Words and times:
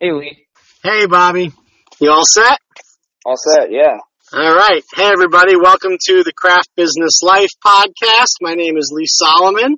Hey, 0.00 0.12
Lee. 0.12 0.46
Hey, 0.84 1.06
Bobby. 1.06 1.50
You 1.98 2.10
all 2.12 2.22
set? 2.24 2.60
All 3.26 3.34
set, 3.36 3.72
yeah. 3.72 3.98
All 4.32 4.54
right. 4.54 4.84
Hey, 4.94 5.10
everybody. 5.10 5.56
Welcome 5.56 5.96
to 6.06 6.22
the 6.22 6.32
Craft 6.32 6.70
Business 6.76 7.20
Life 7.20 7.50
podcast. 7.66 8.34
My 8.40 8.54
name 8.54 8.76
is 8.76 8.92
Lee 8.94 9.08
Solomon. 9.08 9.74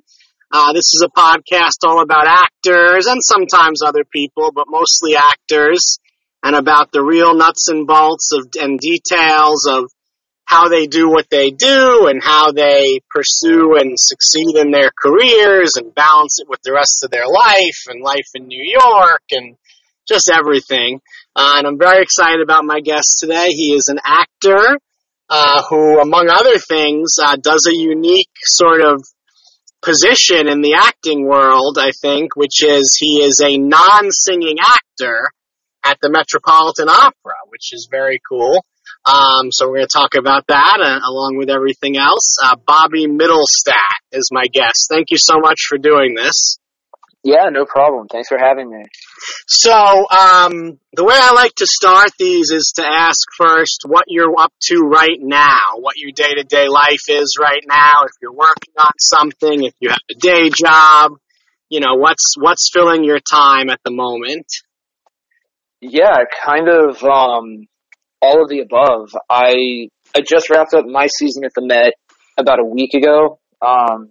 Uh, 0.51 0.73
this 0.73 0.93
is 0.93 1.03
a 1.03 1.19
podcast 1.19 1.87
all 1.87 2.03
about 2.03 2.27
actors 2.27 3.07
and 3.07 3.19
sometimes 3.23 3.81
other 3.81 4.03
people, 4.13 4.51
but 4.53 4.65
mostly 4.67 5.15
actors 5.15 5.97
and 6.43 6.55
about 6.55 6.91
the 6.91 7.03
real 7.03 7.35
nuts 7.35 7.69
and 7.69 7.87
bolts 7.87 8.31
of 8.31 8.47
and 8.61 8.79
details 8.79 9.65
of 9.65 9.85
how 10.45 10.67
they 10.67 10.85
do 10.85 11.09
what 11.09 11.31
they 11.31 11.49
do 11.49 12.05
and 12.05 12.21
how 12.21 12.51
they 12.51 12.99
pursue 13.09 13.75
and 13.75 13.97
succeed 13.97 14.55
in 14.55 14.69
their 14.69 14.91
careers 15.01 15.77
and 15.77 15.95
balance 15.95 16.39
it 16.39 16.47
with 16.47 16.61
the 16.61 16.73
rest 16.73 17.03
of 17.03 17.09
their 17.09 17.25
life 17.25 17.87
and 17.87 18.03
life 18.03 18.27
in 18.35 18.45
New 18.45 18.63
York 18.63 19.23
and 19.31 19.55
just 20.11 20.29
everything. 20.29 20.99
Uh, 21.35 21.55
and 21.57 21.67
I'm 21.67 21.79
very 21.79 22.03
excited 22.03 22.41
about 22.41 22.65
my 22.65 22.81
guest 22.81 23.17
today. 23.19 23.47
He 23.49 23.73
is 23.73 23.87
an 23.87 23.99
actor 24.03 24.77
uh, 25.29 25.63
who, 25.69 25.99
among 26.01 26.27
other 26.29 26.57
things, 26.57 27.15
uh, 27.23 27.37
does 27.37 27.65
a 27.67 27.73
unique 27.73 28.35
sort 28.43 28.81
of 28.81 29.01
position 29.81 30.47
in 30.47 30.61
the 30.61 30.75
acting 30.77 31.25
world, 31.25 31.77
I 31.79 31.91
think, 31.91 32.35
which 32.35 32.63
is 32.63 32.97
he 32.99 33.23
is 33.23 33.41
a 33.43 33.57
non-singing 33.57 34.57
actor 34.59 35.31
at 35.83 35.97
the 36.01 36.11
Metropolitan 36.11 36.89
Opera, 36.89 37.39
which 37.47 37.73
is 37.73 37.87
very 37.89 38.19
cool. 38.27 38.63
Um, 39.05 39.51
so 39.51 39.67
we're 39.67 39.77
going 39.77 39.87
to 39.87 39.97
talk 39.97 40.15
about 40.15 40.45
that 40.47 40.77
uh, 40.79 40.99
along 41.09 41.37
with 41.37 41.49
everything 41.49 41.97
else. 41.97 42.35
Uh, 42.43 42.55
Bobby 42.67 43.07
Middlestat 43.07 43.97
is 44.11 44.29
my 44.31 44.45
guest. 44.45 44.89
Thank 44.91 45.09
you 45.09 45.17
so 45.17 45.39
much 45.39 45.61
for 45.67 45.77
doing 45.79 46.13
this. 46.13 46.59
Yeah, 47.23 47.49
no 47.51 47.65
problem. 47.65 48.07
Thanks 48.07 48.29
for 48.29 48.37
having 48.39 48.71
me. 48.71 48.83
So, 49.47 49.71
um, 49.71 50.79
the 50.93 51.03
way 51.03 51.15
I 51.15 51.33
like 51.35 51.53
to 51.55 51.67
start 51.67 52.09
these 52.17 52.49
is 52.49 52.73
to 52.77 52.83
ask 52.83 53.27
first 53.37 53.83
what 53.85 54.05
you're 54.07 54.33
up 54.39 54.51
to 54.69 54.79
right 54.79 55.19
now, 55.19 55.77
what 55.77 55.97
your 55.97 56.11
day 56.11 56.33
to 56.35 56.43
day 56.43 56.67
life 56.67 57.09
is 57.09 57.37
right 57.39 57.63
now, 57.67 58.05
if 58.05 58.11
you're 58.21 58.33
working 58.33 58.73
on 58.77 58.91
something, 58.97 59.65
if 59.65 59.73
you 59.79 59.89
have 59.89 59.99
a 60.09 60.15
day 60.15 60.49
job, 60.49 61.13
you 61.69 61.79
know, 61.79 61.93
what's, 61.95 62.33
what's 62.39 62.71
filling 62.73 63.03
your 63.03 63.19
time 63.19 63.69
at 63.69 63.79
the 63.85 63.91
moment? 63.91 64.47
Yeah, 65.79 66.17
kind 66.43 66.67
of, 66.69 67.03
um, 67.03 67.67
all 68.19 68.41
of 68.41 68.49
the 68.49 68.59
above. 68.59 69.15
I, 69.29 69.89
I 70.15 70.21
just 70.27 70.49
wrapped 70.49 70.73
up 70.73 70.85
my 70.85 71.07
season 71.07 71.43
at 71.45 71.51
the 71.55 71.65
Met 71.65 71.93
about 72.37 72.59
a 72.59 72.65
week 72.65 72.95
ago. 72.95 73.39
Um, 73.61 74.09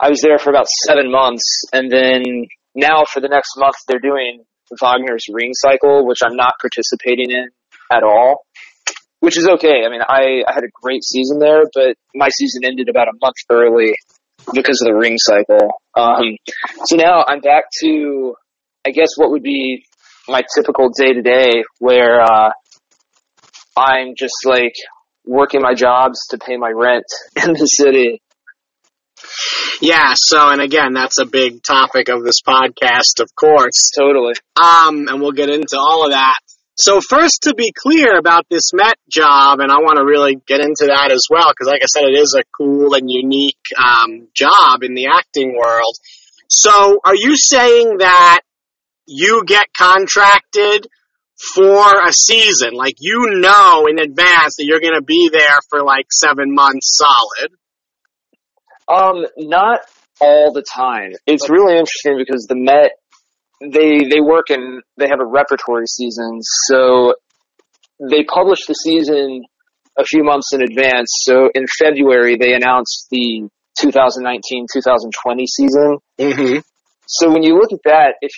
I 0.00 0.10
was 0.10 0.20
there 0.20 0.38
for 0.38 0.50
about 0.50 0.66
seven 0.86 1.10
months, 1.10 1.64
and 1.72 1.90
then 1.90 2.22
now 2.74 3.04
for 3.10 3.20
the 3.20 3.28
next 3.28 3.52
month 3.56 3.76
they're 3.86 4.00
doing 4.00 4.44
Wagner's 4.80 5.26
Ring 5.30 5.52
Cycle, 5.54 6.06
which 6.06 6.20
I'm 6.24 6.36
not 6.36 6.54
participating 6.60 7.30
in 7.30 7.48
at 7.92 8.02
all, 8.02 8.44
which 9.20 9.38
is 9.38 9.46
okay. 9.46 9.84
I 9.86 9.90
mean, 9.90 10.00
I, 10.06 10.42
I 10.48 10.52
had 10.52 10.64
a 10.64 10.72
great 10.82 11.04
season 11.04 11.38
there, 11.38 11.62
but 11.74 11.96
my 12.14 12.28
season 12.28 12.64
ended 12.64 12.88
about 12.88 13.08
a 13.08 13.16
month 13.20 13.36
early 13.50 13.94
because 14.52 14.80
of 14.82 14.86
the 14.86 14.94
Ring 14.94 15.16
Cycle. 15.18 15.70
Um, 15.96 16.36
so 16.86 16.96
now 16.96 17.24
I'm 17.26 17.40
back 17.40 17.64
to, 17.80 18.34
I 18.86 18.90
guess, 18.90 19.10
what 19.16 19.30
would 19.30 19.42
be 19.42 19.84
my 20.28 20.42
typical 20.56 20.90
day 20.90 21.12
to 21.12 21.22
day, 21.22 21.62
where 21.78 22.20
uh, 22.20 22.50
I'm 23.76 24.14
just 24.16 24.44
like 24.44 24.74
working 25.24 25.62
my 25.62 25.74
jobs 25.74 26.18
to 26.30 26.38
pay 26.38 26.56
my 26.56 26.70
rent 26.70 27.04
in 27.44 27.52
the 27.52 27.66
city 27.66 28.20
yeah, 29.80 30.14
so, 30.14 30.48
and 30.48 30.60
again, 30.60 30.92
that's 30.92 31.18
a 31.18 31.26
big 31.26 31.62
topic 31.62 32.08
of 32.08 32.22
this 32.22 32.42
podcast, 32.46 33.20
of 33.20 33.34
course. 33.34 33.90
Totally. 33.96 34.34
Um, 34.56 35.08
and 35.08 35.20
we'll 35.20 35.32
get 35.32 35.50
into 35.50 35.76
all 35.78 36.04
of 36.04 36.12
that. 36.12 36.38
So 36.76 37.00
first 37.00 37.42
to 37.42 37.54
be 37.54 37.72
clear 37.72 38.18
about 38.18 38.46
this 38.50 38.72
Met 38.72 38.98
job, 39.08 39.60
and 39.60 39.70
I 39.70 39.76
want 39.76 39.98
to 39.98 40.04
really 40.04 40.34
get 40.34 40.60
into 40.60 40.86
that 40.86 41.12
as 41.12 41.26
well, 41.30 41.50
because 41.50 41.68
like 41.68 41.82
I 41.82 41.86
said, 41.86 42.04
it 42.08 42.18
is 42.18 42.36
a 42.36 42.42
cool 42.56 42.94
and 42.94 43.08
unique, 43.08 43.62
um, 43.78 44.28
job 44.34 44.82
in 44.82 44.94
the 44.94 45.06
acting 45.06 45.54
world. 45.56 45.94
So 46.48 47.00
are 47.04 47.14
you 47.14 47.36
saying 47.36 47.98
that 47.98 48.40
you 49.06 49.44
get 49.46 49.68
contracted 49.76 50.88
for 51.54 52.00
a 52.00 52.12
season? 52.12 52.74
Like 52.74 52.96
you 52.98 53.38
know 53.40 53.86
in 53.86 54.00
advance 54.00 54.56
that 54.56 54.64
you're 54.64 54.80
going 54.80 54.98
to 54.98 55.02
be 55.02 55.30
there 55.32 55.58
for 55.70 55.82
like 55.84 56.06
seven 56.12 56.54
months 56.54 56.98
solid? 56.98 57.52
Um, 58.88 59.26
not 59.38 59.80
all 60.20 60.52
the 60.52 60.62
time. 60.62 61.12
It's 61.26 61.48
really 61.48 61.74
interesting 61.74 62.16
because 62.18 62.46
the 62.46 62.56
Met 62.56 62.92
they 63.60 64.08
they 64.10 64.20
work 64.20 64.50
and 64.50 64.82
they 64.98 65.08
have 65.08 65.20
a 65.20 65.26
repertory 65.26 65.86
season, 65.86 66.40
so 66.42 67.14
they 68.00 68.24
publish 68.24 68.66
the 68.66 68.74
season 68.74 69.44
a 69.98 70.04
few 70.04 70.24
months 70.24 70.52
in 70.52 70.62
advance. 70.62 71.08
So 71.22 71.50
in 71.54 71.66
February 71.78 72.36
they 72.36 72.54
announced 72.54 73.06
the 73.10 73.48
2019-2020 73.78 75.46
season. 75.46 75.98
Mm-hmm. 76.18 76.58
So 77.06 77.30
when 77.30 77.42
you 77.42 77.54
look 77.54 77.72
at 77.72 77.80
that, 77.84 78.14
if 78.20 78.32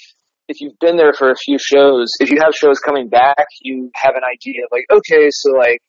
if 0.48 0.60
you've 0.60 0.78
been 0.80 0.96
there 0.96 1.12
for 1.12 1.30
a 1.30 1.36
few 1.36 1.58
shows, 1.58 2.08
if 2.20 2.30
you 2.30 2.38
have 2.42 2.54
shows 2.54 2.78
coming 2.78 3.08
back, 3.08 3.46
you 3.60 3.90
have 3.94 4.14
an 4.14 4.22
idea 4.22 4.64
of 4.64 4.68
like, 4.70 4.84
okay, 4.90 5.28
so 5.30 5.52
like 5.52 5.80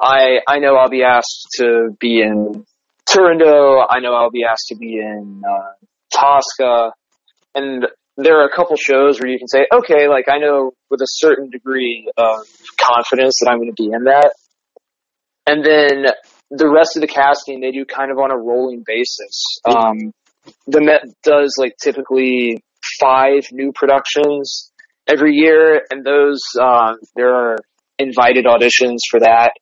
I 0.00 0.38
I 0.48 0.58
know 0.58 0.76
I'll 0.76 0.90
be 0.90 1.04
asked 1.04 1.48
to 1.58 1.90
be 2.00 2.20
in 2.20 2.64
Turandot, 3.08 3.86
I 3.90 4.00
know 4.00 4.14
I'll 4.14 4.30
be 4.30 4.44
asked 4.48 4.66
to 4.68 4.76
be 4.76 4.98
in 4.98 5.42
uh, 5.48 5.72
Tosca, 6.12 6.92
and 7.54 7.86
there 8.16 8.40
are 8.40 8.46
a 8.46 8.54
couple 8.54 8.76
shows 8.76 9.20
where 9.20 9.30
you 9.30 9.38
can 9.38 9.48
say, 9.48 9.66
okay, 9.72 10.08
like 10.08 10.26
I 10.28 10.38
know 10.38 10.72
with 10.90 11.00
a 11.00 11.08
certain 11.08 11.50
degree 11.50 12.10
of 12.16 12.46
confidence 12.78 13.38
that 13.40 13.50
I'm 13.50 13.58
going 13.58 13.72
to 13.74 13.82
be 13.82 13.90
in 13.92 14.04
that. 14.04 14.32
And 15.46 15.64
then 15.64 16.12
the 16.50 16.70
rest 16.70 16.96
of 16.96 17.00
the 17.00 17.08
casting 17.08 17.60
they 17.60 17.70
do 17.70 17.84
kind 17.84 18.10
of 18.10 18.18
on 18.18 18.30
a 18.30 18.36
rolling 18.36 18.84
basis. 18.86 19.58
Um, 19.64 20.12
the 20.66 20.80
Met 20.80 21.02
does 21.22 21.54
like 21.58 21.76
typically 21.82 22.62
five 23.00 23.46
new 23.50 23.72
productions 23.72 24.70
every 25.08 25.34
year, 25.34 25.82
and 25.90 26.04
those 26.04 26.40
uh, 26.60 26.94
there 27.16 27.34
are 27.34 27.56
invited 27.98 28.44
auditions 28.44 28.98
for 29.10 29.20
that. 29.20 29.52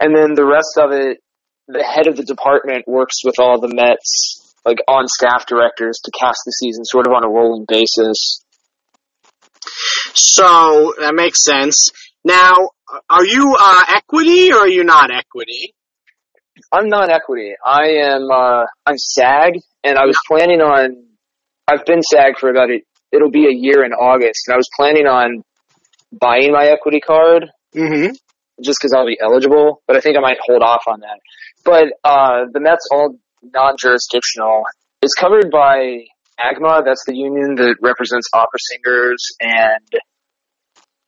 And 0.00 0.14
then 0.14 0.34
the 0.34 0.46
rest 0.46 0.78
of 0.78 0.92
it 0.92 1.18
the 1.68 1.84
head 1.84 2.06
of 2.06 2.16
the 2.16 2.24
department 2.24 2.88
works 2.88 3.24
with 3.24 3.38
all 3.38 3.60
the 3.60 3.72
Mets, 3.72 4.54
like 4.64 4.78
on 4.88 5.06
staff 5.06 5.46
directors 5.46 6.00
to 6.04 6.10
cast 6.18 6.40
the 6.44 6.52
season 6.52 6.84
sort 6.84 7.06
of 7.06 7.12
on 7.12 7.24
a 7.24 7.28
rolling 7.28 7.66
basis. 7.68 8.42
So 10.14 10.94
that 10.98 11.14
makes 11.14 11.44
sense. 11.44 11.90
Now, 12.24 12.70
are 13.08 13.24
you 13.24 13.56
uh, 13.58 13.84
equity 13.88 14.52
or 14.52 14.60
are 14.60 14.68
you 14.68 14.84
not 14.84 15.10
equity? 15.10 15.74
I'm 16.72 16.88
not 16.88 17.10
equity. 17.10 17.54
I 17.64 17.86
am. 18.02 18.30
Uh, 18.30 18.64
I'm 18.84 18.98
SAG, 18.98 19.60
and 19.84 19.98
I 19.98 20.06
was 20.06 20.18
planning 20.26 20.60
on. 20.60 21.04
I've 21.66 21.84
been 21.84 22.02
SAG 22.02 22.38
for 22.38 22.50
about 22.50 22.70
a. 22.70 22.80
It'll 23.12 23.30
be 23.30 23.46
a 23.46 23.54
year 23.54 23.84
in 23.84 23.92
August, 23.92 24.48
and 24.48 24.54
I 24.54 24.56
was 24.56 24.68
planning 24.76 25.06
on 25.06 25.42
buying 26.18 26.52
my 26.52 26.66
equity 26.66 27.00
card. 27.00 27.46
Mm-hmm. 27.74 28.12
Just 28.60 28.78
because 28.80 28.92
I'll 28.92 29.06
be 29.06 29.18
eligible, 29.22 29.82
but 29.86 29.96
I 29.96 30.00
think 30.00 30.16
I 30.16 30.20
might 30.20 30.38
hold 30.44 30.62
off 30.62 30.82
on 30.88 31.00
that. 31.00 31.20
But 31.64 31.84
uh, 32.04 32.46
the 32.52 32.60
Mets 32.60 32.88
all 32.90 33.16
non-jurisdictional. 33.42 34.64
It's 35.02 35.14
covered 35.14 35.50
by 35.50 36.04
AGMA. 36.40 36.84
That's 36.84 37.04
the 37.06 37.14
union 37.14 37.54
that 37.56 37.76
represents 37.80 38.28
opera 38.32 38.58
singers 38.72 39.24
and 39.40 40.00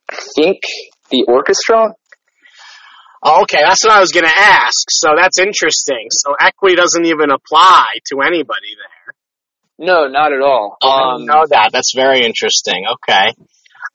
I 0.09 0.15
think 0.35 0.61
the 1.09 1.25
orchestra. 1.27 1.93
Okay, 3.23 3.59
that's 3.63 3.83
what 3.85 3.93
I 3.93 3.99
was 3.99 4.11
going 4.11 4.25
to 4.25 4.33
ask. 4.35 4.87
So 4.89 5.11
that's 5.15 5.39
interesting. 5.39 6.07
So 6.09 6.33
equity 6.39 6.75
doesn't 6.75 7.05
even 7.05 7.29
apply 7.29 7.85
to 8.11 8.21
anybody 8.21 8.75
there. 8.75 9.87
No, 9.87 10.07
not 10.07 10.33
at 10.33 10.41
all. 10.41 10.77
Oh, 10.81 10.89
I 10.89 11.13
didn't 11.17 11.27
know 11.27 11.45
that. 11.49 11.69
That's 11.71 11.93
very 11.95 12.23
interesting. 12.23 12.85
Okay. 12.93 13.33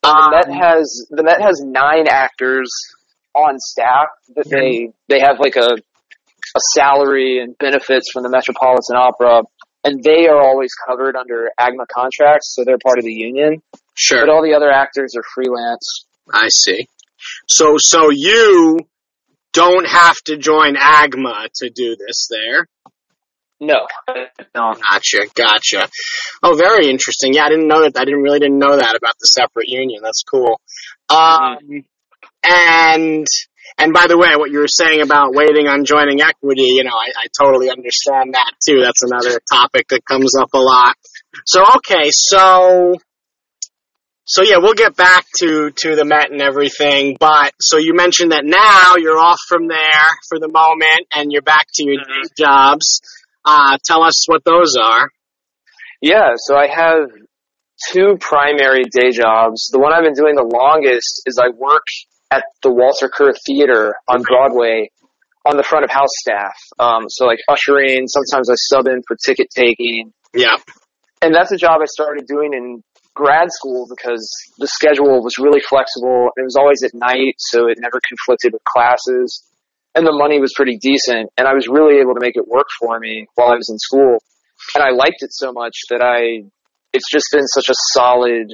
the 0.02 0.09
Um, 0.09 0.31
Met 0.31 0.49
has 0.49 1.06
the 1.11 1.23
Met 1.23 1.41
has 1.41 1.61
nine 1.61 2.06
actors 2.09 2.70
on 3.35 3.59
staff 3.59 4.09
that 4.35 4.49
they 4.49 4.93
they 5.09 5.20
have 5.20 5.38
like 5.38 5.56
a 5.56 5.76
a 6.56 6.61
salary 6.75 7.41
and 7.41 7.56
benefits 7.58 8.11
from 8.12 8.23
the 8.23 8.31
Metropolitan 8.31 8.97
Opera, 8.97 9.43
and 9.85 10.03
they 10.03 10.26
are 10.26 10.41
always 10.41 10.70
covered 10.75 11.17
under 11.17 11.50
AGMA 11.61 11.87
contracts, 11.93 12.55
so 12.55 12.64
they're 12.64 12.79
part 12.82 12.99
of 12.99 13.05
the 13.05 13.12
union. 13.12 13.62
Sure. 13.94 14.26
But 14.26 14.32
all 14.32 14.43
the 14.43 14.55
other 14.55 14.70
actors 14.70 15.14
are 15.17 15.23
freelance. 15.35 16.06
I 16.32 16.49
see. 16.49 16.88
So, 17.49 17.76
so 17.79 18.11
you 18.11 18.81
don't 19.53 19.87
have 19.87 20.17
to 20.26 20.37
join 20.37 20.76
AGMA 20.76 21.49
to 21.56 21.70
do 21.70 21.97
this 21.97 22.29
there. 22.31 22.67
No, 23.59 23.87
no. 24.55 24.75
Gotcha, 24.75 25.26
gotcha. 25.35 25.88
Oh, 26.43 26.56
very 26.56 26.88
interesting. 26.91 27.32
Yeah, 27.32 27.44
I 27.44 27.49
didn't 27.49 27.69
know 27.69 27.82
that. 27.82 27.97
I 27.97 28.05
didn't 28.05 28.20
really 28.20 28.38
didn't 28.38 28.59
know 28.59 28.76
that 28.76 28.97
about 28.97 29.14
the 29.19 29.25
separate 29.25 29.69
union. 29.69 30.00
That's 30.02 30.23
cool. 30.31 30.61
Um, 31.09 31.85
and 32.44 33.26
and 33.78 33.92
by 33.92 34.06
the 34.08 34.16
way, 34.16 34.30
what 34.36 34.50
you 34.50 34.60
were 34.60 34.68
saying 34.68 35.02
about 35.02 35.34
waiting 35.34 35.66
on 35.68 35.84
joining 35.84 36.20
equity, 36.22 36.62
you 36.76 36.84
know, 36.84 36.90
I, 36.94 37.12
I 37.24 37.26
totally 37.38 37.70
understand 37.70 38.34
that 38.34 38.52
too. 38.66 38.80
That's 38.80 39.02
another 39.02 39.40
topic 39.52 39.88
that 39.88 40.04
comes 40.04 40.34
up 40.36 40.50
a 40.54 40.58
lot. 40.58 40.96
So 41.44 41.62
okay, 41.76 42.08
so 42.10 42.96
So 44.28 44.42
yeah, 44.42 44.56
we'll 44.58 44.74
get 44.74 44.96
back 44.96 45.24
to 45.38 45.70
to 45.70 45.94
the 45.94 46.04
Met 46.04 46.32
and 46.32 46.42
everything. 46.42 47.16
But 47.20 47.52
so 47.60 47.78
you 47.78 47.94
mentioned 47.94 48.32
that 48.32 48.44
now 48.44 48.96
you're 48.96 49.18
off 49.18 49.38
from 49.48 49.68
there 49.68 50.06
for 50.28 50.40
the 50.40 50.48
moment, 50.48 51.06
and 51.14 51.30
you're 51.30 51.42
back 51.42 51.66
to 51.74 51.84
your 51.84 52.02
Mhm. 52.02 52.06
day 52.08 52.28
jobs. 52.36 53.00
Uh, 53.44 53.78
tell 53.84 54.02
us 54.02 54.26
what 54.26 54.42
those 54.44 54.74
are. 54.76 55.10
Yeah, 56.00 56.30
so 56.36 56.56
I 56.56 56.66
have 56.66 57.08
two 57.92 58.16
primary 58.20 58.82
day 58.90 59.10
jobs. 59.12 59.68
The 59.70 59.78
one 59.78 59.92
I've 59.92 60.02
been 60.02 60.14
doing 60.14 60.34
the 60.34 60.42
longest 60.42 61.22
is 61.26 61.38
I 61.38 61.50
work 61.50 61.86
at 62.31 62.44
the 62.62 62.73
Walter 62.73 63.08
Kerr 63.08 63.32
Theater 63.46 63.94
on 64.08 64.23
Broadway 64.23 64.90
on 65.46 65.56
the 65.56 65.62
front 65.62 65.84
of 65.84 65.90
house 65.90 66.11
staff. 66.19 66.56
Um, 66.78 67.08
so 67.08 67.25
like 67.25 67.38
ushering, 67.49 68.08
sometimes 68.08 68.50
I 68.50 68.55
sub 68.56 68.87
in 68.88 69.02
for 69.06 69.17
ticket 69.17 69.49
taking. 69.55 70.12
Yeah. 70.34 70.56
And 71.23 71.34
that's 71.34 71.52
a 71.52 71.56
job 71.56 71.81
I 71.81 71.87
started 71.87 72.26
doing 72.26 72.52
in 72.52 72.82
grad 73.14 73.49
school 73.50 73.87
because 73.88 74.28
the 74.58 74.67
schedule 74.67 75.23
was 75.23 75.38
really 75.38 75.61
flexible. 75.61 76.28
It 76.37 76.43
was 76.43 76.56
always 76.56 76.82
at 76.82 76.93
night, 76.94 77.34
so 77.38 77.69
it 77.69 77.78
never 77.81 78.00
conflicted 78.06 78.52
with 78.52 78.62
classes. 78.64 79.43
And 79.94 80.06
the 80.06 80.12
money 80.12 80.38
was 80.40 80.52
pretty 80.55 80.76
decent, 80.76 81.31
and 81.38 81.49
I 81.49 81.55
was 81.55 81.69
really 81.69 82.00
able 82.00 82.12
to 82.14 82.20
make 82.20 82.37
it 82.37 82.46
work 82.46 82.67
for 82.78 83.00
me 83.00 83.26
while 83.34 83.49
I 83.49 83.56
was 83.56 83.70
in 83.70 83.78
school. 83.78 84.19
And 84.75 84.84
I 84.84 84.90
liked 84.90 85.23
it 85.23 85.32
so 85.32 85.52
much 85.52 85.75
that 85.88 86.02
I, 86.02 86.44
it's 86.93 87.11
just 87.11 87.28
been 87.32 87.46
such 87.46 87.70
a 87.70 87.75
solid 87.94 88.52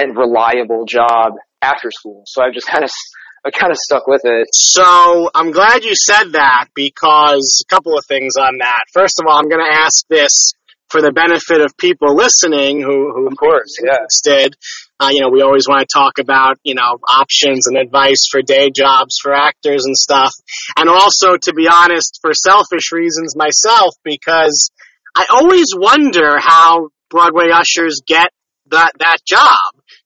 and 0.00 0.16
reliable 0.16 0.86
job 0.86 1.34
after 1.62 1.90
school. 1.90 2.24
So 2.26 2.42
I've 2.42 2.54
just 2.54 2.66
kind 2.66 2.84
of, 2.84 2.90
I 3.44 3.50
kind 3.50 3.70
of 3.70 3.78
stuck 3.78 4.06
with 4.06 4.22
it. 4.24 4.48
So 4.52 5.30
I'm 5.34 5.50
glad 5.50 5.84
you 5.84 5.94
said 5.94 6.32
that 6.32 6.66
because 6.74 7.64
a 7.66 7.74
couple 7.74 7.96
of 7.96 8.04
things 8.06 8.34
on 8.36 8.58
that. 8.58 8.84
First 8.92 9.18
of 9.18 9.26
all, 9.26 9.38
I'm 9.38 9.48
going 9.48 9.64
to 9.64 9.74
ask 9.74 10.06
this 10.08 10.52
for 10.90 11.00
the 11.00 11.12
benefit 11.12 11.60
of 11.60 11.76
people 11.78 12.14
listening 12.14 12.82
who 12.82 13.12
who 13.14 13.28
Of 13.28 13.36
course, 13.36 13.76
yeah. 13.82 13.94
interested. 13.94 14.56
Uh, 14.98 15.08
you 15.12 15.22
know, 15.22 15.30
we 15.30 15.40
always 15.40 15.66
want 15.66 15.80
to 15.80 15.86
talk 15.90 16.18
about, 16.18 16.58
you 16.64 16.74
know, 16.74 16.98
options 17.08 17.68
and 17.68 17.78
advice 17.78 18.26
for 18.30 18.42
day 18.42 18.70
jobs 18.70 19.16
for 19.22 19.32
actors 19.32 19.84
and 19.86 19.96
stuff. 19.96 20.32
And 20.76 20.90
also, 20.90 21.36
to 21.40 21.54
be 21.54 21.68
honest, 21.72 22.18
for 22.20 22.34
selfish 22.34 22.92
reasons 22.92 23.34
myself, 23.36 23.94
because 24.04 24.70
I 25.16 25.26
always 25.30 25.68
wonder 25.74 26.38
how 26.38 26.88
Broadway 27.08 27.50
ushers 27.52 28.02
get 28.06 28.30
that, 28.70 28.92
that 28.98 29.18
job. 29.26 29.56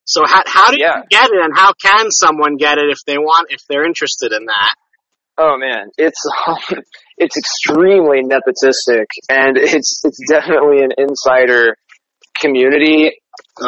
So 0.04 0.22
how, 0.26 0.42
how 0.46 0.70
do 0.70 0.78
Yeah. 0.78 0.98
you 0.98 1.02
get 1.10 1.30
it 1.30 1.42
and 1.42 1.56
how 1.56 1.72
can 1.72 2.10
someone 2.10 2.56
get 2.56 2.78
it 2.78 2.90
if 2.90 2.98
they 3.06 3.16
want, 3.18 3.48
if 3.50 3.60
they're 3.68 3.84
interested 3.86 4.32
in 4.32 4.44
that? 4.46 4.74
Oh 5.36 5.56
man, 5.58 5.88
it's 5.98 6.20
it's 7.18 7.36
extremely 7.36 8.22
nepotistic, 8.22 9.06
and 9.28 9.56
it's 9.58 10.00
it's 10.04 10.20
definitely 10.30 10.82
an 10.84 10.90
insider 10.96 11.76
community 12.38 13.18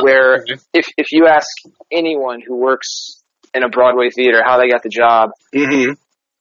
where 0.02 0.42
Okay. 0.42 0.54
if 0.74 0.86
if 0.96 1.06
you 1.10 1.26
ask 1.26 1.46
anyone 1.90 2.40
who 2.46 2.56
works 2.56 3.22
in 3.54 3.64
a 3.64 3.68
Broadway 3.68 4.10
theater 4.10 4.42
how 4.44 4.58
they 4.60 4.68
got 4.68 4.82
the 4.82 4.88
job, 4.90 5.30
Mm-hmm. 5.54 5.92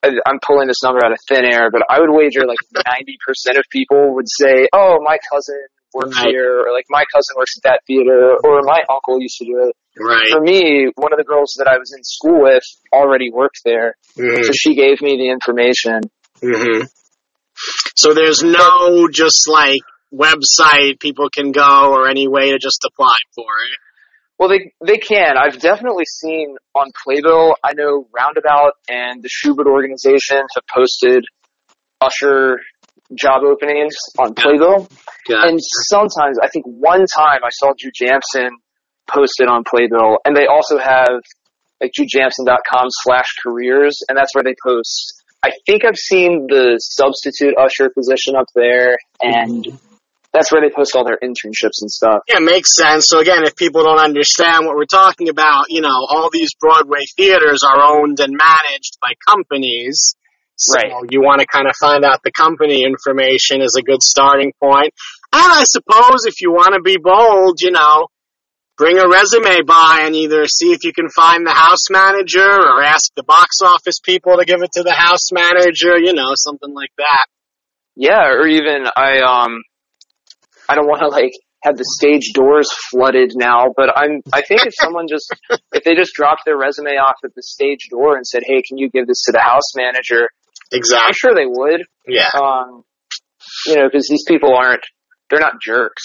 I- 0.03 0.21
I'm 0.27 0.39
pulling 0.45 0.67
this 0.67 0.83
number 0.83 1.03
out 1.03 1.11
of 1.11 1.17
thin 1.27 1.43
air, 1.45 1.71
but 1.71 1.81
I 1.89 1.99
would 1.99 2.11
wager 2.11 2.45
like 2.45 2.59
90% 2.75 3.57
of 3.57 3.63
people 3.71 4.13
would 4.15 4.29
say, 4.29 4.67
"Oh, 4.73 4.99
my 5.01 5.17
cousin 5.31 5.57
works 5.93 6.15
Right. 6.17 6.27
here," 6.29 6.61
or 6.67 6.71
like 6.73 6.85
my 6.89 7.03
cousin 7.11 7.33
works 7.37 7.53
at 7.57 7.63
that 7.63 7.79
theater, 7.87 8.35
or 8.43 8.61
my 8.61 8.81
uncle 8.89 9.19
used 9.19 9.37
to 9.39 9.45
do 9.45 9.67
it. 9.69 9.75
Right. 9.97 10.29
For 10.31 10.41
me, 10.41 10.89
one 10.95 11.13
of 11.13 11.17
the 11.17 11.23
girls 11.23 11.55
that 11.57 11.67
I 11.67 11.77
was 11.77 11.93
in 11.95 12.03
school 12.03 12.43
with 12.43 12.63
already 12.91 13.31
worked 13.31 13.61
there, 13.63 13.95
Mm-hmm. 14.17 14.43
so 14.43 14.51
she 14.53 14.75
gave 14.75 15.01
me 15.01 15.17
the 15.17 15.29
information. 15.29 16.01
hmm 16.41 16.83
So 17.95 18.13
there's 18.13 18.41
no 18.43 19.07
just 19.11 19.47
like 19.49 19.81
website 20.13 20.99
people 20.99 21.29
can 21.29 21.51
go 21.51 21.91
or 21.93 22.07
any 22.07 22.27
way 22.27 22.51
to 22.51 22.59
just 22.59 22.85
apply 22.85 23.15
for 23.35 23.43
it. 23.43 23.77
Well, 24.37 24.49
they 24.49 24.71
they 24.85 24.97
can. 24.97 25.37
I've 25.37 25.59
definitely 25.59 26.03
seen 26.05 26.55
on 26.73 26.87
Playbill. 27.03 27.55
I 27.63 27.73
know 27.73 28.07
Roundabout 28.13 28.73
and 28.89 29.23
the 29.23 29.29
Shubert 29.29 29.65
organization 29.65 30.37
have 30.37 30.63
posted 30.73 31.23
usher 32.01 32.59
job 33.13 33.43
openings 33.43 33.95
on 34.19 34.33
Playbill, 34.33 34.89
and 35.43 35.59
sometimes 35.89 36.37
I 36.41 36.49
think 36.49 36.65
one 36.65 37.05
time 37.05 37.39
I 37.43 37.49
saw 37.51 37.71
Jujamcyn 37.73 38.49
posted 39.09 39.47
on 39.47 39.63
Playbill, 39.63 40.17
and 40.25 40.35
they 40.35 40.47
also 40.47 40.77
have 40.77 41.21
like 41.81 41.91
jujamcyn.com 41.97 42.87
slash 42.89 43.27
careers, 43.43 43.99
and 44.07 44.17
that's 44.17 44.33
where 44.33 44.43
they 44.43 44.55
post. 44.65 45.23
I 45.43 45.51
think 45.67 45.85
I've 45.85 45.97
seen 45.97 46.47
the 46.49 46.79
substitute 46.81 47.55
usher 47.57 47.89
position 47.89 48.35
up 48.35 48.47
there, 48.55 48.97
and 49.21 49.65
that's 50.33 50.51
where 50.51 50.61
they 50.61 50.73
post 50.73 50.95
all 50.95 51.05
their 51.05 51.19
internships 51.21 51.79
and 51.81 51.91
stuff. 51.91 52.19
Yeah, 52.27 52.39
makes 52.39 52.75
sense. 52.75 53.05
So 53.07 53.19
again, 53.19 53.43
if 53.43 53.55
people 53.55 53.83
don't 53.83 53.99
understand 53.99 54.65
what 54.65 54.75
we're 54.75 54.85
talking 54.85 55.29
about, 55.29 55.65
you 55.69 55.81
know, 55.81 55.95
all 56.09 56.29
these 56.31 56.55
Broadway 56.59 57.05
theaters 57.15 57.61
are 57.63 57.79
owned 57.81 58.19
and 58.19 58.33
managed 58.35 58.97
by 59.01 59.13
companies. 59.27 60.15
So 60.57 60.79
Right. 60.79 61.11
you 61.11 61.21
want 61.21 61.41
to 61.41 61.47
kind 61.47 61.67
of 61.67 61.75
find 61.79 62.05
out 62.05 62.23
the 62.23 62.31
company 62.31 62.83
information 62.83 63.61
is 63.61 63.75
a 63.77 63.83
good 63.83 64.01
starting 64.01 64.53
point. 64.61 64.93
And 65.33 65.51
I 65.51 65.63
suppose 65.63 66.25
if 66.25 66.39
you 66.41 66.51
want 66.51 66.75
to 66.75 66.81
be 66.81 66.97
bold, 66.97 67.59
you 67.61 67.71
know, 67.71 68.07
bring 68.77 68.97
a 68.97 69.07
resume 69.07 69.63
by 69.65 70.01
and 70.03 70.15
either 70.15 70.45
see 70.47 70.71
if 70.71 70.83
you 70.83 70.93
can 70.93 71.09
find 71.09 71.45
the 71.45 71.53
house 71.53 71.89
manager 71.89 72.47
or 72.47 72.83
ask 72.83 73.13
the 73.15 73.23
box 73.23 73.61
office 73.63 73.99
people 74.03 74.37
to 74.37 74.45
give 74.45 74.61
it 74.61 74.71
to 74.73 74.83
the 74.83 74.93
house 74.93 75.31
manager, 75.31 75.97
you 75.97 76.13
know, 76.13 76.31
something 76.35 76.73
like 76.73 76.91
that. 76.97 77.25
Yeah, 77.95 78.27
or 78.27 78.47
even 78.47 78.85
I 78.95 79.19
um 79.19 79.61
I 80.67 80.75
don't 80.75 80.87
want 80.87 81.01
to 81.01 81.07
like 81.07 81.31
have 81.63 81.77
the 81.77 81.85
stage 81.97 82.33
doors 82.33 82.69
flooded 82.91 83.31
now, 83.35 83.73
but 83.75 83.95
I'm 83.95 84.21
I 84.33 84.41
think 84.41 84.65
if 84.65 84.73
someone 84.75 85.07
just 85.07 85.33
if 85.73 85.83
they 85.83 85.95
just 85.95 86.13
dropped 86.13 86.43
their 86.45 86.57
resume 86.57 86.97
off 86.97 87.15
at 87.23 87.33
the 87.35 87.43
stage 87.43 87.87
door 87.89 88.17
and 88.17 88.27
said, 88.27 88.43
"Hey, 88.45 88.61
can 88.61 88.77
you 88.77 88.89
give 88.89 89.07
this 89.07 89.23
to 89.23 89.31
the 89.31 89.39
house 89.39 89.75
manager?" 89.75 90.29
Exactly. 90.71 91.07
I'm 91.07 91.13
sure 91.13 91.33
they 91.33 91.47
would. 91.47 91.81
Yeah. 92.07 92.29
Um 92.35 92.83
you 93.65 93.75
know, 93.75 93.87
because 93.87 94.07
these 94.09 94.25
people 94.27 94.53
aren't 94.55 94.83
they're 95.29 95.39
not 95.39 95.61
jerks. 95.61 96.03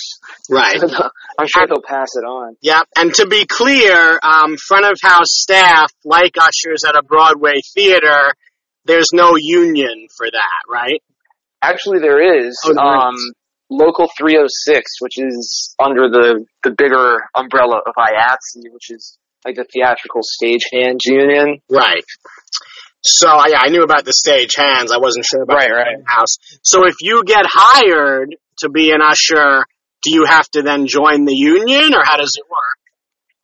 Right. 0.51 0.81
I'm 1.39 1.47
sure 1.47 1.67
they'll 1.67 1.83
pass 1.83 2.09
it 2.17 2.25
on. 2.25 2.57
Yep. 2.63 2.87
And 2.97 3.15
to 3.15 3.27
be 3.27 3.47
clear, 3.47 4.19
um, 4.23 4.57
front 4.57 4.87
of 4.87 4.99
house 5.03 5.29
staff, 5.31 5.93
like 6.05 6.37
ushers 6.39 6.85
at 6.89 6.97
a 6.97 7.03
Broadway 7.03 7.61
theater, 7.75 8.33
there's 8.87 9.09
no 9.13 9.35
union 9.37 10.07
for 10.17 10.27
that, 10.31 10.63
right? 10.73 11.03
Actually, 11.63 11.99
there 12.01 12.39
is 12.47 12.59
Oh, 12.65 12.77
um 12.79 13.15
is. 13.15 13.35
Local 13.73 14.09
306, 14.19 14.91
which 15.01 15.19
is 15.19 15.77
under 15.81 16.09
the 16.11 16.45
the 16.65 16.71
bigger 16.77 17.19
umbrella 17.37 17.77
of 17.87 17.93
IATSE, 17.97 18.65
which 18.73 18.91
is 18.91 19.17
like 19.45 19.55
the 19.57 19.65
Theatrical 19.73 20.23
Stagehands 20.23 21.05
Union. 21.05 21.61
Right. 21.71 22.05
So 23.03 23.29
yeah, 23.49 23.59
I 23.61 23.69
knew 23.69 23.83
about 23.83 24.05
the 24.05 24.13
stage 24.13 24.55
hands. 24.57 24.91
I 24.93 24.99
wasn't 24.99 25.25
sure 25.25 25.43
about 25.43 25.57
Right, 25.57 25.69
the 25.69 25.75
right. 25.75 25.97
house. 26.07 26.37
So 26.63 26.85
if 26.87 26.97
you 27.01 27.23
get 27.25 27.47
hired 27.49 28.35
to 28.61 28.69
be 28.69 28.93
an 28.93 29.01
usher, 29.03 29.65
do 30.03 30.15
you 30.15 30.25
have 30.25 30.49
to 30.51 30.63
then 30.63 30.87
join 30.87 31.25
the 31.25 31.35
union, 31.35 31.95
or 31.95 32.05
how 32.05 32.17
does 32.17 32.33
it 32.39 32.45
work? 32.51 32.79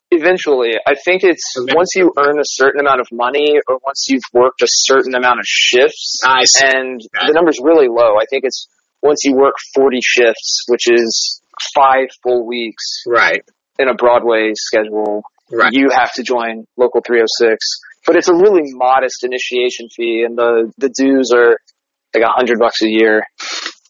Eventually, 0.09 0.71
I 0.87 0.95
think 1.03 1.23
it's 1.23 1.43
once 1.75 1.89
you 1.95 2.13
earn 2.17 2.39
a 2.39 2.45
certain 2.45 2.79
amount 2.79 3.01
of 3.01 3.07
money 3.11 3.59
or 3.67 3.77
once 3.85 4.05
you've 4.07 4.23
worked 4.31 4.61
a 4.61 4.67
certain 4.69 5.13
amount 5.15 5.39
of 5.39 5.45
shifts, 5.45 6.19
see. 6.21 6.65
and 6.65 7.01
Okay. 7.01 7.27
the 7.27 7.33
number's 7.33 7.59
really 7.61 7.89
low. 7.89 8.15
I 8.17 8.23
think 8.29 8.45
it's 8.45 8.67
once 9.03 9.25
you 9.25 9.35
work 9.35 9.55
40 9.75 9.99
shifts, 10.01 10.63
which 10.69 10.89
is 10.89 11.41
five 11.75 12.07
full 12.23 12.47
weeks 12.47 13.03
Right. 13.05 13.41
in 13.79 13.89
a 13.89 13.93
Broadway 13.95 14.53
schedule, 14.55 15.23
Right. 15.51 15.73
you 15.73 15.89
have 15.89 16.13
to 16.13 16.23
join 16.23 16.65
Local 16.77 17.01
306. 17.05 17.59
But 18.05 18.15
it's 18.15 18.29
a 18.29 18.33
really 18.33 18.63
modest 18.73 19.25
initiation 19.25 19.89
fee, 19.93 20.23
and 20.25 20.37
the 20.37 20.71
the 20.77 20.87
dues 20.89 21.31
are 21.33 21.57
like 22.15 22.23
a 22.23 22.29
hundred 22.31 22.59
bucks 22.59 22.81
a 22.81 22.87
year. 22.87 23.23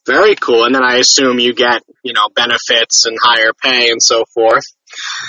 Very 0.07 0.35
cool. 0.35 0.63
And 0.63 0.73
then 0.73 0.83
I 0.83 0.97
assume 0.97 1.39
you 1.39 1.53
get, 1.53 1.83
you 2.03 2.13
know, 2.13 2.29
benefits 2.33 3.05
and 3.05 3.17
higher 3.21 3.51
pay 3.61 3.89
and 3.89 4.01
so 4.01 4.23
forth. 4.33 4.63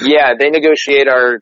Yeah, 0.03 0.35
they 0.39 0.51
negotiate 0.51 1.09
our 1.09 1.41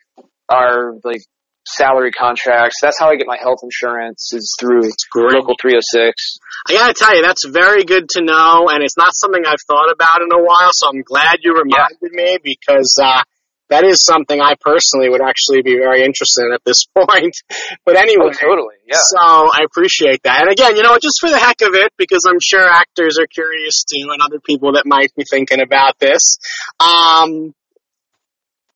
our 0.49 0.95
like 1.05 1.21
salary 1.67 2.13
contracts. 2.13 2.77
That's 2.81 2.99
how 2.99 3.11
I 3.11 3.17
get 3.17 3.27
my 3.27 3.37
health 3.41 3.59
insurance 3.63 4.33
is 4.33 4.57
through. 4.59 4.91
Local 5.35 5.55
306. 5.61 6.39
I 6.69 6.73
gotta 6.73 6.95
tell 6.95 7.15
you, 7.15 7.23
that's 7.23 7.47
very 7.47 7.85
good 7.85 8.09
to 8.11 8.23
know, 8.23 8.69
and 8.71 8.83
it's 8.83 8.97
not 8.97 9.15
something 9.15 9.43
I've 9.47 9.63
thought 9.67 9.93
about 9.93 10.23
in 10.23 10.29
a 10.33 10.43
while, 10.43 10.71
so 10.73 10.89
I'm 10.89 11.03
glad 11.03 11.39
you 11.43 11.55
reminded 11.55 12.13
me 12.13 12.39
because, 12.43 12.99
uh, 13.03 13.23
that 13.69 13.85
is 13.85 14.05
something 14.05 14.41
I 14.41 14.55
personally 14.61 15.09
would 15.09 15.21
actually 15.23 15.63
be 15.63 15.75
very 15.75 16.05
interested 16.05 16.45
in 16.47 16.53
at 16.55 16.63
this 16.65 16.87
point. 16.97 17.37
But 17.85 17.97
anyway, 17.97 18.27
Oh, 18.29 18.33
totally. 18.33 18.77
Yeah. 18.87 18.97
so 18.99 19.19
I 19.19 19.65
appreciate 19.65 20.23
that. 20.23 20.43
And 20.43 20.51
again, 20.51 20.77
you 20.77 20.83
know, 20.83 20.97
just 21.03 21.19
for 21.21 21.29
the 21.31 21.39
heck 21.39 21.63
of 21.63 21.75
it, 21.75 21.93
because 21.99 22.25
I'm 22.29 22.39
sure 22.41 22.63
actors 22.65 23.19
are 23.19 23.27
curious 23.27 23.85
too, 23.85 24.09
and 24.13 24.23
other 24.23 24.39
people 24.41 24.73
that 24.73 24.85
might 24.87 25.11
be 25.17 25.25
thinking 25.29 25.61
about 25.61 25.99
this. 25.99 26.39
Um, 26.81 27.55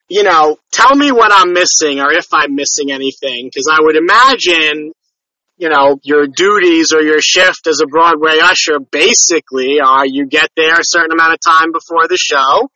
you 0.09 0.25
know, 0.25 0.56
tell 0.73 0.94
me 0.97 1.12
what 1.12 1.30
I'm 1.32 1.52
missing 1.52 2.00
or 2.00 2.12
if 2.12 2.26
I'm 2.32 2.56
missing 2.56 2.90
anything, 2.90 3.47
because 3.47 3.68
I 3.70 3.78
would 3.80 3.94
imagine, 3.97 4.92
you 5.56 5.68
know, 5.68 6.00
your 6.02 6.26
duties 6.26 6.92
or 6.92 7.00
your 7.00 7.20
shift 7.20 7.68
as 7.68 7.78
a 7.80 7.87
Broadway 7.87 8.38
usher 8.42 8.80
basically 8.80 9.78
are 9.80 10.04
you 10.04 10.26
get 10.26 10.50
there 10.56 10.75
a 10.75 10.82
certain 10.82 11.12
amount 11.12 11.35
of 11.35 11.38
time 11.40 11.70
before 11.70 12.09
the 12.09 12.16
show, 12.16 12.68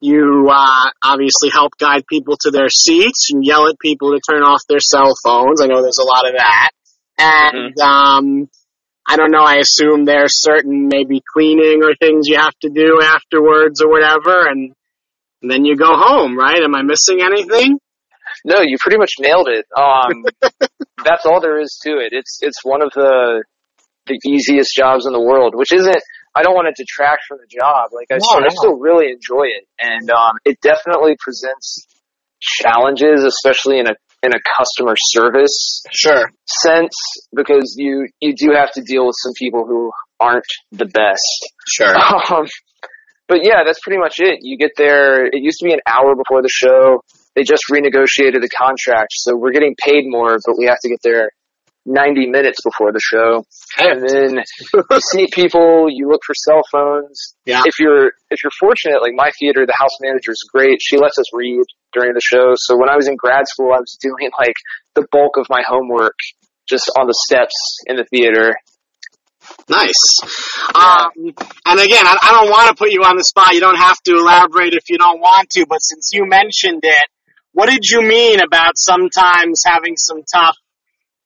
You 0.00 0.48
uh, 0.50 0.90
obviously 1.02 1.50
help 1.52 1.72
guide 1.78 2.04
people 2.08 2.36
to 2.40 2.50
their 2.50 2.70
seats. 2.70 3.28
You 3.30 3.40
yell 3.42 3.68
at 3.68 3.78
people 3.78 4.12
to 4.12 4.20
turn 4.20 4.42
off 4.42 4.62
their 4.68 4.80
cell 4.80 5.12
phones. 5.22 5.60
I 5.60 5.66
know 5.66 5.82
there's 5.82 6.00
a 6.00 6.04
lot 6.04 6.26
of 6.26 6.36
that. 6.36 6.70
And 7.18 7.78
um, 7.80 8.48
I 9.06 9.16
don't 9.16 9.30
know. 9.30 9.44
I 9.44 9.56
assume 9.56 10.04
there's 10.04 10.40
certain 10.40 10.88
maybe 10.88 11.20
cleaning 11.32 11.82
or 11.84 11.94
things 11.96 12.28
you 12.28 12.38
have 12.38 12.54
to 12.62 12.70
do 12.70 13.00
afterwards 13.02 13.82
or 13.82 13.90
whatever, 13.90 14.46
and, 14.46 14.72
and 15.42 15.50
then 15.50 15.64
you 15.64 15.76
go 15.76 15.96
home, 15.96 16.38
right? 16.38 16.62
Am 16.62 16.74
I 16.74 16.82
missing 16.82 17.20
anything? 17.20 17.78
No, 18.44 18.60
you 18.60 18.76
pretty 18.80 18.98
much 18.98 19.14
nailed 19.18 19.48
it. 19.48 19.66
Um, 19.76 20.24
that's 21.04 21.26
all 21.26 21.40
there 21.40 21.60
is 21.60 21.78
to 21.84 21.98
it. 21.98 22.12
It's 22.12 22.38
it's 22.42 22.64
one 22.64 22.82
of 22.82 22.90
the 22.94 23.44
the 24.06 24.18
easiest 24.26 24.74
jobs 24.74 25.06
in 25.06 25.12
the 25.12 25.20
world, 25.20 25.54
which 25.54 25.72
isn't. 25.72 26.02
I 26.34 26.42
don't 26.42 26.54
want 26.54 26.74
to 26.74 26.82
detract 26.82 27.22
from 27.28 27.38
the 27.38 27.48
job. 27.50 27.90
Like 27.92 28.06
I, 28.10 28.16
No, 28.16 28.20
still, 28.20 28.44
I 28.44 28.48
still 28.50 28.78
really 28.78 29.10
enjoy 29.10 29.46
it, 29.50 29.66
and 29.78 30.10
um, 30.10 30.38
it 30.44 30.60
definitely 30.60 31.16
presents 31.18 31.86
challenges, 32.40 33.24
especially 33.24 33.78
in 33.78 33.86
a 33.88 33.94
in 34.22 34.32
a 34.34 34.40
customer 34.58 34.94
service 34.98 35.82
Sure. 35.92 36.30
sense, 36.46 36.94
because 37.34 37.74
you 37.78 38.06
you 38.20 38.34
do 38.34 38.52
have 38.54 38.70
to 38.72 38.82
deal 38.82 39.06
with 39.06 39.16
some 39.18 39.32
people 39.38 39.64
who 39.66 39.90
aren't 40.18 40.44
the 40.72 40.86
best. 40.86 41.52
Sure. 41.66 41.94
Um, 42.30 42.46
but 43.28 43.44
yeah, 43.44 43.62
that's 43.64 43.78
pretty 43.80 44.00
much 44.00 44.16
it. 44.18 44.40
You 44.42 44.58
get 44.58 44.72
there. 44.76 45.24
It 45.24 45.38
used 45.38 45.60
to 45.60 45.64
be 45.64 45.72
an 45.72 45.78
hour 45.86 46.16
before 46.16 46.42
the 46.42 46.48
show. 46.50 47.00
They 47.36 47.42
just 47.44 47.62
renegotiated 47.70 48.42
the 48.42 48.50
contract, 48.50 49.12
so 49.12 49.36
we're 49.36 49.52
getting 49.52 49.76
paid 49.78 50.02
more, 50.06 50.36
but 50.44 50.56
we 50.58 50.66
have 50.66 50.78
to 50.82 50.88
get 50.88 50.98
there 51.04 51.30
90 51.86 52.26
minutes 52.26 52.60
before 52.62 52.92
the 52.92 53.00
show. 53.00 53.44
And 53.78 54.02
then 54.02 54.44
you 54.74 55.00
see 55.12 55.26
people, 55.32 55.88
you 55.90 56.08
look 56.08 56.20
for 56.26 56.34
cell 56.34 56.62
phones. 56.70 57.34
Yeah. 57.44 57.62
If 57.64 57.78
you're 57.78 58.12
if 58.30 58.42
you're 58.42 58.52
fortunate, 58.58 59.00
like 59.00 59.12
my 59.14 59.30
theater, 59.38 59.66
the 59.66 59.76
house 59.78 59.96
manager 60.00 60.32
is 60.32 60.44
great. 60.52 60.78
She 60.80 60.96
lets 60.96 61.18
us 61.18 61.26
read 61.32 61.62
during 61.92 62.12
the 62.14 62.20
show. 62.20 62.52
So 62.56 62.76
when 62.76 62.88
I 62.88 62.96
was 62.96 63.08
in 63.08 63.16
grad 63.16 63.48
school, 63.48 63.72
I 63.72 63.80
was 63.80 63.96
doing 64.00 64.30
like 64.38 64.56
the 64.94 65.06
bulk 65.10 65.36
of 65.36 65.46
my 65.48 65.62
homework 65.66 66.16
just 66.68 66.90
on 66.98 67.06
the 67.06 67.16
steps 67.26 67.54
in 67.86 67.96
the 67.96 68.04
theater. 68.04 68.54
Nice. 69.68 70.20
Um, 70.74 71.10
and 71.16 71.80
again, 71.80 72.06
I, 72.06 72.18
I 72.22 72.32
don't 72.32 72.50
want 72.50 72.68
to 72.68 72.74
put 72.74 72.92
you 72.92 73.02
on 73.02 73.16
the 73.16 73.24
spot. 73.24 73.52
You 73.52 73.60
don't 73.60 73.78
have 73.78 73.96
to 74.04 74.12
elaborate 74.12 74.74
if 74.74 74.84
you 74.88 74.98
don't 74.98 75.18
want 75.18 75.50
to, 75.50 75.66
but 75.68 75.78
since 75.78 76.10
you 76.12 76.26
mentioned 76.28 76.82
it, 76.84 77.08
what 77.52 77.68
did 77.68 77.84
you 77.88 78.02
mean 78.02 78.40
about 78.40 78.76
sometimes 78.76 79.62
having 79.66 79.96
some 79.96 80.22
tough 80.32 80.56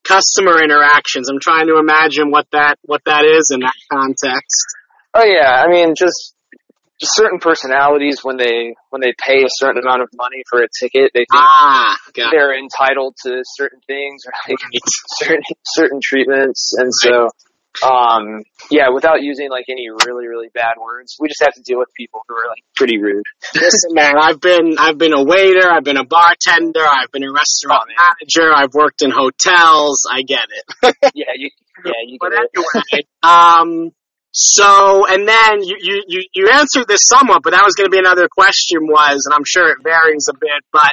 customer 0.04 0.62
interactions? 0.62 1.28
I'm 1.28 1.40
trying 1.40 1.66
to 1.68 1.78
imagine 1.78 2.30
what 2.30 2.46
that 2.52 2.78
what 2.82 3.02
that 3.06 3.24
is 3.24 3.50
in 3.52 3.60
that 3.60 3.74
context. 3.90 4.66
Oh 5.14 5.24
yeah, 5.24 5.62
I 5.62 5.68
mean 5.68 5.94
just 5.96 6.34
just 7.00 7.16
certain 7.16 7.40
personalities 7.40 8.20
when 8.22 8.36
they 8.36 8.74
when 8.90 9.00
they 9.00 9.12
pay 9.18 9.42
a 9.42 9.48
certain 9.48 9.82
amount 9.82 10.02
of 10.02 10.08
money 10.14 10.42
for 10.48 10.62
a 10.62 10.68
ticket, 10.80 11.10
they 11.12 11.20
think 11.20 11.28
Ah, 11.32 11.96
they're 12.14 12.56
entitled 12.56 13.16
to 13.24 13.42
certain 13.56 13.80
things 13.86 14.22
or 14.26 14.32
like 14.48 14.58
certain 15.18 15.42
certain 15.64 16.00
treatments, 16.02 16.74
and 16.78 16.90
so 16.92 17.30
um 17.82 18.42
yeah, 18.70 18.88
without 18.94 19.22
using 19.22 19.50
like 19.50 19.64
any 19.68 19.88
really 20.06 20.26
really 20.26 20.48
bad 20.54 20.74
words, 20.80 21.16
we 21.18 21.28
just 21.28 21.42
have 21.42 21.54
to 21.54 21.62
deal 21.62 21.78
with 21.78 21.88
people 21.96 22.20
who 22.28 22.34
are 22.34 22.48
like 22.48 22.62
pretty 22.76 22.98
rude. 22.98 23.24
Listen, 23.54 23.94
man, 23.94 24.14
I've 24.18 24.40
been 24.40 24.76
I've 24.78 24.98
been 24.98 25.12
a 25.12 25.24
waiter, 25.24 25.68
I've 25.70 25.84
been 25.84 25.96
a 25.96 26.04
bartender, 26.04 26.84
I've 26.86 27.10
been 27.10 27.24
a 27.24 27.32
restaurant 27.32 27.88
Oh, 27.90 28.04
manager, 28.20 28.52
I've 28.54 28.74
worked 28.74 29.02
in 29.02 29.10
hotels. 29.10 30.06
I 30.10 30.22
get 30.22 30.46
it. 30.50 30.94
Yeah, 31.14 31.32
you 31.36 31.50
yeah 31.84 31.92
you 32.06 32.18
But 32.20 32.30
get 32.30 32.42
it. 32.42 32.50
anyway, 32.56 33.06
um, 33.22 33.90
so 34.32 35.06
and 35.08 35.26
then 35.28 35.62
you, 35.62 35.76
you 35.80 36.02
you 36.06 36.24
you 36.32 36.48
answered 36.50 36.86
this 36.88 37.00
somewhat, 37.06 37.42
but 37.42 37.50
that 37.50 37.62
was 37.64 37.74
going 37.74 37.86
to 37.86 37.90
be 37.90 37.98
another 37.98 38.28
question. 38.28 38.86
Was 38.86 39.26
and 39.26 39.34
I'm 39.34 39.44
sure 39.44 39.68
it 39.70 39.78
varies 39.82 40.26
a 40.30 40.34
bit, 40.34 40.62
but 40.72 40.90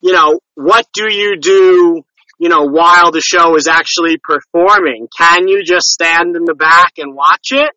you 0.00 0.12
know, 0.12 0.40
what 0.54 0.86
do 0.94 1.12
you 1.12 1.36
do? 1.40 2.02
You 2.38 2.48
know, 2.48 2.64
while 2.64 3.12
the 3.12 3.22
show 3.22 3.56
is 3.56 3.66
actually 3.66 4.18
performing, 4.22 5.08
can 5.16 5.48
you 5.48 5.64
just 5.64 5.86
stand 5.86 6.36
in 6.36 6.44
the 6.44 6.54
back 6.54 6.92
and 6.98 7.14
watch 7.14 7.48
it? 7.50 7.70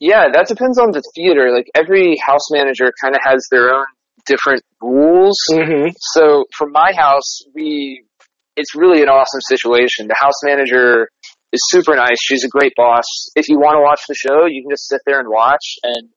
Yeah, 0.00 0.26
that 0.32 0.46
depends 0.46 0.78
on 0.78 0.92
the 0.92 1.02
theater. 1.14 1.50
Like 1.54 1.66
every 1.74 2.16
house 2.24 2.50
manager 2.52 2.92
kind 3.02 3.14
of 3.16 3.20
has 3.24 3.46
their 3.50 3.74
own 3.74 3.86
different 4.26 4.62
rules. 4.80 5.36
Mm-hmm. 5.50 5.88
So 6.12 6.44
for 6.56 6.68
my 6.68 6.92
house, 6.96 7.40
we 7.54 8.04
it's 8.56 8.74
really 8.76 9.02
an 9.02 9.08
awesome 9.08 9.40
situation. 9.48 10.08
The 10.08 10.18
house 10.18 10.42
manager 10.44 11.08
is 11.52 11.60
super 11.68 11.94
nice. 11.96 12.18
She's 12.20 12.44
a 12.44 12.48
great 12.48 12.72
boss. 12.76 13.04
If 13.34 13.48
you 13.48 13.58
want 13.58 13.76
to 13.76 13.82
watch 13.82 14.02
the 14.08 14.14
show, 14.14 14.46
you 14.46 14.62
can 14.62 14.70
just 14.70 14.88
sit 14.88 15.00
there 15.06 15.20
and 15.20 15.28
watch. 15.28 15.78
And 15.82 16.10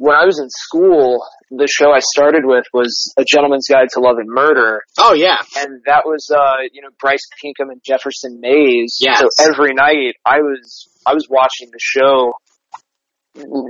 when 0.00 0.16
I 0.16 0.24
was 0.24 0.40
in 0.40 0.48
school, 0.48 1.20
the 1.50 1.68
show 1.68 1.92
I 1.92 2.00
started 2.00 2.48
with 2.48 2.64
was 2.72 3.12
A 3.18 3.24
Gentleman's 3.24 3.68
Guide 3.68 3.88
to 3.92 4.00
Love 4.00 4.16
and 4.16 4.30
Murder, 4.32 4.80
Oh 4.98 5.12
yeah, 5.12 5.36
and 5.58 5.82
that 5.84 6.08
was 6.08 6.24
uh, 6.32 6.64
you 6.72 6.80
know 6.80 6.88
Bryce 6.98 7.28
Pinkham 7.40 7.68
and 7.68 7.82
Jefferson 7.84 8.40
Mays. 8.40 8.96
Yes. 8.98 9.20
So 9.20 9.28
every 9.44 9.74
night 9.74 10.16
I 10.24 10.40
was 10.40 10.88
I 11.04 11.12
was 11.12 11.28
watching 11.28 11.68
the 11.68 11.78
show, 11.78 12.32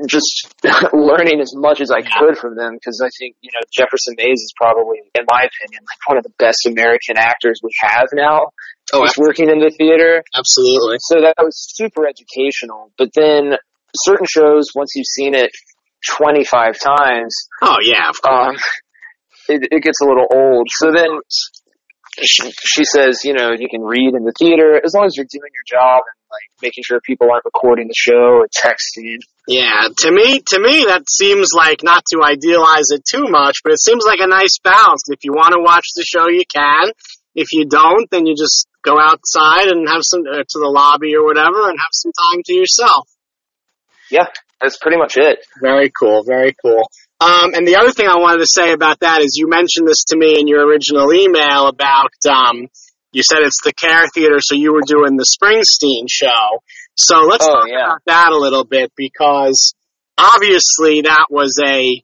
just 0.07 0.55
learning 0.95 1.41
as 1.41 1.51
much 1.57 1.81
as 1.81 1.91
I 1.91 1.99
could 2.03 2.39
from 2.39 2.55
them 2.55 2.75
because 2.79 3.03
I 3.03 3.11
think 3.19 3.35
you 3.41 3.51
know 3.53 3.67
Jefferson 3.73 4.15
Mays 4.17 4.39
is 4.39 4.55
probably, 4.57 5.03
in 5.19 5.25
my 5.29 5.51
opinion, 5.51 5.83
like 5.83 5.99
one 6.07 6.17
of 6.17 6.23
the 6.23 6.35
best 6.39 6.63
American 6.71 7.19
actors 7.19 7.59
we 7.61 7.71
have 7.81 8.07
now. 8.15 8.55
Oh, 8.93 9.03
Just 9.03 9.19
working 9.19 9.51
in 9.51 9.59
the 9.59 9.75
theater, 9.77 10.23
absolutely. 10.35 10.99
so 11.11 11.23
that 11.23 11.35
was 11.43 11.59
super 11.75 12.07
educational. 12.07 12.93
But 12.99 13.11
then 13.15 13.59
certain 13.97 14.27
shows, 14.31 14.67
once 14.77 14.93
you've 14.95 15.07
seen 15.07 15.35
it 15.35 15.51
25 16.07 16.79
times, 16.79 17.37
Oh 17.63 17.77
yeah, 17.83 18.09
of 18.09 18.21
course. 18.21 18.57
um, 18.57 18.57
it, 19.49 19.69
it 19.71 19.83
gets 19.83 20.01
a 20.01 20.05
little 20.05 20.27
old. 20.33 20.69
So 20.71 20.93
then 20.93 21.09
she, 22.23 22.51
she 22.51 22.85
says, 22.85 23.21
you 23.25 23.33
know, 23.35 23.51
you 23.57 23.69
can 23.69 23.83
read 23.83 24.15
in 24.15 24.25
the 24.25 24.33
theater 24.39 24.81
as 24.85 24.95
long 24.95 25.07
as 25.07 25.17
you're 25.17 25.27
doing 25.31 25.51
your 25.55 25.79
job 25.79 26.03
and 26.05 26.19
like 26.31 26.63
making 26.63 26.85
sure 26.87 27.01
people 27.01 27.29
aren't 27.31 27.45
recording 27.45 27.89
the 27.89 27.95
show 27.97 28.39
or 28.41 28.47
texting. 28.49 29.19
Yeah, 29.49 29.89
to 29.99 30.13
me, 30.13 30.41
to 30.41 30.61
me, 30.61 30.85
that 30.87 31.05
seems 31.11 31.49
like 31.57 31.83
not 31.83 32.05
to 32.13 32.23
idealize 32.23 32.91
it 32.91 33.03
too 33.05 33.27
much, 33.29 33.59
but 33.65 33.73
it 33.73 33.81
seems 33.81 34.05
like 34.05 34.21
a 34.21 34.29
nice 34.29 34.59
balance. 34.63 35.03
If 35.09 35.25
you 35.25 35.33
want 35.33 35.55
to 35.55 35.61
watch 35.61 35.87
the 35.97 36.05
show, 36.05 36.29
you 36.29 36.43
can. 36.53 36.93
If 37.35 37.53
you 37.53 37.67
don't, 37.67 38.09
then 38.11 38.27
you 38.27 38.35
just 38.37 38.67
go 38.83 38.99
outside 39.01 39.69
and 39.69 39.89
have 39.89 40.03
some 40.03 40.23
uh, 40.23 40.39
to 40.39 40.59
the 40.59 40.71
lobby 40.73 41.15
or 41.17 41.25
whatever, 41.25 41.69
and 41.69 41.79
have 41.79 41.93
some 41.93 42.13
time 42.13 42.43
to 42.45 42.55
yourself. 42.55 43.09
Yeah, 44.11 44.27
that's 44.61 44.77
pretty 44.79 44.99
much 44.99 45.17
it. 45.17 45.39
Very 45.61 45.91
cool, 45.91 46.23
very 46.27 46.55
cool. 46.63 46.83
Um, 47.21 47.53
and 47.55 47.67
the 47.67 47.77
other 47.77 47.91
thing 47.93 48.07
I 48.09 48.17
wanted 48.17 48.39
to 48.39 48.47
say 48.47 48.73
about 48.73 49.01
that 49.01 49.21
is 49.23 49.37
you 49.37 49.49
mentioned 49.49 49.87
this 49.87 50.05
to 50.09 50.17
me 50.17 50.39
in 50.41 50.47
your 50.49 50.67
original 50.67 51.13
email 51.13 51.67
about 51.67 52.13
um, 52.29 52.69
you 53.13 53.23
said 53.23 53.41
it's 53.43 53.61
the 53.65 53.73
Kerr 53.73 54.07
Theater, 54.15 54.39
so 54.41 54.55
you 54.55 54.73
were 54.73 54.83
doing 54.87 55.17
the 55.17 55.27
Springsteen 55.27 56.07
show. 56.09 56.61
So 56.97 57.21
let's 57.23 57.45
Oh, 57.47 57.53
talk 57.61 57.69
yeah. 57.69 57.87
about 57.87 57.99
that 58.07 58.29
a 58.33 58.37
little 58.39 58.65
bit 58.65 58.93
because 58.97 59.75
obviously 60.17 61.03
that 61.03 61.27
was 61.31 61.59
a 61.63 62.03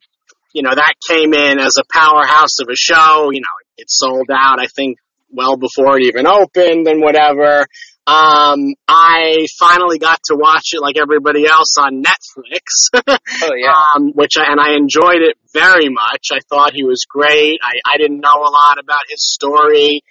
you 0.52 0.62
know 0.62 0.75
that 0.75 0.94
came 1.08 1.34
in 1.34 1.58
as 1.58 1.76
a 1.78 1.84
powerhouse 1.92 2.58
of 2.60 2.68
a 2.70 2.76
show. 2.76 3.30
You 3.32 3.40
know, 3.40 3.56
it 3.76 3.90
sold 3.90 4.28
out. 4.32 4.58
I 4.60 4.66
think 4.66 4.98
well 5.30 5.56
before 5.56 5.98
it 5.98 6.04
even 6.04 6.26
opened 6.26 6.86
and 6.88 7.00
whatever. 7.02 7.66
Um, 8.08 8.75
I 8.86 9.46
finally 9.58 9.98
got 9.98 10.20
to 10.26 10.36
watch 10.36 10.68
it 10.72 10.80
like 10.80 10.96
everybody 10.96 11.44
else 11.46 11.76
on 11.78 12.02
Netflix. 12.02 13.16
Oh 13.42 13.50
yeah. 13.56 13.75
um, 13.96 14.12
which 14.14 14.36
I, 14.38 14.44
and 14.50 14.60
I 14.60 14.75
enjoyed 14.76 15.20
it 15.20 15.36
very 15.52 15.88
much. 15.88 16.28
I 16.32 16.38
thought 16.48 16.72
he 16.72 16.84
was 16.84 17.04
great. 17.08 17.58
I, 17.62 17.72
I 17.94 17.98
didn't 17.98 18.20
know 18.20 18.34
a 18.34 18.50
lot 18.50 18.78
about 18.78 19.02
his 19.08 19.26
story. 19.28 20.02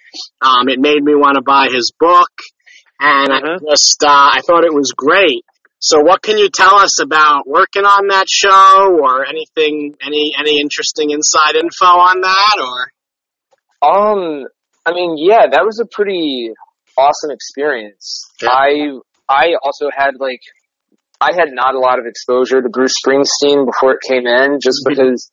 Um, 0.42 0.68
it 0.68 0.78
made 0.78 1.02
me 1.02 1.14
want 1.14 1.36
to 1.36 1.42
buy 1.42 1.68
his 1.72 1.92
book, 1.98 2.30
and 3.00 3.32
I 3.32 3.40
Mhm. 3.40 3.58
just 3.70 4.04
uh, 4.04 4.30
I 4.34 4.40
thought 4.46 4.64
it 4.64 4.74
was 4.74 4.92
great. 4.94 5.44
So, 5.78 6.00
what 6.00 6.22
can 6.22 6.36
you 6.38 6.48
tell 6.50 6.76
us 6.76 7.00
about 7.00 7.46
working 7.46 7.84
on 7.84 8.08
that 8.08 8.28
show, 8.28 8.98
or 9.02 9.24
anything, 9.26 9.94
any 10.04 10.32
any 10.38 10.60
interesting 10.60 11.10
inside 11.10 11.56
info 11.56 11.86
on 11.86 12.20
that, 12.20 12.56
or? 12.60 12.92
Um, 13.88 14.44
I 14.84 14.92
mean, 14.92 15.16
yeah, 15.18 15.46
that 15.50 15.64
was 15.64 15.80
a 15.80 15.86
pretty 15.86 16.50
awesome 16.96 17.30
experience. 17.30 18.24
Yeah. 18.42 18.48
I 18.52 18.70
I 19.28 19.46
also 19.62 19.88
had 19.96 20.12
like 20.18 20.40
I 21.20 21.30
had 21.34 21.48
not 21.52 21.74
a 21.74 21.78
lot 21.78 21.98
of 21.98 22.04
exposure 22.06 22.60
to 22.60 22.68
Bruce 22.68 22.92
Springsteen 23.04 23.64
before 23.66 23.92
it 23.92 24.00
came 24.06 24.26
in, 24.26 24.58
just 24.60 24.84
Mhm. 24.86 24.90
because 24.90 25.30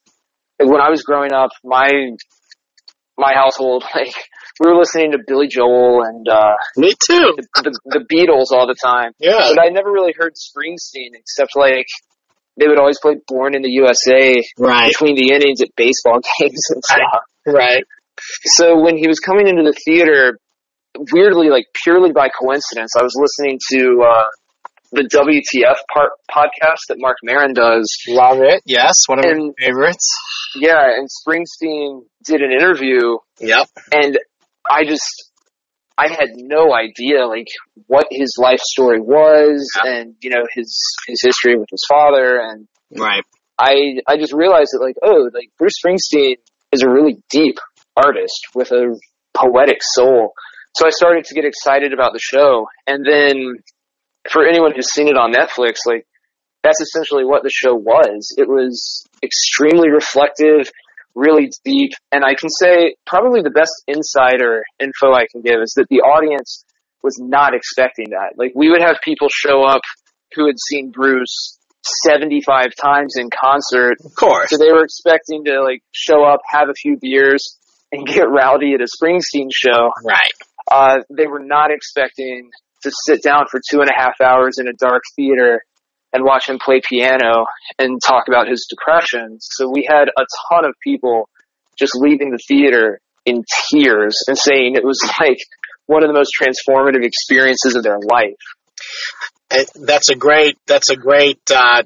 when 0.60 0.80
I 0.82 0.90
was 0.90 1.04
growing 1.04 1.34
up, 1.34 1.52
my 1.64 1.90
my 3.18 3.34
household 3.36 3.84
like 3.96 4.14
we 4.60 4.72
were 4.72 4.78
listening 4.78 5.12
to 5.12 5.20
Billy 5.28 5.48
Joel 5.48 6.04
and 6.04 6.28
uh, 6.30 6.54
Me 6.78 6.90
too. 7.08 7.36
the, 7.38 7.48
the 7.64 7.80
the 7.86 8.06
Beatles 8.12 8.56
all 8.56 8.68
the 8.68 8.76
time, 8.82 9.12
Yeah. 9.20 9.50
but 9.54 9.60
I 9.62 9.70
never 9.70 9.92
really 9.92 10.14
heard 10.18 10.34
Springsteen 10.36 11.12
except 11.14 11.56
like 11.56 11.88
they 12.60 12.68
would 12.68 12.80
always 12.80 13.00
play 13.02 13.16
"Born 13.28 13.56
in 13.56 13.62
the 13.64 13.70
USA" 13.72 14.36
Right. 14.60 14.88
between 14.90 15.16
the 15.16 15.34
innings 15.34 15.62
at 15.62 15.70
baseball 15.76 16.20
games 16.40 16.62
and 16.70 16.84
stuff. 16.84 17.22
Right. 17.48 17.84
So 18.58 18.80
when 18.80 18.96
he 18.96 19.08
was 19.08 19.20
coming 19.20 19.48
into 19.48 19.64
the 19.64 19.74
theater, 19.86 20.38
weirdly, 21.12 21.50
like 21.50 21.66
purely 21.84 22.12
by 22.12 22.30
coincidence, 22.30 22.92
I 23.00 23.04
was 23.04 23.14
listening 23.16 23.60
to 23.72 24.04
uh, 24.08 24.24
the 24.92 25.04
WTF 25.04 25.76
part 25.94 26.12
podcast 26.30 26.80
that 26.90 26.98
Marc 27.00 27.18
Maron 27.24 27.54
does. 27.54 27.92
Love 28.08 28.40
it. 28.42 28.62
Yes, 28.66 28.94
one 29.08 29.20
of 29.20 29.26
And- 29.26 29.48
my 29.58 29.66
favorites. 29.66 30.08
Yeah, 30.56 30.84
and 30.86 31.10
Springsteen 31.10 32.02
did 32.26 32.42
an 32.42 32.52
interview 32.52 33.18
Yep. 33.40 33.68
and 33.92 34.20
I 34.70 34.86
just 34.86 35.04
I 35.98 36.10
had 36.10 36.30
no 36.36 36.74
idea 36.74 37.26
like 37.26 37.48
what 37.88 38.06
his 38.12 38.36
life 38.38 38.60
story 38.60 39.00
was 39.02 39.68
Yeah. 39.84 39.92
and 39.94 40.16
you 40.22 40.30
know 40.30 40.44
his 40.54 40.80
his 41.08 41.22
history 41.24 41.58
with 41.58 41.70
his 41.72 41.84
father 41.90 42.40
and 42.40 42.68
Right. 42.96 43.24
I 43.58 43.96
I 44.08 44.18
just 44.18 44.32
realized 44.34 44.70
that 44.74 44.82
like 44.84 44.96
oh 45.02 45.28
like 45.34 45.50
Bruce 45.58 45.74
Springsteen 45.84 46.36
is 46.72 46.84
a 46.84 46.90
really 46.90 47.18
deep 47.32 47.58
artist 47.98 48.40
with 48.54 48.72
a 48.72 48.96
poetic 49.36 49.80
soul. 49.82 50.34
So 50.76 50.88
I 50.88 50.90
started 50.90 51.26
to 51.26 51.36
get 51.36 51.46
excited 51.46 51.94
about 51.94 52.14
the 52.14 52.20
show 52.20 52.68
and 52.88 53.06
then 53.06 53.56
for 54.30 54.46
anyone 54.48 54.72
who's 54.76 54.92
seen 54.92 55.08
it 55.08 55.18
on 55.18 55.32
Netflix 55.34 55.78
like 55.86 56.06
that's 56.64 56.80
essentially 56.82 57.26
what 57.26 57.44
the 57.44 57.52
show 57.54 57.76
was. 57.76 58.34
It 58.38 58.48
was 58.48 59.04
extremely 59.22 59.90
reflective, 59.90 60.72
really 61.14 61.52
deep, 61.66 61.92
and 62.12 62.24
I 62.24 62.36
can 62.36 62.50
say 62.50 62.96
probably 63.06 63.42
the 63.42 63.50
best 63.52 63.84
insider 63.88 64.64
info 64.80 65.14
I 65.14 65.28
can 65.30 65.42
give 65.42 65.60
is 65.62 65.74
that 65.76 65.88
the 65.90 66.00
audience 66.00 66.64
was 67.04 67.20
not 67.20 67.54
expecting 67.54 68.12
that. 68.12 68.38
Like 68.38 68.54
we 68.56 68.70
would 68.70 68.82
have 68.82 68.96
people 69.04 69.28
show 69.30 69.64
up 69.64 69.82
who 70.36 70.48
had 70.48 70.56
seen 70.70 70.90
Bruce 70.92 71.60
75 72.06 72.68
times 72.82 73.16
in 73.18 73.30
concert, 73.30 73.98
Of 74.06 74.16
course. 74.16 74.50
so 74.50 74.58
they 74.58 74.72
were 74.72 74.86
expecting 74.86 75.44
to 75.46 75.62
like 75.62 75.84
show 75.92 76.24
up, 76.24 76.40
have 76.48 76.70
a 76.70 76.74
few 76.74 76.98
beers, 77.00 77.58
and 77.92 78.08
get 78.08 78.24
rowdy 78.30 78.74
at 78.74 78.80
a 78.80 78.88
Springsteen 78.88 79.50
show. 79.52 79.92
Right. 80.06 80.32
Uh, 80.70 81.00
they 81.10 81.28
were 81.28 81.44
not 81.44 81.72
expecting 81.72 82.50
to 82.84 82.92
sit 83.06 83.24
down 83.24 83.46
for 83.50 83.60
two 83.70 83.82
and 83.82 83.90
a 83.90 83.94
half 83.96 84.22
hours 84.22 84.58
in 84.60 84.68
a 84.68 84.74
dark 84.74 85.04
theater 85.16 85.62
and 86.12 86.24
watch 86.24 86.48
him 86.48 86.60
play 86.64 86.82
piano 86.88 87.46
and 87.80 88.00
talk 88.06 88.26
about 88.28 88.48
his 88.48 88.68
depression. 88.70 89.38
So 89.42 89.70
we 89.70 89.88
had 89.90 90.10
a 90.10 90.26
ton 90.50 90.66
of 90.66 90.76
people 90.84 91.28
just 91.78 91.94
leaving 91.96 92.30
the 92.30 92.40
theater 92.48 93.00
in 93.26 93.44
tears 93.72 94.24
and 94.28 94.38
saying 94.38 94.76
it 94.76 94.84
was 94.84 95.00
like 95.20 95.40
one 95.86 96.04
of 96.04 96.10
the 96.10 96.14
most 96.14 96.32
transformative 96.40 97.04
experiences 97.04 97.76
of 97.76 97.84
their 97.84 98.00
life. 98.00 98.36
That's 99.76 100.10
a 100.10 100.16
great 100.16 100.58
that's 100.66 100.90
a 100.90 100.96
great 100.96 101.40
uh, 101.54 101.84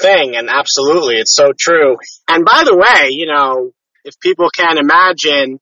thing 0.00 0.36
and 0.36 0.48
absolutely 0.48 1.16
it's 1.16 1.34
so 1.34 1.50
true 1.58 1.96
and 2.28 2.44
by 2.44 2.62
the 2.64 2.76
way 2.76 3.08
you 3.10 3.26
know 3.26 3.72
if 4.04 4.14
people 4.20 4.48
can 4.56 4.78
imagine 4.78 5.58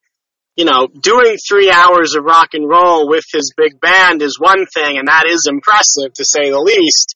you 0.59 0.65
know 0.65 0.89
doing 0.89 1.37
three 1.49 1.71
hours 1.71 2.17
of 2.17 2.25
rock 2.25 2.53
and 2.53 2.69
roll 2.69 3.09
with 3.09 3.25
his 3.33 3.55
big 3.57 3.81
band 3.81 4.21
is 4.21 4.39
one 4.39 4.67
thing 4.67 4.99
and 4.99 5.07
that 5.07 5.25
is 5.27 5.47
impressive 5.49 6.13
to 6.13 6.25
say 6.25 6.51
the 6.51 6.59
least 6.61 7.15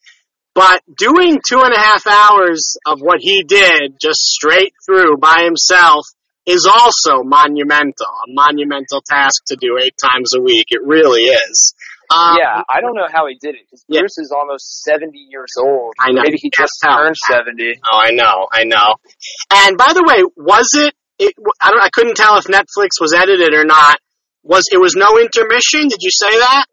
but 0.55 0.83
doing 0.97 1.41
two 1.47 1.61
and 1.61 1.75
a 1.75 1.79
half 1.79 2.07
hours 2.07 2.77
of 2.87 3.01
what 3.01 3.19
he 3.21 3.43
did 3.43 3.99
just 4.01 4.21
straight 4.21 4.73
through 4.87 5.17
by 5.17 5.43
himself 5.45 6.07
is 6.47 6.67
also 6.67 7.23
monumental 7.25 8.07
a 8.07 8.29
monumental 8.29 9.03
task 9.03 9.43
to 9.47 9.57
do 9.57 9.77
eight 9.83 9.97
times 10.01 10.31
a 10.37 10.41
week 10.41 10.67
it 10.71 10.81
really 10.85 11.23
is 11.23 11.75
um, 12.15 12.37
yeah, 12.39 12.61
I 12.69 12.83
don't 12.83 12.95
know 12.95 13.07
how 13.11 13.27
he 13.27 13.39
did 13.41 13.55
it 13.55 13.63
because 13.65 13.87
Yeah. 13.89 14.01
Bruce 14.01 14.19
is 14.19 14.35
almost 14.37 14.83
70 14.83 15.17
years 15.31 15.55
old. 15.59 15.95
I 15.99 16.13
know. 16.13 16.21
Maybe 16.23 16.37
he 16.37 16.51
just 16.51 16.73
turned 16.85 17.17
70. 17.17 17.81
Oh, 17.91 18.01
I 18.03 18.11
know, 18.11 18.49
I 18.53 18.65
know. 18.65 18.97
And 19.51 19.79
by 19.79 19.95
the 19.95 20.05
way, 20.07 20.23
was 20.37 20.69
it? 20.75 20.95
It 21.23 21.35
I 21.61 21.71
don't. 21.71 21.83
I 21.83 21.89
couldn't 21.91 22.17
tell 22.17 22.37
if 22.39 22.45
Netflix 22.45 23.01
was 23.01 23.15
edited 23.15 23.55
or 23.55 23.65
not. 23.65 23.99
Was 24.43 24.69
it 24.73 24.79
was 24.79 24.95
no 24.97 25.19
intermission? 25.19 25.89
Did 25.89 26.03
you 26.03 26.11
say 26.11 26.31
that? 26.31 26.67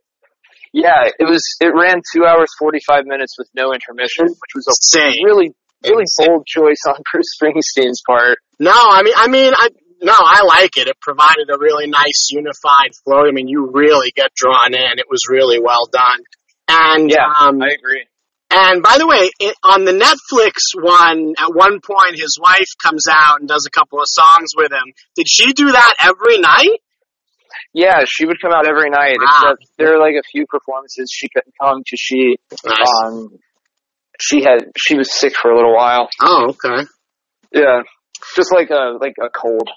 Yeah, 0.73 1.09
it 1.17 1.25
was, 1.25 1.41
it 1.61 1.73
ran 1.73 2.01
two 2.13 2.25
hours, 2.25 2.49
45 2.59 3.05
minutes 3.05 3.35
with 3.39 3.49
no 3.55 3.73
intermission, 3.73 4.25
which 4.27 4.53
was 4.53 4.67
a 4.69 4.99
really, 5.25 5.49
really 5.83 6.03
Insane. 6.03 6.27
bold 6.27 6.45
choice 6.45 6.81
on 6.87 7.01
Bruce 7.11 7.33
Springsteen's 7.41 8.03
part. 8.05 8.37
No, 8.59 8.73
I 8.73 9.01
mean, 9.01 9.13
I 9.17 9.27
mean, 9.27 9.53
I 9.55 9.69
no, 10.01 10.13
I 10.15 10.43
like 10.43 10.77
it. 10.77 10.87
It 10.87 10.99
provided 11.01 11.49
a 11.51 11.57
really 11.59 11.87
nice 11.87 12.29
unified 12.31 12.93
flow. 13.03 13.25
I 13.27 13.31
mean, 13.31 13.47
you 13.47 13.69
really 13.73 14.11
get 14.15 14.33
drawn 14.33 14.73
in. 14.73 14.99
It 14.99 15.09
was 15.09 15.21
really 15.29 15.59
well 15.59 15.89
done. 15.91 16.23
And 16.69 17.09
Yeah, 17.09 17.25
um, 17.39 17.61
I 17.61 17.73
agree. 17.73 18.05
And 18.51 18.81
by 18.81 18.97
the 18.97 19.05
way, 19.07 19.29
it, 19.39 19.55
on 19.63 19.85
the 19.85 19.91
Netflix 19.93 20.73
one, 20.75 21.33
at 21.37 21.53
one 21.53 21.81
point 21.81 22.15
his 22.15 22.37
wife 22.41 22.67
comes 22.81 23.05
out 23.09 23.39
and 23.39 23.47
does 23.47 23.65
a 23.67 23.71
couple 23.71 23.99
of 23.99 24.05
songs 24.07 24.49
with 24.55 24.71
him. 24.71 24.91
Did 25.15 25.27
she 25.29 25.53
do 25.53 25.71
that 25.71 25.93
every 25.99 26.39
night? 26.39 26.79
Yeah, 27.73 28.03
she 28.07 28.25
would 28.25 28.41
come 28.41 28.51
out 28.51 28.67
every 28.67 28.89
night, 28.89 29.17
Wow. 29.21 29.53
except 29.53 29.69
there 29.77 29.93
are 29.95 29.99
like 29.99 30.15
a 30.19 30.23
few 30.31 30.45
performances 30.47 31.11
she 31.13 31.27
couldn't 31.29 31.53
come 31.61 31.83
to. 31.85 31.95
She, 31.97 32.37
Nice. 32.65 32.87
um, 33.05 33.37
she 34.19 34.41
had, 34.41 34.65
she 34.75 34.95
was 34.97 35.13
sick 35.13 35.33
for 35.39 35.51
a 35.51 35.55
little 35.55 35.75
while. 35.75 36.09
oh, 36.21 36.49
okay. 36.49 36.87
Yeah, 37.53 37.81
just 38.35 38.51
like 38.53 38.69
a, 38.71 38.97
like 38.99 39.15
a 39.23 39.29
cold. 39.29 39.67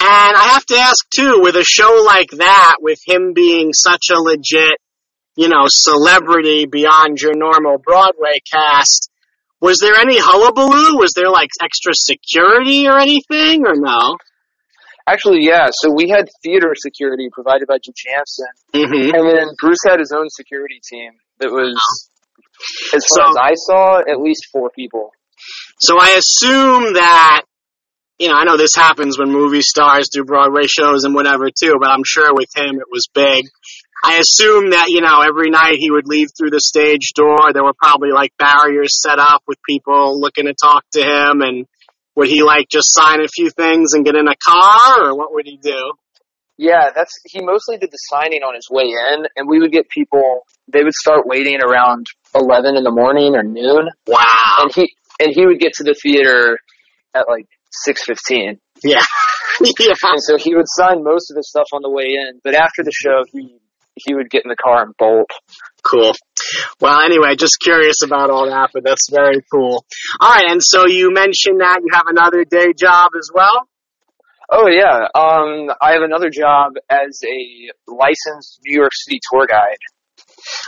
And 0.00 0.36
I 0.36 0.50
have 0.52 0.66
to 0.66 0.76
ask 0.76 1.08
too, 1.08 1.40
with 1.40 1.56
a 1.56 1.64
show 1.64 2.02
like 2.06 2.28
that, 2.36 2.76
with 2.80 2.98
him 3.06 3.32
being 3.34 3.72
such 3.72 4.06
a 4.12 4.18
legit, 4.20 4.78
you 5.38 5.48
know, 5.48 5.66
celebrity 5.68 6.66
beyond 6.66 7.20
your 7.20 7.32
normal 7.36 7.78
Broadway 7.78 8.40
cast, 8.52 9.08
was 9.60 9.78
there 9.80 9.94
any 9.94 10.18
hullabaloo? 10.18 10.98
Was 10.98 11.12
there 11.14 11.30
like 11.30 11.50
extra 11.62 11.92
security 11.94 12.88
or 12.88 12.98
anything, 12.98 13.64
or 13.64 13.74
no? 13.76 14.16
Actually, 15.06 15.38
yeah, 15.46 15.68
so 15.70 15.90
we 15.94 16.08
had 16.10 16.28
theater 16.42 16.74
security 16.76 17.28
provided 17.32 17.68
by 17.68 17.76
Jujamcyn, 17.76 18.82
Mm-hmm. 18.82 19.14
and 19.14 19.28
then 19.28 19.46
Bruce 19.60 19.78
had 19.88 20.00
his 20.00 20.12
own 20.12 20.26
security 20.28 20.80
team 20.84 21.12
that 21.38 21.50
was, 21.50 21.78
as 22.92 23.04
far 23.08 23.24
So- 23.26 23.30
as 23.30 23.36
I 23.40 23.52
saw, 23.54 23.98
at 24.00 24.20
least 24.20 24.48
four 24.52 24.70
people. 24.70 25.12
So 25.78 25.96
I 26.00 26.18
assume 26.18 26.94
that, 26.94 27.42
you 28.18 28.28
know, 28.28 28.34
I 28.34 28.42
know 28.44 28.56
this 28.56 28.74
happens 28.74 29.16
when 29.18 29.30
movie 29.30 29.62
stars 29.62 30.08
do 30.12 30.24
Broadway 30.24 30.66
shows 30.66 31.04
and 31.04 31.14
whatever 31.14 31.46
too, 31.50 31.74
but 31.80 31.88
I'm 31.90 32.02
sure 32.04 32.34
with 32.34 32.50
him 32.56 32.74
it 32.80 32.88
was 32.90 33.06
big. 33.14 33.46
I 34.04 34.18
assume 34.18 34.70
that, 34.70 34.86
you 34.88 35.00
know, 35.00 35.20
every 35.22 35.50
night 35.50 35.74
he 35.78 35.90
would 35.90 36.06
leave 36.06 36.28
through 36.36 36.50
the 36.50 36.60
stage 36.60 37.12
door, 37.14 37.52
there 37.52 37.64
were 37.64 37.74
probably 37.76 38.10
like 38.12 38.32
barriers 38.38 39.00
set 39.02 39.18
up 39.18 39.42
with 39.46 39.58
people 39.68 40.20
looking 40.20 40.46
to 40.46 40.54
talk 40.54 40.84
to 40.92 41.00
him 41.02 41.40
and 41.42 41.66
would 42.14 42.28
he 42.28 42.42
like 42.42 42.68
just 42.70 42.92
sign 42.94 43.20
a 43.20 43.28
few 43.28 43.50
things 43.50 43.92
and 43.92 44.04
get 44.04 44.14
in 44.16 44.26
a 44.28 44.34
car 44.36 45.08
or 45.10 45.16
what 45.16 45.32
would 45.32 45.46
he 45.46 45.56
do? 45.56 45.92
Yeah, 46.56 46.90
that's 46.94 47.12
he 47.24 47.40
mostly 47.40 47.78
did 47.78 47.90
the 47.92 47.98
signing 48.10 48.42
on 48.42 48.56
his 48.56 48.66
way 48.68 48.82
in, 48.90 49.26
and 49.36 49.48
we 49.48 49.60
would 49.60 49.70
get 49.70 49.88
people. 49.88 50.40
They 50.66 50.82
would 50.82 50.92
start 50.92 51.24
waiting 51.24 51.60
around 51.62 52.06
eleven 52.34 52.74
in 52.76 52.82
the 52.82 52.90
morning 52.90 53.36
or 53.36 53.44
noon, 53.44 53.86
Wow. 54.08 54.26
and 54.58 54.72
he 54.74 54.92
and 55.20 55.30
he 55.32 55.46
would 55.46 55.60
get 55.60 55.74
to 55.74 55.84
the 55.84 55.94
theater 55.94 56.58
at 57.14 57.26
like 57.28 57.46
six 57.70 58.02
fifteen, 58.04 58.58
Yeah. 58.82 58.98
yeah. 59.78 59.94
and 60.02 60.20
so 60.20 60.36
he 60.36 60.56
would 60.56 60.66
sign 60.66 61.04
most 61.04 61.30
of 61.30 61.36
his 61.36 61.48
stuff 61.48 61.68
on 61.72 61.82
the 61.82 61.90
way 61.90 62.06
in. 62.06 62.40
But 62.42 62.54
after 62.56 62.82
the 62.82 62.90
show, 62.92 63.22
he 63.32 63.54
he 64.04 64.14
would 64.14 64.30
get 64.30 64.44
in 64.44 64.48
the 64.48 64.56
car 64.56 64.82
and 64.82 64.94
bolt. 64.98 65.30
Cool. 65.82 66.12
Well, 66.80 67.00
anyway, 67.00 67.36
just 67.36 67.58
curious 67.62 68.02
about 68.04 68.30
all 68.30 68.46
that, 68.46 68.70
but 68.72 68.84
that's 68.84 69.08
very 69.10 69.42
cool. 69.52 69.84
All 70.20 70.30
right, 70.30 70.50
and 70.50 70.60
so 70.62 70.86
you 70.86 71.12
mentioned 71.12 71.60
that 71.60 71.80
you 71.84 71.90
have 71.92 72.06
another 72.08 72.44
day 72.44 72.72
job 72.76 73.10
as 73.16 73.30
well. 73.32 73.68
Oh 74.50 74.66
yeah, 74.66 75.08
um, 75.14 75.68
I 75.80 75.92
have 75.92 76.02
another 76.02 76.30
job 76.30 76.72
as 76.90 77.20
a 77.22 77.90
licensed 77.92 78.60
New 78.64 78.80
York 78.80 78.92
City 78.94 79.20
tour 79.30 79.46
guide. 79.46 79.76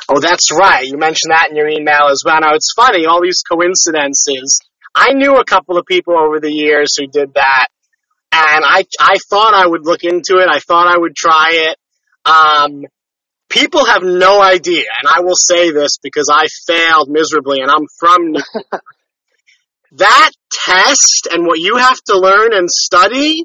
Oh, 0.08 0.20
that's 0.20 0.52
right. 0.52 0.84
You 0.84 0.98
mentioned 0.98 1.32
that 1.32 1.48
in 1.50 1.56
your 1.56 1.68
email 1.68 2.08
as 2.10 2.22
well. 2.24 2.40
Now 2.40 2.54
it's 2.54 2.72
funny, 2.76 3.06
all 3.06 3.22
these 3.22 3.42
coincidences. 3.42 4.60
I 4.94 5.12
knew 5.12 5.36
a 5.36 5.44
couple 5.44 5.78
of 5.78 5.86
people 5.86 6.18
over 6.18 6.40
the 6.40 6.52
years 6.52 6.96
who 6.96 7.06
did 7.06 7.34
that, 7.34 7.68
and 8.32 8.64
I 8.66 8.84
I 9.00 9.16
thought 9.30 9.54
I 9.54 9.66
would 9.66 9.86
look 9.86 10.04
into 10.04 10.38
it. 10.38 10.48
I 10.48 10.58
thought 10.58 10.86
I 10.86 10.98
would 10.98 11.16
try 11.16 11.70
it. 11.70 11.76
Um, 12.24 12.84
people 13.50 13.84
have 13.84 14.02
no 14.02 14.40
idea, 14.40 14.84
and 15.02 15.12
I 15.14 15.20
will 15.20 15.36
say 15.36 15.70
this 15.70 15.98
because 16.02 16.30
I 16.32 16.46
failed 16.66 17.08
miserably, 17.10 17.60
and 17.60 17.70
I'm 17.70 17.86
from 17.98 18.32
that 19.92 20.30
test 20.50 21.28
and 21.30 21.44
what 21.44 21.58
you 21.58 21.76
have 21.76 21.98
to 22.06 22.18
learn 22.18 22.54
and 22.54 22.70
study 22.70 23.44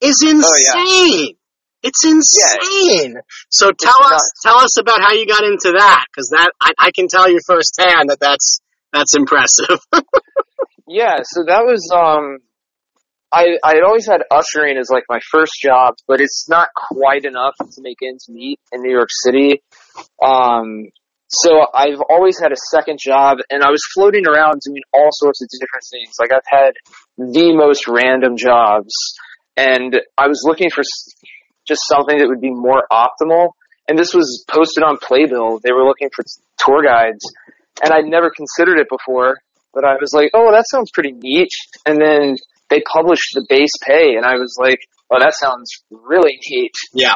is 0.00 0.22
insane. 0.26 1.36
It's 1.82 2.04
insane. 2.04 3.14
So 3.50 3.70
tell 3.70 4.04
us, 4.04 4.12
nuts. 4.12 4.32
tell 4.42 4.56
us 4.56 4.78
about 4.78 5.00
how 5.00 5.12
you 5.12 5.26
got 5.26 5.44
into 5.44 5.72
that, 5.78 6.04
because 6.10 6.30
that 6.30 6.50
I, 6.60 6.72
I 6.78 6.90
can 6.92 7.08
tell 7.08 7.30
you 7.30 7.38
firsthand 7.46 8.10
that 8.10 8.18
that's 8.20 8.60
that's 8.92 9.14
impressive. 9.16 9.78
Yeah, 10.86 11.16
so 11.22 11.44
that 11.46 11.64
was 11.64 11.90
um 11.94 12.38
I 13.34 13.58
I 13.64 13.80
always 13.84 14.06
had 14.06 14.22
ushering 14.30 14.78
as 14.78 14.88
like 14.90 15.04
my 15.08 15.18
first 15.32 15.54
job, 15.60 15.94
but 16.06 16.20
it's 16.20 16.48
not 16.48 16.68
quite 16.76 17.24
enough 17.24 17.54
to 17.58 17.82
make 17.82 17.98
ends 18.02 18.28
meet 18.28 18.60
in 18.72 18.82
New 18.82 18.92
York 18.92 19.08
City. 19.10 19.62
Um 20.24 20.86
so 21.26 21.66
I've 21.74 22.00
always 22.08 22.38
had 22.38 22.52
a 22.52 22.56
second 22.70 23.00
job 23.02 23.38
and 23.50 23.64
I 23.64 23.70
was 23.70 23.80
floating 23.92 24.26
around 24.26 24.60
doing 24.64 24.82
all 24.92 25.08
sorts 25.10 25.42
of 25.42 25.48
different 25.58 25.84
things. 25.90 26.14
Like 26.20 26.32
I've 26.32 26.46
had 26.46 26.74
the 27.18 27.52
most 27.54 27.88
random 27.88 28.36
jobs 28.36 28.94
and 29.56 30.00
I 30.16 30.28
was 30.28 30.42
looking 30.44 30.70
for 30.70 30.82
just 31.66 31.80
something 31.88 32.18
that 32.18 32.28
would 32.28 32.40
be 32.40 32.52
more 32.52 32.84
optimal. 32.92 33.50
And 33.88 33.98
this 33.98 34.14
was 34.14 34.44
posted 34.48 34.84
on 34.84 34.98
Playbill. 34.98 35.60
They 35.64 35.72
were 35.72 35.84
looking 35.84 36.10
for 36.14 36.24
tour 36.58 36.84
guides 36.84 37.24
and 37.82 37.92
I'd 37.92 38.04
never 38.04 38.30
considered 38.30 38.78
it 38.78 38.88
before. 38.88 39.38
But 39.72 39.84
I 39.84 39.96
was 40.00 40.12
like, 40.12 40.30
oh, 40.34 40.52
that 40.52 40.64
sounds 40.70 40.92
pretty 40.92 41.12
neat. 41.12 41.50
And 41.84 42.00
then 42.00 42.36
they 42.70 42.82
published 42.92 43.34
the 43.34 43.46
base 43.48 43.72
pay, 43.86 44.16
and 44.16 44.24
I 44.24 44.34
was 44.34 44.56
like, 44.60 44.80
oh, 45.10 45.18
that 45.20 45.34
sounds 45.34 45.70
really 45.90 46.38
neat. 46.48 46.72
Yeah. 46.92 47.14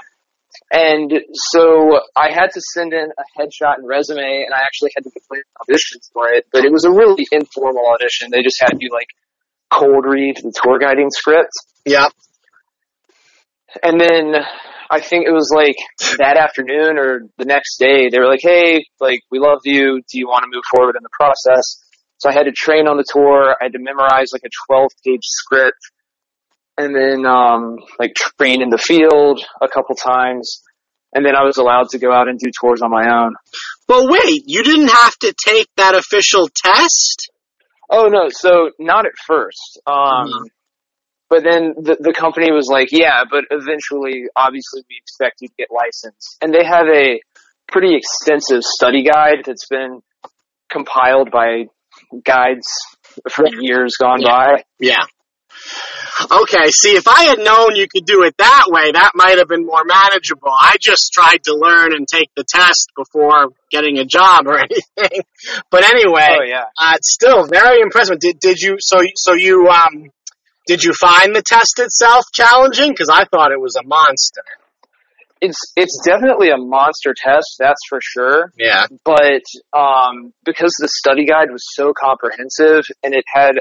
And 0.70 1.12
so 1.32 2.00
I 2.16 2.30
had 2.30 2.48
to 2.52 2.60
send 2.74 2.92
in 2.92 3.08
a 3.10 3.40
headshot 3.40 3.76
and 3.78 3.88
resume, 3.88 4.18
and 4.18 4.52
I 4.52 4.60
actually 4.64 4.90
had 4.94 5.04
to 5.04 5.10
complete 5.10 5.44
auditions 5.62 6.10
for 6.12 6.28
it. 6.28 6.46
But 6.52 6.64
it 6.64 6.72
was 6.72 6.84
a 6.84 6.90
really 6.90 7.26
informal 7.32 7.84
audition. 7.94 8.28
They 8.30 8.42
just 8.42 8.60
had 8.60 8.76
you 8.80 8.90
like 8.92 9.08
cold 9.70 10.04
read 10.06 10.36
the 10.36 10.52
tour 10.52 10.78
guiding 10.78 11.10
script. 11.10 11.52
Yeah. 11.86 12.08
And 13.82 14.00
then 14.00 14.34
I 14.90 15.00
think 15.00 15.26
it 15.26 15.32
was 15.32 15.52
like 15.54 15.76
that 16.18 16.36
afternoon 16.36 16.98
or 16.98 17.20
the 17.36 17.44
next 17.44 17.78
day, 17.78 18.08
they 18.10 18.18
were 18.18 18.28
like, 18.28 18.40
hey, 18.42 18.84
like, 19.00 19.20
we 19.30 19.38
love 19.38 19.60
you. 19.64 20.02
Do 20.10 20.18
you 20.18 20.26
want 20.26 20.42
to 20.42 20.50
move 20.52 20.64
forward 20.74 20.96
in 20.96 21.02
the 21.02 21.10
process? 21.12 21.82
So 22.18 22.28
I 22.28 22.32
had 22.32 22.44
to 22.44 22.52
train 22.52 22.86
on 22.88 22.96
the 22.96 23.04
tour. 23.08 23.54
I 23.60 23.64
had 23.64 23.72
to 23.72 23.78
memorize 23.78 24.32
like 24.32 24.42
a 24.44 24.50
12 24.66 24.90
page 25.04 25.22
script 25.24 25.78
and 26.76 26.94
then, 26.94 27.26
um, 27.26 27.76
like 27.98 28.14
train 28.14 28.62
in 28.62 28.70
the 28.70 28.78
field 28.78 29.40
a 29.60 29.68
couple 29.68 29.94
times. 29.96 30.62
And 31.14 31.24
then 31.24 31.34
I 31.34 31.42
was 31.44 31.56
allowed 31.56 31.88
to 31.90 31.98
go 31.98 32.12
out 32.12 32.28
and 32.28 32.38
do 32.38 32.50
tours 32.60 32.82
on 32.82 32.90
my 32.90 33.08
own. 33.08 33.34
But 33.86 34.04
wait, 34.10 34.42
you 34.46 34.62
didn't 34.62 34.88
have 34.88 35.16
to 35.20 35.32
take 35.32 35.68
that 35.76 35.94
official 35.94 36.48
test? 36.54 37.30
Oh 37.90 38.08
no, 38.08 38.28
so 38.28 38.70
not 38.78 39.06
at 39.06 39.12
first. 39.26 39.80
Um, 39.86 40.28
Mhm. 40.28 40.44
but 41.30 41.42
then 41.42 41.74
the, 41.80 41.96
the 41.98 42.12
company 42.12 42.52
was 42.52 42.68
like, 42.70 42.88
yeah, 42.92 43.24
but 43.30 43.44
eventually, 43.50 44.24
obviously 44.36 44.82
we 44.90 44.96
expect 44.98 45.40
you 45.40 45.48
to 45.48 45.54
get 45.56 45.68
licensed. 45.70 46.36
And 46.42 46.52
they 46.52 46.64
have 46.64 46.86
a 46.88 47.20
pretty 47.72 47.96
extensive 47.96 48.62
study 48.62 49.02
guide 49.04 49.44
that's 49.46 49.66
been 49.68 50.02
compiled 50.70 51.30
by 51.30 51.64
guides 52.24 52.68
for 53.30 53.46
years 53.60 53.94
gone 54.00 54.20
Yeah. 54.22 54.28
by. 54.28 54.64
Yeah. 54.78 55.04
Okay, 56.30 56.66
see, 56.70 56.96
if 56.96 57.06
I 57.06 57.24
had 57.24 57.38
known 57.38 57.76
you 57.76 57.86
could 57.92 58.04
do 58.04 58.22
it 58.24 58.34
that 58.38 58.64
way, 58.68 58.92
that 58.92 59.12
might 59.14 59.38
have 59.38 59.48
been 59.48 59.64
more 59.66 59.82
manageable. 59.84 60.50
I 60.50 60.76
just 60.80 61.12
tried 61.12 61.42
to 61.44 61.54
learn 61.54 61.92
and 61.94 62.06
take 62.08 62.30
the 62.36 62.44
test 62.48 62.90
before 62.96 63.48
getting 63.70 63.98
a 63.98 64.04
job 64.04 64.46
or 64.46 64.58
anything. 64.58 65.22
But 65.70 65.84
anyway, 65.84 66.28
Oh 66.40 66.44
yeah. 66.44 66.64
uh, 66.78 66.92
it's 66.96 67.12
still 67.12 67.46
very 67.46 67.80
impressive. 67.80 68.18
Did 68.18 68.38
did 68.40 68.58
you 68.60 68.76
so 68.80 68.98
so 69.16 69.34
you 69.34 69.68
um 69.68 70.10
did 70.66 70.82
you 70.82 70.92
find 70.92 71.34
the 71.34 71.42
test 71.42 71.78
itself 71.78 72.24
challenging? 72.32 72.90
Because 72.90 73.08
I 73.10 73.24
thought 73.24 73.52
it 73.52 73.60
was 73.60 73.76
a 73.76 73.86
monster. 73.86 74.42
It's, 75.40 75.58
it's 75.76 76.00
definitely 76.04 76.50
a 76.50 76.56
monster 76.56 77.14
test, 77.16 77.56
that's 77.58 77.80
for 77.88 78.00
sure. 78.02 78.52
Yeah. 78.58 78.86
but 79.04 79.42
um, 79.76 80.32
because 80.44 80.72
the 80.80 80.88
study 80.88 81.24
guide 81.26 81.50
was 81.50 81.64
so 81.74 81.92
comprehensive 81.98 82.84
and 83.02 83.14
it 83.14 83.24
had 83.32 83.52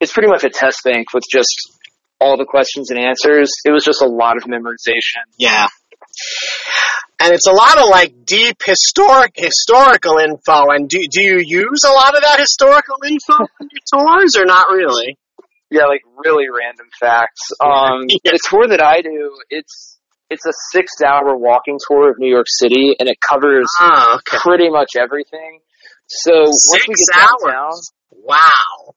it's 0.00 0.12
pretty 0.12 0.28
much 0.28 0.42
a 0.44 0.50
test 0.50 0.78
bank 0.84 1.12
with 1.14 1.24
just 1.30 1.78
all 2.20 2.36
the 2.36 2.44
questions 2.44 2.90
and 2.90 2.98
answers 2.98 3.50
it 3.64 3.70
was 3.72 3.84
just 3.84 4.00
a 4.02 4.06
lot 4.06 4.36
of 4.36 4.44
memorization 4.44 5.22
Yeah. 5.38 5.66
And 7.20 7.32
it's 7.32 7.46
a 7.46 7.52
lot 7.52 7.78
of 7.78 7.88
like 7.88 8.24
deep 8.26 8.56
historic 8.64 9.32
historical 9.36 10.18
info. 10.18 10.66
And 10.70 10.88
do 10.88 10.98
do 11.10 11.22
you 11.22 11.38
use 11.44 11.84
a 11.86 11.92
lot 11.92 12.16
of 12.16 12.22
that 12.22 12.38
historical 12.40 12.96
info 13.06 13.34
in 13.60 13.68
your 13.70 13.82
tours 14.04 14.36
or 14.36 14.44
not 14.44 14.64
really? 14.70 15.16
yeah 15.70 15.86
like 15.86 16.02
really 16.24 16.44
random 16.50 16.86
facts 17.00 17.40
um, 17.64 18.04
Yeah. 18.08 18.32
the 18.32 18.38
tour 18.50 18.68
that 18.68 18.82
i 18.82 19.00
do 19.00 19.38
it's 19.48 19.91
it's 20.32 20.46
a 20.46 20.52
six 20.72 20.92
hour 21.06 21.36
walking 21.36 21.78
tour 21.88 22.10
of 22.10 22.16
new 22.18 22.30
york 22.30 22.46
city 22.48 22.96
and 22.98 23.08
it 23.08 23.18
covers 23.26 23.66
Oh, 23.80 24.16
okay. 24.18 24.38
pretty 24.40 24.68
much 24.70 24.90
everything 24.98 25.60
so 26.08 26.32
once 26.34 26.66
we 26.88 26.94
Six 26.94 27.00
get 27.10 27.20
downtown 27.20 27.54
hours? 27.64 27.90
Wow. 28.10 28.94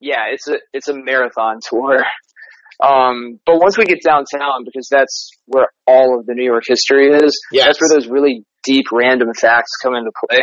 yeah, 0.00 0.24
it's 0.32 0.46
a 0.48 0.56
it's 0.72 0.88
a 0.88 0.94
marathon 0.94 1.60
tour. 1.68 2.04
Um, 2.80 3.40
but 3.46 3.56
once 3.58 3.76
we 3.78 3.84
get 3.86 4.02
downtown, 4.04 4.64
because 4.64 4.88
that's 4.90 5.30
where 5.46 5.68
all 5.86 6.18
of 6.18 6.26
the 6.26 6.34
New 6.34 6.44
York 6.44 6.62
history 6.66 7.08
is, 7.08 7.32
Yes. 7.50 7.66
that's 7.66 7.80
where 7.80 7.98
those 7.98 8.06
really 8.08 8.44
deep 8.62 8.86
random 8.92 9.32
facts 9.34 9.70
come 9.82 9.94
into 9.94 10.12
play. 10.28 10.40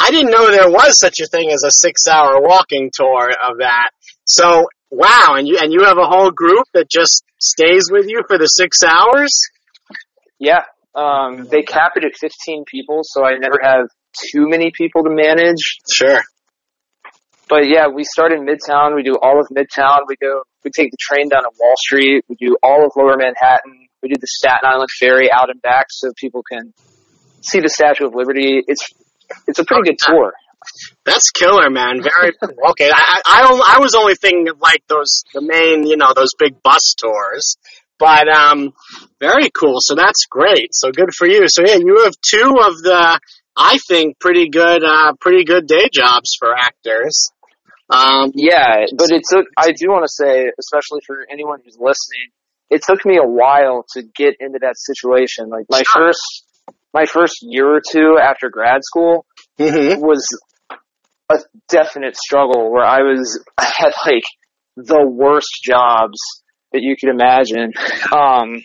I 0.00 0.10
didn't 0.10 0.30
know 0.30 0.50
there 0.50 0.70
was 0.70 0.98
such 0.98 1.20
a 1.20 1.26
thing 1.26 1.50
as 1.50 1.62
a 1.66 1.70
six 1.70 2.06
hour 2.06 2.40
walking 2.40 2.90
tour 2.94 3.28
of 3.28 3.58
that. 3.58 3.90
So 4.24 4.66
wow, 4.90 5.34
and 5.36 5.46
you 5.48 5.58
and 5.60 5.72
you 5.72 5.84
have 5.84 5.98
a 5.98 6.06
whole 6.06 6.30
group 6.30 6.66
that 6.74 6.90
just 6.90 7.24
stays 7.40 7.88
with 7.90 8.06
you 8.08 8.22
for 8.26 8.38
the 8.38 8.46
six 8.46 8.78
hours? 8.82 9.30
Yeah, 10.38 10.62
um, 10.94 11.46
they 11.50 11.62
cap 11.62 11.92
it 11.96 12.04
at 12.04 12.16
15 12.16 12.64
people, 12.66 13.00
so 13.02 13.24
I 13.24 13.38
never 13.38 13.58
have 13.62 13.86
too 14.32 14.48
many 14.48 14.72
people 14.74 15.04
to 15.04 15.10
manage. 15.10 15.78
Sure. 15.92 16.22
But 17.48 17.68
yeah, 17.68 17.86
we 17.88 18.02
start 18.02 18.32
in 18.32 18.44
Midtown. 18.44 18.96
We 18.96 19.02
do 19.02 19.16
all 19.22 19.40
of 19.40 19.46
Midtown. 19.54 20.00
We 20.08 20.16
go, 20.16 20.42
we 20.64 20.70
take 20.70 20.90
the 20.90 20.96
train 20.98 21.28
down 21.28 21.42
to 21.42 21.50
Wall 21.60 21.74
Street. 21.78 22.24
We 22.28 22.36
do 22.36 22.56
all 22.62 22.84
of 22.84 22.92
Lower 22.96 23.16
Manhattan. 23.16 23.86
We 24.02 24.08
do 24.08 24.16
the 24.20 24.26
Staten 24.26 24.68
Island 24.68 24.88
ferry 24.98 25.30
out 25.30 25.48
and 25.50 25.62
back 25.62 25.86
so 25.90 26.10
people 26.16 26.42
can 26.42 26.72
see 27.42 27.60
the 27.60 27.68
Statue 27.68 28.06
of 28.06 28.14
Liberty. 28.14 28.62
It's 28.66 28.88
it's 29.46 29.58
a 29.58 29.64
pretty 29.64 29.90
good 29.90 29.98
tour. 29.98 30.32
That's 31.04 31.30
killer, 31.30 31.70
man. 31.70 32.02
Very 32.02 32.32
okay. 32.70 32.90
I 32.92 33.22
I, 33.26 33.42
don't, 33.42 33.62
I 33.66 33.78
was 33.80 33.94
only 33.94 34.14
thinking 34.14 34.48
of 34.48 34.60
like 34.60 34.82
those 34.88 35.24
the 35.34 35.42
main, 35.42 35.86
you 35.86 35.96
know, 35.96 36.12
those 36.14 36.30
big 36.38 36.62
bus 36.62 36.94
tours. 37.00 37.56
But 37.98 38.28
um, 38.28 38.72
very 39.20 39.48
cool. 39.50 39.76
So 39.78 39.94
that's 39.94 40.26
great. 40.28 40.68
So 40.72 40.90
good 40.90 41.14
for 41.16 41.26
you. 41.26 41.48
So 41.48 41.62
yeah, 41.66 41.76
you 41.76 42.02
have 42.04 42.14
two 42.20 42.58
of 42.62 42.76
the, 42.82 43.18
I 43.56 43.78
think, 43.88 44.18
pretty 44.18 44.50
good, 44.50 44.84
uh, 44.84 45.14
pretty 45.18 45.44
good 45.44 45.66
day 45.66 45.88
jobs 45.90 46.36
for 46.38 46.54
actors. 46.54 47.30
Um, 47.88 48.32
Yeah, 48.34 48.84
but 48.96 49.10
it 49.10 49.22
took. 49.30 49.46
I 49.56 49.68
do 49.68 49.88
want 49.88 50.04
to 50.04 50.12
say, 50.12 50.50
especially 50.58 51.00
for 51.06 51.24
anyone 51.30 51.60
who's 51.64 51.78
listening, 51.78 52.28
it 52.68 52.82
took 52.82 53.04
me 53.06 53.16
a 53.16 53.26
while 53.26 53.84
to 53.92 54.02
get 54.02 54.34
into 54.40 54.58
that 54.60 54.74
situation. 54.76 55.48
Like 55.48 55.66
my 55.70 55.84
first, 55.84 56.44
my 56.92 57.06
first 57.06 57.38
year 57.42 57.76
or 57.76 57.80
two 57.80 58.18
after 58.20 58.50
grad 58.50 58.82
school 58.82 59.24
mhm. 59.58 60.00
was 60.00 60.26
a 61.30 61.36
definite 61.68 62.16
struggle 62.16 62.70
where 62.72 62.84
I 62.84 63.02
was 63.02 63.42
I 63.58 63.70
had 63.76 63.92
like 64.06 64.24
the 64.76 65.04
worst 65.06 65.60
jobs 65.64 66.18
that 66.72 66.82
you 66.82 66.96
could 67.00 67.10
imagine. 67.10 67.72
Um, 68.12 68.62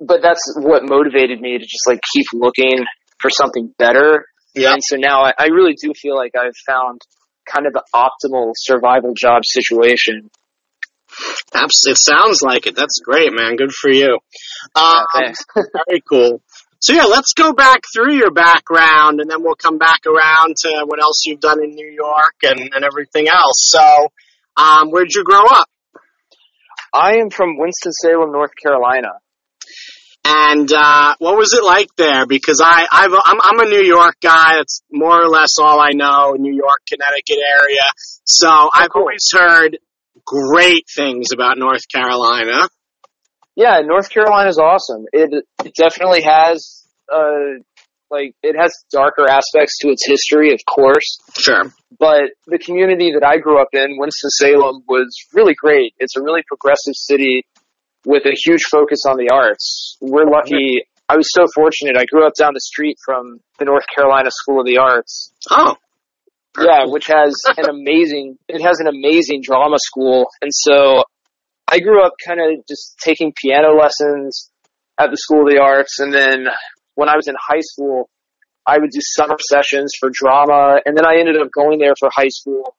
but 0.00 0.20
that's 0.22 0.54
what 0.58 0.82
motivated 0.84 1.40
me 1.40 1.58
to 1.58 1.64
just 1.64 1.86
like 1.86 2.00
keep 2.12 2.26
looking 2.34 2.84
for 3.18 3.30
something 3.30 3.72
better. 3.78 4.26
Yeah. 4.54 4.72
And 4.74 4.82
so 4.84 4.96
now 4.96 5.22
I, 5.22 5.32
I 5.38 5.46
really 5.46 5.74
do 5.80 5.92
feel 5.94 6.16
like 6.16 6.32
I've 6.36 6.56
found 6.66 7.00
kind 7.50 7.66
of 7.66 7.72
the 7.72 7.82
optimal 7.94 8.52
survival 8.56 9.14
job 9.14 9.42
situation. 9.44 10.30
Abs- 11.54 11.86
It 11.86 11.96
sounds 11.96 12.42
like 12.42 12.66
it. 12.66 12.74
That's 12.76 13.00
great, 13.02 13.32
man. 13.32 13.56
Good 13.56 13.72
for 13.72 13.90
you. 13.90 14.18
Yeah, 14.76 15.02
Um, 15.14 15.32
very 15.88 16.02
cool. 16.08 16.42
So 16.86 16.92
yeah, 16.92 17.06
let's 17.06 17.32
go 17.32 17.52
back 17.52 17.80
through 17.92 18.14
your 18.14 18.30
background 18.30 19.18
and 19.18 19.28
then 19.28 19.42
we'll 19.42 19.56
come 19.56 19.76
back 19.76 20.02
around 20.06 20.54
to 20.58 20.84
what 20.86 21.02
else 21.02 21.24
you've 21.26 21.40
done 21.40 21.60
in 21.60 21.70
New 21.70 21.90
York 21.90 22.36
and, 22.44 22.60
and 22.60 22.84
everything 22.84 23.26
else. 23.26 23.68
So, 23.72 24.12
um, 24.56 24.92
where'd 24.92 25.12
you 25.12 25.24
grow 25.24 25.46
up? 25.46 25.68
I 26.94 27.16
am 27.16 27.30
from 27.30 27.58
Winston-Salem, 27.58 28.30
North 28.30 28.52
Carolina. 28.62 29.14
And, 30.24 30.72
uh, 30.72 31.16
what 31.18 31.36
was 31.36 31.54
it 31.54 31.64
like 31.64 31.88
there? 31.96 32.24
Because 32.24 32.60
I, 32.64 32.86
I've, 32.88 33.10
I'm, 33.12 33.40
I'm 33.42 33.66
a 33.66 33.68
New 33.68 33.82
York 33.82 34.18
guy. 34.22 34.54
That's 34.58 34.84
more 34.92 35.20
or 35.20 35.28
less 35.28 35.58
all 35.58 35.80
I 35.80 35.90
know, 35.90 36.36
New 36.38 36.54
York, 36.54 36.82
Connecticut 36.88 37.44
area. 37.60 37.82
So 38.22 38.48
I've 38.48 38.90
cool. 38.90 39.02
always 39.02 39.28
heard 39.32 39.78
great 40.24 40.84
things 40.94 41.32
about 41.34 41.58
North 41.58 41.88
Carolina. 41.92 42.68
Yeah, 43.56 43.80
North 43.82 44.10
Carolina's 44.10 44.58
awesome. 44.58 45.06
It, 45.12 45.44
it 45.64 45.74
definitely 45.74 46.22
has, 46.22 46.75
uh, 47.12 47.62
like, 48.10 48.34
it 48.42 48.56
has 48.58 48.72
darker 48.92 49.28
aspects 49.28 49.78
to 49.80 49.88
its 49.88 50.06
history, 50.06 50.52
of 50.52 50.60
course, 50.68 51.18
Sure. 51.38 51.72
but 51.98 52.30
the 52.46 52.58
community 52.58 53.12
that 53.18 53.26
I 53.26 53.38
grew 53.38 53.60
up 53.60 53.68
in, 53.72 53.96
Winston-Salem, 53.98 54.84
was 54.88 55.08
really 55.34 55.54
great. 55.54 55.92
It's 55.98 56.16
a 56.16 56.22
really 56.22 56.42
progressive 56.46 56.94
city 56.94 57.42
with 58.04 58.24
a 58.24 58.36
huge 58.44 58.62
focus 58.70 59.00
on 59.08 59.16
the 59.16 59.30
arts. 59.32 59.96
We're 60.00 60.30
lucky. 60.30 60.82
I 61.08 61.16
was 61.16 61.28
so 61.32 61.46
fortunate. 61.54 61.96
I 61.98 62.04
grew 62.04 62.26
up 62.26 62.34
down 62.38 62.54
the 62.54 62.60
street 62.60 62.96
from 63.04 63.40
the 63.58 63.64
North 63.64 63.84
Carolina 63.94 64.30
School 64.30 64.60
of 64.60 64.66
the 64.66 64.78
Arts. 64.78 65.32
Oh. 65.50 65.76
Yeah, 66.58 66.84
which 66.86 67.06
has 67.08 67.34
an 67.56 67.68
amazing, 67.70 68.38
it 68.48 68.62
has 68.62 68.78
an 68.80 68.86
amazing 68.86 69.42
drama 69.42 69.76
school. 69.78 70.26
And 70.40 70.50
so 70.52 71.02
I 71.68 71.80
grew 71.80 72.04
up 72.04 72.12
kind 72.24 72.40
of 72.40 72.64
just 72.68 72.96
taking 73.00 73.32
piano 73.40 73.74
lessons 73.76 74.50
at 74.98 75.10
the 75.10 75.16
School 75.16 75.42
of 75.46 75.52
the 75.52 75.60
Arts. 75.60 75.98
And 75.98 76.12
then 76.12 76.46
when 76.96 77.08
I 77.08 77.14
was 77.14 77.28
in 77.28 77.36
high 77.38 77.60
school, 77.60 78.10
I 78.66 78.78
would 78.78 78.90
do 78.90 79.00
summer 79.00 79.36
sessions 79.38 79.92
for 79.98 80.10
drama. 80.12 80.80
And 80.84 80.96
then 80.96 81.06
I 81.06 81.20
ended 81.20 81.36
up 81.40 81.48
going 81.52 81.78
there 81.78 81.94
for 81.98 82.10
high 82.12 82.28
school 82.28 82.74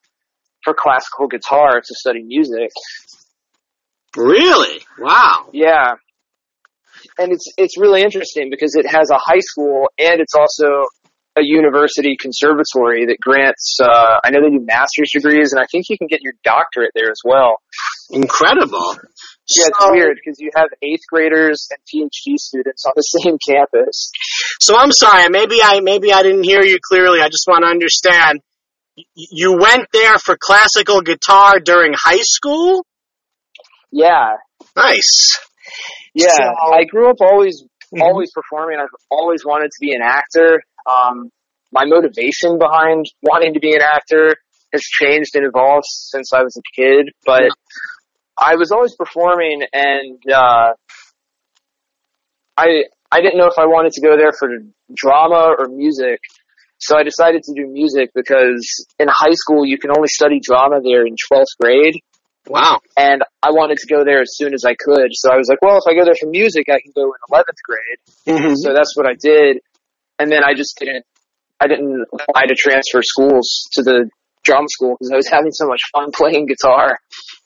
for 0.63 0.73
classical 0.73 1.27
guitar 1.27 1.79
to 1.79 1.95
study 1.95 2.23
music. 2.23 2.71
Really? 4.17 4.81
Wow. 4.99 5.49
Yeah. 5.53 5.95
And 7.17 7.31
it's, 7.31 7.45
it's 7.57 7.79
really 7.79 8.01
interesting 8.01 8.49
because 8.51 8.75
it 8.75 8.85
has 8.85 9.09
a 9.11 9.17
high 9.17 9.39
school 9.39 9.87
and 9.97 10.19
it's 10.19 10.33
also 10.35 10.87
a 11.37 11.41
university 11.43 12.17
conservatory 12.19 13.05
that 13.05 13.17
grants. 13.21 13.77
Uh, 13.81 14.19
I 14.23 14.31
know 14.31 14.41
they 14.41 14.49
do 14.49 14.65
master's 14.65 15.11
degrees, 15.13 15.53
and 15.53 15.61
I 15.61 15.67
think 15.71 15.85
you 15.87 15.97
can 15.97 16.07
get 16.07 16.21
your 16.21 16.33
doctorate 16.43 16.91
there 16.95 17.11
as 17.11 17.21
well. 17.23 17.57
Incredible. 18.09 18.97
Yeah, 19.49 19.67
it's 19.67 19.77
So- 19.79 19.91
weird 19.91 20.17
because 20.23 20.39
you 20.39 20.51
have 20.55 20.67
eighth 20.81 21.03
graders 21.09 21.67
and 21.71 21.79
PhD 21.87 22.37
students 22.37 22.85
on 22.85 22.91
the 22.95 23.01
same 23.23 23.37
campus. 23.47 24.11
So 24.59 24.77
I'm 24.77 24.91
sorry, 24.91 25.29
maybe 25.29 25.59
I 25.63 25.79
maybe 25.81 26.11
I 26.13 26.23
didn't 26.23 26.43
hear 26.43 26.61
you 26.61 26.79
clearly. 26.83 27.21
I 27.21 27.29
just 27.29 27.45
want 27.47 27.63
to 27.63 27.69
understand. 27.69 28.41
You 29.15 29.57
went 29.59 29.87
there 29.93 30.17
for 30.17 30.35
classical 30.39 31.01
guitar 31.01 31.59
during 31.59 31.93
high 31.95 32.21
school? 32.23 32.83
Yeah, 33.91 34.37
Nice. 34.75 35.39
yeah. 36.13 36.27
So- 36.35 36.73
I 36.73 36.83
grew 36.83 37.09
up 37.09 37.17
always 37.21 37.63
Mhm. 37.93 38.01
always 38.01 38.31
performing. 38.33 38.79
I've 38.79 38.87
always 39.09 39.45
wanted 39.45 39.67
to 39.71 39.77
be 39.79 39.93
an 39.93 40.01
actor. 40.03 40.61
Um, 40.85 41.29
my 41.71 41.85
motivation 41.85 42.57
behind 42.57 43.05
wanting 43.21 43.53
to 43.53 43.59
be 43.61 43.73
an 43.75 43.81
actor 43.81 44.35
has 44.73 44.81
changed 44.81 45.35
and 45.35 45.45
evolved 45.45 45.85
since 45.87 46.33
I 46.33 46.41
was 46.41 46.57
a 46.57 46.61
kid, 46.75 47.09
but 47.25 47.43
I 48.37 48.55
was 48.55 48.71
always 48.71 48.95
performing 48.95 49.61
and, 49.73 50.19
uh, 50.31 50.73
I, 52.55 52.83
I 53.11 53.21
didn't 53.21 53.37
know 53.37 53.47
if 53.47 53.57
I 53.57 53.65
wanted 53.65 53.93
to 53.93 54.01
go 54.01 54.17
there 54.17 54.31
for 54.37 54.49
drama 54.93 55.55
or 55.57 55.67
music. 55.69 56.19
So 56.79 56.97
I 56.97 57.03
decided 57.03 57.43
to 57.43 57.53
do 57.55 57.67
music 57.67 58.11
because 58.13 58.85
in 58.99 59.07
high 59.09 59.33
school 59.33 59.65
you 59.65 59.77
can 59.77 59.91
only 59.95 60.07
study 60.07 60.39
drama 60.39 60.81
there 60.83 61.05
in 61.05 61.15
12th 61.31 61.57
grade 61.59 61.95
Wow. 62.47 62.79
and 62.95 63.23
I 63.43 63.51
wanted 63.51 63.77
to 63.79 63.87
go 63.87 64.03
there 64.05 64.21
as 64.21 64.35
soon 64.35 64.53
as 64.53 64.63
I 64.63 64.75
could. 64.75 65.09
So 65.11 65.31
I 65.31 65.37
was 65.37 65.47
like, 65.49 65.61
well, 65.61 65.77
if 65.77 65.83
I 65.87 65.93
go 65.97 66.05
there 66.05 66.15
for 66.19 66.29
music, 66.29 66.67
I 66.69 66.79
can 66.79 66.91
go 66.95 67.03
in 67.03 67.19
11th 67.31 67.61
grade. 67.63 67.99
Mm-hmm. 68.37 68.53
So 68.55 68.73
that's 68.73 68.95
what 68.95 69.05
I 69.05 69.13
did. 69.19 69.59
And 70.19 70.31
then 70.31 70.43
I 70.43 70.53
just 70.55 70.77
didn't, 70.79 71.03
I 71.59 71.67
didn't 71.67 72.05
apply 72.13 72.45
to 72.47 72.55
transfer 72.55 73.01
schools 73.01 73.67
to 73.73 73.83
the 73.83 74.09
drama 74.43 74.67
school 74.69 74.95
because 74.97 75.11
I 75.11 75.15
was 75.17 75.27
having 75.27 75.51
so 75.51 75.67
much 75.67 75.81
fun 75.91 76.11
playing 76.15 76.47
guitar. 76.47 76.97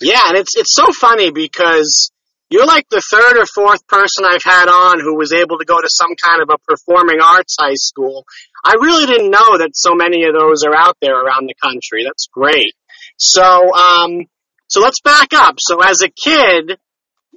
Yeah, 0.01 0.21
and 0.27 0.37
it's 0.37 0.55
it's 0.55 0.73
so 0.73 0.91
funny 0.91 1.31
because 1.31 2.11
you're 2.49 2.65
like 2.65 2.85
the 2.89 3.01
third 3.09 3.37
or 3.37 3.45
fourth 3.45 3.87
person 3.87 4.25
I've 4.25 4.43
had 4.43 4.67
on 4.67 4.99
who 4.99 5.15
was 5.15 5.31
able 5.31 5.57
to 5.59 5.65
go 5.65 5.79
to 5.79 5.87
some 5.89 6.15
kind 6.21 6.41
of 6.41 6.49
a 6.49 6.57
performing 6.67 7.21
arts 7.21 7.55
high 7.59 7.75
school. 7.75 8.25
I 8.63 8.73
really 8.73 9.05
didn't 9.05 9.31
know 9.31 9.57
that 9.59 9.71
so 9.73 9.95
many 9.95 10.25
of 10.25 10.33
those 10.33 10.63
are 10.63 10.75
out 10.75 10.97
there 11.01 11.15
around 11.15 11.47
the 11.47 11.55
country. 11.61 12.03
That's 12.03 12.27
great. 12.27 12.73
So, 13.17 13.73
um, 13.73 14.25
so 14.67 14.81
let's 14.81 14.99
back 15.01 15.33
up. 15.33 15.55
So 15.59 15.81
as 15.81 16.01
a 16.01 16.09
kid, 16.09 16.77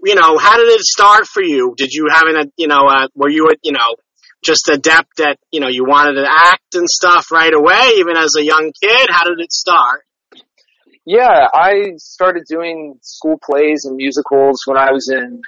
you 0.02 0.14
know, 0.16 0.36
how 0.36 0.56
did 0.56 0.68
it 0.68 0.80
start 0.80 1.26
for 1.26 1.42
you? 1.42 1.74
Did 1.76 1.92
you 1.92 2.08
have 2.10 2.26
an, 2.26 2.52
you 2.56 2.66
know, 2.66 2.88
uh, 2.88 3.08
were 3.14 3.30
you, 3.30 3.48
you 3.62 3.72
know, 3.72 3.96
just 4.44 4.68
adept 4.68 5.20
at, 5.20 5.38
you 5.52 5.60
know, 5.60 5.68
you 5.68 5.84
wanted 5.84 6.20
to 6.20 6.28
act 6.28 6.74
and 6.74 6.88
stuff 6.88 7.30
right 7.30 7.54
away, 7.54 7.94
even 7.98 8.16
as 8.16 8.32
a 8.36 8.44
young 8.44 8.72
kid? 8.82 9.08
How 9.10 9.24
did 9.24 9.38
it 9.38 9.52
start? 9.52 10.02
Yeah, 11.06 11.48
I 11.52 11.92
started 11.98 12.44
doing 12.48 12.98
school 13.02 13.38
plays 13.44 13.84
and 13.84 13.96
musicals 13.96 14.60
when 14.66 14.78
I 14.78 14.90
was 14.92 15.10
in, 15.12 15.40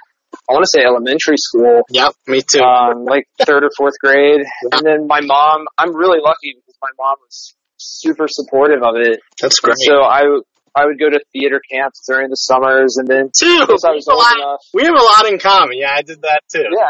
I 0.49 0.53
want 0.53 0.63
to 0.63 0.69
say 0.71 0.83
elementary 0.85 1.37
school, 1.37 1.81
Yep, 1.89 2.11
me 2.27 2.41
too. 2.41 2.61
um, 2.61 3.05
like 3.05 3.25
third 3.45 3.63
or 3.63 3.69
fourth 3.75 3.95
grade. 3.99 4.41
And 4.71 4.85
then 4.85 5.07
my 5.07 5.21
mom, 5.21 5.65
I'm 5.77 5.95
really 5.95 6.19
lucky 6.21 6.53
because 6.55 6.75
my 6.81 6.89
mom 6.99 7.15
was 7.21 7.55
super 7.77 8.27
supportive 8.29 8.83
of 8.83 8.95
it. 8.97 9.19
That's 9.41 9.59
great. 9.59 9.75
So 9.79 10.01
I, 10.03 10.21
I 10.75 10.85
would 10.85 10.99
go 10.99 11.09
to 11.09 11.19
theater 11.33 11.59
camps 11.71 12.03
during 12.07 12.29
the 12.29 12.35
summers 12.35 12.97
and 12.97 13.07
then 13.07 13.31
too. 13.35 13.65
I 13.67 13.71
was 13.71 13.83
We 13.83 13.89
have 13.89 14.07
a 14.07 14.11
old 14.11 14.19
lot- 14.23 14.37
enough. 14.37 14.59
We 14.73 14.83
have 14.85 14.93
a 14.95 15.03
lot 15.03 15.31
in 15.31 15.39
common. 15.39 15.77
Yeah, 15.77 15.91
I 15.95 16.01
did 16.03 16.21
that 16.21 16.41
too. 16.53 16.65
Yeah. 16.71 16.89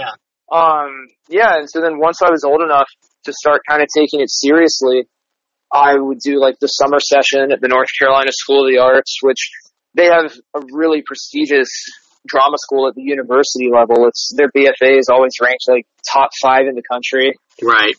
Yeah. 0.00 0.10
Um, 0.50 1.06
yeah, 1.28 1.58
and 1.58 1.70
so 1.70 1.80
then 1.80 1.98
once 2.00 2.22
I 2.22 2.30
was 2.30 2.42
old 2.42 2.60
enough 2.60 2.88
to 3.24 3.32
start 3.32 3.60
kind 3.68 3.82
of 3.82 3.88
taking 3.94 4.20
it 4.20 4.30
seriously, 4.30 5.06
I 5.72 5.94
would 5.96 6.18
do 6.18 6.40
like 6.40 6.56
the 6.60 6.66
summer 6.66 6.98
session 7.00 7.52
at 7.52 7.60
the 7.60 7.68
North 7.68 7.88
Carolina 7.98 8.30
School 8.32 8.64
of 8.64 8.72
the 8.72 8.78
Arts, 8.78 9.18
which 9.22 9.50
they 9.94 10.06
have 10.06 10.32
a 10.54 10.60
really 10.72 11.02
prestigious 11.06 11.70
drama 12.26 12.56
school 12.58 12.88
at 12.88 12.94
the 12.94 13.02
university 13.02 13.68
level. 13.72 14.06
It's 14.06 14.30
their 14.36 14.48
BFA 14.48 14.98
is 14.98 15.08
always 15.10 15.32
ranked 15.40 15.64
like 15.68 15.86
top 16.12 16.30
five 16.40 16.66
in 16.68 16.74
the 16.74 16.82
country. 16.82 17.34
Right. 17.62 17.94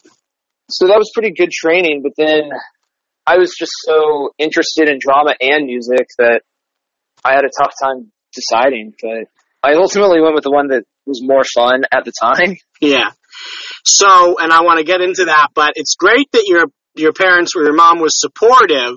So 0.69 0.88
that 0.88 0.97
was 0.97 1.12
pretty 1.13 1.34
good 1.34 1.51
training, 1.51 2.01
but 2.03 2.13
then 2.17 2.49
I 3.25 3.38
was 3.38 3.53
just 3.57 3.73
so 3.84 4.31
interested 4.38 4.89
in 4.89 4.99
drama 4.99 5.36
and 5.39 5.65
music 5.65 6.07
that 6.17 6.41
I 7.23 7.34
had 7.34 7.43
a 7.45 7.51
tough 7.62 7.73
time 7.81 8.12
deciding, 8.34 8.93
but 9.01 9.27
I 9.63 9.75
ultimately 9.75 10.21
went 10.21 10.36
with 10.36 10.43
the 10.43 10.51
one 10.51 10.69
that 10.69 10.84
was 11.05 11.21
more 11.21 11.43
fun 11.53 11.84
at 11.91 12.05
the 12.05 12.12
time. 12.12 12.57
Yeah. 12.79 13.12
So, 13.86 14.39
and 14.39 14.51
I 14.51 14.62
want 14.62 14.79
to 14.79 14.84
get 14.84 15.01
into 15.01 15.25
that, 15.25 15.49
but 15.53 15.73
it's 15.75 15.95
great 15.95 16.27
that 16.31 16.45
your 16.47 16.65
your 16.95 17.13
parents 17.13 17.56
or 17.56 17.63
your 17.63 17.73
mom 17.73 17.99
was 17.99 18.19
supportive. 18.19 18.95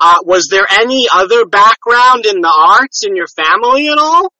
Uh, 0.00 0.16
was 0.24 0.48
there 0.50 0.66
any 0.70 1.06
other 1.14 1.46
background 1.46 2.26
in 2.26 2.40
the 2.40 2.52
arts 2.78 3.04
in 3.06 3.14
your 3.16 3.26
family 3.28 3.88
at 3.88 3.98
all? 3.98 4.32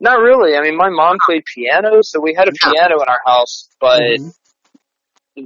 Not 0.00 0.20
really. 0.20 0.56
I 0.56 0.62
mean, 0.62 0.76
my 0.76 0.90
mom 0.90 1.16
played 1.24 1.42
piano, 1.54 1.98
so 2.02 2.20
we 2.20 2.34
had 2.34 2.48
a 2.48 2.52
Yeah. 2.52 2.72
piano 2.72 3.02
in 3.02 3.08
our 3.08 3.20
house, 3.26 3.68
but 3.80 4.00
Mm-hmm. 4.00 4.28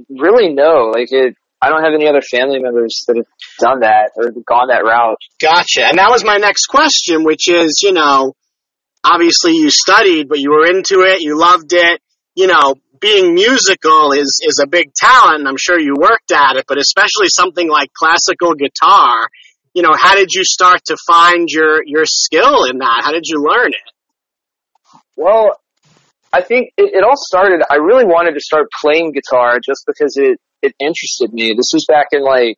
really 0.09 0.53
no, 0.53 0.91
like 0.93 1.11
it, 1.11 1.35
I 1.61 1.69
don't 1.69 1.83
have 1.83 1.93
any 1.93 2.07
other 2.07 2.21
family 2.21 2.59
members 2.59 3.03
that 3.07 3.15
have 3.17 3.25
done 3.59 3.79
that 3.81 4.11
or 4.15 4.31
gone 4.45 4.67
that 4.67 4.83
route. 4.83 5.17
Gotcha. 5.41 5.85
And 5.85 5.97
that 5.97 6.11
was 6.11 6.23
my 6.23 6.37
next 6.37 6.65
question, 6.67 7.23
which 7.23 7.47
is, 7.49 7.81
you 7.81 7.93
know, 7.93 8.33
obviously 9.03 9.53
you 9.53 9.69
studied, 9.69 10.27
but 10.29 10.39
you 10.39 10.51
were 10.51 10.65
into 10.67 11.01
it, 11.01 11.21
you 11.21 11.39
loved 11.39 11.73
it. 11.73 12.01
You 12.35 12.47
know, 12.47 12.75
being 13.03 13.35
musical 13.35 14.13
is 14.13 14.39
is 14.41 14.59
a 14.63 14.67
big 14.67 14.93
talent. 14.95 15.45
I'm 15.45 15.57
sure 15.59 15.77
you 15.77 15.93
worked 15.99 16.31
at 16.31 16.55
it, 16.55 16.65
but 16.67 16.77
especially 16.77 17.27
something 17.27 17.69
like 17.69 17.91
classical 17.93 18.55
guitar. 18.55 19.27
You 19.73 19.83
know, 19.83 19.93
how 19.93 20.15
did 20.15 20.31
you 20.31 20.43
start 20.43 20.79
to 20.85 20.97
find 21.05 21.49
your 21.49 21.83
your 21.85 22.05
skill 22.05 22.63
in 22.63 22.79
that? 22.79 23.01
How 23.03 23.11
did 23.11 23.25
you 23.27 23.43
learn 23.43 23.73
it? 23.73 23.93
Well, 25.17 25.57
I 26.33 26.41
think 26.41 26.69
it, 26.77 26.95
it 26.95 27.03
all 27.03 27.15
started, 27.15 27.61
I 27.69 27.75
really 27.75 28.05
wanted 28.05 28.33
to 28.33 28.39
start 28.39 28.67
playing 28.81 29.11
guitar 29.11 29.59
just 29.63 29.83
because 29.85 30.17
it, 30.17 30.39
it 30.63 30.73
interested 30.79 31.31
me. 31.31 31.53
This 31.55 31.69
was 31.73 31.85
back 31.87 32.07
in 32.11 32.23
like, 32.23 32.57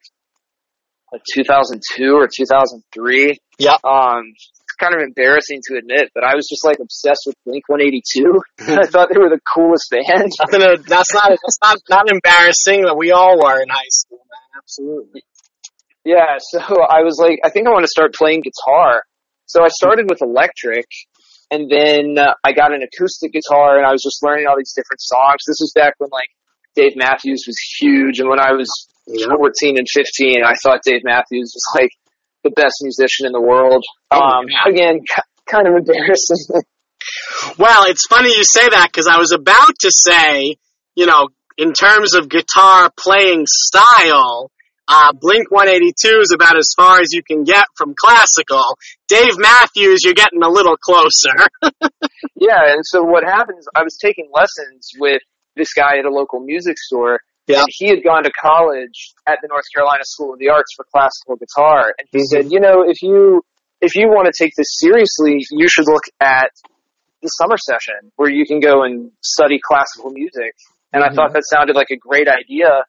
like 1.11 1.21
2002 1.33 2.13
or 2.13 2.29
2003. 2.33 3.37
Yeah. 3.59 3.73
Um, 3.83 4.33
kind 4.75 4.93
of 4.95 5.01
embarrassing 5.01 5.61
to 5.67 5.77
admit, 5.77 6.11
but 6.13 6.23
I 6.23 6.35
was 6.35 6.47
just 6.47 6.63
like 6.65 6.77
obsessed 6.79 7.23
with 7.25 7.35
Blink 7.45 7.67
182. 7.67 8.41
I 8.79 8.85
thought 8.87 9.09
they 9.11 9.19
were 9.19 9.29
the 9.29 9.41
coolest 9.53 9.89
band. 9.91 10.31
That's 10.87 11.13
not. 11.13 11.29
That's 11.29 11.59
not 11.63 11.77
not 11.89 12.05
embarrassing. 12.11 12.83
But 12.83 12.97
we 12.97 13.11
all 13.11 13.37
were 13.37 13.61
in 13.61 13.69
high 13.69 13.89
school, 13.89 14.19
man. 14.29 14.61
Absolutely. 14.61 15.23
Yeah, 16.05 16.37
so 16.39 16.59
I 16.61 17.01
was 17.01 17.17
like, 17.19 17.39
I 17.43 17.49
think 17.49 17.67
I 17.67 17.71
want 17.71 17.83
to 17.83 17.89
start 17.89 18.13
playing 18.13 18.43
guitar. 18.45 19.01
So 19.47 19.63
I 19.63 19.69
started 19.69 20.05
with 20.09 20.21
electric, 20.21 20.85
and 21.49 21.69
then 21.69 22.17
uh, 22.17 22.33
I 22.43 22.53
got 22.53 22.73
an 22.73 22.81
acoustic 22.83 23.33
guitar, 23.33 23.77
and 23.77 23.85
I 23.87 23.91
was 23.91 24.03
just 24.03 24.21
learning 24.21 24.45
all 24.47 24.55
these 24.57 24.73
different 24.75 25.01
songs. 25.01 25.41
This 25.47 25.57
was 25.59 25.71
back 25.75 25.93
when 25.97 26.09
like 26.11 26.29
Dave 26.75 26.93
Matthews 26.95 27.45
was 27.47 27.57
huge, 27.79 28.19
and 28.19 28.29
when 28.29 28.39
I 28.39 28.51
was 28.53 28.69
Yeah. 29.07 29.27
14 29.35 29.77
and 29.77 29.87
15, 29.89 30.43
I 30.45 30.53
thought 30.61 30.81
Dave 30.85 31.01
Matthews 31.03 31.51
was 31.53 31.65
like 31.73 31.89
the 32.45 32.51
best 32.51 32.77
musician 32.81 33.25
in 33.25 33.33
the 33.33 33.41
world. 33.41 33.83
Oh, 34.11 34.21
Um, 34.21 34.45
again, 34.65 35.01
kind 35.49 35.67
of 35.67 35.73
embarrassing. 35.75 36.61
Well, 37.59 37.85
it's 37.85 38.07
funny 38.07 38.29
you 38.29 38.43
say 38.43 38.67
that 38.67 38.89
because 38.91 39.05
I 39.05 39.19
was 39.19 39.31
about 39.31 39.77
to 39.81 39.91
say, 39.91 40.55
you 40.95 41.05
know, 41.05 41.29
in 41.55 41.73
terms 41.73 42.15
of 42.15 42.29
guitar 42.29 42.89
playing 42.97 43.45
style, 43.45 44.49
uh, 44.87 45.13
Blink 45.13 45.51
182 45.51 46.19
is 46.21 46.33
about 46.33 46.57
as 46.57 46.73
far 46.75 47.01
as 47.01 47.13
you 47.13 47.21
can 47.21 47.43
get 47.43 47.65
from 47.77 47.93
classical. 47.95 48.63
Dave 49.07 49.37
Matthews, 49.37 50.03
you're 50.03 50.15
getting 50.15 50.41
a 50.41 50.49
little 50.49 50.77
closer. 50.77 51.35
yeah, 52.35 52.73
and 52.73 52.81
so 52.83 53.03
what 53.03 53.23
happened 53.23 53.59
is 53.59 53.67
I 53.75 53.83
was 53.83 53.97
taking 54.01 54.29
lessons 54.33 54.89
with 54.97 55.21
this 55.55 55.73
guy 55.73 55.99
at 55.99 56.05
a 56.05 56.09
local 56.09 56.39
music 56.39 56.77
store, 56.79 57.19
Yeah. 57.47 57.59
and 57.59 57.67
he 57.69 57.89
had 57.89 58.03
gone 58.03 58.23
to 58.23 58.31
college 58.31 59.13
at 59.27 59.37
the 59.41 59.47
North 59.47 59.65
Carolina 59.73 60.03
School 60.03 60.33
of 60.33 60.39
the 60.39 60.49
Arts 60.49 60.73
for 60.75 60.85
classical 60.91 61.35
guitar, 61.35 61.93
and 61.97 62.07
he 62.11 62.19
Mhm. 62.19 62.23
said, 62.25 62.51
you 62.51 62.59
know, 62.59 62.83
if 62.87 63.01
you 63.01 63.41
if 63.81 63.93
you 63.95 64.07
want 64.07 64.25
to 64.25 64.33
take 64.35 64.51
this 64.57 64.79
seriously, 64.79 65.45
you 65.51 65.67
should 65.67 65.85
look 65.85 66.03
at 66.21 66.49
the 67.21 67.27
summer 67.27 67.57
session 67.57 68.11
where 68.15 68.29
you 68.31 68.45
can 68.45 68.59
go 68.59 68.83
and 68.83 69.11
study 69.21 69.59
classical 69.61 70.09
music. 70.11 70.53
And 70.93 71.03
I 71.03 71.09
Mhm. 71.09 71.15
thought 71.15 71.33
that 71.33 71.43
sounded 71.45 71.75
like 71.75 71.91
a 71.91 71.97
great 71.97 72.27
idea. 72.27 72.85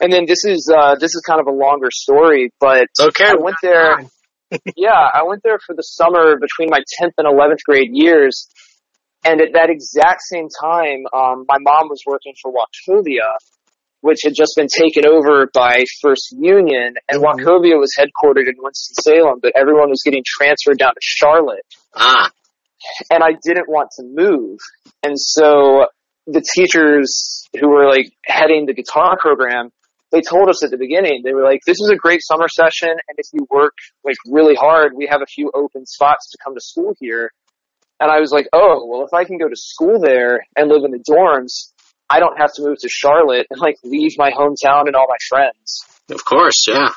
And 0.00 0.12
then 0.12 0.26
this 0.26 0.44
is 0.44 0.68
uh, 0.70 0.96
this 0.96 1.14
is 1.14 1.22
kind 1.26 1.40
of 1.40 1.46
a 1.46 1.52
longer 1.52 1.90
story, 1.90 2.50
but 2.60 2.88
okay. 3.00 3.26
I 3.28 3.34
went 3.36 3.56
there. 3.62 4.04
yeah, 4.76 5.08
I 5.14 5.22
went 5.22 5.42
there 5.42 5.58
for 5.64 5.74
the 5.74 5.82
summer 5.82 6.36
between 6.38 6.68
my 6.70 6.80
10th 7.00 7.12
and 7.18 7.26
11th 7.26 7.62
grade 7.64 7.90
years. 7.92 8.48
And 9.24 9.40
at 9.40 9.54
that 9.54 9.70
exact 9.70 10.20
same 10.22 10.48
time, 10.60 11.06
um, 11.14 11.46
my 11.48 11.56
mom 11.60 11.88
was 11.88 12.02
working 12.06 12.34
for 12.42 12.52
Wachovia, 12.52 13.30
which 14.00 14.20
had 14.24 14.34
just 14.34 14.54
been 14.56 14.68
taken 14.68 15.06
over 15.06 15.48
by 15.52 15.84
First 16.00 16.32
Union. 16.38 16.94
And 17.08 17.22
Mhm. 17.22 17.24
Wachovia 17.24 17.78
was 17.78 17.94
headquartered 17.98 18.46
in 18.48 18.54
Winston-Salem, 18.58 19.40
but 19.40 19.52
everyone 19.56 19.90
was 19.90 20.02
getting 20.04 20.22
transferred 20.24 20.78
down 20.78 20.94
to 20.94 21.00
Charlotte. 21.00 21.64
Ah, 21.94 22.30
And 23.10 23.24
I 23.24 23.32
didn't 23.42 23.68
want 23.68 23.88
to 23.96 24.04
move. 24.04 24.58
And 25.02 25.18
so 25.18 25.86
the 26.26 26.44
teachers 26.54 27.48
who 27.58 27.68
were 27.68 27.88
like 27.88 28.12
heading 28.24 28.66
the 28.66 28.74
guitar 28.74 29.16
program, 29.18 29.70
they 30.12 30.20
told 30.20 30.48
us 30.48 30.62
at 30.62 30.70
the 30.70 30.76
beginning, 30.76 31.22
they 31.24 31.32
were 31.32 31.42
like, 31.42 31.60
this 31.66 31.80
is 31.80 31.90
a 31.92 31.96
great 31.96 32.20
summer 32.22 32.46
session. 32.48 32.90
And 32.90 33.18
if 33.18 33.26
you 33.32 33.46
work 33.50 33.74
like 34.04 34.16
really 34.30 34.54
hard, 34.54 34.92
we 34.94 35.06
have 35.10 35.20
a 35.22 35.26
few 35.26 35.50
open 35.54 35.84
spots 35.86 36.30
to 36.30 36.38
come 36.44 36.54
to 36.54 36.60
school 36.60 36.94
here. 37.00 37.32
And 37.98 38.10
I 38.10 38.20
was 38.20 38.30
like, 38.30 38.46
oh, 38.52 38.86
well, 38.86 39.04
if 39.06 39.14
I 39.14 39.24
can 39.24 39.38
go 39.38 39.48
to 39.48 39.56
school 39.56 39.98
there 39.98 40.46
and 40.54 40.68
live 40.68 40.84
in 40.84 40.90
the 40.92 41.02
dorms, 41.10 41.72
I 42.08 42.20
don't 42.20 42.38
have 42.38 42.52
to 42.54 42.62
move 42.62 42.78
to 42.80 42.88
Charlotte 42.88 43.46
and 43.50 43.60
like 43.60 43.76
leave 43.84 44.12
my 44.16 44.30
hometown 44.30 44.86
and 44.86 44.94
all 44.94 45.06
my 45.08 45.16
friends. 45.28 45.84
Of 46.10 46.24
course, 46.24 46.66
yeah. 46.68 46.90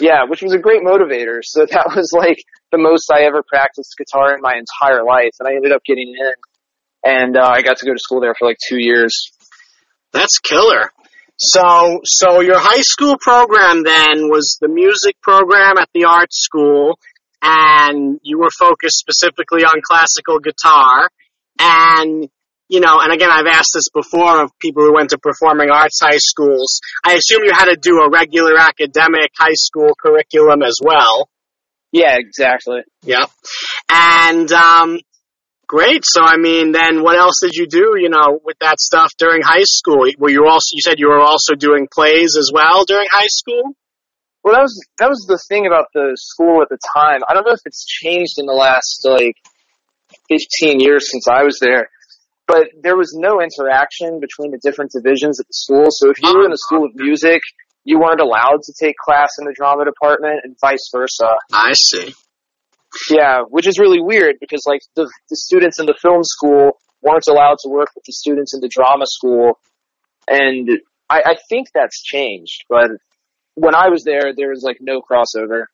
Yeah, 0.00 0.24
which 0.28 0.42
was 0.42 0.52
a 0.52 0.58
great 0.58 0.82
motivator. 0.82 1.38
So 1.42 1.66
that 1.70 1.92
was 1.94 2.12
like 2.12 2.42
the 2.72 2.78
most 2.78 3.10
I 3.12 3.22
ever 3.22 3.42
practiced 3.42 3.94
guitar 3.96 4.34
in 4.34 4.40
my 4.40 4.54
entire 4.54 5.04
life. 5.04 5.32
And 5.40 5.48
I 5.48 5.54
ended 5.54 5.72
up 5.72 5.82
getting 5.84 6.14
in 6.18 6.32
and 7.04 7.36
uh, 7.36 7.46
I 7.46 7.62
got 7.62 7.76
to 7.78 7.86
go 7.86 7.92
to 7.92 7.98
school 7.98 8.20
there 8.20 8.34
for 8.38 8.48
like 8.48 8.56
two 8.66 8.78
years. 8.78 9.30
That's 10.12 10.38
killer. 10.38 10.90
So, 11.36 12.00
so 12.04 12.40
your 12.40 12.58
high 12.58 12.80
school 12.80 13.16
program 13.20 13.82
then 13.82 14.30
was 14.30 14.56
the 14.60 14.68
music 14.68 15.20
program 15.20 15.78
at 15.78 15.88
the 15.92 16.04
art 16.04 16.32
school, 16.32 16.98
and 17.42 18.20
you 18.22 18.38
were 18.38 18.50
focused 18.56 18.98
specifically 18.98 19.64
on 19.64 19.82
classical 19.82 20.38
guitar. 20.38 21.10
And 21.58 22.28
you 22.68 22.80
know, 22.80 22.98
and 23.00 23.12
again, 23.12 23.30
I've 23.30 23.46
asked 23.46 23.72
this 23.74 23.88
before 23.92 24.42
of 24.42 24.50
people 24.58 24.82
who 24.84 24.94
went 24.94 25.10
to 25.10 25.18
performing 25.18 25.70
arts 25.70 26.00
high 26.02 26.18
schools. 26.18 26.80
I 27.04 27.14
assume 27.14 27.44
you 27.44 27.52
had 27.52 27.66
to 27.66 27.76
do 27.76 28.00
a 28.00 28.10
regular 28.10 28.56
academic 28.58 29.30
high 29.38 29.54
school 29.54 29.90
curriculum 30.00 30.62
as 30.62 30.78
well. 30.82 31.28
Yeah, 31.92 32.16
exactly. 32.18 32.80
Yep. 33.02 33.30
And 33.88 34.50
um, 34.50 34.98
Great. 35.66 36.04
So, 36.04 36.22
I 36.22 36.36
mean, 36.36 36.72
then 36.72 37.02
what 37.02 37.16
else 37.16 37.40
did 37.40 37.54
you 37.54 37.66
do, 37.66 37.94
you 37.96 38.10
know, 38.10 38.38
with 38.44 38.58
that 38.60 38.78
stuff 38.78 39.10
during 39.18 39.42
high 39.42 39.64
school? 39.64 40.06
Were 40.18 40.30
you 40.30 40.46
also, 40.46 40.74
you 40.74 40.82
said 40.82 40.98
you 40.98 41.08
were 41.08 41.20
also 41.20 41.54
doing 41.54 41.88
plays 41.90 42.36
as 42.38 42.50
well 42.52 42.84
during 42.84 43.08
high 43.10 43.28
school? 43.28 43.74
Well, 44.42 44.54
that 44.54 44.62
was, 44.62 44.78
that 44.98 45.08
was 45.08 45.24
the 45.26 45.40
thing 45.48 45.66
about 45.66 45.86
the 45.94 46.16
school 46.16 46.60
at 46.60 46.68
the 46.68 46.78
time. 46.94 47.20
I 47.26 47.32
don't 47.32 47.46
know 47.46 47.54
if 47.54 47.64
it's 47.64 47.86
changed 47.86 48.34
in 48.36 48.46
the 48.46 48.52
last, 48.52 49.00
like, 49.04 49.36
15 50.28 50.80
years 50.80 51.10
since 51.10 51.26
I 51.28 51.44
was 51.44 51.58
there, 51.60 51.88
but 52.46 52.68
there 52.82 52.96
was 52.96 53.14
no 53.14 53.40
interaction 53.40 54.20
between 54.20 54.50
the 54.50 54.58
different 54.62 54.92
divisions 54.92 55.40
at 55.40 55.46
the 55.46 55.52
school. 55.52 55.86
So 55.90 56.10
if 56.10 56.22
you 56.22 56.34
were 56.34 56.44
in 56.44 56.50
the 56.50 56.58
school 56.58 56.84
of 56.84 56.94
music, 56.94 57.40
you 57.84 57.98
weren't 57.98 58.20
allowed 58.20 58.62
to 58.64 58.72
take 58.78 58.96
class 58.96 59.30
in 59.38 59.46
the 59.46 59.54
drama 59.54 59.84
department 59.84 60.40
and 60.44 60.56
vice 60.60 60.90
versa. 60.92 61.36
I 61.52 61.72
see. 61.74 62.14
Yeah, 63.10 63.42
which 63.48 63.66
is 63.66 63.78
really 63.78 64.00
weird 64.00 64.36
because 64.40 64.64
like 64.66 64.80
the, 64.94 65.10
the 65.30 65.36
students 65.36 65.80
in 65.80 65.86
the 65.86 65.96
film 66.00 66.22
school 66.22 66.78
weren't 67.02 67.26
allowed 67.28 67.58
to 67.62 67.68
work 67.68 67.88
with 67.94 68.04
the 68.04 68.12
students 68.12 68.54
in 68.54 68.60
the 68.60 68.68
drama 68.68 69.04
school, 69.06 69.58
and 70.28 70.68
I, 71.10 71.22
I 71.26 71.36
think 71.48 71.68
that's 71.74 72.02
changed. 72.02 72.64
But 72.68 72.90
when 73.54 73.74
I 73.74 73.88
was 73.88 74.04
there, 74.04 74.32
there 74.36 74.50
was 74.50 74.62
like 74.62 74.78
no 74.80 75.00
crossover. 75.00 75.64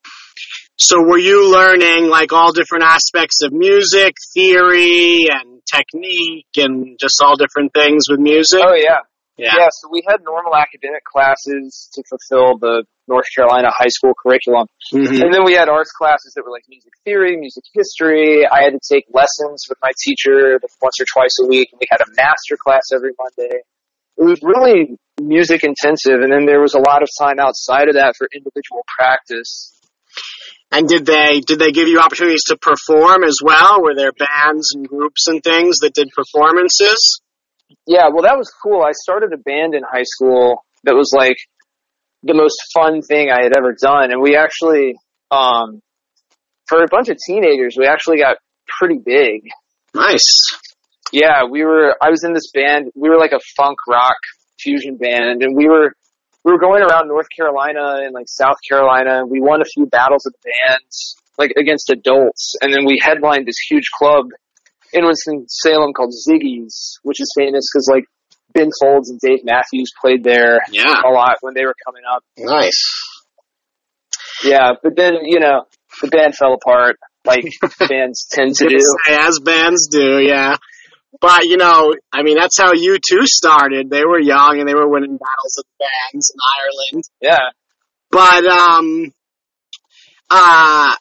So 0.76 0.96
were 0.98 1.18
you 1.18 1.52
learning 1.52 2.09
like 2.09 2.33
all 2.33 2.52
different 2.52 2.85
aspects 2.85 3.42
of 3.42 3.52
music, 3.52 4.14
theory, 4.33 5.26
and 5.30 5.60
technique, 5.72 6.52
and 6.56 6.98
just 6.98 7.20
all 7.22 7.37
different 7.37 7.72
things 7.72 8.04
with 8.11 8.20
music? 8.20 8.61
Oh 8.64 8.74
yeah, 8.74 9.00
yeah. 9.37 9.52
Yeah. 9.56 9.68
So 9.70 9.88
we 9.90 10.02
had 10.06 10.18
normal 10.22 10.54
academic 10.54 11.04
classes 11.04 11.88
to 11.94 12.02
fulfill 12.09 12.59
the 12.59 12.85
North 13.09 13.26
Carolina 13.35 13.68
high 13.72 13.88
school 13.88 14.12
curriculum. 14.14 14.68
Mm-hmm. 14.92 15.22
And 15.22 15.35
then 15.35 15.44
we 15.44 15.54
had 15.54 15.68
arts 15.68 15.90
classes 15.90 16.35
that 16.37 16.44
were 16.44 16.52
like 16.52 16.64
music 16.68 16.92
theory, 17.04 17.37
music 17.37 17.64
history. 17.74 18.46
I 18.46 18.62
had 18.62 18.70
to 18.70 18.80
take 18.80 19.06
lessons 19.12 19.66
with 19.68 19.78
my 19.83 19.90
teacher 19.98 20.61
once 20.80 21.00
or 21.00 21.06
twice 21.12 21.37
a 21.42 21.46
week. 21.46 21.70
And 21.72 21.80
we 21.80 21.88
had 21.90 22.00
a 22.00 22.11
master 22.16 22.56
class 22.56 22.92
every 22.94 23.11
Monday. 23.18 23.62
It 24.16 24.24
was 24.24 24.40
really 24.42 24.96
music 25.20 25.64
intensive. 25.64 26.20
And 26.20 26.30
then 26.30 26.46
there 26.46 26.61
was 26.61 26.74
a 26.74 26.78
lot 26.78 27.02
of 27.02 27.09
time 27.18 27.40
outside 27.40 27.88
of 27.88 27.94
that 27.94 28.14
for 28.16 28.28
individual 28.33 28.85
practice. 28.96 29.74
And 30.72 30.88
did 30.88 31.04
they 31.04 31.40
did 31.40 31.59
they 31.59 31.72
give 31.72 31.88
you 31.88 32.00
opportunities 32.00 32.44
to 32.46 32.56
perform 32.56 33.24
as 33.24 33.38
well? 33.42 33.83
Were 33.83 33.94
there 33.94 34.12
bands 34.12 34.72
and 34.74 34.87
groups 34.87 35.26
and 35.26 35.42
things 35.42 35.78
that 35.78 35.94
did 35.94 36.09
performances? 36.14 37.20
Yeah, 37.87 38.09
well, 38.12 38.22
that 38.22 38.37
was 38.38 38.52
cool. 38.62 38.83
I 38.83 38.92
started 38.92 39.33
a 39.33 39.37
band 39.37 39.74
in 39.74 39.83
high 39.83 40.04
school 40.04 40.64
that 40.85 40.94
was 40.94 41.12
like 41.16 41.37
the 42.22 42.35
most 42.35 42.59
fun 42.74 43.02
thing 43.02 43.30
I 43.30 43.42
had 43.42 43.56
ever 43.56 43.74
done. 43.80 44.12
And 44.12 44.20
we 44.20 44.37
actually, 44.37 44.94
um, 45.30 45.80
for 46.68 46.83
a 46.83 46.88
bunch 46.90 47.09
of 47.09 47.16
teenagers, 47.24 47.76
we 47.78 47.87
actually 47.87 48.18
got 48.18 48.37
pretty 48.78 48.98
big. 49.04 49.48
Nice. 49.94 50.56
Yeah, 51.12 51.44
we 51.50 51.64
were, 51.64 51.96
I 52.00 52.11
was 52.11 52.22
in 52.24 52.33
this 52.33 52.50
band, 52.52 52.90
we 52.94 53.09
were 53.09 53.18
like 53.18 53.33
a 53.33 53.40
funk 53.56 53.78
rock 53.88 54.16
fusion 54.61 54.96
band 54.96 55.42
and 55.42 55.56
we 55.56 55.66
were, 55.66 55.94
we 56.44 56.53
were 56.53 56.59
going 56.59 56.83
around 56.83 57.09
North 57.09 57.29
Carolina 57.35 58.00
and 58.05 58.14
like 58.14 58.26
South 58.29 58.57
Carolina. 58.68 59.26
We 59.26 59.40
won 59.40 59.61
a 59.61 59.64
few 59.64 59.87
battles 59.87 60.26
of 60.26 60.35
bands, 60.42 61.16
like 61.38 61.53
against 61.59 61.90
adults. 61.90 62.55
And 62.61 62.72
then 62.72 62.85
we 62.87 62.98
headlined 63.00 63.46
this 63.46 63.59
huge 63.68 63.90
club 63.92 64.26
in 64.92 65.05
Winston-Salem 65.05 65.92
called 65.92 66.12
Ziggy's, 66.12 66.98
which 67.03 67.20
is 67.20 67.33
famous 67.37 67.68
because 67.72 67.88
like 67.92 68.05
Ben 68.53 68.70
Folds 68.81 69.11
and 69.11 69.20
Dave 69.20 69.44
Matthews 69.44 69.92
played 70.00 70.24
there 70.24 70.59
yeah. 70.72 70.94
a 71.05 71.11
lot 71.11 71.37
when 71.40 71.55
they 71.55 71.64
were 71.64 71.76
coming 71.85 72.03
up. 72.11 72.24
Nice. 72.38 72.83
Yeah, 74.42 74.72
but 74.83 74.96
then, 74.96 75.12
you 75.24 75.40
know, 75.40 75.64
the 76.00 76.09
band 76.09 76.35
fell 76.35 76.55
apart 76.55 76.96
like 77.24 77.44
bands 77.88 78.26
tend 78.31 78.55
to 78.57 78.68
do. 78.68 78.79
As 79.09 79.38
bands 79.44 79.88
do, 79.90 80.18
yeah. 80.22 80.57
But, 81.20 81.44
you 81.44 81.57
know, 81.57 81.94
I 82.12 82.23
mean, 82.23 82.37
that's 82.37 82.59
how 82.59 82.73
U2 82.73 83.25
started. 83.25 83.90
They 83.90 84.05
were 84.05 84.20
young 84.20 84.59
and 84.59 84.68
they 84.68 84.75
were 84.75 84.88
winning 84.88 85.18
battles 85.18 85.59
of 85.59 85.64
bands 85.79 86.33
in 86.33 86.38
Ireland. 86.61 87.05
Yeah. 87.20 87.51
But, 88.11 88.44
um, 88.46 89.12
uh, 90.29 90.94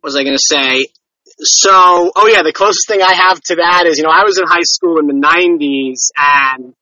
what 0.00 0.08
was 0.08 0.16
I 0.16 0.24
going 0.24 0.36
to 0.36 0.42
say? 0.42 0.86
so, 1.38 2.10
oh 2.16 2.26
yeah, 2.28 2.42
the 2.42 2.52
closest 2.52 2.88
thing 2.88 3.02
I 3.02 3.12
have 3.12 3.40
to 3.42 3.56
that 3.56 3.84
is, 3.86 3.98
you 3.98 4.04
know, 4.04 4.10
I 4.10 4.24
was 4.24 4.38
in 4.38 4.46
high 4.46 4.64
school 4.64 4.98
in 4.98 5.06
the 5.06 5.12
90s 5.12 6.10
and 6.16 6.74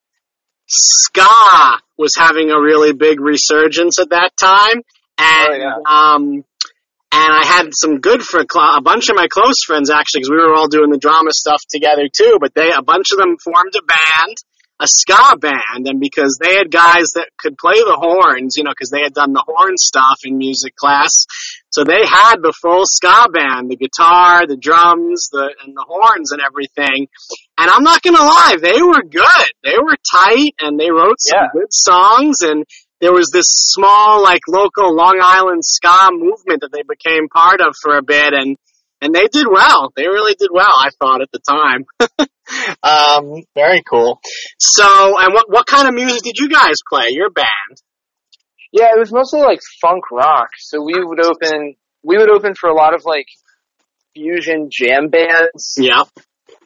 ska 0.67 1.81
was 1.97 2.13
having 2.17 2.51
a 2.51 2.59
really 2.59 2.93
big 2.93 3.19
resurgence 3.19 3.99
at 3.99 4.09
that 4.09 4.31
time. 4.39 4.81
And, 5.17 5.49
oh, 5.49 5.57
yeah. 5.57 5.75
um, 5.85 6.45
and 7.15 7.31
I 7.31 7.45
had 7.45 7.69
some 7.71 8.01
good 8.01 8.21
for 8.21 8.41
a 8.41 8.81
bunch 8.81 9.07
of 9.07 9.15
my 9.15 9.27
close 9.27 9.63
friends 9.65 9.89
actually, 9.89 10.21
because 10.21 10.31
we 10.31 10.35
were 10.35 10.53
all 10.53 10.67
doing 10.67 10.91
the 10.91 10.97
drama 10.97 11.31
stuff 11.31 11.61
together 11.69 12.09
too. 12.11 12.37
But 12.41 12.53
they, 12.53 12.71
a 12.71 12.83
bunch 12.83 13.11
of 13.13 13.17
them 13.17 13.37
formed 13.41 13.73
a 13.73 13.83
band, 13.83 14.35
a 14.81 14.87
ska 14.87 15.37
band, 15.37 15.87
and 15.87 16.01
because 16.01 16.37
they 16.41 16.55
had 16.55 16.69
guys 16.69 17.15
that 17.15 17.29
could 17.39 17.57
play 17.57 17.79
the 17.79 17.95
horns, 17.95 18.57
you 18.57 18.65
know, 18.65 18.71
because 18.71 18.89
they 18.89 18.99
had 18.99 19.13
done 19.13 19.31
the 19.31 19.45
horn 19.47 19.77
stuff 19.77 20.19
in 20.25 20.37
music 20.37 20.75
class, 20.75 21.25
so 21.69 21.85
they 21.85 22.05
had 22.05 22.43
the 22.43 22.51
full 22.51 22.83
ska 22.83 23.31
band, 23.31 23.71
the 23.71 23.77
guitar, 23.77 24.45
the 24.45 24.57
drums, 24.57 25.29
the 25.31 25.55
and 25.63 25.73
the 25.73 25.85
horns 25.87 26.33
and 26.33 26.41
everything. 26.41 27.07
And 27.57 27.71
I'm 27.71 27.83
not 27.83 28.01
gonna 28.01 28.19
lie, 28.19 28.57
they 28.61 28.81
were 28.81 29.03
good. 29.03 29.49
They 29.63 29.79
were 29.79 29.95
tight 30.11 30.51
and 30.59 30.77
they 30.77 30.91
wrote 30.91 31.19
some 31.19 31.39
yeah. 31.39 31.47
good 31.53 31.71
songs 31.71 32.41
and 32.41 32.65
there 33.01 33.13
was 33.13 33.29
this 33.31 33.45
small 33.47 34.23
like 34.23 34.41
local 34.47 34.95
Long 34.95 35.19
Island 35.21 35.63
ska 35.63 36.09
movement 36.11 36.61
that 36.61 36.71
they 36.71 36.83
became 36.87 37.27
part 37.27 37.61
of 37.61 37.75
for 37.81 37.97
a 37.97 38.03
bit 38.03 38.33
and 38.33 38.57
and 39.01 39.13
they 39.13 39.27
did 39.31 39.45
well. 39.49 39.91
They 39.95 40.07
really 40.07 40.35
did 40.39 40.49
well, 40.51 40.65
I 40.67 40.89
thought 40.99 41.21
at 41.21 41.29
the 41.31 41.39
time. 41.39 41.85
um, 42.81 43.43
very 43.53 43.83
cool. 43.87 44.19
So, 44.57 44.85
and 45.19 45.33
what 45.33 45.45
what 45.49 45.67
kind 45.67 45.87
of 45.87 45.93
music 45.93 46.23
did 46.23 46.37
you 46.37 46.49
guys 46.49 46.75
play? 46.89 47.07
Your 47.09 47.29
band? 47.29 47.81
Yeah, 48.71 48.87
it 48.95 48.99
was 48.99 49.11
mostly 49.11 49.41
like 49.41 49.59
funk 49.81 50.03
rock. 50.11 50.49
So 50.57 50.81
we 50.83 50.93
would 50.97 51.23
open, 51.23 51.75
we 52.03 52.17
would 52.17 52.29
open 52.29 52.55
for 52.55 52.69
a 52.69 52.75
lot 52.75 52.93
of 52.93 53.03
like 53.05 53.27
fusion 54.13 54.69
jam 54.71 55.09
bands. 55.09 55.75
Yeah. 55.77 56.03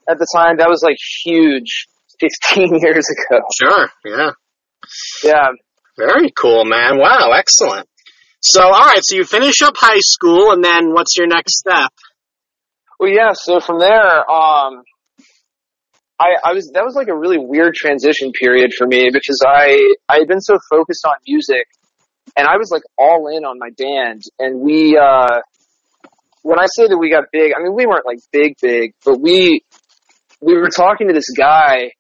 At 0.07 0.17
the 0.17 0.27
time, 0.33 0.57
that 0.57 0.69
was 0.69 0.81
like 0.81 0.97
huge 1.23 1.87
15 2.19 2.79
years 2.81 3.05
ago. 3.09 3.41
Sure. 3.59 3.89
Yeah. 4.05 4.31
Yeah. 5.23 5.47
Very 5.99 6.31
cool, 6.31 6.63
man. 6.63 6.97
Wow. 6.97 7.33
Excellent. 7.37 7.87
So, 8.41 8.63
alright, 8.63 9.01
so 9.01 9.17
you 9.17 9.25
finish 9.25 9.61
up 9.61 9.73
high 9.75 9.99
school 9.99 10.51
and 10.51 10.63
then 10.63 10.93
what's 10.93 11.17
your 11.17 11.27
next 11.27 11.57
step? 11.57 11.91
Well, 12.97 13.11
yeah, 13.11 13.31
so 13.33 13.59
from 13.59 13.79
there, 13.79 14.19
um, 14.31 14.83
I, 16.17 16.35
I 16.43 16.53
was, 16.53 16.71
that 16.73 16.85
was 16.85 16.95
like 16.95 17.09
a 17.09 17.15
really 17.15 17.37
weird 17.37 17.75
transition 17.75 18.31
period 18.31 18.71
for 18.77 18.87
me 18.87 19.09
because 19.11 19.41
I, 19.45 19.93
I 20.07 20.19
had 20.19 20.27
been 20.29 20.39
so 20.39 20.57
focused 20.69 21.05
on 21.05 21.15
music 21.27 21.67
and 22.37 22.47
I 22.47 22.55
was 22.55 22.71
like 22.71 22.83
all 22.97 23.27
in 23.27 23.43
on 23.43 23.59
my 23.59 23.71
band. 23.77 24.23
And 24.39 24.61
we, 24.61 24.97
uh, 24.97 25.41
when 26.43 26.59
I 26.59 26.65
say 26.73 26.87
that 26.87 26.97
we 26.97 27.11
got 27.11 27.25
big, 27.33 27.51
I 27.53 27.61
mean 27.61 27.73
we 27.75 27.85
weren't 27.85 28.05
like 28.05 28.19
big, 28.31 28.55
big, 28.61 28.93
but 29.03 29.19
we 29.19 29.63
we 30.41 30.55
were 30.55 30.69
talking 30.69 31.07
to 31.07 31.13
this 31.13 31.29
guy 31.37 31.91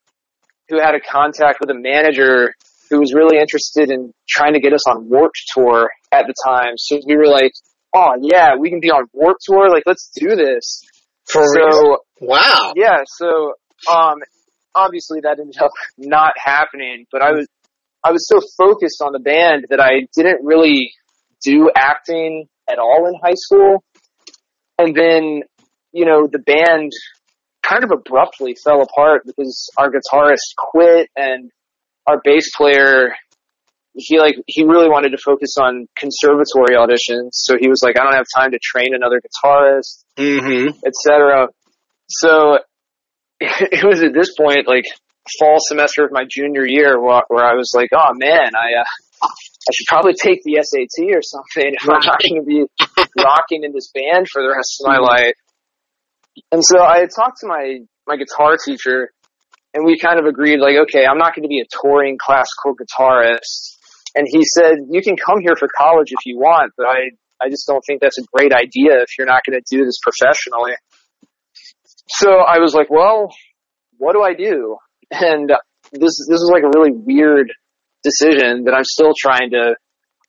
who 0.69 0.79
had 0.79 0.95
a 0.95 1.01
contact 1.01 1.59
with 1.59 1.69
a 1.69 1.73
manager 1.73 2.55
who 2.89 2.99
was 2.99 3.13
really 3.13 3.39
interested 3.39 3.91
in 3.91 4.13
trying 4.27 4.53
to 4.53 4.59
get 4.59 4.73
us 4.73 4.87
on 4.87 5.09
Warped 5.09 5.41
Tour 5.53 5.89
at 6.11 6.25
the 6.27 6.33
time. 6.45 6.73
So 6.77 6.99
we 7.05 7.17
were 7.17 7.27
like, 7.27 7.53
"Oh 7.93 8.13
yeah, 8.21 8.55
we 8.59 8.69
can 8.69 8.79
be 8.79 8.89
on 8.91 9.05
Warped 9.13 9.41
Tour. 9.43 9.69
Like, 9.69 9.83
let's 9.85 10.09
do 10.15 10.35
this." 10.35 10.81
For 11.29 11.43
so, 11.45 11.61
real? 11.61 11.97
Wow. 12.21 12.73
Yeah. 12.75 13.03
So, 13.05 13.53
um, 13.91 14.17
obviously 14.75 15.21
that 15.21 15.39
ended 15.39 15.61
up 15.61 15.71
not 15.97 16.33
happening, 16.37 17.05
but 17.11 17.21
I 17.21 17.31
was, 17.31 17.47
I 18.03 18.11
was 18.11 18.27
so 18.27 18.39
focused 18.57 19.01
on 19.01 19.13
the 19.13 19.19
band 19.19 19.65
that 19.69 19.79
I 19.79 20.07
didn't 20.15 20.43
really 20.43 20.91
do 21.43 21.69
acting 21.75 22.47
at 22.69 22.79
all 22.79 23.07
in 23.07 23.13
high 23.21 23.35
school. 23.35 23.83
And 24.77 24.95
then, 24.95 25.41
you 25.91 26.05
know, 26.05 26.27
the 26.31 26.39
band 26.39 26.91
kind 27.61 27.83
of 27.83 27.91
abruptly 27.91 28.55
fell 28.55 28.81
apart 28.81 29.23
because 29.25 29.69
our 29.77 29.91
guitarist 29.91 30.55
quit 30.57 31.09
and 31.15 31.51
our 32.09 32.21
bass 32.23 32.49
player 32.55 33.15
he 33.93 34.19
like 34.19 34.35
he 34.47 34.63
really 34.63 34.89
wanted 34.89 35.09
to 35.09 35.17
focus 35.17 35.55
on 35.61 35.87
conservatory 35.97 36.77
auditions. 36.77 37.31
So 37.33 37.57
he 37.59 37.67
was 37.67 37.81
like 37.83 37.97
i 37.99 38.03
don't 38.03 38.15
have 38.15 38.25
time 38.35 38.51
to 38.51 38.59
train 38.61 38.93
another 38.93 39.21
guitarist 39.21 40.03
Mm-hmm. 40.17 40.75
etc 40.85 41.47
so 42.09 42.59
it 43.39 43.85
was 43.87 44.03
at 44.03 44.11
this 44.13 44.35
point 44.35 44.67
like 44.67 44.83
fall 45.39 45.57
semester 45.59 46.03
of 46.03 46.11
my 46.11 46.23
junior 46.29 46.65
year 46.65 46.99
where, 46.99 47.21
where 47.29 47.45
i 47.45 47.53
was 47.53 47.71
like 47.73 47.87
oh 47.93 48.11
man 48.15 48.51
i 48.53 48.81
uh, 48.81 48.83
i 49.23 49.71
should 49.73 49.85
probably 49.87 50.13
take 50.13 50.43
the 50.43 50.59
sat 50.61 51.15
or 51.15 51.21
something 51.21 51.71
if 51.71 51.87
i'm 51.87 52.01
not 52.03 52.19
going 52.19 52.43
to 52.43 52.45
be 52.45 52.65
rocking 53.23 53.63
in 53.63 53.71
this 53.71 53.89
band 53.93 54.27
for 54.29 54.41
the 54.41 54.53
rest 54.53 54.81
of 54.81 54.87
my 54.87 54.97
life. 54.97 55.33
And 56.51 56.61
so 56.63 56.83
i 56.83 57.05
talked 57.15 57.39
to 57.41 57.47
my 57.47 57.79
my 58.05 58.17
guitar 58.17 58.57
teacher 58.57 59.11
and 59.73 59.85
we 59.85 59.97
kind 59.99 60.19
of 60.19 60.25
agreed 60.25 60.59
like 60.59 60.75
okay 60.77 61.05
i'm 61.05 61.17
not 61.17 61.35
going 61.35 61.43
to 61.43 61.49
be 61.49 61.61
a 61.61 61.67
touring 61.81 62.17
classical 62.19 62.75
guitarist. 62.75 63.77
And 64.15 64.25
he 64.27 64.41
said 64.43 64.89
you 64.89 65.01
can 65.01 65.15
come 65.15 65.39
here 65.41 65.55
for 65.57 65.67
college 65.77 66.11
if 66.11 66.25
you 66.25 66.37
want 66.37 66.73
but 66.77 66.87
i 66.87 67.09
i 67.41 67.49
just 67.49 67.67
don't 67.67 67.83
think 67.85 68.01
that's 68.01 68.17
a 68.17 68.25
great 68.33 68.53
idea 68.53 69.01
if 69.01 69.17
you're 69.17 69.27
not 69.27 69.41
going 69.45 69.59
to 69.59 69.77
do 69.77 69.85
this 69.85 69.99
professionally. 70.01 70.73
So 72.07 72.31
i 72.31 72.59
was 72.59 72.73
like 72.73 72.89
well 72.89 73.29
what 73.97 74.13
do 74.13 74.21
i 74.21 74.33
do? 74.33 74.77
And 75.11 75.49
this 75.91 76.17
this 76.27 76.41
is 76.41 76.51
like 76.53 76.63
a 76.63 76.71
really 76.77 76.91
weird 76.93 77.51
decision 78.03 78.63
that 78.65 78.73
i'm 78.73 78.83
still 78.85 79.13
trying 79.17 79.49
to 79.51 79.75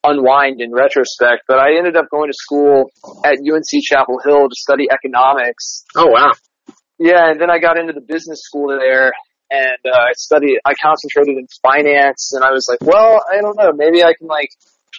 unwind 0.03 0.61
in 0.61 0.73
retrospect 0.73 1.43
but 1.47 1.59
i 1.59 1.77
ended 1.77 1.97
up 1.97 2.07
going 2.11 2.31
to 2.31 2.37
school 2.37 2.91
at 3.25 3.37
unc 3.45 3.71
chapel 3.85 4.19
hill 4.25 4.49
to 4.49 4.57
study 4.57 4.87
economics. 4.91 5.85
Oh 5.95 6.07
wow. 6.07 6.33
yeah, 6.99 7.31
and 7.31 7.41
then 7.41 7.51
I 7.51 7.59
got 7.59 7.79
into 7.79 7.93
the 7.93 8.01
business 8.01 8.41
school 8.43 8.69
there, 8.69 9.13
and 9.51 9.79
uh, 9.85 9.97
I 9.97 10.13
studied. 10.15 10.59
I 10.65 10.73
concentrated 10.83 11.37
in 11.39 11.47
finance, 11.63 12.33
and 12.35 12.45
I 12.45 12.51
was 12.51 12.67
like, 12.69 12.81
well, 12.83 13.23
I 13.31 13.41
don't 13.41 13.57
know, 13.57 13.73
maybe 13.75 14.03
I 14.03 14.15
can 14.19 14.29
like 14.29 14.51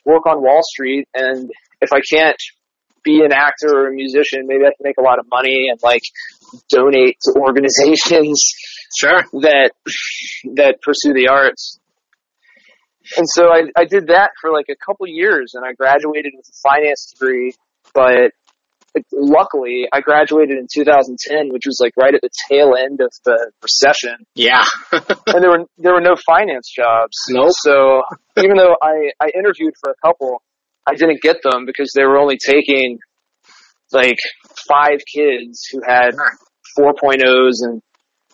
work 0.05 0.25
on 0.25 0.41
Wall 0.41 0.61
Street, 0.63 1.07
and 1.13 1.49
if 1.81 1.93
I 1.93 2.01
can't 2.11 2.37
be 3.03 3.21
an 3.25 3.31
actor 3.33 3.69
or 3.73 3.87
a 3.87 3.93
musician, 3.93 4.45
maybe 4.45 4.63
I 4.63 4.73
can 4.77 4.83
make 4.83 4.97
a 4.99 5.01
lot 5.01 5.17
of 5.17 5.25
money 5.31 5.67
and 5.69 5.79
like 5.81 6.03
donate 6.69 7.17
to 7.21 7.39
organizations 7.39 8.53
Sure. 8.97 9.23
that 9.41 9.71
that 10.55 10.81
pursue 10.81 11.13
the 11.13 11.29
arts. 11.29 11.79
And 13.17 13.25
so 13.27 13.45
I, 13.45 13.63
I 13.75 13.85
did 13.85 14.07
that 14.07 14.31
for 14.39 14.51
like 14.51 14.67
a 14.69 14.75
couple 14.85 15.07
years, 15.07 15.53
and 15.55 15.65
I 15.65 15.73
graduated 15.73 16.33
with 16.35 16.45
a 16.47 16.57
finance 16.61 17.13
degree. 17.13 17.53
But 17.93 18.31
luckily, 19.13 19.87
I 19.91 20.01
graduated 20.01 20.57
in 20.57 20.67
2010, 20.73 21.49
which 21.53 21.63
was 21.65 21.79
like 21.81 21.93
right 21.97 22.13
at 22.13 22.21
the 22.21 22.29
tail 22.49 22.73
end 22.77 22.99
of 23.01 23.11
the 23.25 23.51
recession, 23.61 24.25
Yeah. 24.35 24.63
and 24.91 25.41
there 25.43 25.49
were 25.49 25.65
there 25.77 25.93
were 25.93 26.01
no 26.01 26.15
finance 26.25 26.69
jobs. 26.75 27.15
Nope. 27.29 27.49
So 27.61 28.01
even 28.37 28.57
though 28.57 28.75
I 28.81 29.11
I 29.19 29.29
interviewed 29.37 29.73
for 29.83 29.91
a 29.91 30.07
couple, 30.07 30.41
I 30.85 30.95
didn't 30.95 31.21
get 31.21 31.37
them 31.43 31.65
because 31.65 31.91
they 31.95 32.03
were 32.03 32.17
only 32.17 32.37
taking 32.37 32.99
like 33.91 34.17
five 34.67 34.99
kids 35.13 35.61
who 35.71 35.81
had 35.87 36.11
4.0s 36.79 37.55
and 37.61 37.81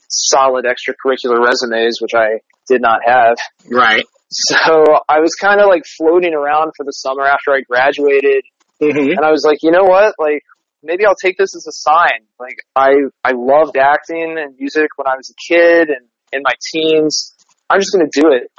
solid 0.10 0.66
extracurricular 0.66 1.44
resumes, 1.46 1.98
which 2.02 2.14
I 2.16 2.40
did 2.68 2.82
not 2.82 3.00
have. 3.06 3.38
right. 3.72 4.04
So 4.30 4.84
I 5.08 5.20
was 5.22 5.36
kind 5.40 5.62
of 5.62 5.68
like 5.68 5.84
floating 5.98 6.34
around 6.34 6.72
for 6.76 6.84
the 6.84 6.92
summer 6.92 7.24
after 7.26 7.52
I 7.54 7.62
graduated, 7.62 8.44
Mm-hmm. 8.82 9.18
and 9.18 9.26
I 9.26 9.32
was 9.32 9.44
like, 9.46 9.60
you 9.64 9.72
know 9.72 9.84
what? 9.84 10.16
Like 10.20 10.44
maybe 10.84 11.06
I'll 11.06 11.16
take 11.16 11.38
this 11.38 11.56
as 11.56 11.66
a 11.68 11.72
sign. 11.72 12.26
Like 12.40 12.58
I 12.76 12.92
I 13.24 13.32
loved 13.36 13.78
acting 13.78 14.36
and 14.38 14.56
music 14.58 14.90
when 14.96 15.08
I 15.08 15.16
was 15.16 15.32
a 15.32 15.54
kid 15.54 15.90
and 15.90 16.08
in 16.32 16.42
my 16.44 16.54
teens. 16.72 17.36
I'm 17.70 17.80
just 17.80 17.92
gonna 17.94 18.10
do 18.12 18.32
it. 18.32 18.52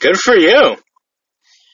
Good 0.00 0.16
for 0.16 0.34
you. 0.34 0.76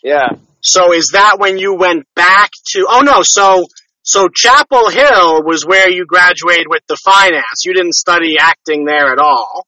Yeah. 0.02 0.28
So 0.60 0.92
is 0.92 1.10
that 1.12 1.36
when 1.38 1.58
you 1.58 1.76
went 1.76 2.06
back 2.14 2.50
to? 2.72 2.86
Oh 2.88 3.00
no. 3.00 3.20
So 3.22 3.66
so 4.02 4.28
Chapel 4.34 4.90
Hill 4.90 5.42
was 5.44 5.64
where 5.64 5.88
you 5.88 6.04
graduated 6.06 6.66
with 6.68 6.82
the 6.88 6.96
finance. 7.04 7.64
You 7.64 7.74
didn't 7.74 7.94
study 7.94 8.36
acting 8.38 8.84
there 8.84 9.12
at 9.12 9.18
all. 9.18 9.66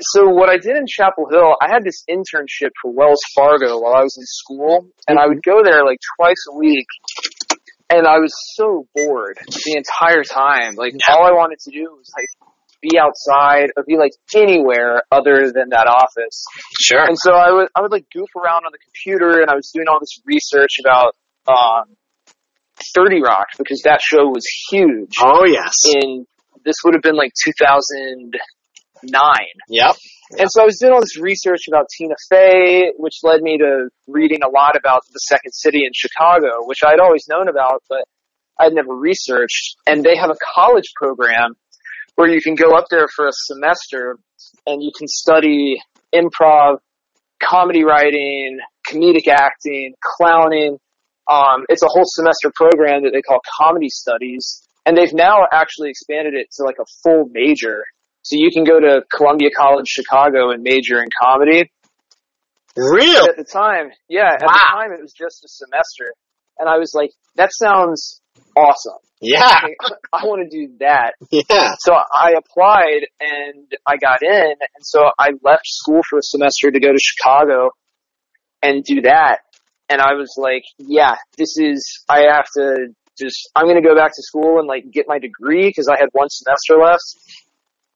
So 0.00 0.28
what 0.28 0.48
I 0.48 0.56
did 0.56 0.76
in 0.76 0.86
Chapel 0.86 1.26
Hill, 1.30 1.56
I 1.60 1.68
had 1.70 1.84
this 1.84 2.04
internship 2.08 2.70
for 2.80 2.92
Wells 2.92 3.20
Fargo 3.34 3.78
while 3.80 3.94
I 3.94 4.02
was 4.02 4.16
in 4.18 4.24
school, 4.24 4.86
and 5.06 5.18
I 5.18 5.26
would 5.26 5.42
go 5.42 5.62
there 5.62 5.84
like 5.84 5.98
twice 6.18 6.42
a 6.52 6.56
week, 6.56 6.86
and 7.90 8.06
I 8.06 8.18
was 8.18 8.32
so 8.56 8.86
bored 8.94 9.38
the 9.46 9.76
entire 9.76 10.24
time. 10.24 10.74
Like 10.76 10.94
all 11.08 11.26
I 11.26 11.32
wanted 11.32 11.58
to 11.60 11.70
do 11.70 11.94
was 11.96 12.10
like 12.16 12.28
be 12.80 12.98
outside 12.98 13.70
or 13.76 13.84
be 13.84 13.96
like 13.96 14.12
anywhere 14.34 15.02
other 15.12 15.52
than 15.54 15.70
that 15.70 15.86
office. 15.86 16.44
Sure. 16.80 17.04
And 17.04 17.16
so 17.16 17.32
I 17.32 17.52
would 17.52 17.68
I 17.76 17.82
would 17.82 17.92
like 17.92 18.06
goof 18.12 18.28
around 18.36 18.64
on 18.64 18.72
the 18.72 18.78
computer, 18.78 19.40
and 19.40 19.50
I 19.50 19.54
was 19.54 19.70
doing 19.74 19.86
all 19.88 20.00
this 20.00 20.20
research 20.24 20.76
about 20.80 21.14
um, 21.46 21.96
Thirty 22.94 23.22
Rock 23.22 23.46
because 23.58 23.82
that 23.84 24.00
show 24.02 24.26
was 24.26 24.46
huge. 24.70 25.14
Oh 25.20 25.44
yes. 25.44 25.74
In 25.94 26.26
this 26.64 26.76
would 26.84 26.94
have 26.94 27.02
been 27.02 27.16
like 27.16 27.32
2009. 29.02 29.34
Yep. 29.68 29.96
And 30.38 30.48
so 30.50 30.62
I 30.62 30.64
was 30.64 30.78
doing 30.78 30.92
all 30.92 31.00
this 31.00 31.20
research 31.20 31.68
about 31.68 31.86
Tina 31.96 32.14
Fey, 32.30 32.92
which 32.96 33.16
led 33.22 33.42
me 33.42 33.58
to 33.58 33.88
reading 34.08 34.42
a 34.42 34.48
lot 34.48 34.76
about 34.76 35.02
the 35.12 35.18
Second 35.18 35.52
City 35.52 35.84
in 35.84 35.90
Chicago, 35.94 36.64
which 36.64 36.80
I'd 36.84 37.00
always 37.00 37.26
known 37.28 37.48
about, 37.48 37.82
but 37.88 38.04
I'd 38.58 38.72
never 38.72 38.94
researched. 38.94 39.76
And 39.86 40.02
they 40.02 40.16
have 40.16 40.30
a 40.30 40.36
college 40.54 40.92
program 40.96 41.54
where 42.16 42.28
you 42.28 42.40
can 42.40 42.54
go 42.54 42.76
up 42.76 42.86
there 42.90 43.08
for 43.14 43.26
a 43.26 43.32
semester 43.32 44.18
and 44.66 44.82
you 44.82 44.90
can 44.96 45.08
study 45.08 45.76
improv, 46.14 46.78
comedy 47.42 47.84
writing, 47.84 48.58
comedic 48.86 49.28
acting, 49.28 49.94
clowning. 50.02 50.78
Um, 51.30 51.64
it's 51.68 51.82
a 51.82 51.88
whole 51.88 52.04
semester 52.04 52.52
program 52.54 53.02
that 53.04 53.10
they 53.12 53.22
call 53.22 53.40
comedy 53.58 53.88
studies. 53.88 54.62
And 54.84 54.96
they've 54.96 55.12
now 55.12 55.46
actually 55.52 55.90
expanded 55.90 56.34
it 56.34 56.48
to 56.56 56.64
like 56.64 56.76
a 56.80 56.84
full 57.02 57.28
major. 57.30 57.84
So 58.22 58.36
you 58.38 58.50
can 58.52 58.64
go 58.64 58.78
to 58.80 59.02
Columbia 59.14 59.50
College 59.56 59.86
Chicago 59.88 60.50
and 60.50 60.62
major 60.62 60.98
in 61.02 61.08
comedy. 61.20 61.70
Real. 62.76 63.24
At 63.28 63.36
the 63.36 63.44
time, 63.44 63.90
yeah, 64.08 64.34
at 64.34 64.42
Wow. 64.42 64.52
the 64.52 64.66
time 64.72 64.92
it 64.92 65.02
was 65.02 65.12
just 65.12 65.44
a 65.44 65.48
semester. 65.48 66.14
And 66.58 66.68
I 66.68 66.78
was 66.78 66.92
like, 66.94 67.10
that 67.36 67.50
sounds 67.52 68.20
awesome. 68.56 68.98
Yeah. 69.20 69.40
Like, 69.62 69.76
I 70.12 70.24
want 70.26 70.48
to 70.48 70.56
do 70.56 70.74
that. 70.80 71.14
Yeah. 71.30 71.74
So 71.80 71.92
I 71.94 72.34
applied 72.38 73.06
and 73.20 73.70
I 73.86 73.96
got 73.96 74.22
in. 74.22 74.52
And 74.52 74.82
so 74.82 75.10
I 75.18 75.30
left 75.42 75.66
school 75.66 76.00
for 76.08 76.18
a 76.18 76.22
semester 76.22 76.70
to 76.70 76.80
go 76.80 76.92
to 76.92 76.98
Chicago 77.00 77.70
and 78.62 78.84
do 78.84 79.02
that. 79.02 79.38
And 79.88 80.00
I 80.00 80.14
was 80.14 80.34
like, 80.38 80.62
yeah, 80.78 81.16
this 81.36 81.56
is, 81.58 82.04
I 82.08 82.20
have 82.32 82.46
to 82.56 82.86
just, 83.18 83.50
I'm 83.54 83.66
going 83.66 83.80
to 83.80 83.86
go 83.86 83.94
back 83.94 84.10
to 84.14 84.22
school 84.22 84.58
and 84.58 84.66
like 84.66 84.84
get 84.90 85.04
my 85.06 85.18
degree 85.18 85.68
because 85.68 85.88
I 85.88 85.98
had 85.98 86.08
one 86.12 86.28
semester 86.30 86.76
left. 86.82 87.02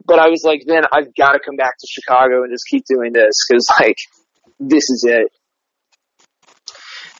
But 0.07 0.19
I 0.19 0.29
was 0.29 0.43
like, 0.45 0.63
then 0.67 0.83
I've 0.93 1.15
got 1.15 1.33
to 1.33 1.41
come 1.45 1.57
back 1.57 1.77
to 1.79 1.87
Chicago 1.91 2.43
and 2.43 2.53
just 2.53 2.65
keep 2.71 2.85
doing 2.87 3.13
this 3.13 3.35
because 3.49 3.67
like, 3.81 3.97
this 4.61 4.85
is 4.91 5.05
it. 5.09 5.33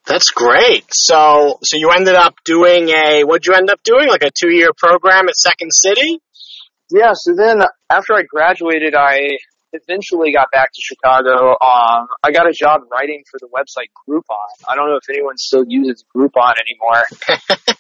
That's 0.07 0.31
great. 0.31 0.85
So 0.93 1.59
so 1.65 1.77
you 1.77 1.91
ended 1.91 2.15
up 2.15 2.37
doing 2.45 2.91
a 2.91 3.25
what'd 3.25 3.45
you 3.45 3.55
end 3.55 3.71
up 3.71 3.83
doing? 3.83 4.09
Like 4.09 4.23
a 4.23 4.31
two 4.31 4.51
year 4.51 4.71
program 4.77 5.29
at 5.29 5.35
Second 5.35 5.73
City? 5.73 6.21
Yeah, 6.93 7.11
so 7.15 7.35
then 7.35 7.63
after 7.91 8.15
I 8.15 8.23
graduated, 8.23 8.95
I 8.95 9.39
eventually 9.73 10.33
got 10.33 10.51
back 10.51 10.71
to 10.73 10.81
Chicago. 10.81 11.51
Um, 11.61 12.09
I 12.23 12.33
got 12.33 12.49
a 12.49 12.53
job 12.53 12.83
writing 12.91 13.23
for 13.31 13.39
the 13.41 13.49
website 13.49 13.91
Groupon. 14.09 14.49
I 14.69 14.77
don't 14.77 14.89
know 14.89 14.97
if 14.97 15.09
anyone 15.09 15.37
still 15.37 15.65
uses 15.67 16.05
Groupon 16.15 16.55
anymore. 16.61 17.03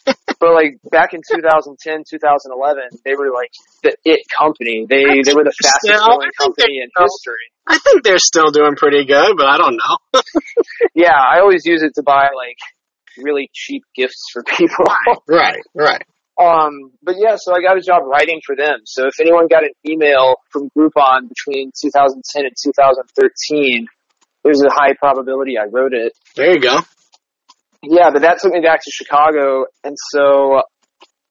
but 0.40 0.52
like 0.54 0.78
back 0.90 1.14
in 1.14 1.20
2010, 1.22 2.04
2011, 2.08 3.00
they 3.04 3.14
were 3.14 3.32
like 3.32 3.50
the 3.82 3.96
it 4.04 4.20
company. 4.36 4.86
They 4.88 5.22
they 5.24 5.34
were 5.34 5.44
the 5.44 5.54
fastest 5.62 5.92
I 5.92 6.06
growing 6.06 6.30
company 6.38 6.80
in 6.82 6.90
still- 6.90 7.04
history. 7.04 7.46
I 7.68 7.78
think 7.78 8.04
they're 8.04 8.18
still 8.18 8.52
doing 8.52 8.76
pretty 8.76 9.04
good, 9.06 9.36
but 9.36 9.46
I 9.46 9.58
don't 9.58 9.76
know. 9.76 10.20
Yeah, 10.94 11.12
I 11.12 11.40
always 11.40 11.66
use 11.66 11.82
it 11.82 11.94
to 11.96 12.02
buy 12.02 12.28
like 12.34 12.56
really 13.18 13.50
cheap 13.52 13.82
gifts 13.94 14.24
for 14.32 14.42
people. 14.42 14.86
Right, 15.28 15.62
right. 15.74 16.02
Um, 16.38 16.92
but 17.02 17.14
yeah, 17.18 17.36
so 17.38 17.54
I 17.54 17.60
got 17.62 17.78
a 17.78 17.80
job 17.80 18.02
writing 18.04 18.40
for 18.44 18.54
them. 18.56 18.80
So 18.84 19.06
if 19.06 19.18
anyone 19.20 19.48
got 19.48 19.64
an 19.64 19.72
email 19.88 20.36
from 20.50 20.68
Groupon 20.76 21.28
between 21.28 21.72
2010 21.80 22.44
and 22.44 22.54
2013, 22.62 23.86
there's 24.44 24.60
a 24.62 24.70
high 24.70 24.92
probability 24.98 25.54
I 25.58 25.64
wrote 25.70 25.92
it. 25.94 26.12
There 26.36 26.52
you 26.52 26.60
go. 26.60 26.78
Yeah, 27.82 28.10
but 28.10 28.22
that 28.22 28.38
took 28.40 28.52
me 28.52 28.60
back 28.60 28.80
to 28.82 28.90
Chicago, 28.90 29.66
and 29.84 29.94
so 30.12 30.62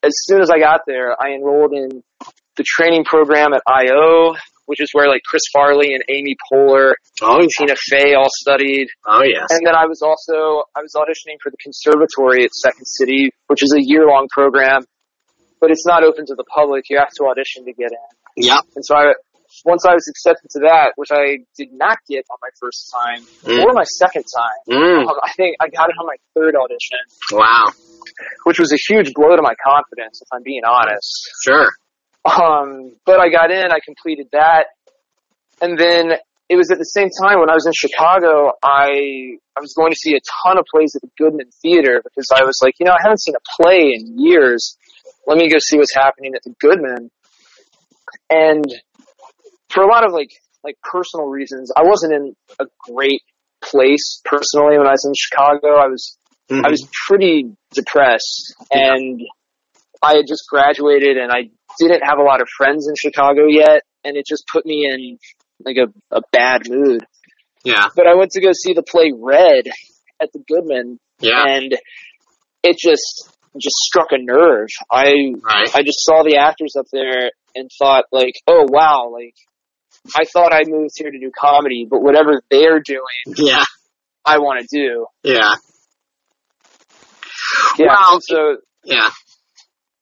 as 0.04 0.14
soon 0.26 0.42
as 0.42 0.50
I 0.50 0.60
got 0.60 0.82
there, 0.88 1.12
I 1.22 1.34
enrolled 1.36 1.74
in 1.74 2.02
the 2.56 2.64
training 2.64 3.04
program 3.04 3.54
at 3.54 3.62
IO, 3.68 4.36
which 4.66 4.80
is 4.80 4.90
where 4.94 5.08
like 5.10 5.22
Chris 5.28 5.42
Farley 5.52 5.94
and 5.94 6.04
Amy 6.10 6.36
Poehler, 6.52 6.94
Oh, 7.22 7.40
and 7.40 7.50
Tina 7.58 7.76
Fey 7.90 8.14
all 8.14 8.30
studied. 8.30 8.88
oh 9.06 9.24
yes. 9.24 9.48
And 9.52 9.66
then 9.66 9.76
I 9.76 9.86
was 9.86 10.02
also 10.02 10.64
I 10.76 10.82
was 10.82 10.94
auditioning 10.96 11.38
for 11.44 11.52
the 11.52 11.58
conservatory 11.62 12.44
at 12.46 12.52
Second 12.54 12.86
City, 12.86 13.30
which 13.48 13.62
is 13.64 13.74
a 13.76 13.82
year 13.82 14.08
long 14.08 14.28
program, 14.32 14.84
but 15.66 15.72
it's 15.72 15.86
not 15.88 16.04
open 16.04 16.28
to 16.28 16.36
the 16.36 16.44
public. 16.44 16.92
You 16.92 17.00
have 17.00 17.10
to 17.18 17.24
audition 17.26 17.66
to 17.66 17.74
get 17.74 17.90
in. 17.90 18.44
Yeah. 18.46 18.60
And 18.76 18.86
so 18.86 18.96
I 18.96 19.14
once 19.66 19.84
I 19.84 19.94
was 19.96 20.06
accepted 20.08 20.50
to 20.52 20.60
that, 20.70 20.94
which 20.96 21.10
I 21.12 21.38
did 21.58 21.70
not 21.74 21.98
get 22.08 22.24
on 22.30 22.38
my 22.42 22.50
first 22.60 22.94
time 22.94 23.26
Mm. 23.50 23.64
or 23.66 23.74
my 23.74 23.84
second 23.86 24.26
time. 24.30 24.60
Mm. 24.70 25.08
Um, 25.10 25.16
I 25.24 25.32
think 25.36 25.56
I 25.60 25.70
got 25.70 25.90
it 25.90 25.96
on 26.00 26.06
my 26.06 26.18
third 26.36 26.54
audition, 26.56 27.00
Wow. 27.32 27.72
which 28.44 28.60
was 28.60 28.72
a 28.74 28.78
huge 28.78 29.14
blow 29.16 29.36
to 29.36 29.42
my 29.42 29.56
confidence, 29.66 30.22
if 30.22 30.28
I'm 30.32 30.44
being 30.44 30.62
honest. 30.66 31.30
Sure. 31.44 31.68
Um, 32.26 32.94
but 33.06 33.20
I 33.20 33.30
got 33.30 33.50
in, 33.50 33.72
I 33.72 33.80
completed 33.84 34.28
that, 34.34 34.66
and 35.62 35.80
then 35.80 36.14
it 36.50 36.58
was 36.58 36.70
at 36.70 36.78
the 36.78 36.86
same 36.86 37.10
time 37.24 37.40
when 37.40 37.50
I 37.50 37.54
was 37.56 37.66
in 37.66 37.74
Chicago, 37.74 38.52
I 38.62 39.38
I 39.58 39.62
was 39.62 39.74
going 39.74 39.92
to 39.92 39.98
see 39.98 40.14
a 40.16 40.20
ton 40.44 40.58
of 40.60 40.66
plays 40.70 40.96
at 40.96 41.02
the 41.02 41.10
Goodman 41.18 41.48
Theater 41.62 42.02
because 42.04 42.28
I 42.30 42.44
was 42.44 42.60
like, 42.62 42.76
you 42.80 42.86
know, 42.86 42.92
I 42.92 43.00
haven't 43.02 43.22
seen 43.22 43.36
a 43.36 43.44
play 43.64 43.94
in 43.96 44.20
years. 44.20 44.78
Let 45.28 45.38
me 45.38 45.50
go 45.50 45.58
see 45.60 45.78
what's 45.78 45.96
happening 45.96 46.34
at 46.36 46.44
the 46.44 46.54
Goodman. 46.60 47.10
And 48.30 48.66
for 49.70 49.84
a 49.84 49.88
lot 49.88 50.06
of 50.06 50.12
like 50.14 50.30
like 50.64 50.78
personal 50.84 51.28
reasons, 51.28 51.72
I 51.76 51.84
wasn't 51.84 52.14
in 52.14 52.36
a 52.60 52.66
great 52.92 53.22
place 53.64 54.22
personally 54.26 54.78
when 54.78 54.88
I 54.88 54.92
was 54.92 55.06
in 55.06 55.14
Chicago. 55.16 55.76
I 55.78 55.88
was 55.88 56.18
Mhm. 56.50 56.64
I 56.64 56.70
was 56.70 56.88
pretty 57.08 57.56
depressed 57.74 58.54
and 58.72 59.20
I 60.04 60.14
had 60.18 60.26
just 60.28 60.44
graduated 60.48 61.18
and 61.18 61.32
I 61.32 61.50
didn't 61.80 62.04
have 62.06 62.20
a 62.20 62.24
lot 62.24 62.40
of 62.42 62.48
friends 62.56 62.88
in 62.88 62.94
Chicago 62.96 63.48
yet 63.50 63.82
and 64.04 64.16
it 64.16 64.26
just 64.28 64.44
put 64.54 64.64
me 64.64 64.88
in 64.88 65.18
like 65.66 65.78
a, 65.78 65.88
a 66.16 66.22
bad 66.32 66.70
mood. 66.70 67.04
yeah. 67.64 67.88
But 67.96 68.06
I 68.06 68.14
went 68.14 68.30
to 68.32 68.42
go 68.42 68.52
see 68.54 68.74
the 68.74 68.84
play 68.84 69.12
Red 69.18 69.66
at 70.22 70.32
the 70.34 70.40
Goodman 70.48 71.00
Yeah. 71.20 71.46
and 71.48 71.76
it 72.62 72.78
just 72.78 73.35
just 73.62 73.76
struck 73.76 74.08
a 74.12 74.18
nerve. 74.20 74.68
I 74.92 75.14
Right. 75.44 75.76
I 75.76 75.84
just 75.84 76.00
saw 76.04 76.24
the 76.24 76.38
actors 76.38 76.76
up 76.78 76.86
there 76.92 77.32
and 77.56 77.70
thought 77.80 78.06
like, 78.12 78.34
oh 78.48 78.66
wow, 78.70 79.10
like 79.14 79.36
I 80.16 80.26
thought 80.26 80.54
I 80.54 80.64
moved 80.68 80.92
here 80.98 81.10
to 81.12 81.20
do 81.20 81.32
comedy, 81.38 81.88
but 81.90 82.02
whatever 82.02 82.42
they're 82.52 82.80
doing, 82.80 83.36
Yeah. 83.38 83.64
I 84.26 84.40
want 84.40 84.68
to 84.68 84.68
do. 84.78 85.06
Yeah. 85.24 85.54
Yeah. 87.78 87.86
Well, 87.88 88.20
so, 88.22 88.58
Yeah. 88.84 89.10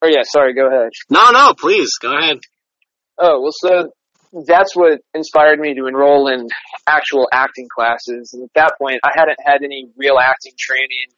or 0.02 0.10
yeah, 0.10 0.24
sorry, 0.24 0.54
go 0.54 0.68
ahead. 0.68 0.90
No, 1.10 1.32
no, 1.32 1.54
please 1.54 1.90
go 2.02 2.16
ahead. 2.18 2.40
Oh, 3.18 3.42
well, 3.42 3.52
so 3.54 3.92
that's 4.48 4.76
what 4.76 5.00
inspired 5.14 5.60
me 5.60 5.76
to 5.76 5.86
enroll 5.88 6.28
in 6.28 6.48
actual 6.88 7.28
acting 7.32 7.68
classes. 7.74 8.32
And 8.34 8.44
at 8.44 8.50
that 8.56 8.74
point, 8.82 9.00
I 9.04 9.12
hadn't 9.16 9.38
had 9.46 9.64
any 9.64 9.88
real 9.96 10.18
acting 10.20 10.54
training 10.58 11.14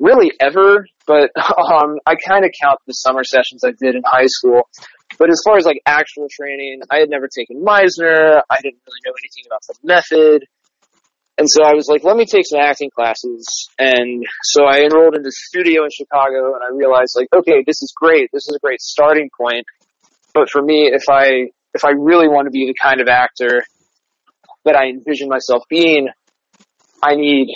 really 0.00 0.32
ever, 0.40 0.86
but 1.06 1.30
um, 1.36 1.98
I 2.06 2.14
kind 2.16 2.44
of 2.44 2.50
count 2.60 2.78
the 2.86 2.92
summer 2.92 3.24
sessions 3.24 3.62
I 3.64 3.72
did 3.78 3.94
in 3.94 4.02
high 4.04 4.26
school. 4.26 4.62
But 5.18 5.30
as 5.30 5.40
far 5.44 5.56
as 5.56 5.64
like 5.64 5.80
actual 5.86 6.26
training, 6.30 6.80
I 6.90 6.98
had 6.98 7.08
never 7.08 7.28
taken 7.28 7.62
Meisner. 7.62 8.42
I 8.50 8.56
didn't 8.62 8.80
really 8.86 9.02
know 9.06 9.14
anything 9.22 9.44
about 9.46 9.60
the 9.68 9.74
method. 9.84 10.46
And 11.36 11.48
so 11.50 11.64
I 11.64 11.74
was 11.74 11.88
like, 11.88 12.04
let 12.04 12.16
me 12.16 12.26
take 12.26 12.46
some 12.46 12.60
acting 12.60 12.90
classes. 12.94 13.68
And 13.78 14.24
so 14.44 14.64
I 14.64 14.82
enrolled 14.82 15.16
in 15.16 15.22
the 15.22 15.32
studio 15.32 15.82
in 15.84 15.90
Chicago 15.90 16.54
and 16.54 16.62
I 16.62 16.74
realized 16.74 17.16
like, 17.16 17.28
okay, 17.34 17.64
this 17.66 17.82
is 17.82 17.92
great. 17.96 18.30
This 18.32 18.46
is 18.48 18.56
a 18.56 18.60
great 18.60 18.80
starting 18.80 19.30
point. 19.36 19.64
But 20.32 20.48
for 20.50 20.62
me, 20.62 20.90
if 20.92 21.04
I, 21.08 21.50
if 21.74 21.84
I 21.84 21.90
really 21.90 22.28
want 22.28 22.46
to 22.46 22.50
be 22.50 22.66
the 22.66 22.74
kind 22.80 23.00
of 23.00 23.08
actor 23.08 23.64
that 24.64 24.76
I 24.76 24.86
envision 24.86 25.28
myself 25.28 25.64
being, 25.68 26.08
I 27.02 27.16
need 27.16 27.48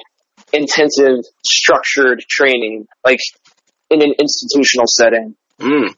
intensive, 0.53 1.25
structured 1.45 2.21
training, 2.29 2.87
like 3.05 3.21
in 3.91 4.03
an 4.03 4.15
institutional 4.19 4.87
setting. 4.87 5.35
Mm. 5.61 5.95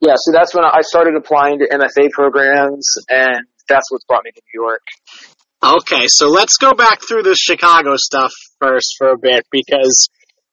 Yeah, 0.00 0.14
so 0.16 0.32
that's 0.32 0.54
when 0.54 0.64
I 0.64 0.80
started 0.82 1.14
applying 1.16 1.58
to 1.58 1.66
MFA 1.66 2.10
programs, 2.10 2.86
and 3.08 3.46
that's 3.68 3.90
what's 3.90 4.04
brought 4.04 4.24
me 4.24 4.30
to 4.30 4.40
New 4.54 4.62
York. 4.62 4.82
Okay, 5.62 6.06
so 6.06 6.28
let's 6.28 6.56
go 6.56 6.72
back 6.72 7.00
through 7.06 7.22
the 7.22 7.34
Chicago 7.34 7.96
stuff 7.96 8.32
first 8.60 8.94
for 8.96 9.10
a 9.10 9.18
bit 9.18 9.46
because 9.50 10.08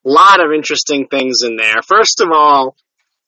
a 0.05 0.09
lot 0.09 0.43
of 0.43 0.51
interesting 0.53 1.07
things 1.07 1.43
in 1.43 1.55
there. 1.55 1.81
First 1.88 2.19
of 2.19 2.29
all, 2.33 2.75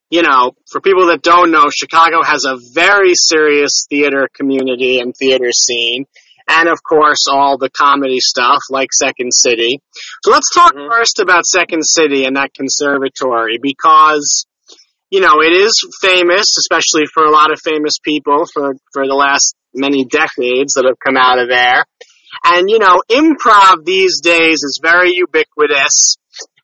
you 0.09 0.23
know, 0.23 0.53
for 0.71 0.81
people 0.81 1.07
that 1.07 1.21
don't 1.21 1.51
know, 1.51 1.69
Chicago 1.69 2.23
has 2.23 2.43
a 2.45 2.57
very 2.73 3.13
serious 3.13 3.85
theater 3.89 4.27
community 4.33 4.99
and 4.99 5.13
theater 5.15 5.51
scene. 5.51 6.05
And 6.51 6.67
of 6.67 6.81
course, 6.83 7.25
all 7.31 7.57
the 7.57 7.69
comedy 7.69 8.19
stuff 8.19 8.59
like 8.71 8.89
Second 8.91 9.31
City. 9.33 9.79
So 10.23 10.31
let's 10.31 10.49
talk 10.53 10.73
Mhm. 10.73 10.89
first 10.89 11.19
about 11.19 11.45
Second 11.45 11.83
City 11.83 12.25
and 12.25 12.35
that 12.37 12.53
conservatory 12.53 13.59
because, 13.61 14.45
you 15.11 15.19
know, 15.21 15.41
it 15.41 15.53
is 15.53 15.73
famous, 16.01 16.57
especially 16.57 17.05
for 17.13 17.23
a 17.23 17.31
lot 17.31 17.51
of 17.51 17.59
famous 17.63 17.99
people 17.99 18.45
for, 18.51 18.73
for 18.93 19.07
the 19.07 19.13
last 19.13 19.55
many 19.73 20.05
decades 20.05 20.73
that 20.73 20.85
have 20.85 20.97
come 21.05 21.17
out 21.17 21.37
of 21.37 21.49
there. 21.49 21.85
And, 22.43 22.69
you 22.69 22.79
know, 22.79 23.01
improv 23.09 23.85
these 23.85 24.21
days 24.21 24.63
is 24.63 24.79
very 24.81 25.11
ubiquitous 25.13 26.17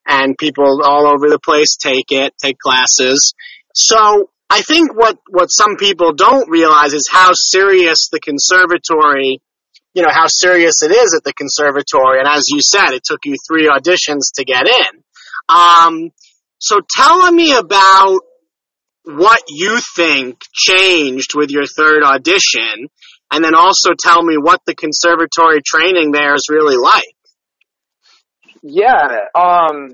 and 0.07 0.37
people 0.37 0.81
all 0.83 1.07
over 1.07 1.29
the 1.29 1.39
place 1.39 1.75
take 1.75 2.11
it, 2.11 2.33
take 2.41 2.57
classes. 2.57 3.33
So 3.73 4.29
I 4.49 4.61
think 4.61 4.95
what, 4.95 5.17
what 5.29 5.47
some 5.47 5.75
people 5.77 6.13
don't 6.13 6.49
realize 6.49 6.93
is 6.93 7.09
how 7.11 7.31
serious 7.33 8.09
the 8.11 8.19
conservatory, 8.19 9.41
you 9.95 10.01
know, 10.01 10.11
how 10.11 10.27
serious 10.27 10.83
it 10.83 10.91
is 10.91 11.15
at 11.15 11.23
the 11.23 11.33
conservatory. 11.33 12.19
And 12.19 12.27
as 12.27 12.45
you 12.49 12.59
said, 12.61 12.91
it 12.91 13.03
took 13.03 13.21
you 13.23 13.35
three 13.47 13.67
auditions 13.69 14.33
to 14.35 14.43
get 14.43 14.67
in. 14.67 15.03
Um, 15.47 16.11
so 16.59 16.81
tell 16.95 17.31
me 17.31 17.55
about 17.55 18.19
what 19.03 19.41
you 19.47 19.79
think 19.95 20.39
changed 20.53 21.31
with 21.35 21.49
your 21.49 21.65
third 21.65 22.03
audition, 22.03 22.89
and 23.31 23.43
then 23.43 23.55
also 23.55 23.91
tell 23.97 24.21
me 24.21 24.35
what 24.37 24.61
the 24.65 24.75
conservatory 24.75 25.61
training 25.65 26.11
there 26.11 26.35
is 26.35 26.47
really 26.49 26.75
like. 26.75 27.15
Yeah, 28.63 29.27
um, 29.35 29.91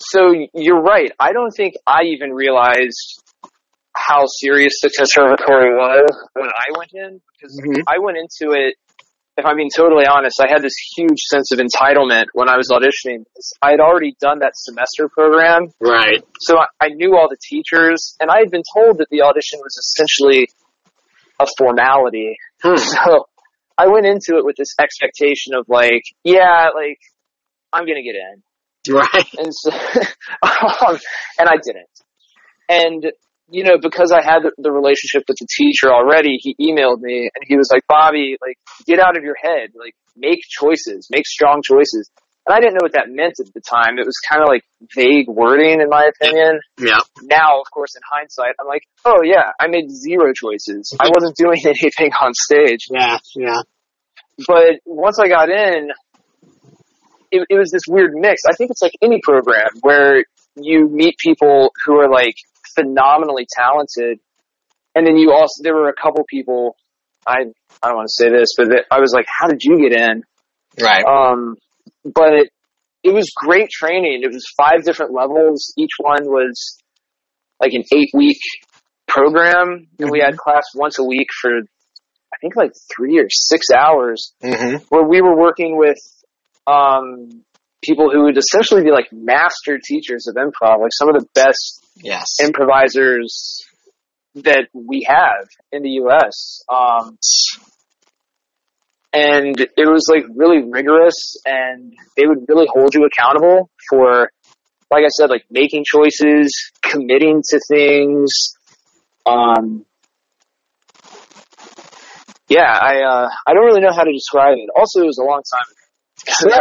so 0.00 0.32
you're 0.54 0.80
right. 0.80 1.12
I 1.18 1.32
don't 1.32 1.50
think 1.50 1.74
I 1.86 2.02
even 2.12 2.32
realized 2.32 3.22
how 3.94 4.24
serious 4.26 4.80
the 4.82 4.90
conservatory 4.90 5.74
was 5.74 6.08
when 6.34 6.48
I 6.48 6.78
went 6.78 6.90
in, 6.94 7.20
because 7.32 7.60
Mhm. 7.60 7.82
I 7.86 7.98
went 7.98 8.18
into 8.18 8.52
it, 8.54 8.76
if 9.36 9.46
I'm 9.46 9.56
being 9.56 9.70
totally 9.74 10.06
honest, 10.06 10.40
I 10.40 10.48
had 10.50 10.60
this 10.62 10.74
huge 10.96 11.20
sense 11.20 11.50
of 11.52 11.58
entitlement 11.58 12.26
when 12.34 12.48
I 12.48 12.56
was 12.56 12.68
auditioning. 12.70 13.24
I 13.62 13.70
had 13.70 13.80
already 13.80 14.14
done 14.20 14.40
that 14.40 14.52
semester 14.54 15.08
program, 15.08 15.68
Right. 15.80 16.22
so 16.40 16.58
I, 16.58 16.66
I 16.80 16.88
knew 16.88 17.16
all 17.16 17.28
the 17.28 17.38
teachers, 17.42 18.16
and 18.20 18.30
I 18.30 18.38
had 18.40 18.50
been 18.50 18.62
told 18.74 18.98
that 18.98 19.08
the 19.10 19.22
audition 19.22 19.60
was 19.62 19.76
essentially 19.76 20.48
a 21.38 21.46
formality. 21.58 22.36
Hmm. 22.62 22.74
So 22.76 23.26
I 23.78 23.86
went 23.88 24.04
into 24.04 24.36
it 24.36 24.44
with 24.44 24.56
this 24.56 24.74
expectation 24.78 25.54
of 25.54 25.64
like, 25.68 26.02
yeah, 26.22 26.68
like 26.74 26.98
I'm 27.72 27.86
gonna 27.86 28.02
get 28.02 28.16
in, 28.16 28.94
Right. 28.94 29.26
and 29.38 29.54
so, 29.54 29.70
um, 30.42 30.98
and 31.38 31.48
I 31.48 31.56
didn't. 31.64 31.88
And 32.68 33.12
you 33.50 33.64
know, 33.64 33.78
because 33.80 34.12
I 34.12 34.22
had 34.22 34.42
the, 34.42 34.52
the 34.58 34.70
relationship 34.72 35.24
with 35.28 35.36
the 35.40 35.46
teacher 35.50 35.92
already, 35.92 36.36
he 36.40 36.54
emailed 36.60 37.00
me 37.00 37.30
and 37.34 37.44
he 37.46 37.56
was 37.56 37.68
like, 37.72 37.82
Bobby, 37.88 38.36
like, 38.40 38.56
get 38.86 39.00
out 39.00 39.16
of 39.16 39.24
your 39.24 39.36
head, 39.40 39.70
like, 39.74 39.94
make 40.16 40.40
choices, 40.48 41.08
make 41.10 41.26
strong 41.26 41.62
choices. 41.64 42.10
And 42.46 42.54
I 42.54 42.60
didn't 42.60 42.74
know 42.74 42.82
what 42.82 42.92
that 42.92 43.08
meant 43.08 43.34
at 43.38 43.52
the 43.52 43.60
time. 43.60 43.98
It 43.98 44.06
was 44.06 44.16
kind 44.28 44.42
of 44.42 44.48
like 44.48 44.62
vague 44.94 45.28
wording, 45.28 45.80
in 45.80 45.88
my 45.88 46.08
opinion 46.08 46.58
Yeah. 46.78 46.98
now, 47.22 47.60
of 47.60 47.70
course, 47.72 47.94
in 47.96 48.02
hindsight, 48.10 48.54
I'm 48.60 48.66
like, 48.66 48.82
oh 49.04 49.20
yeah, 49.22 49.52
I 49.60 49.68
made 49.68 49.90
zero 49.90 50.32
choices. 50.34 50.96
I 50.98 51.10
wasn't 51.14 51.36
doing 51.36 51.60
anything 51.64 52.10
on 52.20 52.32
stage. 52.34 52.86
Yeah. 52.90 53.18
Yeah. 53.34 53.62
But 54.46 54.80
once 54.86 55.18
I 55.18 55.28
got 55.28 55.50
in, 55.50 55.90
it, 57.30 57.46
it 57.48 57.58
was 57.58 57.70
this 57.70 57.82
weird 57.88 58.12
mix. 58.14 58.42
I 58.48 58.54
think 58.56 58.70
it's 58.70 58.82
like 58.82 58.94
any 59.02 59.20
program 59.22 59.68
where 59.82 60.24
you 60.56 60.88
meet 60.88 61.16
people 61.18 61.72
who 61.84 62.00
are 62.00 62.10
like 62.10 62.34
phenomenally 62.74 63.46
talented, 63.56 64.18
and 64.94 65.06
then 65.06 65.16
you 65.16 65.32
also 65.32 65.62
there 65.62 65.74
were 65.74 65.88
a 65.88 65.94
couple 65.94 66.24
people. 66.28 66.76
I 67.26 67.44
I 67.82 67.88
don't 67.88 67.96
want 67.96 68.08
to 68.08 68.24
say 68.24 68.30
this, 68.30 68.50
but 68.56 68.68
that, 68.70 68.84
I 68.90 69.00
was 69.00 69.12
like, 69.12 69.26
how 69.28 69.46
did 69.48 69.62
you 69.62 69.78
get 69.78 69.92
in? 69.98 70.22
Right. 70.80 71.04
Um, 71.04 71.56
but 72.04 72.32
it, 72.32 72.48
it 73.02 73.12
was 73.12 73.30
great 73.34 73.70
training. 73.70 74.22
It 74.22 74.32
was 74.32 74.44
five 74.56 74.84
different 74.84 75.12
levels. 75.12 75.72
Each 75.76 75.92
one 75.98 76.24
was 76.24 76.78
like 77.60 77.72
an 77.72 77.82
eight 77.94 78.10
week 78.14 78.40
program, 79.06 79.88
and 79.98 80.10
we 80.10 80.20
had 80.20 80.36
class 80.36 80.64
once 80.74 80.98
a 80.98 81.04
week 81.04 81.28
for 81.40 81.50
I 81.50 82.36
think 82.40 82.56
like 82.56 82.72
three 82.94 83.18
or 83.18 83.26
six 83.28 83.66
hours, 83.70 84.32
Mm-hmm. 84.42 84.84
where 84.88 85.04
we 85.04 85.20
were 85.20 85.36
working 85.36 85.76
with 85.76 85.98
um, 86.66 87.28
people 87.82 88.10
who 88.10 88.24
would 88.24 88.38
essentially 88.38 88.82
be 88.82 88.90
like 88.90 89.08
master 89.12 89.78
teachers 89.84 90.26
of 90.28 90.36
improv, 90.36 90.80
like 90.80 90.92
some 90.92 91.08
of 91.08 91.20
the 91.20 91.26
best 91.34 91.79
Yes. 91.96 92.24
improvisers 92.42 93.60
that 94.36 94.68
we 94.72 95.06
have 95.08 95.48
in 95.72 95.82
the 95.82 95.90
U.S. 95.90 96.62
Um, 96.68 97.18
and 99.12 99.60
it 99.60 99.72
was 99.76 100.08
like 100.12 100.24
really 100.34 100.62
rigorous, 100.62 101.36
and 101.44 101.92
they 102.16 102.26
would 102.26 102.44
really 102.48 102.66
hold 102.72 102.94
you 102.94 103.04
accountable 103.04 103.68
for, 103.88 104.30
like 104.90 105.04
I 105.04 105.08
said, 105.08 105.30
like 105.30 105.44
making 105.50 105.84
choices, 105.84 106.70
committing 106.82 107.42
to 107.50 107.60
things. 107.68 108.54
Um, 109.26 109.84
yeah, 112.48 112.78
I 112.80 113.02
uh, 113.02 113.28
I 113.46 113.52
don't 113.54 113.64
really 113.64 113.80
know 113.80 113.92
how 113.92 114.04
to 114.04 114.12
describe 114.12 114.54
it. 114.56 114.68
Also, 114.76 115.00
it 115.02 115.06
was 115.06 115.18
a 115.18 115.24
long 115.24 115.42
time. 115.52 115.66
ago. 115.70 115.79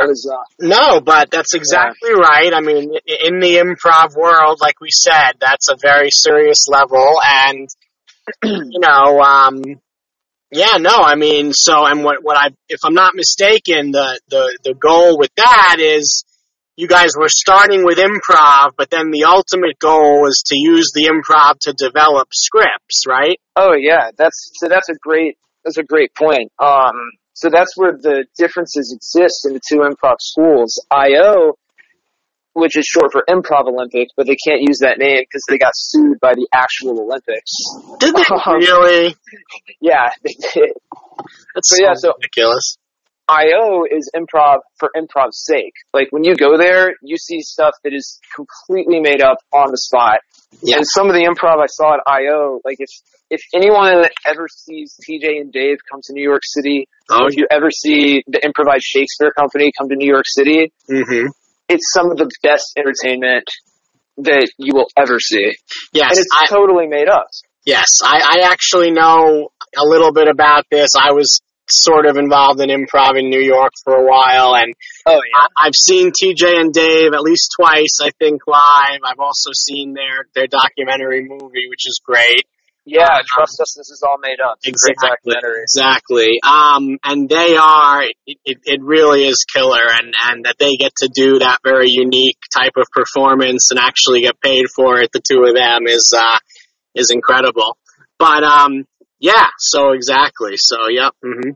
Was 0.07 0.31
uh, 0.31 0.43
No, 0.59 1.01
but 1.01 1.31
that's 1.31 1.53
exactly 1.53 2.11
right. 2.13 2.53
I 2.53 2.61
mean, 2.61 2.91
in 3.23 3.39
the 3.39 3.57
improv 3.57 4.15
world, 4.15 4.59
like 4.61 4.79
we 4.81 4.89
said, 4.91 5.33
that's 5.39 5.69
a 5.69 5.77
very 5.81 6.09
serious 6.11 6.67
level, 6.67 7.15
and 7.25 7.69
you 8.43 8.79
know, 8.79 9.21
um, 9.21 9.61
yeah, 10.51 10.77
no, 10.77 10.97
I 10.97 11.15
mean, 11.15 11.51
so 11.53 11.85
and 11.85 12.03
what 12.03 12.23
what 12.23 12.37
I, 12.37 12.49
if 12.69 12.79
I'm 12.83 12.93
not 12.93 13.15
mistaken, 13.15 13.91
the 13.91 14.19
the 14.29 14.57
the 14.63 14.73
goal 14.73 15.17
with 15.17 15.31
that 15.35 15.77
is 15.79 16.23
you 16.75 16.87
guys 16.87 17.11
were 17.17 17.29
starting 17.29 17.83
with 17.83 17.97
improv, 17.97 18.71
but 18.77 18.89
then 18.89 19.11
the 19.11 19.25
ultimate 19.25 19.77
goal 19.79 20.25
is 20.27 20.43
to 20.47 20.55
use 20.57 20.91
the 20.93 21.11
improv 21.11 21.59
to 21.61 21.73
develop 21.73 22.29
scripts, 22.31 23.03
right? 23.07 23.37
Oh 23.55 23.73
yeah, 23.73 24.11
that's 24.17 24.51
so 24.55 24.69
that's 24.69 24.89
a 24.89 24.95
great 24.95 25.37
that's 25.63 25.77
a 25.77 25.83
great 25.83 26.15
point. 26.15 26.51
Um, 26.57 26.95
so 27.33 27.49
that's 27.49 27.77
where 27.77 27.93
the 27.93 28.25
differences 28.37 28.91
exist 28.93 29.45
in 29.45 29.53
the 29.53 29.61
two 29.67 29.77
improv 29.79 30.15
schools. 30.19 30.83
IO, 30.91 31.53
which 32.53 32.77
is 32.77 32.85
short 32.85 33.11
for 33.11 33.23
Improv 33.29 33.67
Olympic, 33.67 34.09
but 34.17 34.25
they 34.27 34.35
can't 34.35 34.61
use 34.61 34.79
that 34.79 34.97
name 34.97 35.21
because 35.21 35.43
they 35.47 35.57
got 35.57 35.71
sued 35.75 36.19
by 36.19 36.33
the 36.33 36.47
actual 36.53 36.99
Olympics. 36.99 37.51
Did 37.99 38.15
they 38.15 38.23
um, 38.45 38.57
really? 38.59 39.15
Yeah, 39.79 40.09
they 40.23 40.33
did. 40.33 40.71
That's 41.55 41.69
So, 41.69 41.75
yeah, 41.83 41.93
so- 41.95 42.13
ridiculous. 42.17 42.77
IO 43.31 43.83
is 43.89 44.09
improv 44.15 44.61
for 44.79 44.89
improv's 44.97 45.45
sake. 45.45 45.73
Like 45.93 46.07
when 46.09 46.23
you 46.23 46.35
go 46.35 46.57
there, 46.57 46.95
you 47.03 47.15
see 47.15 47.41
stuff 47.41 47.75
that 47.83 47.93
is 47.93 48.19
completely 48.35 48.99
made 48.99 49.21
up 49.21 49.37
on 49.53 49.69
the 49.69 49.77
spot. 49.77 50.17
Yeah. 50.61 50.77
And 50.77 50.85
some 50.87 51.07
of 51.07 51.13
the 51.13 51.21
improv 51.23 51.61
I 51.61 51.67
saw 51.67 51.93
at 51.93 51.99
IO, 52.05 52.59
like 52.65 52.77
if 52.79 52.89
if 53.29 53.41
anyone 53.53 54.05
ever 54.25 54.47
sees 54.49 54.95
TJ 55.07 55.39
and 55.41 55.51
Dave 55.53 55.77
come 55.89 56.01
to 56.03 56.13
New 56.13 56.23
York 56.23 56.41
City, 56.43 56.87
Oh, 57.11 57.25
if 57.27 57.37
you 57.37 57.47
ever 57.49 57.71
see 57.71 58.23
the 58.27 58.43
improvised 58.43 58.83
Shakespeare 58.83 59.31
company 59.31 59.71
come 59.77 59.89
to 59.89 59.95
New 59.95 60.07
York 60.09 60.25
City, 60.27 60.71
hmm 60.87 61.27
it's 61.71 61.93
some 61.93 62.09
of 62.09 62.17
the 62.17 62.27
best 62.41 62.73
entertainment 62.77 63.47
that 64.17 64.49
you 64.57 64.73
will 64.73 64.87
ever 64.97 65.19
see. 65.19 65.53
Yes, 65.93 66.11
And 66.17 66.19
it's 66.19 66.35
I, 66.41 66.47
totally 66.47 66.87
made 66.87 67.07
up. 67.07 67.27
Yes, 67.63 67.85
I, 68.03 68.39
I 68.41 68.51
actually 68.51 68.89
know 68.89 69.49
a 69.77 69.83
little 69.85 70.11
bit 70.11 70.27
about 70.27 70.65
this. 70.71 70.89
I 70.99 71.11
was 71.13 71.41
sort 71.69 72.05
of 72.05 72.17
involved 72.17 72.61
in 72.61 72.69
improv 72.69 73.17
in 73.17 73.29
New 73.29 73.41
York 73.41 73.73
for 73.83 73.93
a 73.93 74.05
while, 74.05 74.55
and 74.55 74.73
Oh 75.05 75.13
yeah. 75.13 75.47
I, 75.57 75.67
I've 75.67 75.75
seen 75.75 76.11
TJ 76.11 76.59
and 76.59 76.73
Dave 76.73 77.13
at 77.13 77.21
least 77.21 77.55
twice, 77.59 77.97
I 78.01 78.11
think, 78.19 78.41
live. 78.47 79.01
I've 79.03 79.19
also 79.19 79.51
seen 79.53 79.93
their 79.93 80.25
their 80.35 80.47
documentary 80.47 81.27
movie, 81.27 81.67
which 81.69 81.87
is 81.87 82.01
great. 82.03 82.45
Yeah, 82.85 83.21
trust 83.27 83.61
us, 83.61 83.75
this 83.77 83.89
is 83.91 84.03
all 84.07 84.17
made 84.19 84.39
up. 84.43 84.57
It's 84.63 84.87
Exactly. 84.87 85.35
Exactly. 85.61 86.39
Um, 86.41 86.97
and 87.03 87.29
they 87.29 87.55
are, 87.55 88.01
it, 88.25 88.37
it, 88.45 88.57
it 88.65 88.81
really 88.81 89.27
is 89.27 89.45
killer 89.53 89.85
and, 89.91 90.13
and 90.31 90.45
that 90.45 90.55
they 90.57 90.75
get 90.75 90.93
to 90.97 91.09
do 91.13 91.39
that 91.39 91.59
very 91.63 91.89
unique 91.89 92.39
type 92.51 92.73
of 92.77 92.87
performance 92.91 93.69
and 93.69 93.79
actually 93.79 94.21
get 94.21 94.41
paid 94.41 94.65
for 94.75 94.99
it, 94.99 95.11
the 95.13 95.21
two 95.21 95.43
of 95.45 95.53
them 95.53 95.85
is, 95.87 96.11
uh, 96.17 96.37
is 96.95 97.11
incredible. 97.11 97.77
But, 98.17 98.43
um, 98.43 98.85
yeah, 99.19 99.47
so 99.57 99.91
exactly. 99.91 100.53
So, 100.55 100.77
yep. 100.89 101.13
hmm 101.23 101.51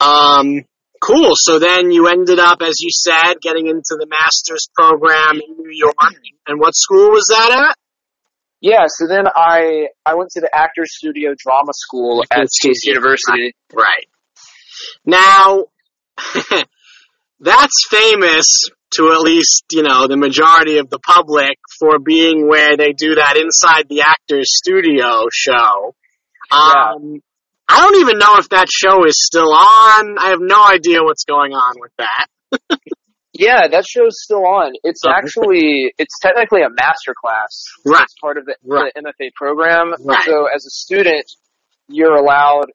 Um, 0.00 0.64
cool. 1.00 1.32
So 1.34 1.58
then 1.58 1.90
you 1.90 2.08
ended 2.08 2.38
up, 2.38 2.62
as 2.62 2.80
you 2.80 2.90
said, 2.90 3.40
getting 3.40 3.66
into 3.66 3.96
the 3.98 4.06
master's 4.08 4.68
program 4.74 5.36
in 5.36 5.56
New 5.56 5.72
York. 5.72 5.94
And 6.46 6.60
what 6.60 6.74
school 6.74 7.10
was 7.10 7.26
that 7.30 7.68
at? 7.70 7.76
Yeah, 8.60 8.84
so 8.88 9.06
then 9.06 9.24
I 9.34 9.86
I 10.04 10.16
went 10.16 10.30
to 10.32 10.40
the 10.40 10.50
Actors 10.54 10.94
Studio 10.94 11.34
Drama 11.36 11.72
School 11.72 12.22
at 12.30 12.46
Pace 12.62 12.84
University. 12.84 13.54
Right. 13.72 14.06
Now, 15.06 15.64
that's 17.40 17.86
famous 17.88 18.68
to 18.94 19.12
at 19.12 19.20
least, 19.20 19.64
you 19.72 19.82
know, 19.82 20.08
the 20.08 20.16
majority 20.16 20.78
of 20.78 20.90
the 20.90 20.98
public 20.98 21.58
for 21.78 21.98
being 21.98 22.48
where 22.48 22.76
they 22.76 22.92
do 22.92 23.14
that 23.14 23.36
inside 23.36 23.88
the 23.88 24.02
actor's 24.02 24.54
studio 24.54 25.28
show. 25.32 25.94
Um, 26.50 27.20
I 27.68 27.80
don't 27.80 28.00
even 28.00 28.18
know 28.18 28.36
if 28.38 28.48
that 28.50 28.66
show 28.70 29.04
is 29.04 29.14
still 29.24 29.52
on. 29.52 30.18
I 30.18 30.30
have 30.30 30.40
no 30.40 30.62
idea 30.64 31.02
what's 31.02 31.24
going 31.24 31.52
on 31.52 31.74
with 31.80 31.92
that. 31.98 32.26
Yeah, 33.32 33.68
that 33.70 33.86
show's 33.88 34.20
still 34.20 34.44
on. 34.44 34.72
It's 34.82 35.00
actually 35.06 35.94
it's 35.96 36.18
technically 36.20 36.60
a 36.60 36.68
master 36.68 37.14
class. 37.18 37.64
Right. 37.86 38.02
It's 38.02 38.14
part 38.20 38.36
of 38.36 38.44
the, 38.44 38.56
Right. 38.66 38.92
the 38.94 39.00
MFA 39.02 39.30
program. 39.34 39.94
Right. 40.04 40.24
So 40.26 40.46
as 40.54 40.66
a 40.66 40.70
student, 40.70 41.24
you're 41.88 42.16
allowed, 42.16 42.66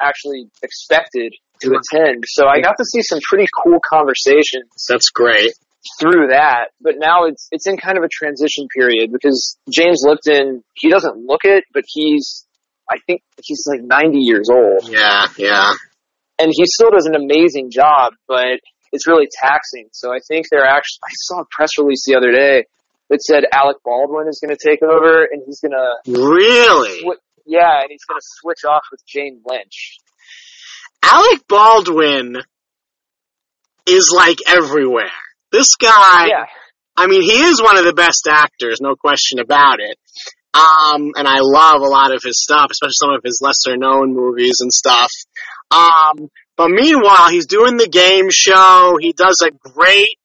actually 0.00 0.44
expected 0.62 1.32
to 1.62 1.70
Right. 1.70 1.80
attend. 1.92 2.24
So 2.28 2.46
I 2.46 2.60
got 2.60 2.76
to 2.78 2.84
see 2.84 3.02
some 3.02 3.18
pretty 3.28 3.46
cool 3.64 3.78
conversations 3.88 4.70
That's 4.88 5.08
great. 5.10 5.54
through 5.98 6.28
that. 6.28 6.66
But 6.80 6.96
now 6.98 7.24
it's 7.24 7.48
it's 7.50 7.66
in 7.66 7.76
kind 7.78 7.96
of 7.98 8.04
a 8.04 8.08
transition 8.12 8.68
period 8.68 9.10
because 9.12 9.56
James 9.72 10.04
Lipton, 10.06 10.62
he 10.74 10.88
doesn't 10.90 11.16
look 11.26 11.40
it, 11.44 11.64
but 11.72 11.82
he's 11.88 12.46
I 12.92 12.98
think 13.06 13.22
he's 13.42 13.64
like 13.66 13.80
90 13.82 14.18
years 14.18 14.48
old. 14.50 14.88
Yeah, 14.88 15.26
yeah. 15.38 15.72
and 16.38 16.52
he 16.54 16.64
still 16.66 16.90
does 16.90 17.06
an 17.06 17.14
amazing 17.16 17.70
job, 17.70 18.12
but 18.28 18.60
it's 18.92 19.06
really 19.06 19.28
taxing. 19.40 19.88
So 19.92 20.10
I 20.12 20.18
think 20.28 20.46
they're 20.50 20.66
actually, 20.66 21.00
I 21.04 21.12
saw 21.14 21.40
a 21.40 21.44
press 21.50 21.78
release 21.78 22.04
the 22.06 22.16
other 22.16 22.30
day 22.30 22.66
that 23.08 23.22
said 23.22 23.44
Alec 23.52 23.78
Baldwin 23.84 24.28
is 24.28 24.40
going 24.44 24.54
to 24.54 24.62
take 24.62 24.82
over 24.82 25.24
and 25.24 25.42
he's 25.46 25.60
going 25.60 25.72
to, 25.72 26.10
Really? 26.10 27.02
yeah, 27.46 27.80
and 27.80 27.88
he's 27.90 28.04
going 28.04 28.18
to 28.20 28.26
switch 28.40 28.64
off 28.68 28.82
with 28.90 29.00
Jane 29.06 29.40
Lynch. 29.46 29.96
Alec 31.02 31.46
Baldwin 31.48 32.36
is 33.86 34.12
like 34.14 34.38
everywhere. 34.46 35.10
This 35.50 35.74
guy, 35.76 36.26
yeah. 36.28 36.46
I 36.96 37.06
mean, 37.06 37.22
he 37.22 37.32
is 37.42 37.60
one 37.62 37.78
of 37.78 37.84
the 37.84 37.92
best 37.94 38.28
actors, 38.30 38.80
no 38.80 38.94
question 38.94 39.38
about 39.38 39.80
it. 39.80 39.98
Um, 40.54 41.12
and 41.16 41.26
I 41.26 41.38
love 41.40 41.80
a 41.80 41.88
lot 41.88 42.14
of 42.14 42.22
his 42.22 42.42
stuff, 42.42 42.66
especially 42.70 42.92
some 43.00 43.10
of 43.10 43.22
his 43.24 43.40
lesser 43.42 43.76
known 43.76 44.14
movies 44.14 44.56
and 44.60 44.72
stuff. 44.72 45.10
Um, 45.70 46.28
but 46.56 46.68
meanwhile, 46.68 47.30
he's 47.30 47.46
doing 47.46 47.78
the 47.78 47.88
game 47.88 48.28
show. 48.30 48.98
He 49.00 49.12
does 49.12 49.40
a 49.42 49.50
great, 49.50 50.18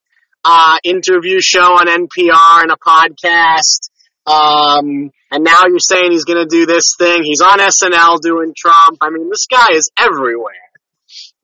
uh, 0.43 0.77
interview 0.83 1.39
show 1.41 1.73
on 1.73 1.87
NPR 1.87 2.63
and 2.63 2.71
a 2.71 2.77
podcast. 2.77 3.89
Um, 4.25 5.11
and 5.31 5.43
now 5.43 5.63
you're 5.67 5.79
saying 5.79 6.11
he's 6.11 6.25
gonna 6.25 6.45
do 6.45 6.65
this 6.65 6.95
thing. 6.97 7.21
He's 7.23 7.41
on 7.41 7.59
SNL 7.59 8.19
doing 8.21 8.53
Trump. 8.55 8.97
I 9.01 9.09
mean, 9.09 9.29
this 9.29 9.47
guy 9.49 9.75
is 9.75 9.89
everywhere. 9.97 10.53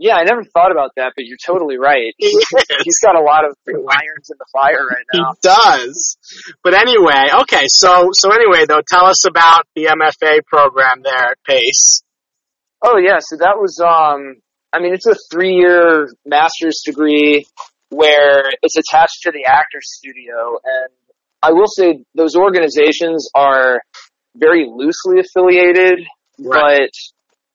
Yeah, 0.03 0.15
I 0.15 0.23
never 0.25 0.43
thought 0.43 0.73
about 0.73 0.91
that, 0.97 1.13
but 1.15 1.23
you're 1.23 1.37
totally 1.39 1.77
right. 1.77 2.13
He. 2.17 2.27
He's 2.83 2.99
got 3.01 3.15
a 3.15 3.23
lot 3.23 3.45
of 3.45 3.55
irons 3.65 4.29
in 4.29 4.35
the 4.37 4.45
fire 4.51 4.85
right 4.85 5.05
now. 5.13 5.31
He 5.31 5.39
does. 5.41 6.17
But 6.61 6.73
anyway, 6.73 7.29
okay, 7.43 7.63
so 7.67 8.09
so 8.11 8.29
anyway 8.33 8.65
though, 8.67 8.81
tell 8.85 9.05
us 9.05 9.25
about 9.25 9.65
the 9.77 9.85
MFA 9.85 10.43
program 10.45 11.03
there 11.03 11.31
at 11.31 11.37
Pace. 11.47 12.03
Oh 12.83 12.97
yeah, 12.97 13.19
so 13.21 13.37
that 13.37 13.55
was 13.55 13.79
um 13.79 14.41
I 14.73 14.81
mean 14.81 14.93
it's 14.93 15.07
a 15.07 15.15
three 15.31 15.53
year 15.53 16.09
master's 16.25 16.81
degree 16.85 17.45
where 17.87 18.43
it's 18.61 18.75
attached 18.75 19.21
to 19.21 19.31
the 19.31 19.45
actor's 19.47 19.87
studio 19.87 20.59
and 20.65 20.91
I 21.41 21.53
will 21.53 21.67
say 21.67 22.03
those 22.13 22.35
organizations 22.35 23.29
are 23.33 23.81
very 24.35 24.67
loosely 24.69 25.21
affiliated, 25.21 26.05
Right. 26.39 26.89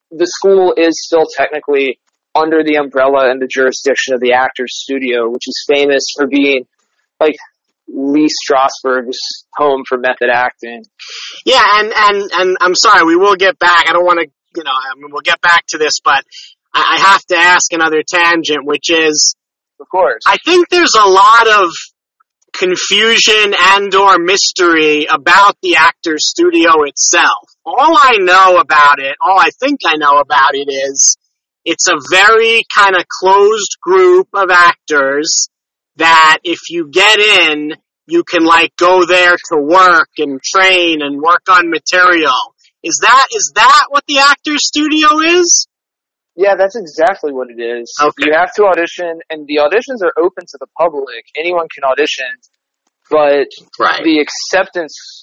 but 0.09 0.17
the 0.17 0.25
school 0.25 0.73
is 0.75 0.93
still 1.05 1.25
technically 1.37 1.99
under 2.35 2.63
the 2.63 2.75
umbrella 2.75 3.29
and 3.29 3.41
the 3.41 3.47
jurisdiction 3.47 4.13
of 4.13 4.21
the 4.21 4.33
actor's 4.33 4.77
studio, 4.77 5.29
which 5.29 5.47
is 5.47 5.65
famous 5.67 6.03
for 6.15 6.27
being 6.27 6.65
like 7.19 7.35
Lee 7.87 8.29
Strasberg's 8.29 9.45
home 9.55 9.83
for 9.87 9.97
method 9.97 10.29
acting. 10.31 10.83
Yeah, 11.45 11.63
and 11.73 11.91
and 11.95 12.31
and 12.31 12.57
I'm 12.61 12.75
sorry, 12.75 13.05
we 13.05 13.15
will 13.15 13.35
get 13.35 13.57
back. 13.57 13.85
I 13.89 13.93
don't 13.93 14.05
want 14.05 14.19
to, 14.19 14.27
you 14.55 14.63
know, 14.63 14.71
I 14.71 14.95
mean, 14.95 15.09
we'll 15.11 15.21
get 15.21 15.41
back 15.41 15.65
to 15.69 15.77
this, 15.77 15.99
but 16.03 16.23
I, 16.73 16.97
I 16.97 17.11
have 17.11 17.21
to 17.25 17.35
ask 17.37 17.73
another 17.73 18.03
tangent, 18.07 18.65
which 18.65 18.89
is, 18.89 19.35
Of 19.79 19.89
course. 19.89 20.21
I 20.27 20.37
think 20.45 20.69
there's 20.69 20.95
a 20.95 21.09
lot 21.09 21.63
of 21.63 21.69
confusion 22.53 23.53
and 23.57 23.93
or 23.95 24.17
mystery 24.17 25.05
about 25.05 25.55
the 25.61 25.77
actor's 25.77 26.29
studio 26.29 26.83
itself. 26.83 27.47
All 27.65 27.97
I 28.01 28.17
know 28.19 28.57
about 28.57 28.99
it, 28.99 29.15
all 29.21 29.39
I 29.39 29.49
think 29.59 29.81
I 29.85 29.97
know 29.97 30.17
about 30.19 30.53
it 30.53 30.69
is 30.71 31.17
it's 31.69 31.87
a 31.87 31.99
very 32.09 32.63
kind 32.75 32.95
of 32.95 33.05
closed 33.07 33.77
group 33.79 34.27
of 34.33 34.49
actors 34.49 35.49
that 35.97 36.39
if 36.43 36.71
you 36.71 36.89
get 36.89 37.19
in, 37.19 37.73
you 38.07 38.23
can 38.23 38.43
like 38.43 38.75
go 38.75 39.05
there 39.05 39.35
to 39.51 39.57
work 39.61 40.09
and 40.17 40.41
train 40.41 41.03
and 41.03 41.21
work 41.21 41.43
on 41.47 41.69
material. 41.69 42.33
Is 42.81 42.97
that 43.03 43.27
is 43.31 43.51
that 43.53 43.85
what 43.89 44.03
the 44.07 44.17
actor's 44.17 44.65
studio 44.65 45.19
is? 45.19 45.67
Yeah, 46.35 46.55
that's 46.57 46.75
exactly 46.75 47.33
what 47.33 47.49
it 47.51 47.61
is. 47.61 47.93
Okay. 48.01 48.13
You 48.25 48.33
have 48.33 48.53
to 48.55 48.63
audition, 48.63 49.19
and 49.29 49.45
the 49.45 49.57
auditions 49.57 50.01
are 50.01 50.13
open 50.17 50.45
to 50.47 50.57
the 50.59 50.67
public. 50.75 51.25
Anyone 51.37 51.67
can 51.73 51.83
audition, 51.83 52.31
but 53.11 53.47
Right. 53.77 54.03
the 54.03 54.19
acceptance 54.25 55.18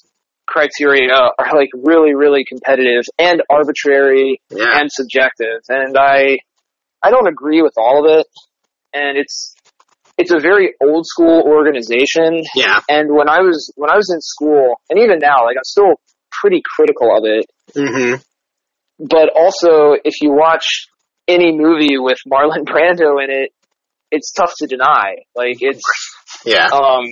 criteria 0.46 1.12
are 1.12 1.56
like 1.56 1.70
really, 1.74 2.14
really 2.14 2.44
competitive 2.48 3.02
and 3.18 3.42
arbitrary 3.50 4.40
Yeah. 4.50 4.66
and 4.74 4.90
subjective. 4.90 5.60
And 5.68 5.96
I, 5.98 6.38
I 7.02 7.10
don't 7.10 7.28
agree 7.28 7.62
with 7.62 7.74
all 7.76 8.04
of 8.04 8.18
it. 8.20 8.26
And 8.92 9.18
it's, 9.18 9.54
it's 10.18 10.32
a 10.32 10.38
very 10.40 10.74
old 10.82 11.04
school 11.06 11.42
organization. 11.42 12.42
Yeah. 12.54 12.80
And 12.88 13.14
when 13.14 13.28
I 13.28 13.40
was, 13.40 13.70
when 13.76 13.90
I 13.90 13.96
was 13.96 14.10
in 14.10 14.20
school, 14.20 14.80
and 14.88 14.98
even 15.00 15.18
now, 15.18 15.44
like 15.44 15.56
I'm 15.58 15.64
still 15.64 16.00
pretty 16.40 16.62
critical 16.76 17.16
of 17.16 17.24
it. 17.24 17.46
Mm-hmm. 17.74 18.14
But 18.98 19.30
also, 19.36 19.96
if 20.04 20.14
you 20.22 20.32
watch 20.32 20.86
any 21.28 21.52
movie 21.52 21.98
with 21.98 22.18
Marlon 22.26 22.64
Brando 22.64 23.22
in 23.22 23.30
it, 23.30 23.50
it's 24.10 24.32
tough 24.32 24.52
to 24.58 24.66
deny. 24.66 25.16
Like 25.34 25.56
it's, 25.60 25.82
Yeah. 26.46 26.66
um, 26.72 27.04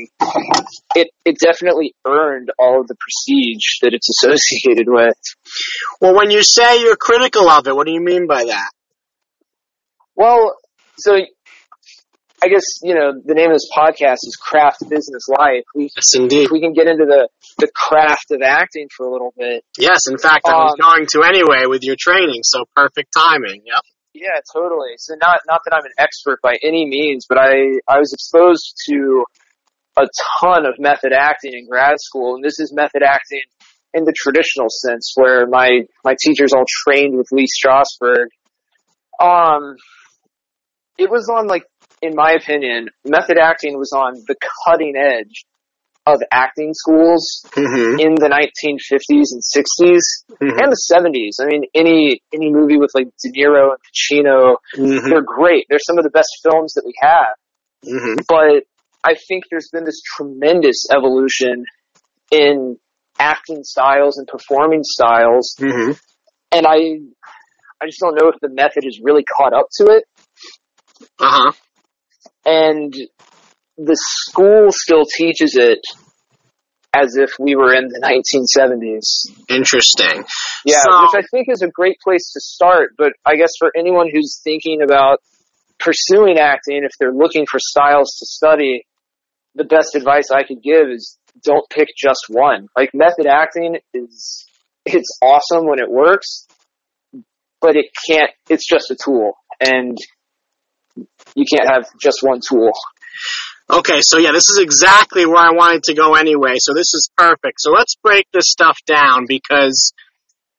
it 0.94 1.08
it 1.24 1.36
definitely 1.38 1.94
earned 2.06 2.50
all 2.58 2.80
of 2.80 2.86
the 2.86 2.94
prestige 2.94 3.80
that 3.82 3.92
it's 3.94 4.08
associated 4.22 4.86
with. 4.88 5.16
Well, 6.00 6.14
when 6.14 6.30
you 6.30 6.42
say 6.42 6.80
you're 6.80 6.96
critical 6.96 7.48
of 7.48 7.66
it, 7.66 7.74
what 7.74 7.86
do 7.86 7.92
you 7.92 8.00
mean 8.02 8.26
by 8.26 8.44
that? 8.44 8.70
Well, 10.16 10.56
so 10.96 11.14
I 12.42 12.48
guess 12.48 12.64
you 12.82 12.94
know 12.94 13.12
the 13.24 13.34
name 13.34 13.50
of 13.50 13.54
this 13.56 13.68
podcast 13.76 14.18
is 14.22 14.36
Craft 14.40 14.88
Business 14.88 15.26
Life. 15.28 15.64
We 15.74 15.90
Yes, 15.96 16.14
indeed. 16.14 16.48
we 16.52 16.60
can 16.60 16.72
get 16.72 16.86
into 16.86 17.04
the 17.06 17.28
the 17.58 17.68
craft 17.74 18.30
of 18.30 18.42
acting 18.42 18.88
for 18.96 19.06
a 19.06 19.10
little 19.12 19.32
bit. 19.36 19.64
Yes, 19.78 20.06
in 20.08 20.18
fact, 20.18 20.46
I 20.46 20.52
was 20.56 20.76
Um, 20.78 20.90
going 20.92 21.06
to 21.12 21.22
anyway 21.22 21.66
with 21.66 21.82
your 21.82 21.96
training, 21.98 22.42
so 22.42 22.64
perfect 22.76 23.12
timing. 23.16 23.62
Yep. 23.64 23.82
Yeah, 24.14 24.38
totally. 24.52 24.94
So 24.98 25.14
not 25.20 25.40
not 25.46 25.62
that 25.64 25.74
I'm 25.74 25.84
an 25.84 25.92
expert 25.98 26.38
by 26.40 26.56
any 26.62 26.86
means, 26.86 27.26
but 27.28 27.36
I 27.36 27.80
I 27.88 27.98
was 27.98 28.12
exposed 28.12 28.76
to 28.88 29.24
a 29.96 30.06
ton 30.40 30.66
of 30.66 30.74
method 30.78 31.12
acting 31.12 31.52
in 31.52 31.68
grad 31.68 31.96
school, 31.98 32.36
and 32.36 32.44
this 32.44 32.60
is 32.60 32.72
method 32.72 33.02
acting 33.02 33.42
in 33.92 34.04
the 34.04 34.14
traditional 34.16 34.68
sense, 34.68 35.12
where 35.16 35.46
my 35.46 35.80
my 36.04 36.14
teachers 36.20 36.52
all 36.52 36.64
trained 36.84 37.16
with 37.16 37.26
Lee 37.32 37.46
Strasberg. 37.46 38.26
Um, 39.20 39.76
it 40.96 41.10
was 41.10 41.28
on 41.28 41.46
like, 41.48 41.64
in 42.00 42.14
my 42.14 42.32
opinion, 42.32 42.88
method 43.04 43.38
acting 43.38 43.76
was 43.76 43.92
on 43.92 44.14
the 44.26 44.36
cutting 44.64 44.94
edge 44.96 45.44
of 46.06 46.20
acting 46.30 46.72
schools 46.74 47.44
Mm-hmm. 47.54 47.98
in 48.00 48.14
the 48.14 48.28
1950s 48.28 49.32
and 49.32 49.42
60s 49.42 50.00
Mm-hmm. 50.40 50.58
and 50.58 50.72
the 50.72 50.82
70s. 50.92 51.42
I 51.42 51.46
mean, 51.46 51.62
any 51.74 52.20
any 52.32 52.52
movie 52.52 52.76
with 52.78 52.90
like 52.94 53.06
De 53.22 53.30
Niro 53.32 53.70
and 53.72 53.80
Pacino, 53.86 54.56
Mm-hmm. 54.76 55.08
they're 55.08 55.22
great. 55.22 55.66
They're 55.68 55.78
some 55.78 55.98
of 55.98 56.04
the 56.04 56.10
best 56.10 56.30
films 56.42 56.74
that 56.74 56.82
we 56.84 56.94
have. 57.00 57.34
Mm-hmm. 57.86 58.20
But 58.28 58.64
I 59.02 59.14
think 59.28 59.44
there's 59.50 59.68
been 59.72 59.84
this 59.84 60.00
tremendous 60.16 60.86
evolution 60.92 61.64
in 62.30 62.78
acting 63.18 63.62
styles 63.62 64.18
and 64.18 64.26
performing 64.26 64.82
styles, 64.82 65.54
Mm-hmm. 65.60 65.92
and 66.52 66.66
I 66.66 66.98
I 67.80 67.86
just 67.86 68.00
don't 68.00 68.14
know 68.20 68.28
if 68.28 68.40
the 68.40 68.48
method 68.48 68.84
has 68.84 68.98
really 69.02 69.24
caught 69.24 69.52
up 69.52 69.66
to 69.78 69.84
it. 69.86 70.04
Uh 71.18 71.30
huh. 71.30 71.52
And 72.46 72.94
the 73.76 73.96
school 73.96 74.68
still 74.70 75.04
teaches 75.04 75.56
it 75.56 75.80
as 76.94 77.16
if 77.16 77.30
we 77.40 77.56
were 77.56 77.74
in 77.74 77.88
the 77.88 77.98
1970s. 78.00 79.26
Interesting. 79.48 80.24
Yeah, 80.64 80.76
So- 80.80 81.02
which 81.02 81.24
I 81.24 81.26
think 81.30 81.48
is 81.50 81.62
a 81.62 81.68
great 81.68 81.96
place 82.02 82.32
to 82.34 82.40
start. 82.40 82.94
But 82.96 83.12
I 83.26 83.34
guess 83.34 83.50
for 83.58 83.72
anyone 83.76 84.08
who's 84.12 84.40
thinking 84.44 84.80
about 84.82 85.18
pursuing 85.80 86.38
acting, 86.38 86.84
if 86.84 86.92
they're 87.00 87.12
looking 87.12 87.46
for 87.50 87.58
styles 87.58 88.16
to 88.20 88.26
study, 88.26 88.86
the 89.56 89.64
best 89.64 89.96
advice 89.96 90.30
I 90.32 90.44
could 90.44 90.62
give 90.62 90.88
is 90.88 91.18
don't 91.42 91.68
pick 91.68 91.88
just 91.96 92.26
one. 92.28 92.68
Like 92.76 92.90
method 92.94 93.26
acting 93.26 93.78
is, 93.92 94.46
it's 94.86 95.18
awesome 95.20 95.66
when 95.66 95.80
it 95.80 95.90
works, 95.90 96.46
but 97.60 97.76
it 97.76 97.86
can't, 98.08 98.30
it's 98.48 98.68
just 98.68 98.90
a 98.92 98.96
tool 99.02 99.32
and 99.60 99.98
you 101.34 101.44
can't 101.52 101.68
have 101.68 101.86
just 102.00 102.18
one 102.22 102.40
tool. 102.48 102.70
Okay, 103.70 104.00
so 104.02 104.18
yeah, 104.18 104.32
this 104.32 104.48
is 104.50 104.58
exactly 104.60 105.24
where 105.24 105.38
I 105.38 105.52
wanted 105.52 105.84
to 105.84 105.94
go 105.94 106.14
anyway, 106.14 106.56
so 106.58 106.74
this 106.74 106.92
is 106.92 107.10
perfect. 107.16 107.60
So 107.60 107.70
let's 107.70 107.96
break 107.96 108.26
this 108.32 108.50
stuff 108.50 108.76
down 108.86 109.24
because 109.26 109.94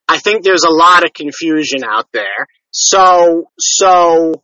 I 0.07 0.17
think 0.17 0.43
there's 0.43 0.63
a 0.63 0.73
lot 0.73 1.05
of 1.05 1.13
confusion 1.13 1.83
out 1.83 2.07
there. 2.13 2.47
So, 2.71 3.49
so, 3.59 4.43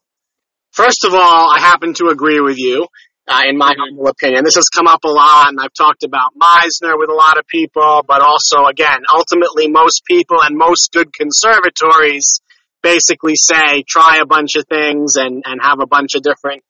first 0.72 1.05
of 1.05 1.14
all, 1.16 1.51
I 1.51 1.59
happen 1.59 1.95
to 1.95 2.09
agree 2.09 2.39
with 2.39 2.59
you, 2.59 2.88
uh, 3.28 3.41
in 3.47 3.57
my 3.57 3.74
humble 3.78 4.07
opinion. 4.07 4.43
This 4.43 4.55
has 4.55 4.70
come 4.70 4.88
up 4.88 5.03
a 5.05 5.09
lot, 5.09 5.49
and 5.49 5.59
I've 5.59 5.74
talked 5.74 6.03
about 6.03 6.32
Meisner 6.39 6.97
with 6.97 7.09
a 7.09 7.16
lot 7.16 7.39
of 7.39 7.47
people, 7.47 8.03
but 8.07 8.22
also, 8.22 8.66
again, 8.66 8.99
ultimately 9.14 9.70
most 9.70 10.03
people 10.05 10.38
and 10.41 10.55
most 10.55 10.91
good 10.93 11.12
conservatories 11.12 12.41
basically 12.84 13.36
say 13.36 13.84
try 13.88 14.20
a 14.22 14.26
bunch 14.26 14.55
of 14.55 14.66
things 14.68 15.16
and, 15.16 15.43
and 15.45 15.62
have 15.62 15.80
a 15.82 15.88
bunch 15.88 16.14
of 16.16 16.22
different 16.22 16.64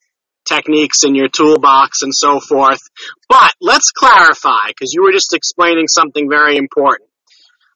techniques 0.51 1.03
in 1.05 1.15
your 1.15 1.29
toolbox 1.29 2.01
and 2.01 2.13
so 2.13 2.39
forth. 2.39 2.81
But 3.29 3.51
let's 3.61 3.91
clarify, 3.91 4.67
because 4.67 4.91
you 4.93 5.03
were 5.03 5.11
just 5.11 5.33
explaining 5.33 5.87
something 5.87 6.29
very 6.29 6.57
important. 6.57 7.09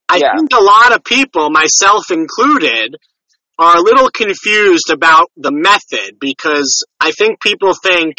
I 0.09 0.17
Yeah. 0.17 0.35
think 0.37 0.49
a 0.53 0.63
lot 0.63 0.93
of 0.95 1.03
people, 1.03 1.49
myself 1.49 2.11
included, 2.11 2.97
are 3.57 3.77
a 3.77 3.81
little 3.81 4.09
confused 4.09 4.89
about 4.91 5.31
the 5.37 5.51
method 5.51 6.17
because 6.19 6.85
I 6.99 7.11
think 7.11 7.41
people 7.41 7.73
think 7.73 8.17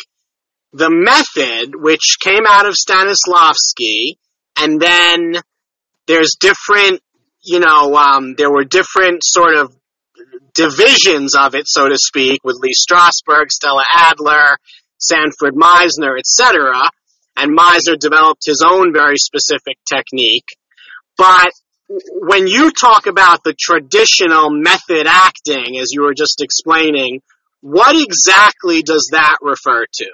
the 0.73 0.91
method, 0.91 1.75
which 1.77 2.17
came 2.21 2.45
out 2.49 2.67
of 2.67 2.75
Stanislavski, 2.75 4.17
and 4.57 4.81
then 4.81 5.41
there's 6.07 6.37
different, 6.41 7.03
you 7.43 7.61
know, 7.61 7.95
um, 7.97 8.35
there 8.37 8.51
were 8.51 8.65
different 8.65 9.23
sort 9.23 9.55
of 9.57 9.75
divisions 10.55 11.35
of 11.35 11.55
it, 11.55 11.67
so 11.67 11.89
to 11.89 11.97
speak, 11.99 12.43
with 12.45 12.57
Lee 12.61 12.75
Strasberg, 12.75 13.51
Stella 13.51 13.83
Adler, 13.95 14.59
Sanford 14.99 15.55
Meisner, 15.55 16.19
etc. 16.19 16.81
And 17.37 17.57
Meisner 17.57 17.99
developed 17.99 18.43
his 18.47 18.65
own 18.67 18.93
very 18.93 19.19
specific 19.19 19.77
technique. 19.87 20.49
But 21.19 21.51
when 21.89 22.47
you 22.47 22.73
talk 22.73 23.07
about 23.07 23.45
the 23.45 23.55
traditional 23.59 24.51
method 24.51 25.07
acting, 25.07 25.79
as 25.79 25.89
you 25.93 26.03
were 26.03 26.15
just 26.15 26.43
explaining, 26.43 27.21
what 27.61 27.97
exactly 27.97 28.83
does 28.83 29.11
that 29.13 29.37
refer 29.41 29.87
to? 29.93 30.07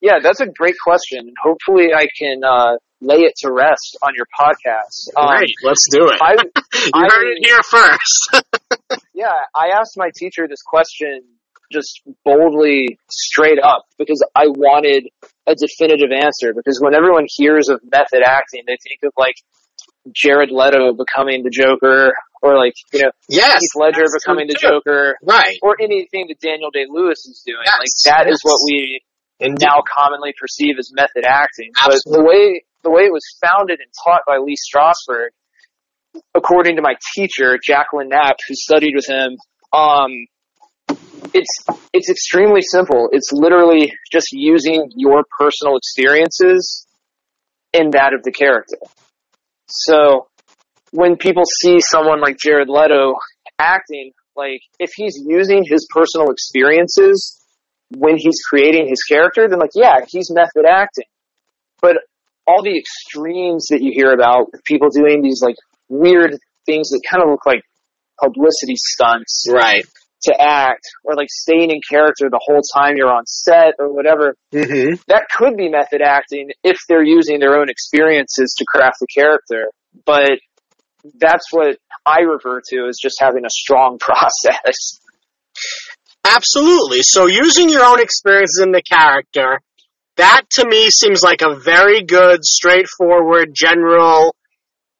Yeah, 0.00 0.18
that's 0.22 0.40
a 0.40 0.46
great 0.46 0.74
question. 0.82 1.32
Hopefully 1.42 1.88
I 1.94 2.06
can, 2.18 2.42
uh, 2.44 2.76
lay 3.02 3.22
it 3.22 3.34
to 3.38 3.52
rest 3.52 3.98
on 4.02 4.12
your 4.16 4.26
podcast. 4.38 5.10
Um, 5.16 5.36
Great, 5.36 5.54
let's 5.62 5.86
do 5.90 6.08
it. 6.08 6.18
I, 6.22 6.32
you 6.74 6.90
I- 6.94 7.08
heard 7.12 7.28
it 7.36 7.44
here 7.46 7.60
first. 7.62 8.44
Yeah, 9.14 9.30
I 9.54 9.68
asked 9.78 9.92
my 9.96 10.10
teacher 10.16 10.48
this 10.48 10.62
question 10.62 11.22
just 11.70 12.02
boldly 12.24 12.98
straight 13.08 13.58
up 13.62 13.84
because 13.98 14.22
I 14.34 14.46
wanted 14.48 15.08
a 15.46 15.54
definitive 15.54 16.10
answer 16.12 16.52
because 16.54 16.80
when 16.82 16.94
everyone 16.94 17.26
hears 17.28 17.68
of 17.68 17.80
method 17.84 18.22
acting, 18.26 18.62
they 18.66 18.76
think 18.82 19.00
of 19.04 19.12
like 19.16 19.36
Jared 20.12 20.50
Leto 20.50 20.92
becoming 20.94 21.44
the 21.44 21.50
Joker 21.50 22.12
or 22.42 22.56
like, 22.58 22.74
you 22.92 23.02
know, 23.02 23.10
yes, 23.28 23.60
Heath 23.60 23.80
Ledger 23.80 24.04
becoming 24.12 24.48
the 24.48 24.54
too. 24.54 24.68
Joker 24.68 25.16
Right. 25.22 25.56
or 25.62 25.76
anything 25.80 26.26
that 26.28 26.40
Daniel 26.40 26.70
Day-Lewis 26.72 27.24
is 27.26 27.42
doing. 27.46 27.62
Yes, 27.64 27.78
like 27.78 28.16
that 28.16 28.26
is 28.28 28.40
yes. 28.42 28.44
what 28.44 28.58
we 28.66 29.00
Indeed. 29.42 29.66
now 29.66 29.82
commonly 29.82 30.32
perceive 30.38 30.76
as 30.78 30.90
method 30.94 31.24
acting. 31.26 31.70
But 31.84 31.98
the 32.04 32.22
way 32.22 32.62
the 32.82 32.90
way 32.90 33.02
it 33.02 33.12
was 33.12 33.24
founded 33.40 33.80
and 33.80 33.90
taught 34.04 34.22
by 34.26 34.38
Lee 34.38 34.56
Strasberg, 34.56 35.28
according 36.34 36.76
to 36.76 36.82
my 36.82 36.94
teacher 37.14 37.58
Jacqueline 37.62 38.08
Knapp, 38.08 38.36
who 38.48 38.54
studied 38.54 38.94
with 38.94 39.06
him, 39.08 39.36
um, 39.72 40.10
it's 41.34 41.64
it's 41.92 42.10
extremely 42.10 42.62
simple. 42.62 43.08
It's 43.12 43.32
literally 43.32 43.92
just 44.10 44.28
using 44.32 44.90
your 44.96 45.24
personal 45.38 45.76
experiences 45.76 46.86
in 47.72 47.90
that 47.90 48.12
of 48.14 48.22
the 48.22 48.32
character. 48.32 48.76
So 49.68 50.28
when 50.90 51.16
people 51.16 51.44
see 51.60 51.80
someone 51.80 52.20
like 52.20 52.36
Jared 52.38 52.68
Leto 52.68 53.14
acting, 53.58 54.12
like 54.36 54.60
if 54.78 54.90
he's 54.94 55.18
using 55.24 55.64
his 55.64 55.86
personal 55.90 56.30
experiences 56.30 57.41
when 57.96 58.16
he's 58.16 58.40
creating 58.48 58.88
his 58.88 59.02
character, 59.02 59.48
then 59.48 59.58
like 59.58 59.70
yeah, 59.74 60.04
he's 60.08 60.30
method 60.30 60.64
acting. 60.68 61.04
But 61.80 61.96
all 62.46 62.62
the 62.62 62.78
extremes 62.78 63.66
that 63.70 63.82
you 63.82 63.92
hear 63.94 64.12
about 64.12 64.46
people 64.64 64.88
doing 64.90 65.22
these 65.22 65.40
like 65.42 65.56
weird 65.88 66.36
things 66.66 66.90
that 66.90 67.02
kind 67.08 67.22
of 67.22 67.30
look 67.30 67.44
like 67.46 67.62
publicity 68.20 68.74
stunts, 68.76 69.46
Right. 69.50 69.84
to 70.22 70.34
act 70.40 70.84
or 71.04 71.14
like 71.16 71.28
staying 71.30 71.70
in 71.70 71.80
character 71.88 72.28
the 72.30 72.40
whole 72.42 72.60
time 72.76 72.94
you're 72.96 73.12
on 73.12 73.24
set 73.26 73.74
or 73.78 73.92
whatever. 73.92 74.36
Mm-hmm. 74.52 74.94
That 75.08 75.24
could 75.36 75.56
be 75.56 75.68
method 75.68 76.00
acting 76.02 76.50
if 76.62 76.78
they're 76.88 77.04
using 77.04 77.40
their 77.40 77.58
own 77.58 77.68
experiences 77.68 78.54
to 78.58 78.64
craft 78.66 78.96
the 79.00 79.06
character. 79.12 79.66
But 80.06 80.32
that's 81.18 81.52
what 81.52 81.78
I 82.06 82.20
refer 82.20 82.60
to 82.70 82.86
as 82.88 82.98
just 83.02 83.16
having 83.20 83.44
a 83.44 83.50
strong 83.50 83.98
process. 84.00 85.00
Absolutely. 86.24 87.00
So 87.02 87.26
using 87.26 87.68
your 87.68 87.84
own 87.84 88.00
experiences 88.00 88.60
in 88.62 88.72
the 88.72 88.82
character, 88.82 89.60
that 90.16 90.42
to 90.52 90.66
me 90.68 90.88
seems 90.90 91.22
like 91.22 91.42
a 91.42 91.56
very 91.56 92.02
good, 92.02 92.44
straightforward, 92.44 93.50
general 93.54 94.34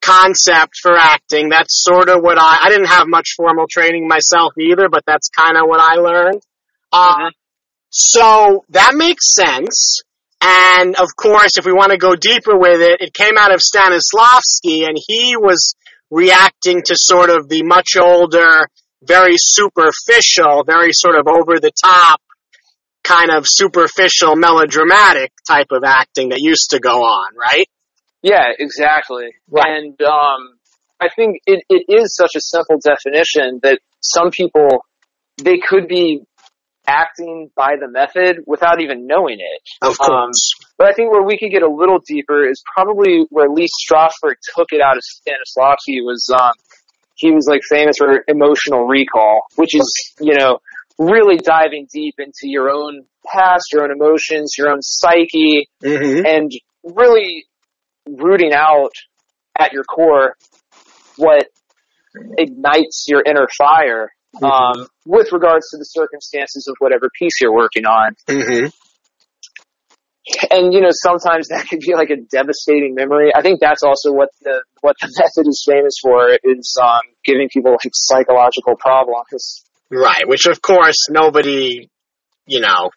concept 0.00 0.74
for 0.82 0.96
acting. 0.96 1.48
That's 1.48 1.82
sort 1.84 2.08
of 2.08 2.22
what 2.22 2.38
I, 2.38 2.58
I 2.62 2.68
didn't 2.70 2.86
have 2.88 3.06
much 3.06 3.34
formal 3.36 3.66
training 3.70 4.08
myself 4.08 4.52
either, 4.58 4.88
but 4.90 5.04
that's 5.06 5.28
kind 5.28 5.56
of 5.56 5.68
what 5.68 5.80
I 5.80 5.96
learned. 6.00 6.42
Uh, 6.92 7.16
Mhm. 7.16 7.30
So 7.94 8.64
that 8.70 8.94
makes 8.94 9.34
sense. 9.34 10.00
And 10.40 10.96
of 10.96 11.08
course, 11.14 11.58
if 11.58 11.66
we 11.66 11.72
want 11.72 11.92
to 11.92 11.98
go 11.98 12.16
deeper 12.16 12.56
with 12.56 12.80
it, 12.80 13.00
it 13.00 13.12
came 13.14 13.36
out 13.38 13.52
of 13.52 13.60
Stanislavski 13.60 14.88
and 14.88 14.96
he 14.98 15.36
was 15.36 15.74
reacting 16.10 16.82
to 16.86 16.94
sort 16.96 17.30
of 17.30 17.48
the 17.48 17.62
much 17.62 17.96
older, 18.00 18.66
very 19.02 19.34
superficial, 19.36 20.64
very 20.64 20.92
sort 20.92 21.16
of 21.16 21.26
over 21.26 21.58
the 21.60 21.72
top, 21.82 22.20
kind 23.04 23.30
of 23.30 23.44
superficial 23.46 24.36
melodramatic 24.36 25.32
type 25.46 25.68
of 25.72 25.84
acting 25.84 26.30
that 26.30 26.40
used 26.40 26.70
to 26.70 26.80
go 26.80 27.02
on, 27.02 27.36
right? 27.36 27.66
Yeah, 28.22 28.52
exactly. 28.56 29.34
Right. 29.50 29.66
And 29.66 30.00
um, 30.02 30.58
I 31.00 31.08
think 31.14 31.38
it, 31.46 31.64
it 31.68 31.84
is 31.88 32.14
such 32.14 32.32
a 32.36 32.40
simple 32.40 32.78
definition 32.78 33.58
that 33.62 33.80
some 34.00 34.30
people 34.30 34.84
they 35.42 35.58
could 35.58 35.88
be 35.88 36.22
acting 36.86 37.50
by 37.56 37.74
the 37.80 37.88
method 37.88 38.42
without 38.46 38.80
even 38.80 39.06
knowing 39.06 39.38
it. 39.38 39.62
Of 39.82 39.98
Um, 40.00 40.30
But 40.78 40.88
I 40.88 40.92
think 40.92 41.12
where 41.12 41.22
we 41.22 41.38
could 41.38 41.50
get 41.50 41.62
a 41.62 41.70
little 41.70 41.98
deeper 42.06 42.48
is 42.48 42.62
probably 42.74 43.24
where 43.30 43.48
Lee 43.48 43.68
Strasberg 43.68 44.34
took 44.54 44.68
it 44.72 44.80
out 44.80 44.96
of 44.96 45.02
Stanislavski 45.02 46.02
was 46.02 46.28
um, 46.32 46.52
he 47.14 47.30
was 47.30 47.46
like 47.48 47.62
famous 47.68 47.96
for 47.98 48.24
emotional 48.28 48.86
recall, 48.86 49.42
which 49.56 49.74
is 49.74 50.14
you 50.20 50.34
know 50.34 50.58
really 50.98 51.36
diving 51.36 51.86
deep 51.92 52.14
into 52.18 52.44
your 52.44 52.70
own 52.70 53.04
past, 53.26 53.72
your 53.72 53.84
own 53.84 53.90
emotions, 53.90 54.54
your 54.58 54.70
own 54.70 54.82
psyche, 54.82 55.68
hmm 55.82 56.26
and 56.26 56.50
really 56.84 57.46
rooting 58.08 58.52
out 58.52 58.92
at 59.58 59.72
your 59.72 59.84
core 59.84 60.36
what 61.16 61.46
ignites 62.38 63.06
your 63.08 63.22
inner 63.24 63.46
fire 63.56 64.10
um, 64.42 64.86
with 65.06 65.32
regards 65.32 65.68
to 65.70 65.78
the 65.78 65.84
circumstances 65.84 66.66
of 66.68 66.76
whatever 66.78 67.08
piece 67.18 67.34
you're 67.40 67.54
working 67.54 67.84
on. 67.86 68.14
hmm 68.28 68.66
And 70.50 70.72
you 70.72 70.80
know, 70.80 70.90
sometimes 70.92 71.48
that 71.50 71.66
could 71.68 71.80
be 71.80 71.94
like 71.94 72.10
a 72.10 72.16
devastating 72.30 72.94
memory. 72.94 73.32
I 73.34 73.42
think 73.42 73.60
that's 73.60 73.82
also 73.82 74.12
what 74.12 74.28
the 74.42 74.62
what 74.80 74.96
the 75.00 75.08
method 75.18 75.48
is 75.48 75.64
famous 75.68 75.94
for 76.02 76.30
is 76.44 76.76
um, 76.82 77.00
giving 77.24 77.48
people 77.52 77.72
like 77.72 77.92
psychological 77.92 78.76
problems. 78.76 79.64
Right, 79.90 80.26
which 80.26 80.46
of 80.46 80.62
course 80.62 81.08
nobody, 81.10 81.90
you 82.46 82.60
know, 82.60 82.90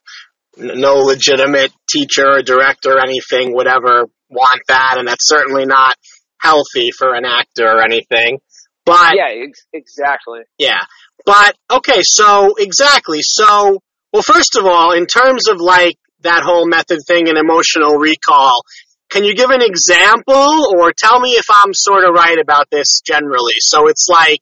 n- 0.57 0.80
no 0.80 0.95
legitimate 0.95 1.71
teacher 1.89 2.26
or 2.38 2.41
director 2.41 2.93
or 2.93 2.99
anything 3.01 3.53
would 3.55 3.67
ever 3.67 4.05
want 4.30 4.61
that, 4.69 4.95
and 4.97 5.07
that's 5.07 5.28
certainly 5.28 5.65
not 5.65 5.95
healthy 6.39 6.91
for 6.97 7.13
an 7.13 7.26
actor 7.26 7.67
or 7.67 7.82
anything. 7.84 8.39
But 8.86 9.15
Yeah, 9.15 9.43
ex- 9.47 9.65
exactly. 9.73 10.41
yeah. 10.59 10.82
But 11.26 11.55
okay, 11.71 12.01
so 12.03 12.53
exactly. 12.57 13.19
So, 13.23 13.80
well, 14.13 14.21
first 14.21 14.55
of 14.57 14.65
all, 14.65 14.91
in 14.91 15.07
terms 15.07 15.47
of 15.49 15.57
like 15.59 15.97
that 16.26 16.43
whole 16.43 16.67
method 16.67 16.99
thing 17.07 17.30
and 17.30 17.38
emotional 17.38 17.95
recall, 17.95 18.61
can 19.09 19.23
you 19.23 19.36
give 19.36 19.49
an 19.49 19.61
example 19.61 20.76
or 20.78 20.91
tell 20.91 21.19
me 21.19 21.32
if 21.32 21.45
I'm 21.49 21.73
sort 21.73 22.03
of 22.03 22.13
right 22.13 22.38
about 22.39 22.69
this 22.69 23.01
generally? 23.05 23.55
So 23.59 23.88
it's 23.88 24.07
like 24.09 24.41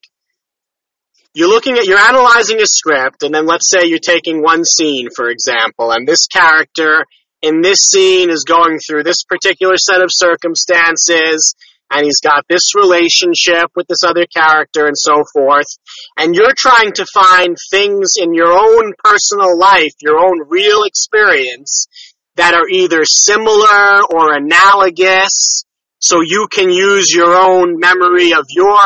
you're 1.34 1.50
looking 1.50 1.78
at, 1.78 1.86
you're 1.86 2.00
analyzing 2.00 2.62
a 2.62 2.66
script 2.66 3.24
and 3.24 3.34
then 3.34 3.46
let's 3.46 3.70
say 3.70 3.86
you're 3.86 4.00
taking 4.00 4.42
one 4.42 4.66
scene, 4.66 5.10
for 5.16 5.30
example, 5.30 5.92
and 5.92 6.08
this 6.08 6.28
character 6.28 7.06
in 7.42 7.62
this 7.62 7.80
scene 7.80 8.30
is 8.30 8.46
going 8.48 8.80
through 8.80 9.04
this 9.04 9.24
particular 9.24 9.78
set 9.78 10.02
of 10.02 10.10
circumstances 10.12 11.56
and 11.94 12.06
he's 12.06 12.22
got 12.22 12.46
this 12.50 12.76
relationship 12.76 13.70
with 13.76 13.88
this 13.88 14.04
other 14.04 14.26
character 14.26 14.88
and 14.88 14.98
so 14.98 15.24
forth 15.34 15.68
and 16.18 16.36
you're 16.36 16.54
trying 16.58 16.92
to 16.94 17.06
find 17.14 17.56
things 17.72 18.14
in 18.18 18.34
your 18.34 18.52
own 18.52 18.94
personal 19.04 19.58
life, 19.58 19.94
your 20.02 20.18
own 20.18 20.48
real 20.48 20.84
experience 20.84 21.88
that 22.36 22.54
are 22.54 22.68
either 22.70 23.04
similar 23.06 24.02
or 24.12 24.34
analogous 24.34 25.66
so 26.00 26.22
you 26.22 26.48
can 26.52 26.70
use 26.70 27.14
your 27.14 27.36
own 27.36 27.80
memory 27.80 28.34
of 28.34 28.46
your 28.50 28.80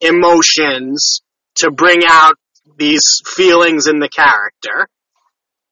emotions 0.00 1.20
to 1.56 1.70
bring 1.70 2.00
out 2.06 2.34
these 2.78 3.20
feelings 3.24 3.86
in 3.86 3.98
the 3.98 4.08
character. 4.08 4.88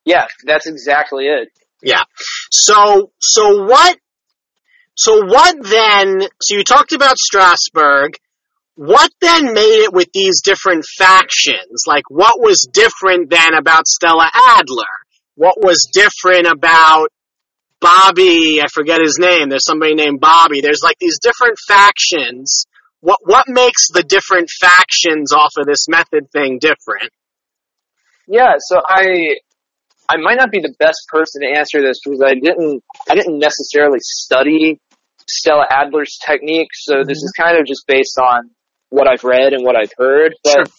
Yeah, 0.04 0.26
that's 0.44 0.66
exactly 0.66 1.26
it. 1.26 1.48
Yeah. 1.82 2.02
So, 2.50 3.10
so 3.20 3.64
what, 3.64 3.98
so 4.96 5.24
what 5.24 5.56
then, 5.62 6.22
so 6.40 6.56
you 6.56 6.64
talked 6.64 6.92
about 6.92 7.16
Strasberg. 7.16 8.14
What 8.76 9.10
then 9.20 9.54
made 9.54 9.84
it 9.84 9.92
with 9.92 10.08
these 10.12 10.40
different 10.42 10.84
factions? 10.98 11.84
Like, 11.86 12.04
what 12.08 12.40
was 12.40 12.68
different 12.72 13.30
then 13.30 13.54
about 13.54 13.86
Stella 13.86 14.28
Adler? 14.34 14.82
What 15.36 15.56
was 15.58 15.88
different 15.92 16.46
about 16.46 17.08
Bobby? 17.80 18.60
I 18.60 18.66
forget 18.72 19.00
his 19.00 19.18
name. 19.18 19.48
There's 19.48 19.64
somebody 19.64 19.94
named 19.94 20.20
Bobby. 20.20 20.60
There's 20.60 20.82
like 20.82 20.98
these 20.98 21.18
different 21.20 21.58
factions. 21.68 22.66
What, 23.00 23.20
what 23.22 23.46
makes 23.48 23.88
the 23.92 24.02
different 24.02 24.48
factions 24.50 25.32
off 25.32 25.52
of 25.56 25.66
this 25.66 25.86
method 25.88 26.30
thing 26.32 26.58
different? 26.58 27.12
Yeah, 28.26 28.54
so 28.58 28.80
I 28.84 29.36
I 30.08 30.16
might 30.18 30.36
not 30.36 30.50
be 30.50 30.60
the 30.60 30.74
best 30.78 31.06
person 31.08 31.42
to 31.42 31.58
answer 31.58 31.80
this 31.80 31.98
because 32.04 32.22
I 32.22 32.34
didn't 32.34 32.82
I 33.08 33.14
didn't 33.14 33.38
necessarily 33.38 33.98
study 34.00 34.80
Stella 35.28 35.66
Adler's 35.70 36.18
technique, 36.24 36.68
so 36.72 37.02
this 37.06 37.18
mm-hmm. 37.18 37.24
is 37.24 37.32
kind 37.38 37.58
of 37.58 37.66
just 37.66 37.86
based 37.86 38.18
on 38.18 38.50
what 38.90 39.08
I've 39.08 39.24
read 39.24 39.52
and 39.52 39.64
what 39.64 39.76
I've 39.76 39.92
heard. 39.96 40.34
But 40.44 40.70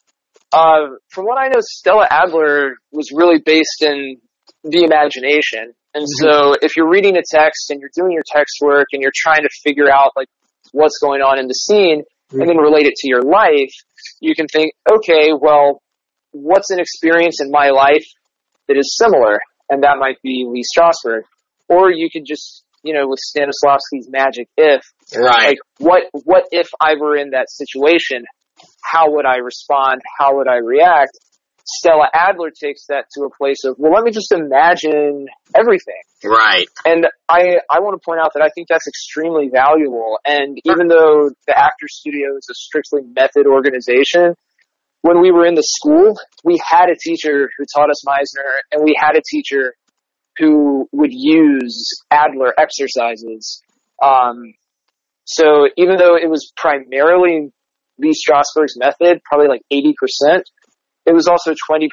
uh, 0.54 0.96
from 1.10 1.26
what 1.26 1.38
I 1.38 1.48
know, 1.48 1.60
Stella 1.60 2.08
Adler 2.10 2.76
was 2.92 3.12
really 3.14 3.40
based 3.44 3.82
in 3.82 4.18
the 4.64 4.84
imagination. 4.84 5.74
And 5.94 6.04
mm-hmm. 6.04 6.26
so 6.26 6.56
if 6.62 6.76
you're 6.76 6.90
reading 6.90 7.18
a 7.18 7.24
text 7.30 7.72
and 7.72 7.80
you're 7.80 7.92
doing 7.96 8.12
your 8.12 8.24
text 8.26 8.58
work 8.62 8.88
and 8.94 9.02
you're 9.02 9.16
trying 9.16 9.44
to 9.44 9.50
figure 9.64 9.90
out 9.92 10.12
like 10.16 10.28
what's 10.72 10.98
going 11.00 11.22
on 11.22 11.40
in 11.40 11.48
the 11.48 11.54
scene 11.54 12.02
mm-hmm. 12.02 12.42
and 12.42 12.50
then 12.50 12.58
relate 12.58 12.86
it 12.86 12.96
to 12.96 13.08
your 13.08 13.22
life, 13.22 13.74
you 14.20 14.36
can 14.36 14.48
think, 14.48 14.74
okay, 14.92 15.32
well, 15.40 15.82
what's 16.32 16.70
an 16.70 16.80
experience 16.80 17.42
in 17.42 17.50
my 17.50 17.70
life 17.70 18.06
that 18.68 18.78
is 18.78 18.98
similar? 18.98 19.40
And 19.70 19.84
that 19.84 19.98
might 20.00 20.22
be 20.22 20.46
Lee 20.48 20.64
Strasberg. 20.64 21.22
Or 21.70 21.92
you 21.92 22.10
could 22.12 22.26
just, 22.26 22.65
you 22.86 22.94
know, 22.94 23.08
with 23.08 23.20
Stanislavski's 23.20 24.08
magic 24.10 24.48
if, 24.56 24.82
Right. 25.16 25.50
like, 25.50 25.58
what, 25.80 26.04
what 26.24 26.44
if 26.52 26.70
I 26.80 26.94
were 27.00 27.18
in 27.18 27.32
that 27.32 27.50
situation? 27.50 28.24
How 28.84 29.12
would 29.12 29.26
I 29.26 29.38
respond? 29.38 30.02
How 30.18 30.38
would 30.38 30.48
I 30.48 30.58
react? 30.58 31.18
Stella 31.68 32.06
Adler 32.14 32.52
takes 32.52 32.86
that 32.90 33.06
to 33.16 33.26
a 33.26 33.30
place 33.36 33.66
of, 33.66 33.76
well, 33.80 33.92
let 33.92 34.04
me 34.04 34.12
just 34.12 34.32
imagine 34.32 35.26
everything. 35.58 36.02
right. 36.24 36.68
And 36.86 37.08
I, 37.28 37.58
I 37.72 37.80
want 37.80 38.00
to 38.00 38.06
point 38.06 38.20
out 38.22 38.32
that 38.36 38.44
I 38.44 38.50
think 38.54 38.68
that's 38.70 38.88
extremely 38.88 39.50
valuable. 39.52 40.20
And 40.24 40.60
even 40.64 40.88
though 40.88 41.32
the 41.48 41.58
Actor 41.58 41.88
Studio 41.90 42.38
is 42.38 42.48
a 42.52 42.54
strictly 42.54 43.02
method 43.02 43.48
organization, 43.48 44.36
when 45.02 45.22
we 45.22 45.32
were 45.32 45.46
in 45.46 45.56
the 45.56 45.66
school, 45.66 46.14
we 46.44 46.62
had 46.64 46.90
a 46.90 46.96
teacher 46.96 47.50
who 47.58 47.66
taught 47.74 47.90
us 47.90 48.04
Meisner, 48.06 48.62
and 48.72 48.84
we 48.84 48.96
had 49.00 49.18
a 49.18 49.22
teacher 49.28 49.74
who 50.38 50.88
would 50.92 51.12
use 51.14 51.90
Adler 52.12 52.54
exercises. 52.58 53.62
Um, 54.04 54.54
so 55.24 55.68
even 55.78 55.98
though 55.98 56.16
it 56.16 56.30
was 56.30 56.52
primarily 56.56 57.52
Lee 57.98 58.14
Strasberg's 58.14 58.78
method, 58.78 59.22
probably 59.24 59.48
like 59.48 59.62
80%, 59.72 60.42
it 61.06 61.14
was 61.14 61.28
also 61.28 61.54
20% 61.54 61.90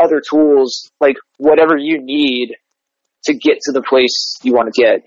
other 0.00 0.20
tools, 0.28 0.90
like 1.00 1.16
whatever 1.36 1.76
you 1.76 1.98
need 2.02 2.54
to 3.24 3.34
get 3.34 3.58
to 3.62 3.72
the 3.72 3.82
place 3.82 4.36
you 4.42 4.52
want 4.52 4.72
to 4.72 4.82
get. 4.82 5.04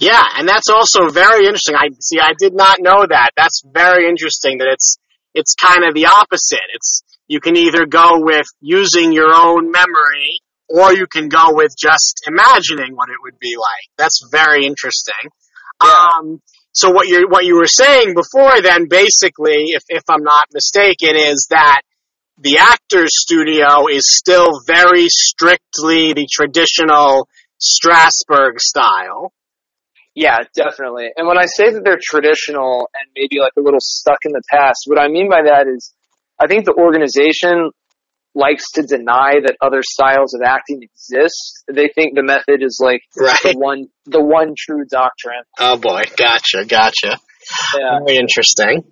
Yeah, 0.00 0.22
and 0.36 0.48
that's 0.48 0.68
also 0.68 1.08
very 1.08 1.46
interesting. 1.46 1.74
I 1.74 1.88
see. 2.00 2.20
I 2.20 2.32
did 2.38 2.54
not 2.54 2.76
know 2.80 3.04
that. 3.06 3.30
That's 3.36 3.62
very 3.66 4.08
interesting. 4.08 4.58
That 4.58 4.68
it's 4.72 4.96
it's 5.34 5.54
kind 5.54 5.84
of 5.84 5.94
the 5.94 6.06
opposite. 6.06 6.66
It's 6.72 7.02
you 7.26 7.40
can 7.40 7.56
either 7.56 7.84
go 7.84 8.10
with 8.14 8.46
using 8.60 9.12
your 9.12 9.34
own 9.34 9.72
memory, 9.72 10.40
or 10.68 10.92
you 10.92 11.06
can 11.06 11.28
go 11.28 11.54
with 11.54 11.74
just 11.76 12.22
imagining 12.26 12.94
what 12.94 13.08
it 13.08 13.16
would 13.22 13.38
be 13.38 13.56
like. 13.56 13.88
That's 13.96 14.28
very 14.30 14.66
interesting. 14.66 15.30
Yeah. 15.82 15.90
Um, 15.90 16.42
so 16.72 16.90
what 16.90 17.08
you 17.08 17.26
what 17.28 17.44
you 17.44 17.56
were 17.56 17.66
saying 17.66 18.14
before 18.14 18.60
then, 18.62 18.86
basically, 18.88 19.72
if 19.74 19.82
if 19.88 20.02
I'm 20.08 20.22
not 20.22 20.46
mistaken, 20.52 21.16
is 21.16 21.48
that 21.50 21.80
the 22.40 22.58
actor's 22.58 23.10
studio 23.12 23.88
is 23.90 24.04
still 24.06 24.60
very 24.66 25.08
strictly 25.08 26.12
the 26.12 26.28
traditional 26.30 27.28
Strasberg 27.60 28.60
style. 28.60 29.32
Yeah, 30.14 30.38
definitely. 30.54 31.08
And 31.16 31.26
when 31.26 31.38
I 31.38 31.46
say 31.46 31.72
that 31.72 31.82
they're 31.84 32.00
traditional 32.00 32.88
and 32.94 33.10
maybe 33.16 33.40
like 33.40 33.52
a 33.58 33.60
little 33.60 33.80
stuck 33.80 34.18
in 34.24 34.32
the 34.32 34.42
past, 34.50 34.82
what 34.86 35.00
I 35.00 35.08
mean 35.08 35.28
by 35.28 35.42
that 35.42 35.66
is 35.66 35.92
I 36.40 36.46
think 36.46 36.64
the 36.64 36.74
organization 36.74 37.70
likes 38.38 38.70
to 38.74 38.82
deny 38.82 39.40
that 39.44 39.56
other 39.60 39.80
styles 39.82 40.32
of 40.34 40.42
acting 40.44 40.80
exist. 40.82 41.64
They 41.66 41.88
think 41.94 42.14
the 42.14 42.22
method 42.22 42.62
is 42.62 42.78
like 42.82 43.00
Right. 43.18 43.36
the 43.42 43.58
one 43.58 43.86
the 44.06 44.22
one 44.22 44.54
true 44.56 44.84
doctrine. 44.90 45.42
Oh 45.58 45.76
boy, 45.76 46.02
gotcha, 46.16 46.64
gotcha. 46.64 47.18
Yeah. 47.76 47.98
Very 48.06 48.16
interesting. 48.18 48.84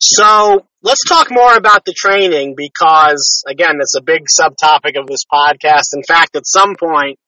So 0.00 0.66
let's 0.82 1.04
talk 1.08 1.28
more 1.30 1.54
about 1.56 1.84
the 1.84 1.94
training 1.96 2.54
because 2.56 3.42
again, 3.48 3.76
it's 3.80 3.96
a 3.96 4.02
big 4.02 4.22
subtopic 4.40 4.98
of 4.98 5.06
this 5.06 5.24
podcast. 5.32 5.94
In 5.94 6.02
fact, 6.06 6.36
at 6.36 6.46
some 6.46 6.74
point, 6.78 7.18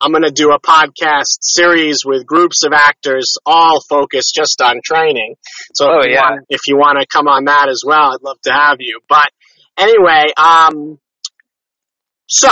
I'm 0.00 0.10
going 0.10 0.22
to 0.24 0.30
do 0.30 0.50
a 0.50 0.60
podcast 0.60 1.38
series 1.40 1.98
with 2.04 2.26
groups 2.26 2.64
of 2.64 2.72
actors, 2.72 3.36
all 3.46 3.80
focused 3.88 4.34
just 4.34 4.60
on 4.60 4.80
training. 4.84 5.36
So 5.74 5.86
Oh, 5.88 5.98
if, 6.00 6.06
you 6.06 6.12
yeah. 6.14 6.30
want, 6.30 6.40
if 6.48 6.60
you 6.66 6.76
want 6.76 6.98
to 7.00 7.06
come 7.06 7.28
on 7.28 7.44
that 7.44 7.68
as 7.70 7.82
well, 7.86 8.12
I'd 8.12 8.22
love 8.22 8.40
to 8.44 8.52
have 8.52 8.76
you. 8.80 9.00
But 9.08 9.28
anyway, 9.78 10.32
um, 10.36 10.98
so, 12.26 12.50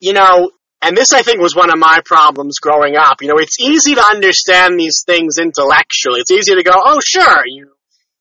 you 0.00 0.12
know, 0.12 0.50
and 0.80 0.96
this 0.96 1.12
I 1.12 1.22
think 1.22 1.40
was 1.40 1.56
one 1.56 1.70
of 1.70 1.78
my 1.78 2.00
problems 2.04 2.60
growing 2.60 2.96
up. 2.96 3.20
You 3.20 3.28
know, 3.28 3.38
it's 3.38 3.60
easy 3.60 3.94
to 3.94 4.04
understand 4.12 4.78
these 4.78 5.02
things 5.04 5.38
intellectually. 5.38 6.20
It's 6.20 6.30
easy 6.30 6.54
to 6.54 6.62
go, 6.62 6.72
oh 6.74 7.00
sure, 7.04 7.42
you 7.46 7.72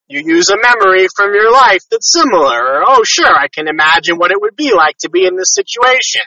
you 0.08 0.22
use 0.26 0.50
a 0.50 0.56
memory 0.56 1.08
from 1.16 1.34
your 1.34 1.52
life 1.52 1.82
that's 1.92 2.12
similar, 2.12 2.80
or 2.80 2.84
oh 2.88 3.04
sure, 3.06 3.28
I 3.28 3.48
can 3.54 3.68
imagine 3.68 4.16
what 4.18 4.32
it 4.32 4.42
would 4.42 4.56
be 4.56 4.74
like 4.74 4.98
to 5.00 5.10
be 5.10 5.26
in 5.26 5.36
this 5.36 5.54
situation. 5.54 6.22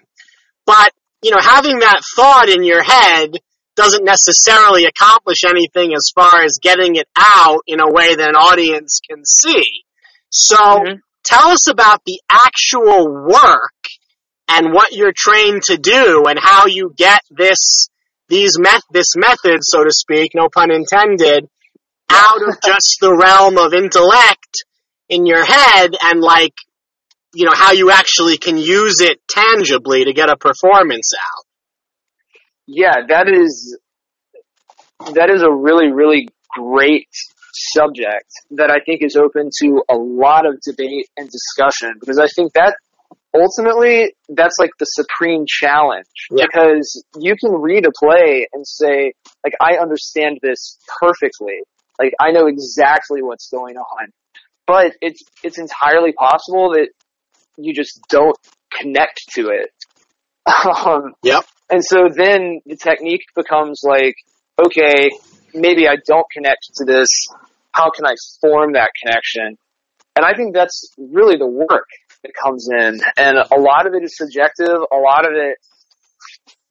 But, 0.67 0.93
you 1.23 1.31
know, 1.31 1.41
having 1.41 1.79
that 1.79 2.03
thought 2.15 2.49
in 2.49 2.63
your 2.63 2.83
head 2.83 3.37
doesn't 3.77 4.05
necessarily 4.05 4.85
accomplish 4.85 5.45
anything 5.45 5.95
as 5.95 6.13
far 6.15 6.43
as 6.45 6.59
getting 6.61 6.97
it 6.97 7.09
out 7.17 7.63
in 7.67 7.81
a 7.81 7.91
way 7.91 8.15
that 8.15 8.29
an 8.29 8.37
audience 8.37 9.01
can 9.09 9.25
see. 9.25 9.65
So, 10.29 10.57
Mhm. 10.57 11.01
tell 11.25 11.49
us 11.49 11.69
about 11.69 12.03
the 12.05 12.21
actual 12.31 13.09
work 13.09 13.73
and 14.51 14.73
what 14.73 14.93
you're 14.93 15.13
trained 15.15 15.63
to 15.65 15.77
do 15.77 16.25
and 16.29 16.39
how 16.41 16.67
you 16.67 16.93
get 16.97 17.21
this 17.31 17.89
these 18.29 18.59
met 18.59 18.83
this 18.93 19.17
method, 19.17 19.59
so 19.61 19.83
to 19.83 19.91
speak, 19.91 20.33
no 20.35 20.49
pun 20.49 20.71
intended, 20.71 21.49
out 22.09 22.43
of 22.49 22.57
just 22.65 22.99
the 23.01 23.13
realm 23.13 23.59
of 23.59 23.75
intellect 23.75 24.65
in 25.09 25.27
your 25.27 25.45
head 25.45 25.97
and 26.03 26.21
like 26.21 26.55
you 27.33 27.45
know 27.45 27.55
how 27.55 27.73
you 27.73 27.91
actually 27.91 28.39
can 28.39 28.57
use 28.57 28.97
it 29.01 29.21
tangibly 29.29 30.05
to 30.05 30.13
get 30.13 30.29
a 30.29 30.37
performance 30.37 31.13
out. 31.15 31.45
Yeah, 32.67 33.07
that 33.09 33.29
is 33.29 33.79
that 35.15 35.31
is 35.31 35.43
a 35.43 35.51
really, 35.51 35.93
really 35.93 36.29
great 36.51 37.09
subject 37.53 38.31
that 38.53 38.71
I 38.71 38.79
think 38.85 39.03
is 39.03 39.17
open 39.17 39.51
to 39.61 39.83
a 39.89 39.97
lot 39.97 40.47
of 40.47 40.61
debate 40.61 41.09
and 41.17 41.29
discussion 41.29 41.95
because 41.99 42.19
I 42.19 42.27
think 42.27 42.53
that 42.55 42.77
ultimately 43.35 44.15
that's 44.31 44.57
like 44.59 44.71
the 44.79 44.85
supreme 44.87 45.45
challenge 45.47 46.07
Yeah. 46.31 46.47
because 46.47 47.05
you 47.19 47.37
can 47.37 47.53
read 47.53 47.87
a 47.87 47.91
play 47.99 48.49
and 48.53 48.67
say 48.67 49.13
like 49.45 49.55
I 49.61 49.77
understand 49.79 50.39
this 50.43 50.79
perfectly 51.01 51.61
like 51.99 52.13
I 52.21 52.33
know 52.33 52.47
exactly 52.47 53.23
what's 53.23 53.49
going 53.51 53.77
on 53.77 54.09
but 54.67 54.93
it's 55.01 55.23
it's 55.43 55.59
entirely 55.59 56.13
possible 56.13 56.73
that 56.73 56.89
you 57.57 57.73
just 57.75 58.01
don't 58.09 58.37
connect 58.73 59.23
to 59.35 59.49
it 59.51 59.71
um 60.87 61.13
Yep. 61.23 61.45
and 61.71 61.85
so 61.85 62.09
then 62.15 62.61
the 62.67 62.77
technique 62.77 63.23
becomes 63.37 63.83
like, 63.85 64.15
okay, 64.65 65.11
maybe 65.55 65.87
I 65.87 65.97
don't 66.07 66.27
connect 66.33 66.63
to 66.77 66.85
this. 66.85 67.09
How 67.73 67.91
can 67.91 68.07
I 68.07 68.15
form 68.41 68.73
that 68.73 68.91
connection? 69.03 69.57
And 70.17 70.25
I 70.25 70.35
think 70.35 70.55
that's 70.55 70.93
really 70.99 71.37
the 71.37 71.47
work 71.47 71.87
that 72.23 72.33
comes 72.43 72.69
in. 72.71 73.01
And 73.17 73.39
a 73.39 73.61
lot 73.61 73.87
of 73.87 73.95
it 73.95 74.03
is 74.03 74.17
subjective. 74.17 74.69
A 74.93 74.97
lot 74.97 75.25
of 75.25 75.33
it, 75.35 75.57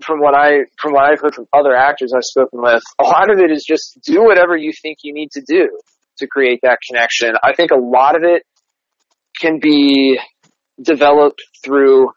from 0.03 0.19
what 0.19 0.35
I, 0.35 0.65
from 0.79 0.93
what 0.93 1.03
I've 1.03 1.19
heard 1.19 1.35
from 1.35 1.47
other 1.53 1.75
actors 1.75 2.13
I've 2.15 2.23
spoken 2.23 2.61
with, 2.61 2.83
a 2.99 3.03
lot 3.03 3.31
of 3.31 3.39
it 3.39 3.51
is 3.51 3.65
just 3.67 3.99
do 4.03 4.23
whatever 4.23 4.55
you 4.55 4.71
think 4.81 4.99
you 5.03 5.13
need 5.13 5.31
to 5.31 5.41
do 5.41 5.69
to 6.19 6.27
create 6.27 6.59
that 6.63 6.79
connection. 6.87 7.33
I 7.43 7.53
think 7.53 7.71
a 7.71 7.77
lot 7.77 8.15
of 8.15 8.23
it 8.23 8.43
can 9.39 9.59
be 9.59 10.19
developed 10.81 11.41
through 11.63 12.09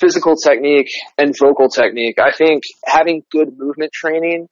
physical 0.00 0.36
technique 0.36 0.90
and 1.16 1.34
vocal 1.38 1.68
technique. 1.68 2.18
I 2.20 2.32
think 2.32 2.62
having 2.84 3.22
good 3.30 3.56
movement 3.56 3.92
training 3.92 4.48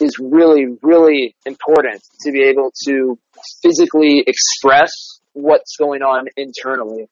is 0.00 0.16
really, 0.18 0.66
really 0.82 1.36
important 1.46 2.02
to 2.22 2.32
be 2.32 2.42
able 2.44 2.72
to 2.86 3.18
physically 3.62 4.24
express 4.26 4.90
what's 5.32 5.76
going 5.76 6.02
on 6.02 6.26
internally. 6.36 7.08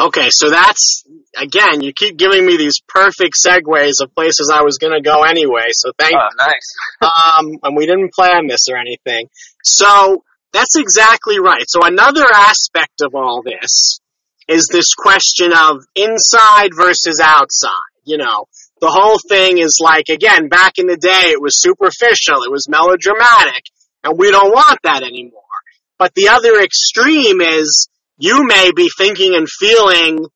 Okay, 0.00 0.28
so 0.30 0.48
that's 0.48 1.04
again, 1.36 1.82
you 1.82 1.92
keep 1.92 2.16
giving 2.16 2.46
me 2.46 2.56
these 2.56 2.80
perfect 2.88 3.34
segues 3.34 4.02
of 4.02 4.14
places 4.14 4.50
I 4.52 4.62
was 4.62 4.78
going 4.78 4.94
to 4.94 5.02
go 5.02 5.22
anyway. 5.24 5.68
So 5.72 5.92
thank 5.98 6.14
Oh, 6.14 6.28
nice. 6.38 6.74
um, 7.38 7.58
and 7.62 7.76
we 7.76 7.86
didn't 7.86 8.14
plan 8.14 8.46
this 8.46 8.68
or 8.70 8.76
anything. 8.76 9.28
So 9.62 10.24
that's 10.52 10.76
exactly 10.76 11.38
right. 11.38 11.64
So 11.68 11.80
another 11.84 12.24
aspect 12.32 13.02
of 13.02 13.14
all 13.14 13.42
this 13.42 14.00
is 14.48 14.68
this 14.72 14.94
question 14.94 15.52
of 15.52 15.84
inside 15.94 16.70
versus 16.74 17.20
outside. 17.22 17.70
You 18.04 18.16
know, 18.16 18.46
the 18.80 18.90
whole 18.90 19.18
thing 19.18 19.58
is 19.58 19.78
like, 19.82 20.08
again, 20.08 20.48
back 20.48 20.78
in 20.78 20.86
the 20.86 20.96
day, 20.96 21.30
it 21.30 21.40
was 21.40 21.60
superficial, 21.60 22.42
it 22.42 22.50
was 22.50 22.68
melodramatic, 22.68 23.64
and 24.02 24.18
we 24.18 24.30
don't 24.30 24.50
want 24.50 24.80
that 24.82 25.02
anymore. 25.02 25.42
But 25.98 26.14
the 26.14 26.28
other 26.28 26.60
extreme 26.60 27.42
is 27.42 27.88
you 28.20 28.46
may 28.46 28.70
be 28.74 28.88
thinking 28.96 29.34
and 29.34 29.48
feeling 29.48 30.26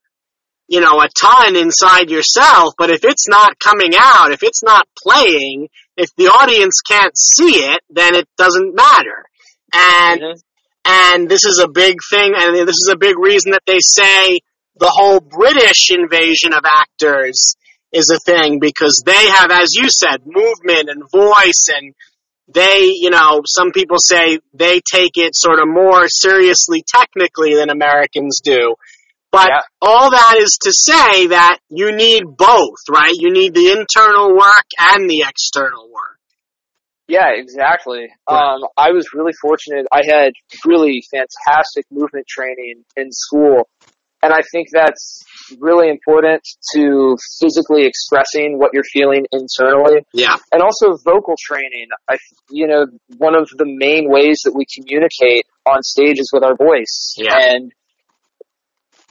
you 0.66 0.80
know, 0.80 0.99
a 1.01 1.09
ton 1.20 1.57
inside 1.57 2.11
yourself, 2.11 2.72
but 2.78 2.91
if 2.91 3.05
it's 3.05 3.28
not 3.28 3.59
coming 3.59 3.93
out, 3.99 4.32
if 4.32 4.43
it's 4.43 4.62
not 4.62 4.89
playing, 4.99 5.68
if 5.97 6.09
the 6.16 6.28
audience 6.28 6.80
can't 6.80 7.16
see 7.16 7.57
it, 7.57 7.82
then 7.91 8.14
it 8.14 8.26
doesn't 8.39 8.74
matter. 8.74 9.24
And, 9.72 10.20
Mhm. 10.22 10.41
and 10.87 11.28
this 11.28 11.45
is 11.45 11.59
a 11.62 11.68
big 11.68 11.97
thing, 12.09 12.32
and 12.35 12.57
this 12.66 12.76
is 12.76 12.89
a 12.91 12.97
big 12.97 13.18
reason 13.18 13.53
that 13.53 13.66
they 13.66 13.78
say 13.80 14.39
the 14.76 14.89
whole 14.89 15.20
British 15.20 15.91
invasion 15.91 16.55
of 16.55 16.64
actors 16.64 17.57
is 17.93 18.11
a 18.11 18.18
thing 18.18 18.59
because 18.59 19.03
they 19.05 19.26
have, 19.26 19.51
as 19.51 19.74
you 19.74 19.89
said, 19.91 20.22
movement 20.24 20.89
and 20.89 21.03
voice 21.12 21.66
and 21.76 21.95
they, 22.49 22.90
you 22.95 23.11
know, 23.11 23.42
some 23.47 23.72
people 23.72 23.97
say 23.99 24.38
they 24.53 24.80
take 24.80 25.16
it 25.16 25.34
sort 25.34 25.59
of 25.59 25.68
more 25.68 26.09
seriously 26.09 26.84
technically 26.86 27.55
than 27.55 27.70
Americans 27.70 28.40
do. 28.42 28.74
But 29.32 29.49
Yeah. 29.49 29.62
all 29.80 30.11
that 30.11 30.36
is 30.38 30.59
to 30.62 30.72
say 30.72 31.28
that 31.28 31.59
you 31.68 31.90
need 31.92 32.24
both, 32.36 32.78
right? 32.88 33.14
You 33.14 33.32
need 33.32 33.55
the 33.55 33.70
internal 33.72 34.34
work 34.34 34.66
and 34.78 35.11
the 35.11 35.24
external 35.28 35.90
work. 35.90 36.18
Yeah, 37.09 37.30
exactly. 37.34 38.09
Right. 38.30 38.55
Um, 38.55 38.61
I 38.76 38.92
was 38.92 39.12
really 39.12 39.32
fortunate. 39.40 39.86
I 39.92 40.03
had 40.07 40.32
really 40.64 41.03
fantastic 41.11 41.84
movement 41.90 42.26
training 42.26 42.84
in 42.97 43.11
school. 43.11 43.68
And 44.22 44.32
I 44.32 44.40
think 44.53 44.68
that's 44.72 45.22
really 45.59 45.88
important 45.88 46.42
to 46.74 47.16
physically 47.40 47.86
expressing 47.86 48.59
what 48.59 48.70
you're 48.72 48.84
feeling 48.92 49.26
internally. 49.32 50.05
Yeah. 50.12 50.36
and 50.53 50.62
also 50.62 50.97
vocal 51.05 51.34
training. 51.38 51.88
I, 52.09 52.16
you 52.51 52.66
know, 52.66 52.86
one 53.18 53.34
of 53.34 53.49
the 53.57 53.66
main 53.66 54.11
ways 54.11 54.40
that 54.45 54.55
we 54.55 54.64
communicate 54.74 55.47
on 55.66 55.82
stage 55.82 56.18
is 56.18 56.30
with 56.32 56.45
our 56.45 56.57
voice. 56.57 57.14
Yeah. 57.16 57.34
And 57.36 57.72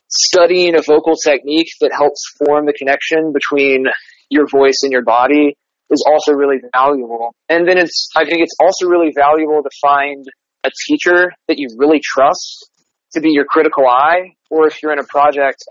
studying 0.10 0.76
a 0.76 0.82
vocal 0.82 1.16
technique 1.16 1.70
that 1.82 1.92
helps 1.92 2.22
form 2.38 2.66
the 2.66 2.74
connection 2.74 3.34
between 3.34 3.86
your 4.30 4.48
voice 4.48 4.80
and 4.84 4.92
your 4.92 5.04
body 5.04 5.58
is 5.90 6.04
also 6.08 6.34
really 6.34 6.58
valuable. 6.74 7.36
And 7.50 7.68
then 7.68 7.78
it's, 7.78 8.10
I 8.16 8.26
think 8.26 8.42
it's 8.42 8.56
also 8.60 8.88
really 8.88 9.12
valuable 9.16 9.62
to 9.62 9.70
find 9.82 10.26
a 10.64 10.70
teacher 10.88 11.32
that 11.48 11.58
you 11.58 11.68
really 11.78 12.00
trust 12.04 12.70
to 13.14 13.22
be 13.22 13.30
your 13.30 13.46
critical 13.46 13.86
eye, 13.88 14.34
or 14.50 14.68
if 14.68 14.82
you're 14.82 14.94
in 14.94 15.00
a 15.00 15.06
project, 15.08 15.64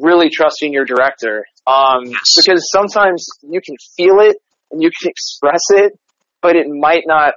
really 0.00 0.28
trusting 0.30 0.72
your 0.72 0.84
director. 0.84 1.44
Um, 1.66 2.04
Yes. 2.06 2.20
because 2.44 2.68
sometimes 2.70 3.26
you 3.42 3.60
can 3.64 3.76
feel 3.96 4.20
it 4.20 4.36
and 4.70 4.82
you 4.82 4.90
can 4.90 5.10
express 5.10 5.60
it, 5.70 5.92
but 6.40 6.56
it 6.56 6.66
might 6.68 7.04
not 7.06 7.34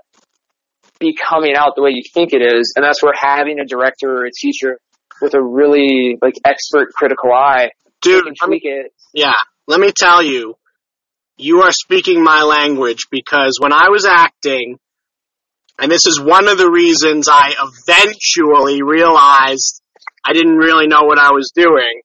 be 0.99 1.16
coming 1.16 1.56
out 1.56 1.74
the 1.76 1.82
way 1.82 1.91
you 1.91 2.03
think 2.14 2.34
it 2.34 2.41
is. 2.41 2.74
And 2.76 2.84
that's 2.86 3.03
where 3.03 3.14
having 3.16 3.60
a 3.60 3.66
director 3.66 4.10
or 4.10 4.26
a 4.26 4.32
teacher 4.32 4.80
with 5.22 5.34
a 5.34 5.41
really 5.41 6.18
like 6.22 6.36
expert 6.45 6.89
critical 6.93 7.32
eye 7.34 7.70
Dude, 8.01 8.24
can 8.26 8.34
tweak 8.47 8.64
it. 8.66 8.91
yeah, 9.14 9.34
let 9.68 9.80
me 9.80 9.91
tell 9.95 10.22
you, 10.24 10.56
you 11.38 11.62
are 11.64 11.72
speaking 11.72 12.24
my 12.24 12.43
language 12.43 13.08
because 13.12 13.58
when 13.60 13.74
I 13.74 13.89
was 13.89 14.06
acting, 14.06 14.78
and 15.78 15.91
this 15.91 16.06
is 16.06 16.20
one 16.22 16.47
of 16.47 16.58
the 16.58 16.70
reasons 16.70 17.28
I 17.30 17.53
eventually 17.60 18.82
realized 18.82 19.82
I 20.24 20.34
didn't 20.34 20.56
really 20.58 20.88
know 20.88 21.03
what 21.03 21.20
I 21.20 21.32
was 21.32 21.51
doing. 21.53 22.01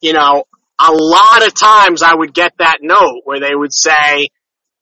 You 0.00 0.12
know, 0.12 0.44
a 0.78 0.92
lot 0.92 1.46
of 1.46 1.52
times 1.58 2.02
I 2.02 2.14
would 2.14 2.32
get 2.34 2.52
that 2.58 2.78
note 2.80 3.22
where 3.24 3.40
they 3.40 3.54
would 3.54 3.72
say, 3.72 4.28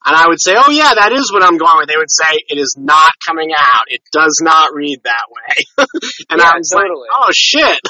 and 0.05 0.15
I 0.15 0.27
would 0.29 0.39
say, 0.41 0.53
oh 0.55 0.71
yeah, 0.71 0.93
that 0.95 1.11
is 1.11 1.29
what 1.33 1.43
I'm 1.43 1.57
going 1.57 1.75
with. 1.77 1.89
They 1.89 1.97
would 1.97 2.09
say, 2.09 2.39
it 2.47 2.57
is 2.57 2.75
not 2.79 3.11
coming 3.27 3.49
out. 3.51 3.83
It 3.87 3.99
does 4.13 4.39
not 4.41 4.73
read 4.73 5.01
that 5.03 5.27
way. 5.27 5.85
and 6.29 6.39
Yeah, 6.39 6.51
I 6.55 6.57
was 6.57 6.69
totally. 6.71 7.07
like, 7.11 7.19
oh 7.19 7.29
shit. 7.33 7.79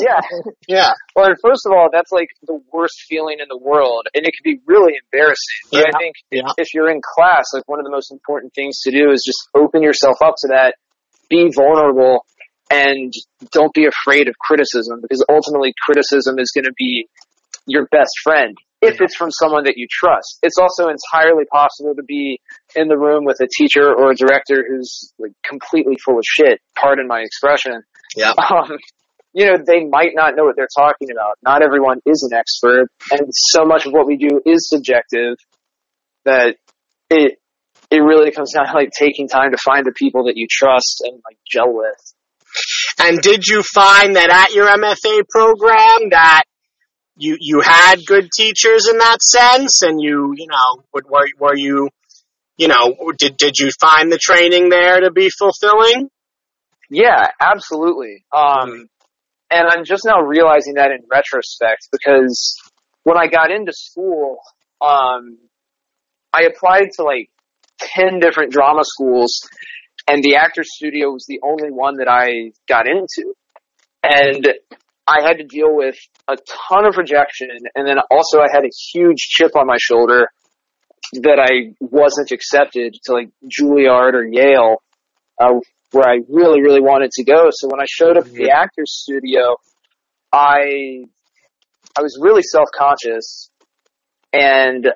Yeah. 0.00 0.20
yeah. 0.66 0.92
Well, 1.14 1.26
and 1.26 1.36
first 1.42 1.66
of 1.66 1.72
all, 1.72 1.88
that's 1.92 2.10
like 2.10 2.28
the 2.42 2.58
worst 2.72 3.04
feeling 3.08 3.38
in 3.40 3.46
the 3.48 3.58
world, 3.58 4.06
and 4.14 4.24
it 4.26 4.32
can 4.34 4.42
be 4.44 4.60
really 4.66 4.94
embarrassing. 5.04 5.70
But 5.70 5.78
Yeah, 5.78 5.84
I 5.94 5.98
think 5.98 6.14
yeah. 6.30 6.52
if 6.58 6.74
you're 6.74 6.90
in 6.90 7.00
class, 7.02 7.46
like 7.54 7.64
one 7.68 7.78
of 7.78 7.84
the 7.84 7.90
most 7.90 8.10
important 8.12 8.54
things 8.54 8.80
to 8.82 8.90
do 8.90 9.10
is 9.12 9.22
just 9.24 9.38
open 9.54 9.82
yourself 9.82 10.16
up 10.22 10.34
to 10.42 10.48
that, 10.48 10.74
be 11.30 11.50
vulnerable, 11.54 12.24
and 12.70 13.12
don't 13.52 13.72
be 13.72 13.86
afraid 13.86 14.28
of 14.28 14.34
criticism 14.38 15.00
because 15.00 15.24
ultimately 15.28 15.72
criticism 15.82 16.38
is 16.38 16.52
going 16.54 16.64
to 16.64 16.74
be 16.76 17.08
your 17.66 17.86
best 17.90 18.12
friend 18.22 18.56
if 18.80 19.00
it's 19.00 19.16
from 19.16 19.30
someone 19.30 19.64
that 19.64 19.76
you 19.76 19.86
trust. 19.90 20.38
It's 20.42 20.58
also 20.58 20.88
entirely 20.88 21.44
possible 21.50 21.94
to 21.96 22.02
be 22.02 22.40
in 22.76 22.88
the 22.88 22.96
room 22.96 23.24
with 23.24 23.40
a 23.40 23.48
teacher 23.48 23.92
or 23.92 24.12
a 24.12 24.14
director 24.14 24.64
who's 24.68 25.12
like 25.18 25.32
completely 25.44 25.96
full 26.04 26.18
of 26.18 26.24
shit. 26.24 26.60
Pardon 26.76 27.08
my 27.08 27.20
expression. 27.20 27.82
Yeah. 28.16 28.32
Um, 28.50 28.78
you 29.34 29.44
know, 29.44 29.58
they 29.64 29.84
might 29.84 30.12
not 30.14 30.34
know 30.34 30.44
what 30.44 30.56
they're 30.56 30.66
talking 30.74 31.10
about. 31.12 31.36
Not 31.44 31.62
everyone 31.62 32.00
is 32.06 32.26
an 32.28 32.36
expert, 32.36 32.88
and 33.12 33.28
so 33.30 33.64
much 33.64 33.84
of 33.84 33.92
what 33.92 34.06
we 34.06 34.16
do 34.16 34.40
is 34.44 34.68
subjective 34.68 35.36
that 36.24 36.56
it 37.10 37.38
it 37.90 37.98
really 37.98 38.30
comes 38.30 38.52
down 38.52 38.66
to 38.66 38.72
like 38.72 38.90
taking 38.90 39.28
time 39.28 39.50
to 39.52 39.58
find 39.58 39.86
the 39.86 39.92
people 39.92 40.24
that 40.24 40.36
you 40.36 40.46
trust 40.50 41.02
and 41.04 41.20
like 41.24 41.36
gel 41.46 41.72
with. 41.72 42.14
And 42.98 43.20
did 43.20 43.46
you 43.46 43.62
find 43.62 44.16
that 44.16 44.30
at 44.30 44.54
your 44.54 44.66
MFA 44.66 45.28
program 45.28 46.10
that 46.10 46.42
you 47.16 47.36
you 47.40 47.60
had 47.60 48.04
good 48.06 48.28
teachers 48.34 48.88
in 48.88 48.98
that 48.98 49.22
sense, 49.22 49.82
and 49.82 50.00
you 50.00 50.34
you 50.36 50.46
know 50.46 50.82
were 50.92 51.26
were, 51.38 51.56
you 51.56 51.90
you 52.56 52.68
know 52.68 52.96
did 53.16 53.36
did 53.36 53.58
you 53.58 53.70
find 53.80 54.10
the 54.10 54.18
training 54.18 54.68
there 54.68 55.00
to 55.00 55.10
be 55.10 55.30
fulfilling? 55.30 56.08
Yeah, 56.90 57.28
absolutely. 57.40 58.24
Um, 58.32 58.88
and 59.50 59.68
I'm 59.68 59.84
just 59.84 60.04
now 60.04 60.20
realizing 60.20 60.74
that 60.74 60.90
in 60.90 61.06
retrospect 61.10 61.88
because 61.92 62.56
when 63.02 63.16
I 63.16 63.26
got 63.26 63.50
into 63.50 63.72
school, 63.72 64.38
um, 64.80 65.38
I 66.32 66.42
applied 66.42 66.88
to 66.96 67.02
like 67.02 67.30
10 67.80 68.20
different 68.20 68.52
drama 68.52 68.82
schools 68.84 69.40
and 70.08 70.22
the 70.22 70.36
Actors 70.36 70.68
studio 70.74 71.10
was 71.10 71.26
the 71.28 71.40
only 71.44 71.70
one 71.70 71.96
that 71.98 72.08
I 72.08 72.52
got 72.66 72.86
into. 72.88 73.34
And 74.02 74.48
I 75.06 75.22
had 75.22 75.38
to 75.38 75.44
deal 75.44 75.74
with 75.74 75.96
a 76.28 76.36
ton 76.68 76.86
of 76.86 76.96
rejection 76.96 77.48
and 77.74 77.86
then 77.86 77.96
also 78.10 78.38
I 78.40 78.46
had 78.52 78.64
a 78.64 78.70
huge 78.92 79.18
chip 79.18 79.52
on 79.56 79.66
my 79.66 79.76
shoulder 79.78 80.28
that 81.14 81.38
I 81.38 81.74
wasn't 81.80 82.30
accepted 82.30 82.94
to 83.04 83.12
like 83.12 83.30
Juilliard 83.44 84.14
or 84.14 84.26
Yale, 84.26 84.82
uh, 85.40 85.60
where 85.92 86.08
I 86.08 86.18
really, 86.28 86.60
really 86.60 86.82
wanted 86.82 87.10
to 87.12 87.24
go. 87.24 87.48
So 87.50 87.68
when 87.68 87.80
I 87.80 87.86
showed 87.88 88.18
up 88.18 88.26
at 88.26 88.32
the 88.32 88.50
actor's 88.50 88.92
studio, 88.92 89.56
I, 90.32 91.04
I 91.96 92.02
was 92.02 92.18
really 92.20 92.42
self-conscious 92.42 93.50
and 94.32 94.88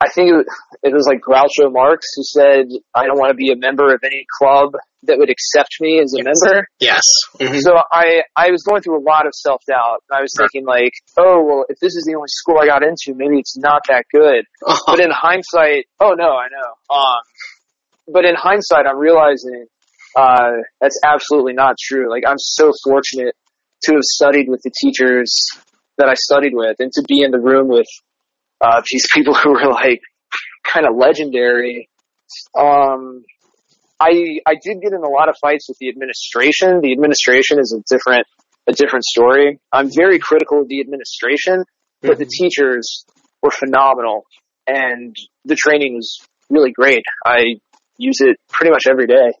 I 0.00 0.08
think 0.10 0.30
it, 0.30 0.46
it 0.84 0.94
was 0.94 1.08
like 1.08 1.20
Groucho 1.20 1.72
Marx 1.72 2.06
who 2.14 2.22
said, 2.22 2.66
I 2.94 3.06
don't 3.06 3.18
want 3.18 3.30
to 3.30 3.34
be 3.34 3.50
a 3.50 3.56
member 3.56 3.92
of 3.92 4.00
any 4.04 4.24
club 4.38 4.74
that 5.04 5.18
would 5.18 5.28
accept 5.30 5.74
me 5.80 6.00
as 6.00 6.14
a 6.14 6.18
Yes. 6.22 6.36
member. 6.42 6.68
Yes. 6.78 7.02
Mhm. 7.40 7.60
So 7.60 7.72
I, 7.90 8.22
I 8.36 8.50
was 8.50 8.62
going 8.62 8.82
through 8.82 8.98
a 8.98 9.02
lot 9.04 9.26
of 9.26 9.32
self-doubt. 9.34 10.02
I 10.12 10.20
was 10.22 10.32
thinking 10.38 10.64
like, 10.66 10.92
oh, 11.18 11.42
well, 11.44 11.64
if 11.68 11.78
this 11.80 11.96
is 11.96 12.04
the 12.06 12.14
only 12.14 12.28
school 12.28 12.58
I 12.60 12.66
got 12.66 12.84
into, 12.84 13.14
maybe 13.16 13.38
it's 13.40 13.58
not 13.58 13.82
that 13.88 14.04
good. 14.12 14.44
But 14.86 15.00
in 15.00 15.10
hindsight, 15.10 15.86
oh 16.00 16.14
no, 16.16 16.30
I 16.30 16.46
know. 16.46 16.94
Um, 16.96 17.18
but 18.12 18.24
in 18.24 18.34
hindsight, 18.36 18.86
I'm 18.86 18.98
realizing, 18.98 19.66
uh, 20.16 20.62
that's 20.80 20.98
absolutely 21.04 21.54
not 21.54 21.74
true. 21.80 22.08
Like, 22.08 22.22
I'm 22.26 22.38
so 22.38 22.72
fortunate 22.84 23.34
to 23.82 23.92
have 23.94 24.02
studied 24.02 24.48
with 24.48 24.60
the 24.62 24.70
teachers 24.80 25.34
that 25.98 26.08
I 26.08 26.14
studied 26.14 26.52
with 26.54 26.76
and 26.78 26.92
to 26.92 27.02
be 27.08 27.22
in 27.22 27.30
the 27.32 27.40
room 27.40 27.68
with, 27.68 27.86
uh, 28.60 28.82
these 28.90 29.06
people 29.12 29.34
who 29.34 29.50
were 29.50 29.70
like 29.70 30.00
kind 30.64 30.86
of 30.86 30.96
legendary. 30.96 31.88
Um, 32.58 33.24
I, 34.00 34.38
I 34.46 34.54
did 34.62 34.80
get 34.80 34.92
in 34.92 35.02
a 35.02 35.08
lot 35.08 35.28
of 35.28 35.36
fights 35.40 35.66
with 35.68 35.78
the 35.78 35.88
administration. 35.88 36.80
The 36.80 36.92
administration 36.92 37.58
is 37.58 37.76
a 37.76 37.82
different, 37.92 38.26
a 38.68 38.72
different 38.72 39.04
story. 39.04 39.60
I'm 39.72 39.90
very 39.94 40.18
critical 40.18 40.60
of 40.62 40.68
the 40.68 40.80
administration, 40.80 41.64
but 42.02 42.18
the 42.18 42.26
teachers 42.26 43.04
were 43.42 43.50
phenomenal 43.50 44.24
and 44.66 45.16
the 45.44 45.56
training 45.56 45.94
was 45.96 46.20
really 46.50 46.70
great. 46.72 47.02
I 47.24 47.44
use 47.96 48.20
it 48.20 48.36
pretty 48.50 48.70
much 48.70 48.84
every 48.88 49.06
day. 49.06 49.32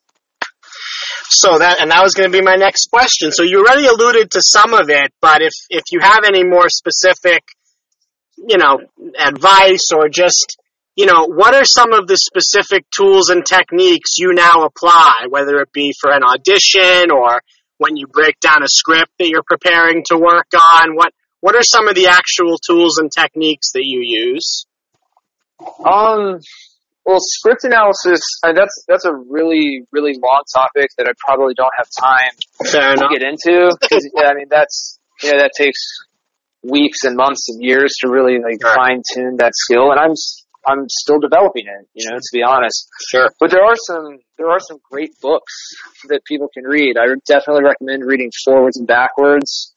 So 1.30 1.58
that, 1.58 1.80
and 1.80 1.90
that 1.90 2.02
was 2.02 2.14
going 2.14 2.30
to 2.30 2.36
be 2.36 2.42
my 2.42 2.56
next 2.56 2.90
question. 2.90 3.30
So 3.30 3.42
you 3.42 3.60
already 3.60 3.86
alluded 3.86 4.30
to 4.32 4.40
some 4.42 4.72
of 4.72 4.88
it, 4.88 5.12
but 5.20 5.42
if, 5.42 5.52
if 5.70 5.84
you 5.92 6.00
have 6.00 6.24
any 6.24 6.42
more 6.42 6.68
specific, 6.68 7.44
you 8.46 8.58
know, 8.58 8.80
advice 9.18 9.90
or 9.94 10.08
just, 10.08 10.58
you 10.96 11.06
know, 11.06 11.26
what 11.26 11.54
are 11.54 11.64
some 11.64 11.92
of 11.92 12.06
the 12.06 12.16
specific 12.16 12.84
tools 12.90 13.30
and 13.30 13.44
techniques 13.44 14.18
you 14.18 14.32
now 14.32 14.64
apply, 14.64 15.26
whether 15.28 15.60
it 15.60 15.72
be 15.72 15.92
for 16.00 16.10
an 16.10 16.22
audition 16.22 17.10
or 17.10 17.42
when 17.78 17.96
you 17.96 18.06
break 18.06 18.38
down 18.40 18.62
a 18.62 18.68
script 18.68 19.10
that 19.18 19.28
you're 19.28 19.42
preparing 19.44 20.04
to 20.06 20.16
work 20.16 20.48
on? 20.54 20.94
What, 20.94 21.12
what 21.40 21.54
are 21.54 21.62
some 21.62 21.88
of 21.88 21.94
the 21.94 22.08
actual 22.08 22.58
tools 22.58 22.98
and 22.98 23.10
techniques 23.10 23.72
that 23.72 23.84
you 23.84 24.00
use? 24.02 24.66
Um, 25.84 26.40
well, 27.04 27.18
script 27.20 27.64
analysis, 27.64 28.20
uh, 28.42 28.52
that's, 28.52 28.84
that's 28.86 29.04
a 29.04 29.14
really, 29.14 29.82
really 29.92 30.14
long 30.22 30.42
topic 30.54 30.90
that 30.98 31.08
I 31.08 31.12
probably 31.18 31.54
don't 31.54 31.72
have 31.76 31.88
time 31.98 32.70
Fair 32.70 32.94
to 32.94 33.00
enough. 33.00 33.10
get 33.12 33.22
into. 33.22 33.76
yeah, 34.14 34.28
I 34.28 34.34
mean, 34.34 34.46
that's, 34.50 34.98
you 35.22 35.32
know, 35.32 35.38
that 35.38 35.52
takes 35.56 35.78
weeks 36.62 37.04
and 37.04 37.16
months 37.16 37.48
and 37.48 37.62
years 37.62 37.94
to 38.00 38.10
really 38.10 38.38
like 38.42 38.58
Sure. 38.60 38.74
fine 38.74 39.02
tune 39.14 39.36
that 39.38 39.52
skill. 39.54 39.90
And 39.92 40.00
I'm, 40.00 40.14
I'm 40.66 40.88
still 40.88 41.18
developing 41.20 41.66
it, 41.66 41.88
you 41.94 42.10
know, 42.10 42.16
to 42.16 42.30
be 42.32 42.42
honest. 42.42 42.88
Sure. 43.08 43.28
But 43.40 43.50
there 43.50 43.64
are 43.64 43.76
some 43.76 44.18
there 44.36 44.50
are 44.50 44.60
some 44.60 44.78
great 44.90 45.10
books 45.20 45.52
that 46.08 46.24
people 46.24 46.48
can 46.52 46.64
read. 46.64 46.96
I 46.98 47.06
would 47.08 47.22
definitely 47.24 47.64
recommend 47.64 48.04
reading 48.04 48.30
Forwards 48.44 48.76
and 48.78 48.86
Backwards. 48.86 49.72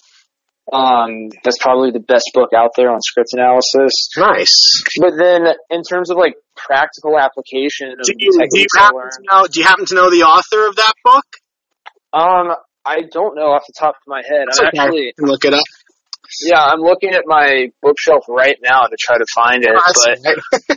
Um, 0.72 1.30
that's 1.44 1.58
probably 1.60 1.92
the 1.92 2.00
best 2.00 2.30
book 2.34 2.52
out 2.56 2.72
there 2.78 2.92
on 2.92 3.00
script 3.02 3.30
analysis. 3.34 4.10
Nice. 4.16 4.84
But 5.02 5.14
then, 5.18 5.48
in 5.70 5.82
terms 5.84 6.10
of 6.12 6.18
like 6.18 6.36
practical 6.56 7.18
application 7.18 7.92
of 7.92 8.06
Do 8.06 8.14
the 8.14 8.16
you, 8.20 8.32
do 8.32 8.38
you 8.38 8.42
techniques 8.44 8.78
happen 8.78 9.02
to 9.02 9.20
know, 9.24 9.48
do 9.52 9.60
you 9.60 9.66
happen 9.66 9.86
to 9.88 9.96
know 9.96 10.10
the 10.10 10.24
author 10.24 10.68
of 10.68 10.76
that 10.78 10.94
book? 11.04 11.26
um, 12.14 12.56
I 12.86 13.02
don't 13.12 13.36
know 13.36 13.52
off 13.54 13.64
the 13.68 13.74
top 13.78 13.96
of 13.96 14.02
my 14.08 14.22
head. 14.28 14.46
It's 14.50 14.60
I'm 14.60 14.68
okay. 14.68 14.80
actually, 14.80 15.14
Look 15.20 15.46
it 15.46 15.54
up. 15.54 15.64
Yeah, 16.44 16.64
I'm 16.64 16.82
looking 16.82 17.14
at 17.14 17.24
my 17.26 17.68
bookshelf 17.82 18.24
right 18.28 18.58
now 18.64 18.82
to 18.82 18.98
try 19.00 19.18
to 19.18 19.26
find 19.34 19.64
it, 19.64 19.76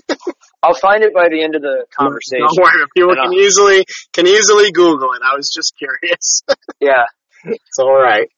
but. 0.08 0.34
I'll 0.64 0.74
find 0.74 1.02
it 1.02 1.12
by 1.12 1.28
the 1.28 1.44
end 1.44 1.56
of 1.56 1.62
the 1.62 1.84
conversation. 1.94 2.46
Don't 2.48 2.64
worry, 2.64 2.86
people 2.96 3.14
can 3.14 3.34
easily 3.34 3.84
can 4.14 4.26
easily 4.26 4.72
Google 4.72 5.12
it. 5.12 5.20
I 5.22 5.36
was 5.36 5.50
just 5.54 5.74
curious. 5.76 6.42
Yeah. 6.80 7.04
it's 7.44 7.78
all 7.78 7.94
right. 7.94 8.28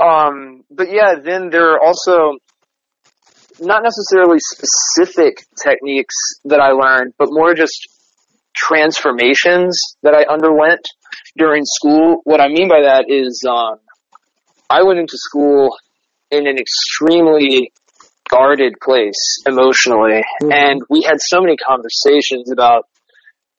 Um, 0.00 0.64
but 0.70 0.88
yeah, 0.90 1.16
then 1.22 1.50
there 1.50 1.74
are 1.74 1.80
also 1.80 2.38
not 3.60 3.82
necessarily 3.82 4.38
specific 4.38 5.44
techniques 5.62 6.14
that 6.44 6.60
I 6.60 6.70
learned, 6.70 7.12
but 7.18 7.28
more 7.30 7.54
just 7.54 7.88
transformations 8.56 9.78
that 10.02 10.14
I 10.14 10.24
underwent 10.32 10.86
during 11.36 11.62
school. 11.64 12.20
What 12.24 12.40
I 12.40 12.48
mean 12.48 12.68
by 12.68 12.82
that 12.82 13.06
is, 13.08 13.44
um, 13.48 13.78
I 14.74 14.82
went 14.82 14.98
into 14.98 15.16
school 15.16 15.76
in 16.32 16.48
an 16.48 16.58
extremely 16.58 17.72
guarded 18.28 18.74
place 18.82 19.42
emotionally, 19.46 20.20
mm-hmm. 20.42 20.50
and 20.50 20.82
we 20.90 21.02
had 21.02 21.18
so 21.20 21.40
many 21.40 21.56
conversations 21.56 22.50
about 22.50 22.88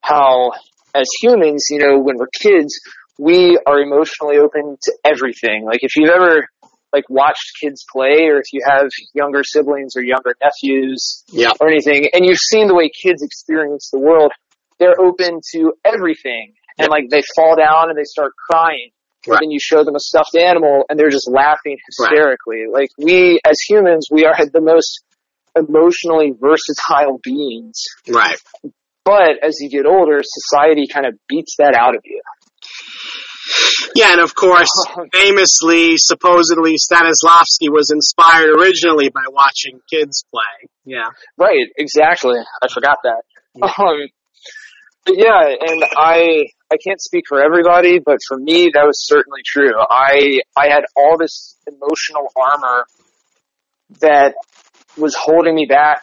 how, 0.01 0.51
as 0.93 1.07
humans, 1.21 1.67
you 1.69 1.79
know, 1.79 1.99
when 1.99 2.17
we're 2.17 2.27
kids, 2.41 2.77
we 3.17 3.57
are 3.65 3.79
emotionally 3.79 4.39
open 4.39 4.75
to 4.81 4.93
everything. 5.05 5.63
Like 5.63 5.83
if 5.83 5.95
you've 5.95 6.09
ever 6.09 6.49
like 6.91 7.09
watched 7.09 7.53
kids 7.61 7.85
play 7.89 8.27
or 8.27 8.39
if 8.39 8.51
you 8.51 8.61
have 8.67 8.89
younger 9.13 9.43
siblings 9.43 9.95
or 9.95 10.03
younger 10.03 10.35
nephews 10.43 11.23
Yeah. 11.31 11.51
or 11.61 11.69
anything 11.69 12.07
and 12.13 12.25
you've 12.25 12.39
seen 12.39 12.67
the 12.67 12.75
way 12.75 12.89
kids 12.89 13.21
experience 13.21 13.89
the 13.91 13.99
world, 13.99 14.31
they're 14.79 14.99
open 14.99 15.39
to 15.53 15.73
everything. 15.85 16.53
And 16.77 16.89
like 16.89 17.09
they 17.09 17.21
fall 17.35 17.55
down 17.55 17.89
and 17.89 17.97
they 17.97 18.03
start 18.03 18.33
crying. 18.49 18.91
Right. 19.27 19.37
And 19.41 19.45
then 19.47 19.51
you 19.51 19.59
show 19.61 19.83
them 19.83 19.95
a 19.95 19.99
stuffed 19.99 20.35
animal 20.35 20.83
and 20.89 20.99
they're 20.99 21.09
just 21.09 21.29
laughing 21.29 21.77
Right. 21.99 22.09
hysterically. 22.11 22.65
Like 22.71 22.89
we 22.97 23.39
as 23.45 23.57
humans, 23.67 24.07
we 24.11 24.25
are 24.25 24.35
the 24.45 24.61
most 24.61 25.03
emotionally 25.57 26.33
versatile 26.39 27.19
beings. 27.23 27.81
Right. 28.07 28.37
But 29.03 29.43
as 29.43 29.57
you 29.59 29.69
get 29.69 29.85
older, 29.85 30.19
society 30.23 30.87
kind 30.91 31.05
of 31.05 31.13
beats 31.29 31.55
that 31.59 31.75
out 31.75 31.95
of 31.95 32.01
you. 32.05 32.21
Yeah, 33.95 34.13
and 34.13 34.21
of 34.21 34.33
course, 34.35 34.67
famously, 35.13 35.97
supposedly, 35.97 36.73
Stanislavski 36.75 37.69
was 37.69 37.91
inspired 37.93 38.49
originally 38.59 39.09
by 39.09 39.23
watching 39.29 39.79
kids 39.89 40.25
play. 40.31 40.69
Yeah. 40.85 41.09
Right, 41.37 41.67
exactly. 41.77 42.39
I 42.61 42.67
forgot 42.73 42.97
that. 43.03 43.21
Yeah. 43.55 43.65
Um, 43.77 44.07
yeah, 45.07 45.55
and 45.67 45.83
I 45.95 46.47
I 46.71 46.77
can't 46.83 47.01
speak 47.01 47.25
for 47.27 47.41
everybody, 47.41 47.99
but 47.99 48.17
for 48.27 48.37
me 48.37 48.71
that 48.73 48.85
was 48.85 49.05
certainly 49.05 49.41
true. 49.45 49.73
I 49.77 50.41
I 50.57 50.69
had 50.69 50.83
all 50.95 51.17
this 51.19 51.57
emotional 51.67 52.27
armor 52.35 52.85
that 54.01 54.33
was 54.97 55.15
holding 55.15 55.55
me 55.55 55.67
back 55.69 56.01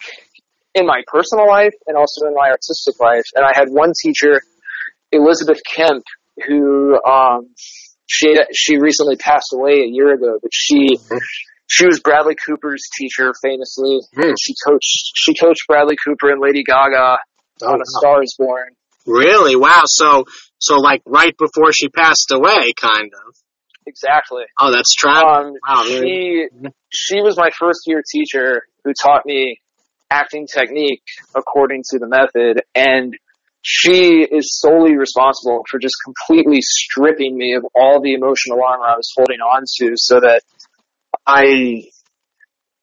in 0.75 0.87
my 0.87 1.03
personal 1.07 1.47
life 1.49 1.75
and 1.87 1.97
also 1.97 2.27
in 2.27 2.35
my 2.35 2.51
artistic 2.51 3.01
life. 3.01 3.25
And 3.35 3.45
I 3.45 3.53
had 3.55 3.69
one 3.69 3.93
teacher, 4.01 4.41
Elizabeth 5.11 5.61
Kemp, 5.75 6.05
who 6.47 6.99
um, 7.05 7.49
she 8.07 8.35
she 8.55 8.79
recently 8.79 9.17
passed 9.17 9.53
away 9.55 9.81
a 9.81 9.89
year 9.89 10.13
ago, 10.15 10.39
but 10.41 10.51
she 10.53 10.97
she 11.67 11.87
was 11.87 12.01
Bradley 12.01 12.35
Cooper's 12.35 12.89
teacher 12.99 13.33
famously. 13.43 14.01
Mm. 14.17 14.35
She 14.41 14.55
coached 14.65 15.13
she 15.15 15.35
coached 15.35 15.67
Bradley 15.67 15.97
Cooper 16.05 16.31
and 16.31 16.41
Lady 16.41 16.63
Gaga 16.63 17.19
oh, 17.63 17.67
on 17.67 17.81
A 17.81 17.85
Star 17.99 18.23
Is 18.23 18.37
Born. 18.39 18.77
Really? 19.07 19.57
Wow. 19.57 19.83
So 19.87 20.25
so 20.63 20.77
like 20.77 21.03
right 21.05 21.37
before 21.37 21.73
she 21.73 21.89
passed 21.89 22.31
away, 22.31 22.73
kind 22.81 23.11
of. 23.27 23.35
Exactly. 23.85 24.45
Oh, 24.61 24.71
that's 24.71 24.95
tragic. 24.95 25.27
Um, 25.27 25.55
wow, 25.67 25.85
she 25.85 26.47
she 26.89 27.21
was 27.21 27.37
my 27.37 27.51
first 27.59 27.81
year 27.87 28.01
teacher 28.09 28.63
who 28.85 28.93
taught 28.93 29.27
me 29.27 29.59
acting 30.09 30.47
technique 30.47 31.03
according 31.35 31.83
to 31.91 31.99
the 31.99 32.07
method, 32.07 32.63
and 32.77 33.13
she 33.63 34.23
is 34.23 34.57
solely 34.61 34.97
responsible 34.97 35.65
for 35.69 35.81
just 35.81 35.95
completely 36.05 36.61
stripping 36.61 37.37
me 37.37 37.55
of 37.55 37.65
all 37.75 38.01
the 38.01 38.15
emotional 38.15 38.59
armor 38.65 38.85
I 38.85 38.97
was 38.97 39.13
holding 39.17 39.41
on 39.41 39.65
to, 39.79 39.95
so 39.97 40.21
that 40.21 40.43
I 41.27 41.89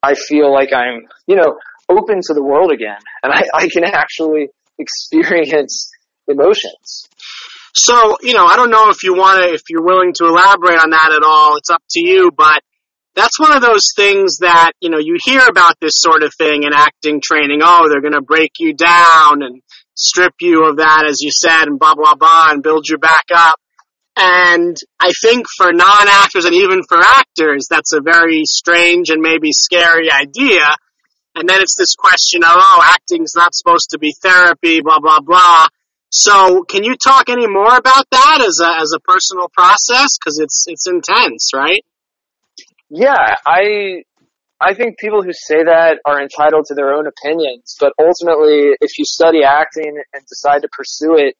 I 0.03 0.15
feel 0.15 0.51
like 0.51 0.73
I'm 0.73 1.07
you 1.27 1.37
know 1.37 1.57
open 1.87 2.19
to 2.23 2.33
the 2.33 2.43
world 2.43 2.73
again, 2.73 2.99
and 3.23 3.31
I, 3.31 3.43
I 3.53 3.69
can 3.69 3.85
actually 3.85 4.49
experience 4.77 5.89
emotions. 6.27 7.07
So, 7.73 8.17
you 8.21 8.33
know, 8.33 8.45
I 8.45 8.55
don't 8.55 8.71
know 8.71 8.89
if 8.89 9.03
you 9.03 9.13
want 9.13 9.43
to, 9.43 9.53
if 9.53 9.61
you're 9.69 9.83
willing 9.83 10.13
to 10.15 10.25
elaborate 10.25 10.79
on 10.79 10.89
that 10.91 11.13
at 11.15 11.23
all. 11.23 11.57
It's 11.57 11.69
up 11.69 11.83
to 11.91 11.99
you, 11.99 12.31
but 12.35 12.61
that's 13.15 13.39
one 13.39 13.53
of 13.53 13.61
those 13.61 13.93
things 13.95 14.37
that, 14.37 14.71
you 14.79 14.89
know, 14.89 14.99
you 14.99 15.17
hear 15.23 15.41
about 15.47 15.75
this 15.79 15.93
sort 15.95 16.23
of 16.23 16.33
thing 16.37 16.63
in 16.63 16.73
acting 16.73 17.21
training. 17.21 17.61
Oh, 17.63 17.89
they're 17.89 18.01
going 18.01 18.13
to 18.13 18.21
break 18.21 18.51
you 18.59 18.73
down 18.73 19.41
and 19.41 19.61
strip 19.93 20.33
you 20.39 20.65
of 20.65 20.77
that, 20.77 21.05
as 21.07 21.21
you 21.21 21.31
said, 21.31 21.65
and 21.65 21.79
blah, 21.79 21.95
blah, 21.95 22.15
blah, 22.15 22.49
and 22.51 22.63
build 22.63 22.87
you 22.87 22.97
back 22.97 23.25
up. 23.35 23.55
And 24.15 24.75
I 24.99 25.11
think 25.21 25.45
for 25.55 25.71
non-actors 25.71 26.45
and 26.45 26.55
even 26.55 26.81
for 26.87 26.97
actors, 26.97 27.67
that's 27.69 27.93
a 27.93 28.01
very 28.01 28.43
strange 28.45 29.09
and 29.09 29.21
maybe 29.21 29.51
scary 29.51 30.11
idea. 30.11 30.63
And 31.35 31.47
then 31.47 31.61
it's 31.61 31.75
this 31.77 31.95
question 31.95 32.43
of, 32.43 32.51
oh, 32.53 32.81
acting's 32.85 33.33
not 33.35 33.53
supposed 33.53 33.91
to 33.91 33.99
be 33.99 34.13
therapy, 34.21 34.81
blah, 34.81 34.99
blah, 34.99 35.19
blah. 35.21 35.67
So, 36.09 36.63
can 36.63 36.83
you 36.83 36.95
talk 36.95 37.29
any 37.29 37.47
more 37.47 37.75
about 37.77 38.05
that 38.11 38.43
as 38.45 38.59
a 38.63 38.81
as 38.81 38.91
a 38.95 38.99
personal 38.99 39.47
process? 39.49 40.17
Because 40.17 40.39
it's 40.39 40.65
it's 40.67 40.87
intense, 40.87 41.51
right? 41.53 41.83
Yeah, 42.89 43.35
I 43.45 44.03
I 44.59 44.73
think 44.73 44.97
people 44.97 45.21
who 45.21 45.31
say 45.31 45.63
that 45.63 45.99
are 46.05 46.21
entitled 46.21 46.65
to 46.67 46.73
their 46.73 46.93
own 46.93 47.05
opinions, 47.07 47.75
but 47.79 47.93
ultimately, 47.99 48.75
if 48.81 48.97
you 48.97 49.05
study 49.05 49.43
acting 49.43 50.01
and 50.13 50.23
decide 50.27 50.63
to 50.63 50.69
pursue 50.75 51.15
it, 51.15 51.35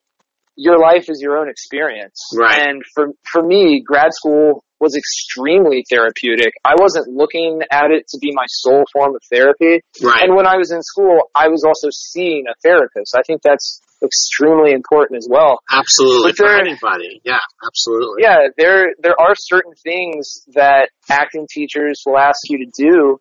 your 0.56 0.80
life 0.80 1.10
is 1.10 1.20
your 1.22 1.38
own 1.38 1.50
experience. 1.50 2.22
Right. 2.38 2.68
And 2.68 2.84
for 2.94 3.08
for 3.32 3.42
me, 3.42 3.84
grad 3.86 4.12
school 4.14 4.64
was 4.80 4.96
extremely 4.96 5.84
therapeutic. 5.90 6.54
I 6.64 6.76
wasn't 6.80 7.08
looking 7.08 7.62
at 7.72 7.92
it 7.92 8.08
to 8.10 8.18
be 8.22 8.32
my 8.34 8.46
sole 8.48 8.86
form 8.94 9.16
of 9.16 9.22
therapy. 9.32 9.82
Right. 10.02 10.22
And 10.24 10.36
when 10.36 10.48
I 10.48 10.58
was 10.58 10.72
in 10.72 10.82
school, 10.82 11.32
I 11.36 11.50
was 11.50 11.64
also 11.66 11.90
seeing 11.92 12.46
a 12.48 12.56
therapist. 12.62 13.16
I 13.18 13.24
think 13.26 13.42
that's 13.42 13.82
extremely 14.04 14.72
important 14.72 15.18
as 15.18 15.28
well. 15.30 15.60
Absolutely. 15.72 16.34
for 16.34 16.50
anybody. 16.50 17.22
Yeah, 17.24 17.40
absolutely. 17.66 18.24
Yeah, 18.24 18.48
there 18.58 18.94
there 19.02 19.20
are 19.20 19.36
certain 19.36 19.74
things 19.84 20.44
that 20.54 20.90
acting 21.10 21.48
teachers 21.52 22.02
will 22.06 22.18
ask 22.18 22.40
you 22.50 22.66
to 22.66 22.72
do 22.78 23.20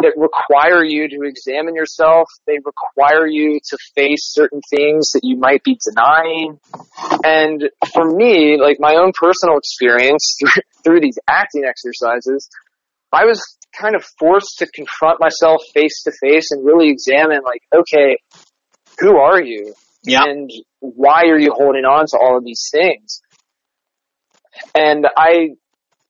that 0.00 0.12
require 0.16 0.82
you 0.84 1.08
to 1.08 1.22
examine 1.22 1.74
yourself. 1.74 2.28
They 2.46 2.58
require 2.64 3.26
you 3.26 3.60
to 3.70 3.78
face 3.94 4.32
certain 4.32 4.60
things 4.70 5.10
that 5.12 5.20
you 5.22 5.36
might 5.36 5.62
be 5.62 5.78
denying. 5.84 6.58
And 7.24 7.68
for 7.92 8.04
me, 8.04 8.58
like 8.60 8.78
my 8.80 8.94
own 8.94 9.12
personal 9.14 9.58
experience 9.58 10.36
through, 10.40 10.62
through 10.84 11.00
these 11.00 11.18
acting 11.28 11.64
exercises, 11.64 12.48
I 13.12 13.24
was 13.24 13.42
kind 13.78 13.94
of 13.94 14.04
forced 14.18 14.58
to 14.58 14.66
confront 14.66 15.20
myself 15.20 15.60
face 15.74 16.02
to 16.04 16.12
face 16.22 16.50
and 16.50 16.64
really 16.64 16.90
examine 16.90 17.40
like, 17.44 17.62
okay, 17.74 18.18
who 18.98 19.16
are 19.16 19.42
you? 19.42 19.74
Yeah. 20.08 20.24
And 20.24 20.50
why 20.80 21.24
are 21.24 21.38
you 21.38 21.52
holding 21.54 21.84
on 21.84 22.06
to 22.08 22.18
all 22.18 22.38
of 22.38 22.44
these 22.44 22.68
things? 22.72 23.20
And 24.74 25.06
I, 25.16 25.50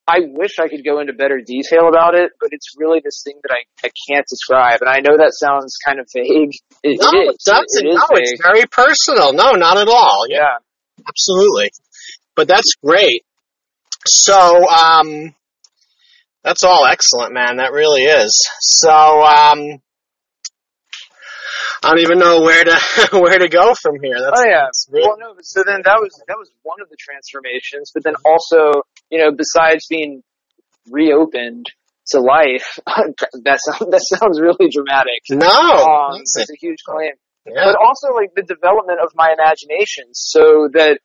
I 0.07 0.21
wish 0.25 0.59
I 0.59 0.69
could 0.69 0.85
go 0.85 1.01
into 1.01 1.13
better 1.13 1.41
detail 1.45 1.89
about 1.89 2.15
it, 2.15 2.33
but 2.41 2.51
it's 2.53 2.75
really 2.79 3.01
this 3.05 3.23
thing 3.25 3.39
that 3.43 3.53
I, 3.53 3.87
I 3.87 3.91
can't 4.09 4.27
describe. 4.29 4.81
And 4.81 4.89
I 4.89 5.01
know 5.01 5.19
that 5.19 5.33
sounds 5.35 5.77
kind 5.85 6.01
of 6.01 6.09
vague. 6.15 6.53
It, 6.83 6.99
no, 7.01 7.11
it, 7.13 7.35
it 7.35 7.37
doesn't. 7.45 7.87
It 7.87 7.95
no, 7.95 8.07
vague. 8.15 8.25
it's 8.25 8.43
very 8.43 8.65
personal. 8.71 9.33
No, 9.33 9.53
not 9.53 9.77
at 9.77 9.89
all. 9.89 10.27
Yeah. 10.29 10.39
yeah. 10.39 11.05
Absolutely. 11.07 11.71
But 12.35 12.49
that's 12.49 12.75
great. 12.83 13.25
So, 14.07 14.67
um, 14.69 15.35
that's 16.43 16.63
all 16.63 16.87
excellent, 16.87 17.35
man. 17.35 17.57
That 17.57 17.73
really 17.73 18.03
is. 18.03 18.49
So, 18.61 18.91
um, 18.91 19.83
I 21.83 21.91
don't 21.91 22.01
even 22.01 22.19
know 22.19 22.41
where 22.41 22.65
to 22.65 22.79
where 23.13 23.39
to 23.39 23.49
go 23.49 23.75
from 23.75 23.97
here. 24.03 24.19
That's, 24.19 24.41
oh 24.41 24.49
yeah. 24.49 24.67
Really 24.91 25.07
well, 25.07 25.17
no. 25.19 25.35
So 25.43 25.63
then 25.65 25.81
that 25.85 25.99
was 26.01 26.11
that 26.27 26.37
was 26.39 26.51
one 26.63 26.81
of 26.81 26.89
the 26.89 26.97
transformations, 26.99 27.93
but 27.95 28.03
then 28.03 28.15
also, 28.25 28.83
you 29.11 29.19
know, 29.19 29.31
besides 29.31 29.87
being 29.89 30.23
reopened 30.91 31.67
to 32.09 32.21
life, 32.21 32.81
that 32.87 33.61
sounds 33.63 33.91
that 33.91 34.03
sounds 34.03 34.41
really 34.41 34.71
dramatic. 34.71 35.23
No, 35.31 35.47
um, 35.49 36.21
it's 36.21 36.37
a 36.37 36.57
huge 36.61 36.83
claim. 36.87 37.13
Yeah. 37.47 37.65
But 37.65 37.77
also 37.81 38.13
like 38.15 38.35
the 38.35 38.43
development 38.43 38.99
of 39.01 39.13
my 39.15 39.33
imagination, 39.33 40.13
so 40.13 40.69
that 40.73 40.99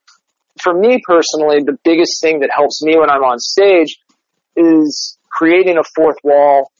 for 0.62 0.74
me 0.74 1.02
personally, 1.06 1.62
the 1.64 1.78
biggest 1.84 2.22
thing 2.22 2.40
that 2.42 2.50
helps 2.54 2.84
me 2.84 2.98
when 2.98 3.10
I'm 3.10 3.24
on 3.24 3.40
stage 3.40 3.98
is 4.56 5.18
creating 5.32 5.78
a 5.78 5.84
fourth 5.96 6.18
wall 6.24 6.72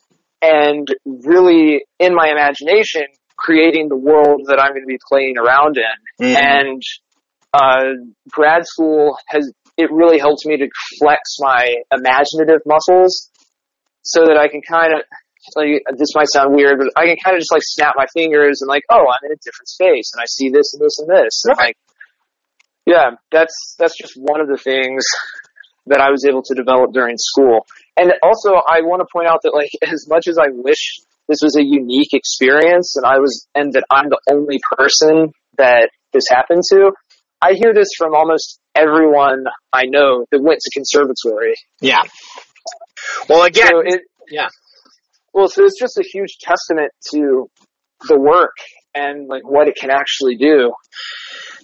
and 0.42 0.88
really 1.06 1.86
in 2.00 2.14
my 2.14 2.30
imagination 2.30 3.04
creating 3.38 3.90
the 3.90 3.98
world 3.98 4.44
that 4.48 4.60
I'm 4.60 4.72
going 4.72 4.84
to 4.84 4.88
be 4.88 5.00
playing 5.10 5.36
around 5.38 5.78
in. 5.78 6.28
Mm. 6.28 6.36
And 6.36 6.82
uh, 7.54 7.84
grad 8.30 8.66
school 8.66 9.18
has 9.28 9.52
it 9.76 9.92
really 9.92 10.20
helps 10.20 10.46
me 10.46 10.58
to 10.58 10.68
flex 11.00 11.38
my 11.40 11.76
imaginative 11.92 12.62
muscles 12.66 13.32
so 14.04 14.26
that 14.26 14.38
I 14.38 14.48
can 14.48 14.62
kind 14.62 14.94
of 14.94 15.02
like 15.56 15.84
this 15.98 16.16
might 16.16 16.32
sound 16.32 16.56
weird, 16.56 16.80
but 16.80 16.88
I 16.96 17.06
can 17.06 17.18
kind 17.24 17.36
of 17.36 17.42
just 17.42 17.52
like 17.52 17.64
snap 17.64 17.96
my 17.98 18.06
fingers 18.14 18.62
and 18.62 18.70
like, 18.70 18.84
oh, 18.90 19.06
I'm 19.10 19.26
in 19.26 19.34
a 19.34 19.42
different 19.44 19.68
space 19.68 20.12
and 20.14 20.22
I 20.22 20.26
see 20.28 20.50
this 20.50 20.74
and 20.74 20.82
this 20.82 21.00
and 21.00 21.10
this. 21.10 21.44
And 21.46 21.58
like, 21.58 21.78
yeah, 22.86 23.12
that's 23.32 23.76
that's 23.78 23.98
just 23.98 24.14
one 24.16 24.42
of 24.42 24.48
the 24.48 24.58
things 24.58 25.04
that 25.88 26.00
I 26.00 26.12
was 26.12 26.26
able 26.26 26.44
to 26.44 26.54
develop 26.54 26.94
during 26.94 27.18
school. 27.18 27.66
And 27.98 28.14
also, 28.24 28.54
I 28.56 28.82
want 28.82 29.02
to 29.02 29.08
point 29.12 29.28
out 29.28 29.42
that 29.44 29.54
like 29.54 29.72
as 29.92 30.08
much 30.08 30.28
as 30.28 30.38
I 30.38 30.48
wish 30.52 31.00
this 31.28 31.40
was 31.42 31.56
a 31.58 31.64
unique 31.64 32.14
experience 32.14 32.96
and 32.96 33.06
I 33.06 33.20
was, 33.20 33.48
and 33.56 33.74
that 33.74 33.84
I'm 33.90 34.10
the 34.10 34.20
only 34.32 34.60
person 34.78 35.32
that 35.58 35.90
this 36.12 36.26
happened 36.30 36.64
to. 36.72 36.92
I 37.42 37.54
hear 37.54 37.74
this 37.74 37.90
from 37.98 38.16
almost 38.16 38.60
everyone 38.76 39.46
I 39.72 39.84
know 39.86 40.26
that 40.32 40.42
went 40.42 40.60
to 40.62 40.72
conservatory. 40.74 41.56
Yeah. 41.82 42.02
Well, 43.28 43.44
again, 43.44 43.70
so 43.70 43.80
it, 43.84 44.02
yeah. 44.30 44.48
Well, 45.34 45.48
so 45.48 45.64
it's 45.64 45.80
just 45.80 45.98
a 45.98 46.04
huge 46.04 46.38
testament 46.40 46.92
to 47.12 47.50
the 48.08 48.20
work 48.20 48.56
and 48.96 49.28
like 49.28 49.44
what 49.44 49.68
it 49.68 49.76
can 49.76 49.90
actually 49.90 50.36
do. 50.36 50.74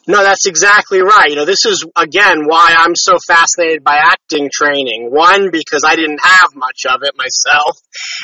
No, 0.10 0.24
that's 0.24 0.48
exactly 0.48 1.04
right. 1.04 1.28
You 1.30 1.36
know, 1.36 1.46
this 1.46 1.66
is 1.66 1.86
again 1.96 2.48
why 2.48 2.74
I'm 2.76 2.96
so 2.96 3.20
fascinated 3.28 3.84
by 3.84 3.94
acting 3.94 4.50
training. 4.52 5.10
One, 5.12 5.52
because 5.52 5.84
I 5.86 5.96
didn't 5.96 6.20
have 6.24 6.56
much 6.56 6.88
of 6.90 7.04
it 7.04 7.14
myself. 7.16 7.78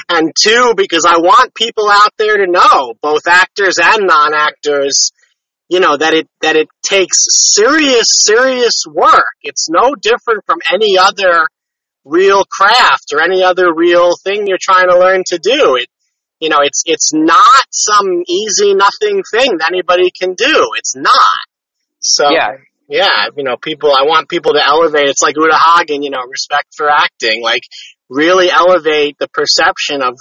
And 0.09 0.33
two, 0.35 0.73
because 0.75 1.05
I 1.07 1.17
want 1.17 1.53
people 1.53 1.87
out 1.87 2.09
there 2.17 2.37
to 2.37 2.51
know, 2.51 2.95
both 3.03 3.27
actors 3.27 3.75
and 3.79 4.07
non-actors, 4.07 5.11
you 5.69 5.79
know, 5.79 5.95
that 5.95 6.15
it, 6.15 6.27
that 6.41 6.55
it 6.55 6.69
takes 6.81 7.17
serious, 7.53 8.05
serious 8.09 8.85
work. 8.91 9.35
It's 9.43 9.69
no 9.69 9.93
different 9.93 10.43
from 10.47 10.57
any 10.73 10.97
other 10.97 11.45
real 12.03 12.45
craft 12.45 13.13
or 13.13 13.21
any 13.21 13.43
other 13.43 13.71
real 13.71 14.13
thing 14.23 14.47
you're 14.47 14.57
trying 14.59 14.89
to 14.89 14.97
learn 14.97 15.21
to 15.27 15.37
do. 15.37 15.75
It, 15.75 15.89
you 16.39 16.49
know, 16.49 16.61
it's, 16.61 16.81
it's 16.87 17.13
not 17.13 17.65
some 17.69 18.23
easy 18.27 18.73
nothing 18.73 19.21
thing 19.31 19.59
that 19.59 19.69
anybody 19.69 20.09
can 20.09 20.33
do. 20.33 20.71
It's 20.77 20.95
not. 20.95 21.13
So 22.05 22.29
yeah, 22.29 22.57
Yeah, 22.87 23.27
you 23.35 23.43
know, 23.43 23.57
people. 23.57 23.91
I 23.91 24.03
want 24.03 24.29
people 24.29 24.53
to 24.53 24.65
elevate. 24.65 25.09
It's 25.09 25.21
like 25.21 25.35
Uta 25.37 25.57
Hagen, 25.57 26.03
you 26.03 26.11
know, 26.11 26.21
respect 26.29 26.75
for 26.75 26.89
acting. 26.89 27.41
Like 27.41 27.63
really 28.09 28.49
elevate 28.49 29.17
the 29.19 29.27
perception 29.27 30.01
of 30.01 30.17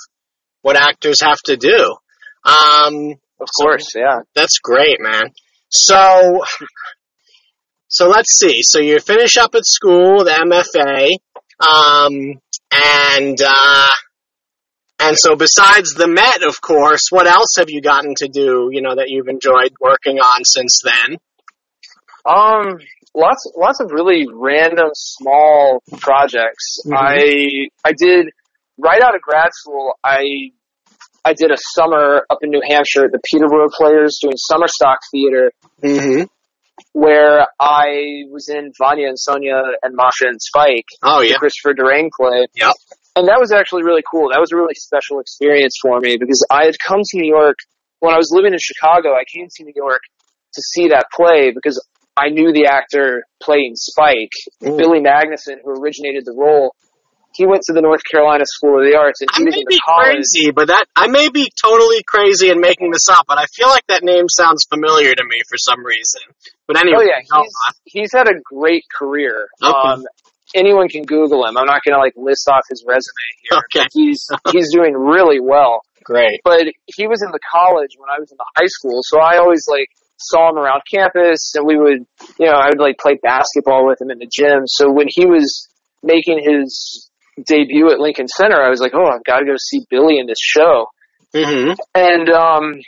what 0.63 0.77
actors 0.77 1.21
have 1.21 1.39
to 1.45 1.57
do. 1.57 1.97
Um, 2.45 3.15
of 3.41 3.49
course, 3.59 3.93
so, 3.93 4.01
yeah. 4.01 4.21
That's 4.35 4.59
great, 4.59 5.01
man. 5.01 5.25
So, 5.69 6.43
so 7.89 8.09
let's 8.09 8.39
see. 8.39 8.63
So 8.63 8.81
you 8.81 8.99
finish 9.01 9.37
up 9.37 9.55
at 9.55 9.67
school, 9.67 10.25
the 10.25 10.31
MFA, 10.31 11.19
um, 11.61 12.41
and 12.71 13.39
uh, 13.47 13.89
and 15.01 15.17
so 15.19 15.37
besides 15.37 15.95
the 15.95 16.09
Met, 16.09 16.43
of 16.43 16.61
course, 16.61 17.09
what 17.11 17.27
else 17.27 17.57
have 17.59 17.69
you 17.69 17.83
gotten 17.83 18.15
to 18.17 18.29
do? 18.29 18.71
You 18.73 18.83
know 18.83 18.95
that 18.95 19.09
you've 19.09 19.29
enjoyed 19.29 19.73
working 19.81 20.19
on 20.19 20.45
since 20.45 20.81
then. 20.83 21.19
Um, 22.27 22.79
lots, 23.15 23.51
lots 23.57 23.81
of 23.81 23.91
really 23.93 24.27
random 24.33 24.91
small 24.95 25.83
projects. 25.99 26.79
Mm-hmm. 26.87 26.95
I, 26.95 27.69
I 27.85 27.93
did 27.97 28.27
right 28.79 29.03
out 29.03 29.15
of 29.15 29.21
grad 29.21 29.51
school. 29.53 29.95
I, 30.03 30.51
I 31.25 31.35
did 31.35 31.51
a 31.51 31.57
summer 31.75 32.27
up 32.31 32.39
in 32.43 32.51
New 32.51 32.63
Hampshire 32.67 33.07
at 33.07 33.13
the 33.13 33.21
Peterborough 33.31 33.71
Players 33.73 34.19
doing 34.21 34.37
summer 34.37 34.69
stock 34.69 34.99
theater. 35.11 35.53
Mm-hmm. 35.83 36.25
Where 36.93 37.47
I 37.61 38.27
was 38.31 38.49
in 38.49 38.73
Vanya 38.77 39.07
and 39.07 39.19
Sonia 39.19 39.63
and 39.83 39.95
Masha 39.95 40.27
and 40.27 40.43
Spike. 40.43 40.87
Oh 41.05 41.21
yeah. 41.21 41.37
Christopher 41.37 41.73
Durang 41.73 42.11
play. 42.11 42.47
Yep. 42.55 42.75
And 43.15 43.29
that 43.29 43.39
was 43.39 43.53
actually 43.53 43.85
really 43.85 44.03
cool. 44.11 44.31
That 44.33 44.41
was 44.41 44.51
a 44.51 44.57
really 44.57 44.75
special 44.75 45.21
experience 45.21 45.77
for 45.81 46.01
me 46.01 46.17
because 46.19 46.45
I 46.51 46.65
had 46.65 46.75
come 46.85 46.99
to 47.01 47.19
New 47.19 47.33
York 47.33 47.59
when 48.01 48.13
I 48.13 48.17
was 48.17 48.33
living 48.35 48.53
in 48.53 48.59
Chicago. 48.59 49.11
I 49.11 49.23
came 49.33 49.47
to 49.49 49.65
New 49.65 49.73
York 49.75 50.01
to 50.55 50.63
see 50.63 50.89
that 50.89 51.07
play 51.15 51.53
because 51.55 51.79
I 52.17 52.29
knew 52.29 52.53
the 52.53 52.67
actor 52.67 53.25
playing 53.43 53.75
Spike, 53.75 54.33
mm. 54.63 54.77
Billy 54.79 55.01
Magnussen, 55.01 55.59
who 55.65 55.71
originated 55.81 56.25
the 56.25 56.35
role. 56.37 56.75
He 57.35 57.47
went 57.47 57.63
to 57.67 57.73
the 57.73 57.83
North 57.83 58.03
Carolina 58.09 58.45
School 58.47 58.79
of 58.79 58.87
the 58.87 58.97
Arts, 58.97 59.21
and 59.21 59.29
he 59.35 59.43
I 59.43 59.45
was 59.45 59.55
may 59.55 59.61
in 59.61 59.67
the 59.67 59.81
college. 59.85 60.15
crazy, 60.15 60.51
but 60.53 60.69
that 60.69 60.87
I 60.95 61.09
may 61.09 61.29
be 61.29 61.51
totally 61.61 62.05
crazy 62.07 62.51
and 62.51 62.61
making 62.61 62.93
this 62.93 63.09
up, 63.11 63.27
but 63.27 63.39
I 63.39 63.47
feel 63.47 63.67
like 63.67 63.85
that 63.89 64.05
name 64.05 64.29
sounds 64.29 64.67
familiar 64.71 65.13
to 65.13 65.25
me 65.25 65.43
for 65.49 65.59
some 65.59 65.85
reason. 65.85 66.23
But 66.69 66.79
anyway, 66.79 66.99
oh 66.99 67.03
yeah, 67.03 67.21
he's, 67.27 67.55
he's 67.85 68.13
had 68.13 68.29
a 68.29 68.39
great 68.45 68.85
career. 68.97 69.49
Okay. 69.61 69.73
Um, 69.73 70.07
anyone 70.55 70.89
can 70.89 71.03
Google 71.03 71.45
him. 71.45 71.57
I'm 71.59 71.67
not 71.67 71.83
going 71.83 71.95
to 71.95 72.01
like 72.01 72.15
list 72.17 72.49
off 72.49 72.63
his 72.71 72.85
resume 72.87 73.27
here. 73.43 73.59
Okay. 73.59 73.89
He's 73.93 74.29
he's 74.53 74.73
doing 74.73 74.95
really 74.95 75.41
well. 75.41 75.83
Great. 76.05 76.41
But 76.45 76.67
he 76.87 77.09
was 77.09 77.23
in 77.23 77.33
the 77.33 77.41
college 77.51 77.97
when 77.99 78.11
I 78.11 78.21
was 78.21 78.31
in 78.31 78.37
the 78.39 78.47
high 78.55 78.69
school, 78.69 79.01
so 79.03 79.19
I 79.19 79.39
always 79.39 79.65
like 79.69 79.89
saw 80.29 80.51
him 80.51 80.59
around 80.59 80.83
campus 80.93 81.55
and 81.55 81.67
we 81.67 81.77
would, 81.77 82.07
you 82.39 82.47
know, 82.47 82.53
I 82.53 82.69
would 82.69 82.81
like 82.81 82.99
play 82.99 83.19
basketball 83.23 83.87
with 83.87 84.01
him 84.01 84.11
in 84.11 84.19
the 84.19 84.31
gym. 84.31 84.65
So 84.67 84.91
when 84.91 85.07
he 85.09 85.27
was 85.27 85.69
making 86.03 86.41
his 86.43 87.11
debut 87.47 87.91
at 87.91 88.01
Lincoln 88.01 88.29
Center, 88.29 88.61
I 88.61 88.71
was 88.71 88.81
like, 88.81 88.93
oh, 88.95 89.07
I've 89.07 89.25
got 89.25 89.41
to 89.41 89.47
go 89.47 89.55
see 89.59 89.87
Billy 89.91 90.19
in 90.19 90.27
this 90.27 90.41
show. 90.41 90.87
Mm-hmm. 91.35 91.73
And, 91.95 92.31
um, 92.31 92.81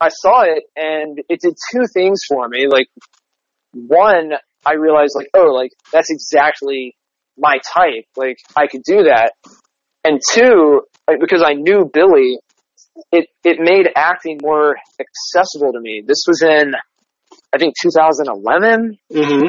I 0.00 0.10
saw 0.10 0.42
it 0.42 0.62
and 0.76 1.18
it 1.28 1.40
did 1.40 1.56
two 1.72 1.82
things 1.92 2.20
for 2.28 2.48
me. 2.48 2.68
Like, 2.68 2.86
one, 3.72 4.30
I 4.64 4.74
realized 4.74 5.14
like, 5.16 5.28
oh, 5.34 5.52
like 5.52 5.72
that's 5.92 6.10
exactly 6.10 6.96
my 7.36 7.58
type. 7.74 8.06
Like 8.16 8.38
I 8.56 8.66
could 8.66 8.82
do 8.84 9.04
that. 9.04 9.32
And 10.04 10.20
two, 10.32 10.82
like, 11.08 11.20
because 11.20 11.42
I 11.42 11.54
knew 11.54 11.90
Billy, 11.92 12.38
it 13.12 13.28
it 13.44 13.58
made 13.60 13.88
acting 13.96 14.38
more 14.42 14.76
accessible 15.00 15.72
to 15.72 15.80
me. 15.80 16.02
This 16.06 16.24
was 16.26 16.42
in 16.42 16.74
I 17.52 17.58
think 17.58 17.74
2011 17.80 18.98
mm-hmm. 19.12 19.46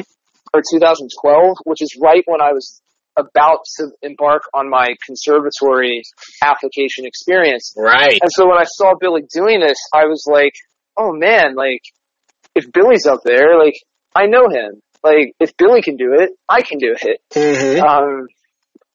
or 0.54 0.62
2012, 0.70 1.56
which 1.64 1.82
is 1.82 1.96
right 2.00 2.22
when 2.26 2.40
I 2.40 2.52
was 2.52 2.80
about 3.16 3.60
to 3.76 3.88
embark 4.02 4.42
on 4.54 4.70
my 4.70 4.86
conservatory 5.04 6.02
application 6.42 7.04
experience. 7.06 7.74
Right. 7.76 8.18
And 8.20 8.30
so 8.32 8.46
when 8.46 8.58
I 8.58 8.64
saw 8.64 8.94
Billy 8.98 9.22
doing 9.32 9.60
this, 9.60 9.76
I 9.92 10.04
was 10.04 10.24
like, 10.30 10.54
"Oh 10.96 11.12
man, 11.12 11.54
like 11.54 11.82
if 12.54 12.70
Billy's 12.72 13.06
up 13.06 13.20
there, 13.24 13.58
like 13.58 13.74
I 14.14 14.26
know 14.26 14.48
him. 14.48 14.80
Like 15.02 15.34
if 15.40 15.56
Billy 15.56 15.82
can 15.82 15.96
do 15.96 16.14
it, 16.18 16.30
I 16.48 16.62
can 16.62 16.78
do 16.78 16.94
it." 17.00 17.20
Mm-hmm. 17.34 17.82
Um, 17.82 18.26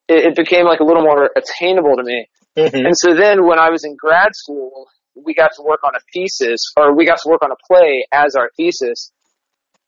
it, 0.07 0.31
it 0.31 0.35
became 0.35 0.65
like 0.65 0.79
a 0.79 0.83
little 0.83 1.03
more 1.03 1.29
attainable 1.35 1.95
to 1.97 2.03
me. 2.03 2.27
Mm-hmm. 2.57 2.85
And 2.85 2.95
so 2.97 3.13
then 3.13 3.45
when 3.45 3.59
I 3.59 3.69
was 3.69 3.83
in 3.83 3.95
grad 3.95 4.29
school, 4.33 4.87
we 5.15 5.33
got 5.33 5.51
to 5.55 5.63
work 5.63 5.81
on 5.83 5.95
a 5.95 5.99
thesis, 6.13 6.59
or 6.77 6.95
we 6.95 7.05
got 7.05 7.19
to 7.23 7.29
work 7.29 7.41
on 7.43 7.51
a 7.51 7.59
play 7.67 8.05
as 8.11 8.35
our 8.35 8.49
thesis. 8.57 9.11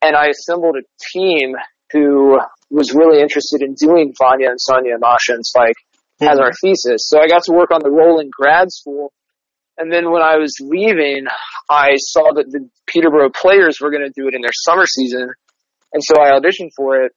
And 0.02 0.15
I 0.15 0.27
assembled 0.27 0.76
a 0.77 0.85
team 1.14 1.56
who 1.91 2.39
was 2.69 2.94
really 2.94 3.22
interested 3.22 3.61
in 3.61 3.73
doing 3.73 4.14
Vanya 4.18 4.49
and 4.49 4.60
Sonia 4.60 4.94
and 4.94 5.02
Masha 5.02 5.34
and 5.34 5.45
Spike 5.45 5.76
mm-hmm. 6.22 6.27
as 6.27 6.39
our 6.39 6.52
thesis. 6.53 7.07
So 7.07 7.19
I 7.19 7.27
got 7.27 7.44
to 7.44 7.53
work 7.53 7.72
on 7.72 7.81
the 7.81 7.91
role 7.91 8.19
in 8.19 8.30
grad 8.30 8.72
school. 8.72 9.14
And 9.77 9.91
then 9.91 10.11
when 10.11 10.22
I 10.22 10.38
was 10.38 10.56
leaving, 10.60 11.27
I 11.69 11.98
saw 11.98 12.34
that 12.34 12.49
the 12.49 12.68
Peterborough 12.88 13.30
players 13.30 13.77
were 13.80 13.91
going 13.91 14.03
to 14.03 14.14
do 14.15 14.27
it 14.27 14.34
in 14.34 14.41
their 14.41 14.56
summer 14.65 14.85
season. 14.85 15.30
And 15.94 16.03
so 16.03 16.15
I 16.19 16.31
auditioned 16.31 16.72
for 16.76 17.03
it 17.03 17.14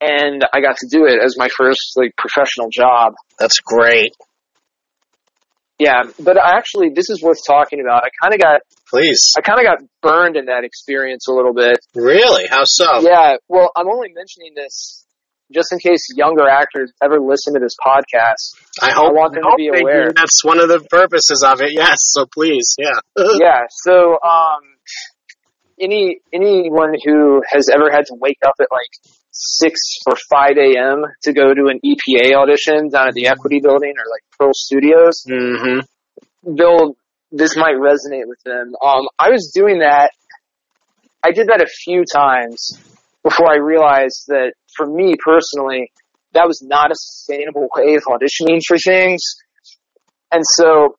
and 0.00 0.44
I 0.52 0.60
got 0.60 0.76
to 0.78 0.88
do 0.90 1.06
it 1.06 1.20
as 1.24 1.36
my 1.38 1.48
first 1.48 1.92
like 1.96 2.14
professional 2.16 2.68
job. 2.70 3.14
That's 3.38 3.60
great. 3.60 4.12
Yeah, 5.78 6.02
but 6.20 6.36
actually, 6.36 6.90
this 6.94 7.10
is 7.10 7.22
worth 7.22 7.38
talking 7.46 7.80
about. 7.80 8.04
I 8.04 8.08
kind 8.22 8.34
of 8.34 8.40
got 8.40 8.60
please. 8.88 9.32
I 9.36 9.40
kind 9.40 9.58
of 9.58 9.64
got 9.64 9.78
burned 10.00 10.36
in 10.36 10.46
that 10.46 10.64
experience 10.64 11.26
a 11.28 11.32
little 11.32 11.54
bit. 11.54 11.78
Really? 11.94 12.46
How 12.46 12.62
so? 12.64 13.00
Yeah. 13.00 13.36
Well, 13.48 13.70
I'm 13.74 13.88
only 13.88 14.12
mentioning 14.14 14.52
this 14.54 15.04
just 15.52 15.72
in 15.72 15.78
case 15.78 16.08
younger 16.14 16.48
actors 16.48 16.92
ever 17.02 17.20
listen 17.20 17.54
to 17.54 17.60
this 17.60 17.74
podcast. 17.84 18.56
I 18.80 18.92
hope 18.92 19.10
I 19.10 19.12
want 19.12 19.34
them 19.34 19.42
to 19.42 19.54
be 19.56 19.68
aware. 19.68 20.12
That's 20.14 20.44
one 20.44 20.58
of 20.60 20.68
the 20.68 20.80
purposes 20.90 21.44
of 21.46 21.60
it. 21.60 21.72
Yes. 21.72 21.98
So 22.00 22.26
please, 22.26 22.76
yeah. 22.78 22.98
yeah. 23.16 23.62
So, 23.70 24.18
um, 24.22 24.60
any 25.80 26.20
anyone 26.32 26.94
who 27.04 27.42
has 27.50 27.68
ever 27.68 27.90
had 27.90 28.06
to 28.06 28.14
wake 28.14 28.38
up 28.46 28.54
at 28.60 28.68
like 28.70 29.16
six 29.32 29.80
or 30.06 30.14
five 30.30 30.56
a.m. 30.58 31.04
to 31.22 31.32
go 31.32 31.54
to 31.54 31.66
an 31.68 31.80
EPA 31.84 32.34
audition 32.34 32.90
down 32.90 33.08
at 33.08 33.14
the 33.14 33.26
Equity 33.26 33.60
Building 33.60 33.94
or 33.96 34.04
like 34.10 34.22
Pearl 34.38 34.52
Studios, 34.54 35.24
mm-hmm. 35.28 35.80
they'll 36.54 36.94
this 37.32 37.56
might 37.56 37.76
resonate 37.76 38.26
with 38.26 38.42
them. 38.44 38.74
Um, 38.84 39.08
I 39.18 39.30
was 39.30 39.52
doing 39.54 39.78
that. 39.78 40.10
I 41.24 41.32
did 41.32 41.48
that 41.48 41.62
a 41.62 41.66
few 41.66 42.04
times 42.04 42.78
before 43.22 43.50
I 43.50 43.56
realized 43.56 44.24
that 44.28 44.52
for 44.76 44.86
me 44.86 45.14
personally, 45.16 45.92
that 46.34 46.46
was 46.46 46.62
not 46.62 46.90
a 46.90 46.94
sustainable 46.94 47.68
way 47.74 47.94
of 47.94 48.02
auditioning 48.04 48.60
for 48.66 48.76
things. 48.76 49.22
And 50.30 50.42
so 50.56 50.96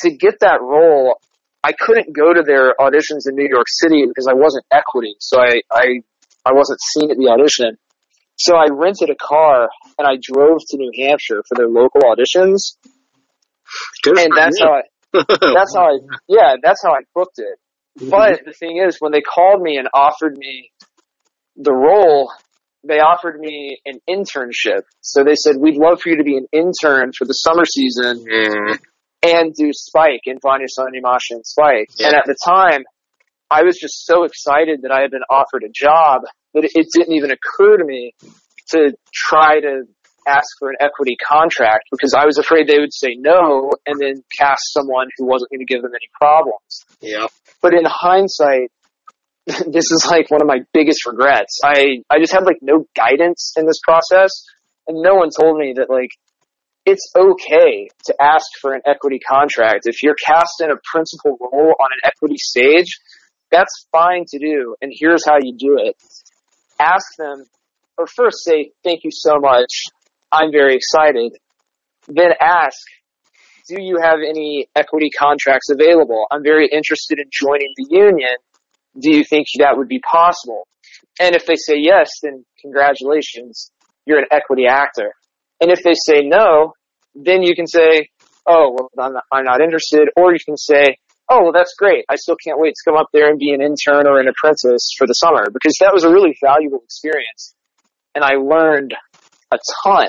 to 0.00 0.10
get 0.10 0.40
that 0.40 0.60
role, 0.62 1.20
I 1.62 1.72
couldn't 1.72 2.14
go 2.14 2.32
to 2.32 2.42
their 2.42 2.74
auditions 2.78 3.28
in 3.28 3.34
New 3.34 3.48
York 3.48 3.66
City 3.68 4.04
because 4.06 4.26
I 4.28 4.34
wasn't 4.34 4.64
equity. 4.70 5.16
So 5.18 5.40
I, 5.40 5.60
I 5.72 5.84
I 6.44 6.52
wasn't 6.52 6.80
seen 6.80 7.10
at 7.10 7.16
the 7.16 7.28
audition. 7.28 7.76
So 8.36 8.56
I 8.56 8.66
rented 8.70 9.10
a 9.10 9.14
car 9.14 9.68
and 9.98 10.06
I 10.06 10.16
drove 10.20 10.58
to 10.68 10.76
New 10.76 10.90
Hampshire 10.98 11.42
for 11.48 11.54
their 11.54 11.68
local 11.68 12.02
auditions. 12.02 12.76
Good 14.02 14.18
and 14.18 14.32
that's 14.36 14.58
you. 14.58 14.66
how 14.66 14.72
I, 14.72 14.82
that's 15.54 15.74
how 15.74 15.84
I, 15.84 15.98
yeah, 16.28 16.56
that's 16.62 16.82
how 16.82 16.92
I 16.92 17.00
booked 17.14 17.38
it. 17.38 17.58
Mm-hmm. 17.98 18.10
But 18.10 18.44
the 18.44 18.52
thing 18.52 18.82
is, 18.86 18.96
when 18.98 19.12
they 19.12 19.20
called 19.20 19.62
me 19.62 19.76
and 19.76 19.88
offered 19.94 20.36
me 20.36 20.70
the 21.56 21.72
role, 21.72 22.32
they 22.86 22.98
offered 22.98 23.38
me 23.38 23.80
an 23.86 24.00
internship. 24.08 24.82
So 25.00 25.24
they 25.24 25.36
said, 25.36 25.56
we'd 25.58 25.76
love 25.76 26.00
for 26.00 26.08
you 26.08 26.18
to 26.18 26.24
be 26.24 26.36
an 26.36 26.46
intern 26.52 27.12
for 27.16 27.24
the 27.24 27.32
summer 27.32 27.64
season 27.64 28.24
mm. 28.26 28.78
and 29.22 29.54
do 29.54 29.70
Spike 29.72 30.22
and 30.26 30.40
Vanya 30.42 30.66
Sonia 30.68 31.00
Masha 31.00 31.34
and 31.34 31.46
Spike. 31.46 31.88
Yeah. 31.96 32.08
And 32.08 32.16
at 32.16 32.24
the 32.26 32.36
time, 32.44 32.82
I 33.50 33.62
was 33.62 33.76
just 33.80 34.06
so 34.06 34.24
excited 34.24 34.82
that 34.82 34.90
I 34.90 35.00
had 35.00 35.10
been 35.10 35.26
offered 35.30 35.64
a 35.64 35.70
job 35.72 36.22
that 36.54 36.64
it 36.64 36.86
didn't 36.92 37.14
even 37.14 37.30
occur 37.30 37.76
to 37.76 37.84
me 37.84 38.14
to 38.70 38.96
try 39.12 39.60
to 39.60 39.82
ask 40.26 40.46
for 40.58 40.70
an 40.70 40.76
equity 40.80 41.16
contract 41.16 41.84
because 41.90 42.14
I 42.14 42.24
was 42.24 42.38
afraid 42.38 42.66
they 42.66 42.78
would 42.78 42.94
say 42.94 43.14
no 43.16 43.70
and 43.86 44.00
then 44.00 44.24
cast 44.38 44.72
someone 44.72 45.08
who 45.18 45.26
wasn't 45.26 45.50
going 45.50 45.60
to 45.60 45.66
give 45.66 45.82
them 45.82 45.92
any 45.92 46.08
problems. 46.18 46.84
Yeah. 47.00 47.26
But 47.60 47.74
in 47.74 47.84
hindsight, 47.84 48.70
this 49.46 49.90
is 49.92 50.06
like 50.10 50.30
one 50.30 50.40
of 50.40 50.48
my 50.48 50.60
biggest 50.72 51.06
regrets. 51.06 51.60
I, 51.62 52.02
I 52.08 52.18
just 52.18 52.32
had 52.32 52.44
like 52.44 52.58
no 52.62 52.86
guidance 52.96 53.52
in 53.56 53.66
this 53.66 53.80
process 53.84 54.30
and 54.86 55.02
no 55.02 55.14
one 55.14 55.28
told 55.28 55.58
me 55.58 55.74
that 55.76 55.90
like 55.90 56.10
it's 56.86 57.10
okay 57.16 57.88
to 58.06 58.14
ask 58.20 58.46
for 58.60 58.74
an 58.74 58.82
equity 58.86 59.18
contract. 59.18 59.86
If 59.86 60.02
you're 60.02 60.16
cast 60.24 60.60
in 60.62 60.70
a 60.70 60.76
principal 60.92 61.36
role 61.40 61.74
on 61.80 61.88
an 61.92 62.00
equity 62.04 62.36
stage, 62.36 63.00
that's 63.54 63.86
fine 63.92 64.24
to 64.28 64.38
do, 64.38 64.74
and 64.82 64.92
here's 64.92 65.24
how 65.24 65.36
you 65.40 65.56
do 65.56 65.78
it. 65.78 65.96
Ask 66.80 67.06
them, 67.16 67.44
or 67.96 68.06
first 68.06 68.38
say, 68.44 68.72
thank 68.82 69.04
you 69.04 69.10
so 69.12 69.38
much, 69.38 69.84
I'm 70.32 70.50
very 70.50 70.74
excited. 70.74 71.32
Then 72.08 72.30
ask, 72.40 72.76
do 73.68 73.80
you 73.80 73.98
have 74.02 74.18
any 74.28 74.66
equity 74.74 75.08
contracts 75.08 75.70
available? 75.70 76.26
I'm 76.30 76.42
very 76.42 76.66
interested 76.66 77.18
in 77.18 77.26
joining 77.32 77.72
the 77.76 77.86
union. 77.90 78.36
Do 79.00 79.10
you 79.16 79.24
think 79.24 79.46
that 79.58 79.76
would 79.76 79.88
be 79.88 80.00
possible? 80.00 80.66
And 81.20 81.34
if 81.34 81.46
they 81.46 81.54
say 81.54 81.76
yes, 81.78 82.10
then 82.22 82.44
congratulations, 82.60 83.70
you're 84.04 84.18
an 84.18 84.26
equity 84.30 84.66
actor. 84.66 85.12
And 85.60 85.70
if 85.70 85.82
they 85.82 85.94
say 85.94 86.22
no, 86.22 86.72
then 87.14 87.42
you 87.42 87.54
can 87.54 87.66
say, 87.66 88.08
oh, 88.46 88.76
well, 88.76 88.90
I'm 88.98 89.14
not, 89.14 89.24
I'm 89.32 89.44
not 89.44 89.60
interested. 89.60 90.08
Or 90.16 90.32
you 90.32 90.40
can 90.44 90.56
say, 90.56 90.98
oh, 91.28 91.42
well, 91.42 91.52
that's 91.52 91.74
great. 91.78 92.04
I 92.08 92.16
still 92.16 92.36
can't 92.36 92.58
wait 92.58 92.74
to 92.74 92.90
come 92.90 92.98
up 92.98 93.08
there 93.12 93.28
and 93.28 93.38
be 93.38 93.52
an 93.52 93.60
intern 93.60 94.06
or 94.06 94.20
an 94.20 94.28
apprentice 94.28 94.90
for 94.96 95.06
the 95.06 95.14
summer 95.14 95.46
because 95.52 95.74
that 95.80 95.92
was 95.92 96.04
a 96.04 96.10
really 96.10 96.36
valuable 96.42 96.80
experience. 96.84 97.54
And 98.14 98.24
I 98.24 98.34
learned 98.34 98.94
a 99.52 99.58
ton. 99.84 100.08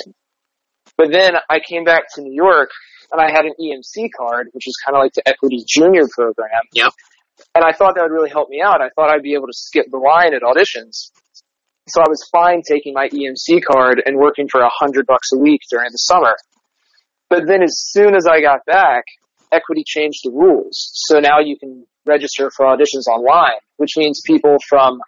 But 0.98 1.12
then 1.12 1.36
I 1.50 1.60
came 1.60 1.84
back 1.84 2.04
to 2.16 2.22
New 2.22 2.34
York 2.34 2.70
and 3.12 3.22
I 3.22 3.30
had 3.32 3.46
an 3.46 3.54
EMC 3.60 4.10
card, 4.18 4.50
which 4.54 4.68
is 4.68 4.78
kind 4.86 4.96
of 4.96 5.02
like 5.02 5.14
the 5.14 5.28
equity 5.28 5.64
junior 5.68 6.08
program. 6.16 6.64
Yep. 6.74 6.94
And 7.54 7.66
I 7.66 7.74
thought 7.74 7.96
that 7.96 8.04
would 8.04 8.14
really 8.14 8.30
help 8.30 8.50
me 8.50 8.62
out. 8.62 8.82
I 8.82 8.90
thought 8.96 9.10
I'd 9.10 9.24
be 9.24 9.34
able 9.34 9.48
to 9.48 9.54
skip 9.54 9.88
the 9.92 9.98
line 9.98 10.34
at 10.34 10.42
auditions. 10.42 11.12
So 11.88 12.02
I 12.02 12.10
was 12.10 12.28
fine 12.32 12.62
taking 12.68 12.94
my 12.94 13.10
EMC 13.10 13.62
card 13.64 14.02
and 14.06 14.18
working 14.18 14.48
for 14.50 14.62
a 14.62 14.70
hundred 14.70 15.06
bucks 15.06 15.30
a 15.34 15.38
week 15.38 15.62
during 15.70 15.90
the 15.92 15.98
summer. 15.98 16.36
But 17.30 17.48
then 17.48 17.62
as 17.62 17.76
soon 17.78 18.16
as 18.16 18.26
I 18.26 18.42
got 18.42 18.66
back, 18.66 19.04
equity 19.56 19.84
changed 19.86 20.19
the 20.23 20.32
rules. 20.32 20.91
So 20.94 21.19
now 21.19 21.40
you 21.40 21.57
can 21.57 21.86
register 22.06 22.52
for 22.56 22.65
auditions 22.65 23.07
online, 23.10 23.60
which 23.77 23.98
means 23.98 24.22
people 24.26 24.57
from 24.69 24.99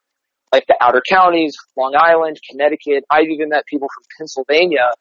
like 0.51 0.65
the 0.67 0.75
outer 0.81 1.01
counties, 1.07 1.55
Long 1.77 1.93
Island, 1.97 2.37
Connecticut. 2.49 3.03
I've 3.09 3.29
even 3.29 3.49
met 3.49 3.65
people 3.67 3.87
from 3.93 4.03
Pennsylvania 4.17 4.91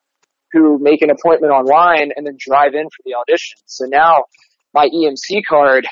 who 0.53 0.79
make 0.81 1.03
an 1.03 1.11
appointment 1.11 1.53
online 1.53 2.11
and 2.17 2.27
then 2.27 2.37
drive 2.39 2.75
in 2.75 2.85
for 2.85 3.03
the 3.05 3.15
audition. 3.15 3.59
So 3.67 3.87
now 3.87 4.25
my 4.75 4.89
EMC 4.89 5.43
card 5.49 5.87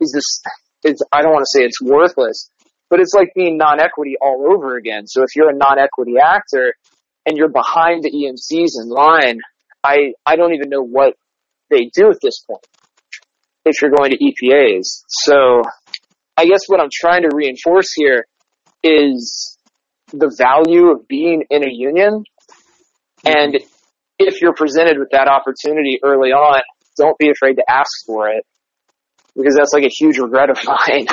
is 0.00 0.12
this, 0.12 0.96
I 1.12 1.22
don't 1.22 1.32
want 1.32 1.44
to 1.44 1.58
say 1.58 1.64
it's 1.64 1.80
worthless, 1.80 2.50
but 2.90 3.00
it's 3.00 3.14
like 3.14 3.32
being 3.34 3.56
non-equity 3.56 4.16
all 4.20 4.46
over 4.54 4.76
again. 4.76 5.06
So 5.06 5.22
if 5.22 5.34
you're 5.34 5.50
a 5.50 5.56
non-equity 5.56 6.14
actor 6.22 6.74
and 7.26 7.36
you're 7.36 7.48
behind 7.48 8.04
the 8.04 8.10
EMCs 8.10 8.82
in 8.82 8.88
line, 8.88 9.40
I, 9.82 10.12
I 10.24 10.36
don't 10.36 10.54
even 10.54 10.68
know 10.68 10.82
what 10.82 11.14
they 11.70 11.90
do 11.94 12.10
at 12.10 12.18
this 12.22 12.40
point 12.40 12.64
if 13.68 13.80
you're 13.82 13.90
going 13.90 14.10
to 14.10 14.18
EPAs. 14.18 15.04
So 15.08 15.62
I 16.36 16.46
guess 16.46 16.60
what 16.66 16.80
I'm 16.80 16.90
trying 16.92 17.22
to 17.22 17.30
reinforce 17.34 17.92
here 17.94 18.26
is 18.82 19.58
the 20.12 20.34
value 20.36 20.90
of 20.90 21.06
being 21.08 21.44
in 21.50 21.64
a 21.64 21.70
union. 21.70 22.24
And 23.24 23.58
if 24.18 24.40
you're 24.40 24.54
presented 24.54 24.98
with 24.98 25.10
that 25.12 25.28
opportunity 25.28 25.98
early 26.02 26.30
on, 26.30 26.60
don't 26.96 27.18
be 27.18 27.30
afraid 27.30 27.54
to 27.54 27.64
ask 27.68 27.90
for 28.06 28.28
it 28.28 28.44
because 29.36 29.54
that's 29.56 29.72
like 29.72 29.84
a 29.84 29.88
huge 29.88 30.18
regret 30.18 30.50
of 30.50 30.58
mine. 30.64 31.06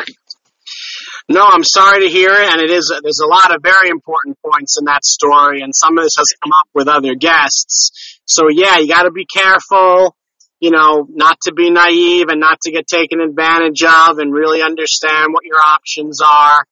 No, 1.27 1.41
I'm 1.41 1.64
sorry 1.64 2.02
to 2.02 2.10
hear 2.10 2.32
it, 2.32 2.53
and 2.53 2.61
it 2.61 2.69
is. 2.69 2.94
There's 3.02 3.19
a 3.19 3.27
lot 3.27 3.56
of 3.56 3.61
very 3.64 3.90
important 3.90 4.38
points 4.45 4.77
in 4.80 4.86
that 4.86 5.03
story, 5.03 5.61
and 5.61 5.73
some 5.76 5.98
of 5.98 6.03
this 6.03 6.14
has 6.18 6.27
come 6.44 6.52
up 6.52 6.68
with 6.73 6.88
other 6.88 7.15
guests. 7.15 8.19
So 8.26 8.44
yeah, 8.52 8.77
you 8.77 8.88
got 8.88 9.03
to 9.03 9.11
be 9.11 9.26
careful. 9.26 10.15
You 10.60 10.72
know, 10.72 11.06
not 11.10 11.38
to 11.44 11.53
be 11.53 11.69
naive 11.69 12.27
and 12.30 12.40
not 12.40 12.61
to 12.61 12.72
get 12.72 12.88
taken 12.88 13.19
advantage 13.19 13.84
of, 13.84 14.18
and 14.19 14.34
really 14.34 14.61
understand 14.61 15.34
what 15.34 15.44
your 15.44 15.60
options 15.60 16.22
are. 16.22 16.65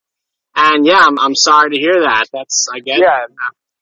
And 0.55 0.85
yeah, 0.85 1.03
I'm, 1.05 1.19
I'm 1.19 1.35
sorry 1.35 1.71
to 1.71 1.77
hear 1.77 2.01
that. 2.01 2.25
That's 2.31 2.67
I 2.73 2.79
get. 2.79 2.99
Yeah, 2.99 3.25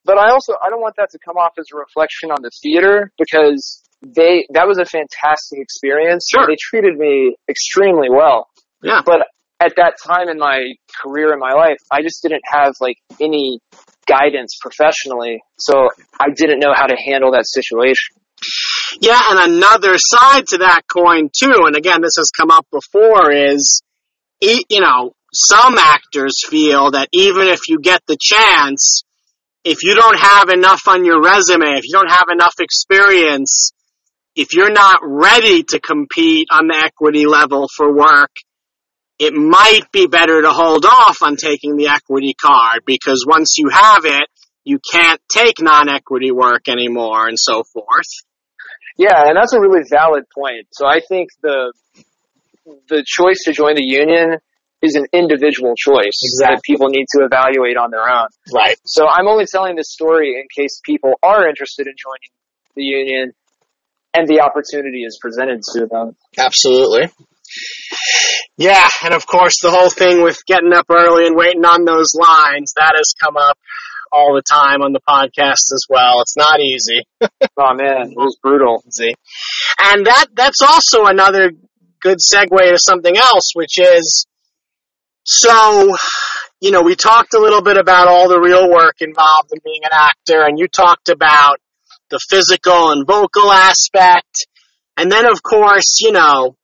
but 0.04 0.18
I 0.18 0.30
also 0.30 0.54
I 0.62 0.70
don't 0.70 0.80
want 0.80 0.96
that 0.96 1.10
to 1.10 1.18
come 1.24 1.36
off 1.36 1.52
as 1.58 1.66
a 1.72 1.76
reflection 1.76 2.30
on 2.30 2.42
the 2.42 2.50
theater 2.62 3.12
because 3.18 3.82
they 4.02 4.46
that 4.50 4.66
was 4.66 4.78
a 4.78 4.84
fantastic 4.84 5.60
experience. 5.60 6.26
Sure. 6.30 6.46
They 6.46 6.56
treated 6.58 6.96
me 6.96 7.36
extremely 7.48 8.10
well. 8.10 8.48
Yeah. 8.82 9.02
But 9.04 9.26
at 9.60 9.74
that 9.76 9.94
time 10.04 10.28
in 10.28 10.38
my 10.38 10.74
career 11.02 11.32
in 11.32 11.38
my 11.38 11.52
life, 11.52 11.78
I 11.90 12.02
just 12.02 12.22
didn't 12.22 12.42
have 12.44 12.74
like 12.80 12.96
any 13.20 13.60
guidance 14.06 14.58
professionally, 14.60 15.40
so 15.58 15.88
I 16.18 16.30
didn't 16.34 16.58
know 16.58 16.72
how 16.74 16.86
to 16.86 16.96
handle 16.96 17.32
that 17.32 17.46
situation. 17.46 18.16
Yeah, 19.00 19.20
and 19.30 19.54
another 19.54 19.94
side 19.96 20.46
to 20.48 20.58
that 20.58 20.82
coin 20.92 21.30
too, 21.36 21.64
and 21.66 21.76
again, 21.76 22.02
this 22.02 22.16
has 22.16 22.30
come 22.36 22.50
up 22.50 22.66
before, 22.70 23.32
is 23.32 23.82
you 24.40 24.80
know 24.80 25.12
some 25.32 25.78
actors 25.78 26.46
feel 26.46 26.90
that 26.90 27.08
even 27.12 27.48
if 27.48 27.68
you 27.68 27.80
get 27.80 28.02
the 28.06 28.16
chance, 28.20 29.02
if 29.64 29.82
you 29.82 29.94
don't 29.94 30.18
have 30.18 30.48
enough 30.50 30.82
on 30.88 31.04
your 31.04 31.22
resume, 31.22 31.78
if 31.78 31.84
you 31.84 31.92
don't 31.92 32.10
have 32.10 32.26
enough 32.30 32.54
experience, 32.60 33.72
if 34.34 34.54
you're 34.54 34.72
not 34.72 34.98
ready 35.02 35.62
to 35.62 35.80
compete 35.80 36.48
on 36.50 36.66
the 36.66 36.76
equity 36.76 37.26
level 37.26 37.68
for 37.74 37.94
work, 37.94 38.30
it 39.18 39.34
might 39.34 39.84
be 39.92 40.06
better 40.06 40.42
to 40.42 40.50
hold 40.50 40.84
off 40.84 41.22
on 41.22 41.36
taking 41.36 41.76
the 41.76 41.88
equity 41.88 42.34
card 42.34 42.82
because 42.84 43.24
once 43.26 43.56
you 43.56 43.68
have 43.68 44.04
it, 44.04 44.28
you 44.64 44.78
can't 44.78 45.20
take 45.30 45.60
non-equity 45.60 46.30
work 46.30 46.68
anymore 46.68 47.28
and 47.28 47.38
so 47.38 47.62
forth. 47.72 48.08
Yeah, 48.96 49.26
and 49.26 49.36
that's 49.36 49.52
a 49.52 49.60
really 49.60 49.82
valid 49.88 50.24
point. 50.34 50.68
So 50.72 50.86
I 50.86 51.00
think 51.00 51.30
the 51.42 51.72
the 52.88 53.02
choice 53.04 53.42
to 53.44 53.52
join 53.52 53.74
the 53.74 53.82
union 53.84 54.38
is 54.82 54.94
an 54.96 55.06
individual 55.12 55.74
choice 55.76 56.18
Exactly. 56.22 56.56
that 56.56 56.62
people 56.62 56.88
need 56.88 57.06
to 57.16 57.24
evaluate 57.24 57.76
on 57.76 57.90
their 57.90 58.08
own. 58.08 58.26
Right. 58.52 58.76
So 58.84 59.06
I'm 59.08 59.28
only 59.28 59.46
telling 59.46 59.76
this 59.76 59.92
story 59.92 60.34
in 60.40 60.46
case 60.54 60.80
people 60.84 61.14
are 61.22 61.48
interested 61.48 61.86
in 61.86 61.94
joining 61.96 62.30
the 62.74 62.82
union 62.82 63.32
and 64.14 64.28
the 64.28 64.40
opportunity 64.40 65.04
is 65.04 65.18
presented 65.20 65.62
to 65.74 65.86
them. 65.86 66.16
Absolutely. 66.36 67.10
Yeah, 68.58 68.88
and 69.04 69.14
of 69.14 69.26
course 69.26 69.60
the 69.62 69.70
whole 69.70 69.90
thing 69.90 70.22
with 70.22 70.44
getting 70.46 70.72
up 70.72 70.86
early 70.90 71.26
and 71.26 71.36
waiting 71.36 71.64
on 71.64 71.84
those 71.84 72.14
lines, 72.14 72.74
that 72.76 72.92
has 72.96 73.14
come 73.20 73.36
up 73.36 73.58
all 74.12 74.34
the 74.34 74.42
time 74.42 74.82
on 74.82 74.92
the 74.92 75.00
podcast 75.08 75.72
as 75.72 75.86
well. 75.88 76.20
It's 76.20 76.36
not 76.36 76.60
easy. 76.60 77.02
Oh 77.58 77.74
man, 77.74 78.10
it 78.10 78.16
was 78.16 78.36
brutal. 78.42 78.82
And 78.84 80.06
that 80.06 80.26
that's 80.34 80.62
also 80.62 81.04
another 81.04 81.52
good 82.00 82.18
segue 82.18 82.70
to 82.70 82.78
something 82.78 83.16
else, 83.16 83.52
which 83.54 83.78
is 83.78 84.26
so 85.24 85.94
you 86.62 86.70
know, 86.70 86.82
we 86.82 86.94
talked 86.94 87.34
a 87.34 87.40
little 87.40 87.60
bit 87.60 87.76
about 87.76 88.06
all 88.06 88.28
the 88.28 88.40
real 88.40 88.70
work 88.70 88.96
involved 89.00 89.50
in 89.52 89.58
being 89.64 89.80
an 89.82 89.90
actor, 89.92 90.46
and 90.46 90.60
you 90.60 90.68
talked 90.68 91.08
about 91.08 91.56
the 92.08 92.20
physical 92.30 92.92
and 92.92 93.04
vocal 93.04 93.50
aspect. 93.50 94.46
And 94.96 95.10
then, 95.10 95.26
of 95.26 95.42
course, 95.42 95.98
you 96.00 96.12
know, 96.12 96.56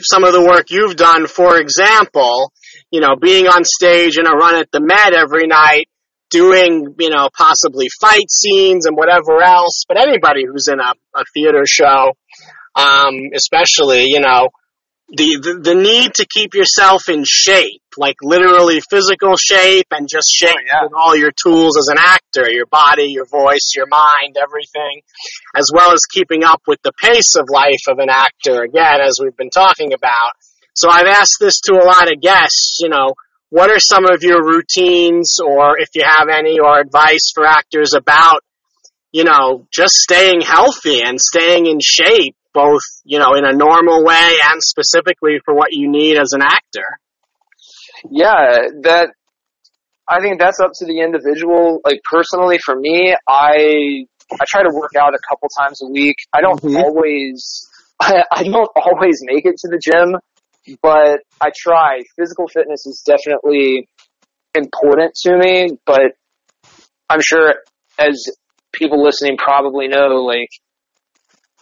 some 0.00 0.24
of 0.24 0.32
the 0.32 0.40
work 0.40 0.70
you've 0.70 0.96
done, 0.96 1.26
for 1.26 1.58
example, 1.58 2.52
you 2.90 3.00
know, 3.00 3.16
being 3.20 3.46
on 3.48 3.64
stage 3.64 4.16
in 4.16 4.26
a 4.26 4.32
run 4.32 4.54
at 4.54 4.70
the 4.72 4.80
Met 4.80 5.12
every 5.12 5.46
night, 5.46 5.88
doing, 6.30 6.94
you 6.98 7.10
know, 7.10 7.28
possibly 7.36 7.86
fight 8.00 8.30
scenes 8.30 8.86
and 8.86 8.96
whatever 8.96 9.42
else, 9.42 9.84
but 9.88 9.98
anybody 9.98 10.44
who's 10.44 10.68
in 10.68 10.80
a, 10.80 10.92
a 11.14 11.24
theater 11.34 11.64
show, 11.66 12.12
um, 12.74 13.14
especially, 13.34 14.04
you 14.06 14.20
know, 14.20 14.50
the, 15.08 15.38
the, 15.40 15.60
the 15.62 15.74
need 15.76 16.14
to 16.14 16.26
keep 16.26 16.54
yourself 16.54 17.08
in 17.08 17.22
shape, 17.24 17.80
like 17.96 18.16
literally 18.22 18.80
physical 18.90 19.36
shape 19.36 19.86
and 19.92 20.08
just 20.10 20.28
shape 20.34 20.50
Oh, 20.50 20.62
yeah. 20.66 20.82
with 20.82 20.92
all 20.96 21.14
your 21.16 21.30
tools 21.30 21.78
as 21.78 21.86
an 21.88 21.96
actor, 21.96 22.50
your 22.50 22.66
body, 22.66 23.04
your 23.10 23.24
voice, 23.24 23.72
your 23.76 23.86
mind, 23.86 24.36
everything, 24.36 25.02
as 25.54 25.70
well 25.72 25.92
as 25.92 26.00
keeping 26.10 26.42
up 26.42 26.60
with 26.66 26.82
the 26.82 26.92
pace 27.00 27.36
of 27.38 27.48
life 27.48 27.86
of 27.88 27.98
an 28.00 28.08
actor, 28.10 28.62
again, 28.62 29.00
as 29.00 29.18
we've 29.22 29.36
been 29.36 29.50
talking 29.50 29.92
about. 29.92 30.32
So 30.74 30.90
I've 30.90 31.06
asked 31.06 31.36
this 31.38 31.60
to 31.66 31.74
a 31.74 31.86
lot 31.86 32.10
of 32.12 32.20
guests, 32.20 32.78
you 32.82 32.88
know, 32.88 33.14
what 33.50 33.70
are 33.70 33.78
some 33.78 34.04
of 34.04 34.22
your 34.22 34.44
routines 34.44 35.38
or 35.44 35.78
if 35.78 35.88
you 35.94 36.02
have 36.04 36.28
any 36.28 36.58
or 36.58 36.78
advice 36.80 37.32
for 37.34 37.44
actors 37.44 37.94
about, 37.94 38.40
you 39.12 39.24
know, 39.24 39.66
just 39.72 39.94
staying 39.94 40.40
healthy 40.40 41.02
and 41.02 41.20
staying 41.20 41.66
in 41.66 41.78
shape, 41.80 42.36
both, 42.52 42.82
you 43.04 43.18
know, 43.18 43.34
in 43.34 43.44
a 43.44 43.52
normal 43.52 44.04
way 44.04 44.30
and 44.50 44.60
specifically 44.62 45.38
for 45.44 45.54
what 45.54 45.68
you 45.70 45.90
need 45.90 46.18
as 46.18 46.32
an 46.32 46.42
actor? 46.42 46.98
Yeah, 48.10 48.68
that 48.82 49.10
I 50.08 50.20
think 50.20 50.38
that's 50.38 50.60
up 50.60 50.72
to 50.78 50.86
the 50.86 51.00
individual. 51.00 51.80
Like 51.84 52.00
personally, 52.08 52.58
for 52.58 52.76
me, 52.76 53.14
I 53.28 54.06
I 54.32 54.44
try 54.46 54.62
to 54.62 54.70
work 54.72 54.92
out 54.98 55.14
a 55.14 55.18
couple 55.28 55.48
times 55.58 55.80
a 55.82 55.88
week. 55.90 56.16
I 56.32 56.40
don't 56.40 56.60
Mhm. 56.60 56.82
always 56.82 57.68
I, 58.00 58.24
I 58.32 58.42
don't 58.44 58.70
always 58.76 59.20
make 59.22 59.46
it 59.46 59.56
to 59.58 59.68
the 59.68 59.78
gym, 59.82 60.16
but 60.82 61.20
I 61.40 61.50
try. 61.56 62.02
Physical 62.18 62.48
fitness 62.48 62.86
is 62.86 63.02
definitely 63.06 63.88
important 64.54 65.14
to 65.24 65.36
me, 65.36 65.78
but 65.84 66.12
I'm 67.08 67.20
sure 67.20 67.54
as 67.98 68.24
people 68.72 69.02
listening 69.02 69.36
probably 69.36 69.88
know, 69.88 70.24
like 70.24 70.48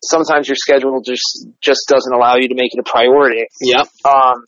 sometimes 0.03 0.49
your 0.49 0.57
schedule 0.57 1.01
just 1.05 1.47
just 1.61 1.87
doesn't 1.89 2.13
allow 2.13 2.37
you 2.37 2.49
to 2.49 2.55
make 2.55 2.75
it 2.75 2.81
a 2.81 2.89
priority. 2.89 3.47
Yep. 3.61 3.89
Um, 4.05 4.45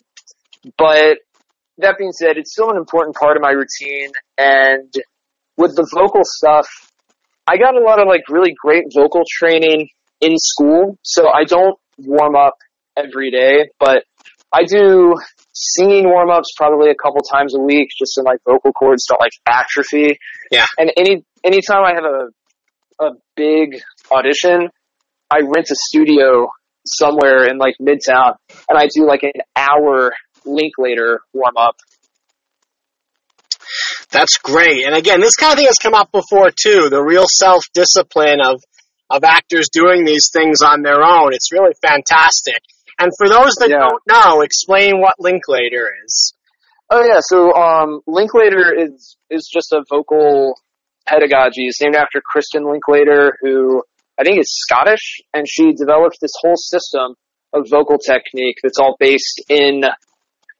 but 0.76 1.18
that 1.78 1.96
being 1.98 2.12
said, 2.12 2.36
it's 2.36 2.52
still 2.52 2.70
an 2.70 2.76
important 2.76 3.16
part 3.16 3.36
of 3.36 3.42
my 3.42 3.50
routine. 3.50 4.10
And 4.38 4.92
with 5.56 5.76
the 5.76 5.86
vocal 5.94 6.22
stuff, 6.24 6.66
I 7.46 7.56
got 7.58 7.76
a 7.76 7.80
lot 7.80 8.00
of 8.00 8.08
like 8.08 8.28
really 8.28 8.54
great 8.60 8.84
vocal 8.94 9.22
training 9.30 9.88
in 10.20 10.34
school. 10.36 10.98
So 11.02 11.28
I 11.28 11.44
don't 11.44 11.78
warm 11.98 12.34
up 12.34 12.54
every 12.96 13.30
day, 13.30 13.70
but 13.78 14.04
I 14.56 14.64
do 14.64 15.14
singing 15.52 16.04
warm 16.04 16.30
ups 16.30 16.52
probably 16.56 16.90
a 16.90 16.94
couple 16.94 17.20
times 17.20 17.54
a 17.54 17.60
week, 17.60 17.88
just 17.98 18.14
so 18.14 18.22
my 18.24 18.36
vocal 18.48 18.72
cords 18.72 19.04
don't 19.06 19.20
like 19.20 19.32
atrophy. 19.46 20.18
Yeah. 20.50 20.64
And 20.78 20.90
any 20.96 21.24
anytime 21.44 21.84
I 21.84 21.92
have 21.94 22.04
a 22.04 23.04
a 23.04 23.10
big 23.36 23.82
audition, 24.10 24.68
I 25.30 25.40
rent 25.40 25.68
a 25.70 25.76
studio 25.76 26.48
somewhere 26.86 27.44
in 27.44 27.58
like 27.58 27.74
Midtown, 27.80 28.36
and 28.68 28.78
I 28.78 28.86
do 28.86 29.06
like 29.06 29.22
an 29.24 29.42
hour 29.56 30.12
Linklater 30.46 31.20
warm 31.34 31.56
up. 31.58 31.76
That's 34.10 34.38
great. 34.38 34.86
And 34.86 34.94
again, 34.94 35.20
this 35.20 35.36
kind 35.36 35.52
of 35.52 35.58
thing 35.58 35.66
has 35.66 35.76
come 35.82 35.94
up 35.94 36.12
before 36.12 36.50
too. 36.50 36.88
The 36.88 37.02
real 37.02 37.26
self 37.28 37.64
discipline 37.74 38.40
of 38.42 38.62
of 39.10 39.22
actors 39.22 39.68
doing 39.70 40.04
these 40.04 40.30
things 40.32 40.62
on 40.62 40.82
their 40.82 41.02
own. 41.02 41.34
It's 41.34 41.52
really 41.52 41.74
fantastic. 41.82 42.58
And 42.98 43.10
for 43.18 43.28
those 43.28 43.54
that 43.60 43.68
Yeah. 43.68 43.80
don't 43.80 44.02
know, 44.06 44.40
explain 44.40 45.00
what 45.00 45.14
Linklater 45.18 45.92
is. 46.04 46.32
Oh 46.88 47.04
yeah, 47.04 47.18
so 47.20 47.52
um, 47.52 48.00
Linklater 48.06 48.72
is 48.72 49.16
is 49.28 49.50
just 49.52 49.72
a 49.72 49.84
vocal 49.90 50.58
pedagogy. 51.06 51.66
It's 51.66 51.80
named 51.80 51.96
after 51.96 52.22
Kristin 52.22 52.70
Linklater, 52.70 53.36
who 53.40 53.82
I 54.18 54.24
think 54.24 54.38
is 54.38 54.48
Scottish, 54.50 55.20
and 55.34 55.46
she 55.48 55.72
developed 55.72 56.18
this 56.20 56.32
whole 56.40 56.56
system 56.56 57.14
of 57.52 57.66
vocal 57.70 57.98
technique 57.98 58.56
that's 58.62 58.78
all 58.78 58.96
based 58.98 59.42
in 59.48 59.82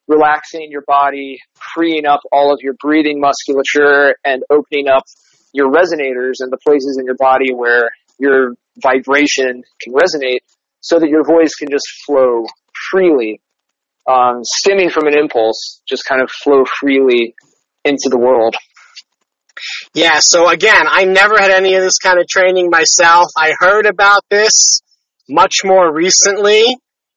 relaxing 0.09 0.69
your 0.71 0.83
body, 0.87 1.41
freeing 1.75 2.07
up 2.07 2.21
all 2.33 2.53
of 2.53 2.61
your 2.61 2.75
breathing 2.75 3.21
musculature, 3.21 4.17
and 4.25 4.43
opening 4.51 4.89
up 4.89 5.05
your 5.53 5.71
resonators 5.71 6.35
and 6.41 6.53
the 6.53 6.59
places 6.67 6.99
in 6.99 7.07
your 7.07 7.17
body 7.17 7.53
where 7.55 7.91
your 8.19 8.55
vibration 8.83 9.63
can 9.81 9.93
resonate, 9.93 10.41
so 10.81 10.99
that 10.99 11.09
your 11.09 11.25
voice 11.25 11.55
can 11.55 11.69
just 11.71 11.87
flow 12.05 12.45
freely 12.91 13.41
um, 14.09 14.41
stemming 14.45 14.91
from 14.91 15.07
an 15.07 15.19
impulse, 15.19 15.83
just 15.89 16.05
kind 16.05 16.23
of 16.23 16.31
flow 16.31 16.65
freely 16.81 17.35
into 17.85 18.09
the 18.09 18.19
world. 18.19 18.55
Yeah, 19.95 20.19
so 20.21 20.49
again, 20.49 20.87
I 20.89 21.05
never 21.05 21.39
had 21.39 21.51
any 21.51 21.75
of 21.75 21.83
this 21.83 21.99
kind 21.99 22.21
of 22.21 22.29
training 22.29 22.69
myself. 22.71 23.27
I 23.37 23.53
heard 23.59 23.87
about 23.87 24.21
this 24.31 24.81
much 25.29 25.65
more 25.65 25.93
recently, 25.93 26.77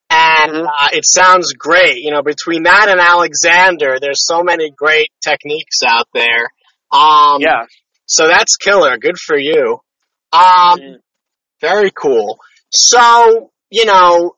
and 0.10 0.52
Mhm. 0.52 0.66
uh, 0.68 0.88
it 0.94 1.04
sounds 1.06 1.54
great. 1.54 1.98
You 1.98 2.12
know, 2.12 2.24
between 2.24 2.64
that 2.64 2.88
and 2.90 3.00
Alexander, 3.00 4.00
there's 4.00 4.26
so 4.26 4.42
many 4.42 4.72
great 4.72 5.10
techniques 5.22 5.80
out 5.86 6.08
there. 6.14 6.50
Um, 6.92 7.42
Yeah. 7.42 7.66
So 8.08 8.28
that's 8.28 8.56
killer. 8.56 8.98
Good 8.98 9.20
for 9.20 9.38
you. 9.38 9.82
Um, 10.32 10.80
Mm. 10.80 10.96
very 11.62 11.92
cool. 11.92 12.40
So, 12.72 13.52
you 13.70 13.86
know, 13.86 14.36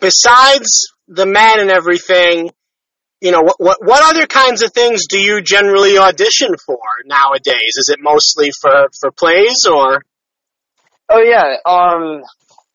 besides 0.00 0.92
the 1.08 1.26
Met 1.26 1.58
and 1.58 1.70
everything, 1.70 2.50
you 3.20 3.32
know, 3.32 3.42
what, 3.42 3.56
what, 3.58 3.78
what 3.84 4.14
other 4.14 4.26
kinds 4.26 4.62
of 4.62 4.72
things 4.72 5.06
do 5.06 5.18
you 5.18 5.42
generally 5.42 5.98
audition 5.98 6.54
for 6.64 6.78
nowadays? 7.04 7.74
Is 7.76 7.90
it 7.92 7.98
mostly 8.00 8.50
for, 8.60 8.88
for 8.98 9.10
plays 9.10 9.66
or? 9.70 10.02
Oh 11.08 11.20
yeah. 11.22 11.56
Um, 11.66 12.22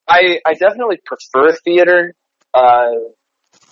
I 0.08 0.40
I 0.46 0.54
definitely 0.54 1.00
prefer 1.06 1.56
theater. 1.64 2.14
Uh, 2.54 2.92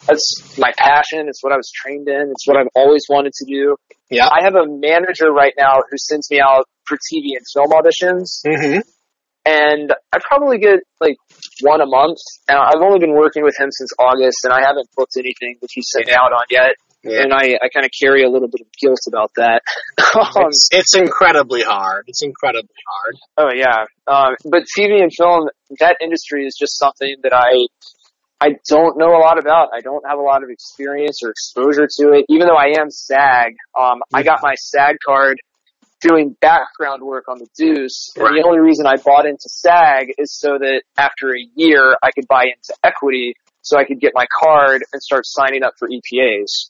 that's 0.07 0.57
my 0.57 0.71
passion. 0.77 1.27
It's 1.27 1.43
what 1.43 1.53
I 1.53 1.57
was 1.57 1.71
trained 1.73 2.07
in. 2.07 2.31
It's 2.31 2.47
what 2.47 2.57
I've 2.57 2.67
always 2.75 3.05
wanted 3.09 3.33
to 3.33 3.45
do. 3.45 3.75
Yeah. 4.09 4.27
I 4.27 4.43
have 4.43 4.55
a 4.55 4.65
manager 4.65 5.31
right 5.31 5.53
now 5.57 5.75
who 5.89 5.97
sends 5.97 6.29
me 6.31 6.39
out 6.39 6.65
for 6.85 6.95
TV 6.95 7.35
and 7.37 7.45
film 7.53 7.71
auditions, 7.71 8.41
Mm-hmm. 8.45 8.79
And 9.45 9.93
I 10.11 10.19
probably 10.21 10.57
get 10.57 10.79
like 11.01 11.17
one 11.61 11.81
a 11.81 11.85
month. 11.85 12.19
And 12.47 12.57
I've 12.57 12.81
only 12.81 12.99
been 12.99 13.13
working 13.13 13.43
with 13.43 13.55
him 13.59 13.69
since 13.71 13.91
August, 13.99 14.43
and 14.43 14.53
I 14.53 14.61
haven't 14.61 14.87
booked 14.95 15.17
anything 15.17 15.57
that 15.61 15.69
he's 15.71 15.89
sent 15.91 16.07
me 16.07 16.13
out 16.13 16.31
on 16.31 16.45
yet. 16.49 16.75
Yeah. 17.03 17.23
And 17.23 17.33
I, 17.33 17.59
I 17.61 17.67
kind 17.73 17.85
of 17.85 17.91
carry 17.91 18.23
a 18.23 18.29
little 18.29 18.47
bit 18.47 18.61
of 18.61 18.67
guilt 18.79 19.01
about 19.07 19.31
that. 19.35 19.61
um, 20.15 20.47
It's, 20.47 20.69
it's 20.71 20.95
incredibly 20.95 21.61
hard. 21.61 22.05
It's 22.07 22.23
incredibly 22.23 22.69
hard. 22.87 23.15
Oh 23.37 23.53
yeah, 23.53 23.83
um, 24.07 24.35
but 24.45 24.63
TV 24.77 25.01
and 25.01 25.11
film, 25.13 25.49
that 25.79 25.97
industry 26.01 26.45
is 26.45 26.55
just 26.57 26.79
something 26.79 27.15
that 27.23 27.33
I, 27.33 27.67
I 28.39 28.55
don't 28.69 28.97
know 28.97 29.17
a 29.17 29.19
lot 29.19 29.37
about. 29.37 29.69
I 29.73 29.81
don't 29.81 30.07
have 30.07 30.17
a 30.17 30.21
lot 30.21 30.43
of 30.43 30.49
experience 30.49 31.19
or 31.23 31.29
exposure 31.29 31.87
to 31.99 32.13
it. 32.13 32.25
Even 32.29 32.47
though 32.47 32.55
I 32.55 32.79
am 32.79 32.89
SAG, 32.89 33.55
um, 33.77 33.99
I 34.13 34.23
got 34.23 34.39
my 34.41 34.55
SAG 34.55 34.95
card 35.05 35.41
doing 36.03 36.35
background 36.41 37.01
work 37.01 37.25
on 37.29 37.39
the 37.39 37.47
Deuce. 37.57 38.11
And 38.15 38.25
Right. 38.25 38.41
the 38.41 38.47
only 38.47 38.59
reason 38.59 38.85
I 38.85 38.97
bought 38.97 39.25
into 39.25 39.47
SAG 39.47 40.13
is 40.17 40.37
so 40.37 40.57
that 40.59 40.83
after 40.97 41.31
a 41.31 41.41
year 41.55 41.95
I 42.03 42.11
could 42.11 42.27
buy 42.27 42.43
into 42.43 42.73
equity, 42.83 43.35
so 43.61 43.77
I 43.77 43.85
could 43.85 43.99
get 43.99 44.11
my 44.13 44.25
card 44.39 44.83
and 44.91 45.01
start 45.01 45.23
signing 45.25 45.63
up 45.63 45.73
for 45.79 45.87
EPAs. 45.87 46.69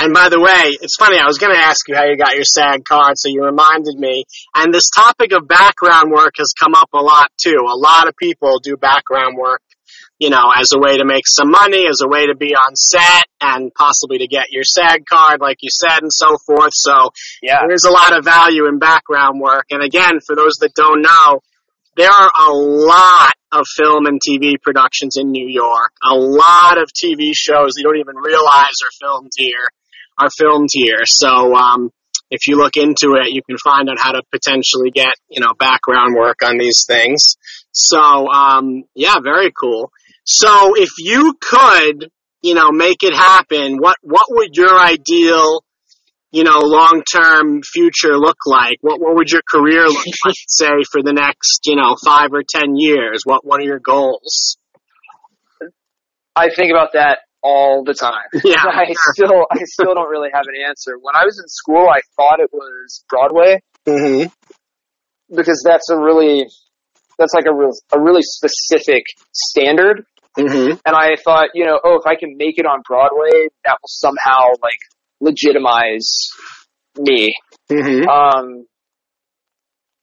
And 0.00 0.14
by 0.14 0.28
the 0.28 0.40
way, 0.40 0.76
it's 0.80 0.96
funny, 0.96 1.18
I 1.18 1.26
was 1.26 1.38
going 1.38 1.54
to 1.54 1.60
ask 1.60 1.88
you 1.88 1.94
how 1.94 2.04
you 2.04 2.16
got 2.16 2.34
your 2.34 2.44
SAG 2.44 2.84
card, 2.84 3.14
so 3.16 3.28
you 3.28 3.44
reminded 3.44 3.98
me. 3.98 4.24
And 4.54 4.72
this 4.72 4.90
topic 4.90 5.32
of 5.32 5.48
background 5.48 6.12
work 6.12 6.34
has 6.38 6.52
come 6.58 6.74
up 6.74 6.90
a 6.94 7.02
lot 7.02 7.30
too. 7.36 7.66
A 7.66 7.76
lot 7.76 8.08
of 8.08 8.14
people 8.16 8.58
do 8.62 8.76
background 8.76 9.36
work, 9.36 9.62
you 10.18 10.30
know, 10.30 10.50
as 10.56 10.70
a 10.74 10.78
way 10.78 10.98
to 10.98 11.04
make 11.04 11.24
some 11.26 11.50
money, 11.50 11.86
as 11.88 12.00
a 12.04 12.08
way 12.08 12.26
to 12.26 12.34
be 12.34 12.54
on 12.54 12.76
set, 12.76 13.24
and 13.40 13.72
possibly 13.74 14.18
to 14.18 14.26
get 14.26 14.50
your 14.50 14.64
SAG 14.64 15.04
card, 15.06 15.40
like 15.40 15.58
you 15.60 15.70
said, 15.70 16.02
and 16.02 16.12
so 16.12 16.36
forth. 16.46 16.72
So 16.72 17.10
Yeah. 17.42 17.60
there's 17.68 17.84
a 17.84 17.90
lot 17.90 18.16
of 18.16 18.24
value 18.24 18.66
in 18.66 18.78
background 18.78 19.40
work. 19.40 19.66
And 19.70 19.82
again, 19.82 20.20
for 20.26 20.36
those 20.36 20.54
that 20.60 20.74
don't 20.74 21.02
know, 21.02 21.40
there 21.96 22.10
are 22.10 22.30
a 22.48 22.52
lot 22.52 23.32
of 23.52 23.66
film 23.76 24.06
and 24.06 24.20
TV 24.20 24.56
productions 24.60 25.16
in 25.16 25.30
New 25.30 25.48
York. 25.48 25.92
A 26.02 26.14
lot 26.14 26.78
of 26.78 26.88
TV 26.92 27.32
shows 27.34 27.72
you 27.76 27.84
don't 27.84 27.98
even 27.98 28.16
realize 28.16 28.74
are 28.82 28.90
filmed 29.00 29.30
here 29.36 29.68
are 30.18 30.30
filmed 30.36 30.68
here. 30.72 31.04
So 31.04 31.54
um, 31.54 31.90
if 32.30 32.46
you 32.46 32.56
look 32.56 32.76
into 32.76 33.14
it, 33.20 33.30
you 33.32 33.42
can 33.48 33.56
find 33.58 33.88
out 33.88 33.98
how 33.98 34.12
to 34.12 34.22
potentially 34.30 34.90
get 34.90 35.14
you 35.28 35.40
know 35.40 35.52
background 35.58 36.14
work 36.16 36.38
on 36.44 36.58
these 36.58 36.84
things. 36.86 37.36
So 37.74 38.28
um, 38.28 38.84
yeah, 38.94 39.16
very 39.22 39.52
cool. 39.52 39.90
So 40.24 40.76
if 40.76 40.90
you 40.98 41.34
could, 41.40 42.10
you 42.40 42.54
know, 42.54 42.70
make 42.70 43.02
it 43.02 43.14
happen, 43.14 43.76
what 43.76 43.96
what 44.02 44.26
would 44.30 44.56
your 44.56 44.78
ideal 44.78 45.60
you 46.34 46.42
know, 46.42 46.58
long 46.58 47.04
term 47.10 47.62
future 47.62 48.18
look 48.18 48.38
like? 48.44 48.78
What 48.80 49.00
what 49.00 49.14
would 49.14 49.30
your 49.30 49.42
career 49.48 49.86
look 49.86 50.04
like, 50.24 50.34
say, 50.48 50.82
for 50.90 51.00
the 51.00 51.12
next, 51.12 51.60
you 51.66 51.76
know, 51.76 51.94
five 52.04 52.30
or 52.32 52.42
ten 52.42 52.74
years? 52.74 53.20
What 53.24 53.46
what 53.46 53.60
are 53.60 53.64
your 53.64 53.78
goals? 53.78 54.56
I 56.34 56.50
think 56.52 56.72
about 56.72 56.94
that 56.94 57.20
all 57.40 57.84
the 57.84 57.94
time. 57.94 58.26
Yeah, 58.44 58.64
I 58.64 58.92
still 59.12 59.46
I 59.48 59.62
still 59.64 59.94
don't 59.94 60.10
really 60.10 60.30
have 60.34 60.46
an 60.48 60.60
answer. 60.68 60.98
When 61.00 61.14
I 61.14 61.24
was 61.24 61.38
in 61.38 61.46
school, 61.46 61.86
I 61.88 62.00
thought 62.16 62.40
it 62.40 62.50
was 62.52 63.04
Broadway 63.08 63.60
hmm 63.86 64.24
because 65.34 65.62
that's 65.64 65.88
a 65.90 65.96
really 65.96 66.46
that's 67.18 67.34
like 67.34 67.46
a 67.46 67.54
real 67.54 67.72
a 67.92 68.00
really 68.00 68.22
specific 68.22 69.04
standard. 69.32 70.04
hmm 70.36 70.72
And 70.84 70.96
I 70.96 71.16
thought, 71.24 71.50
you 71.54 71.64
know, 71.64 71.78
oh, 71.84 71.98
if 72.00 72.06
I 72.06 72.16
can 72.16 72.36
make 72.36 72.58
it 72.58 72.66
on 72.66 72.82
Broadway, 72.86 73.48
that 73.64 73.78
will 73.80 73.88
somehow 73.88 74.50
like 74.62 74.80
legitimize 75.20 76.28
me. 76.98 77.34
hmm 77.68 78.08
Um, 78.08 78.66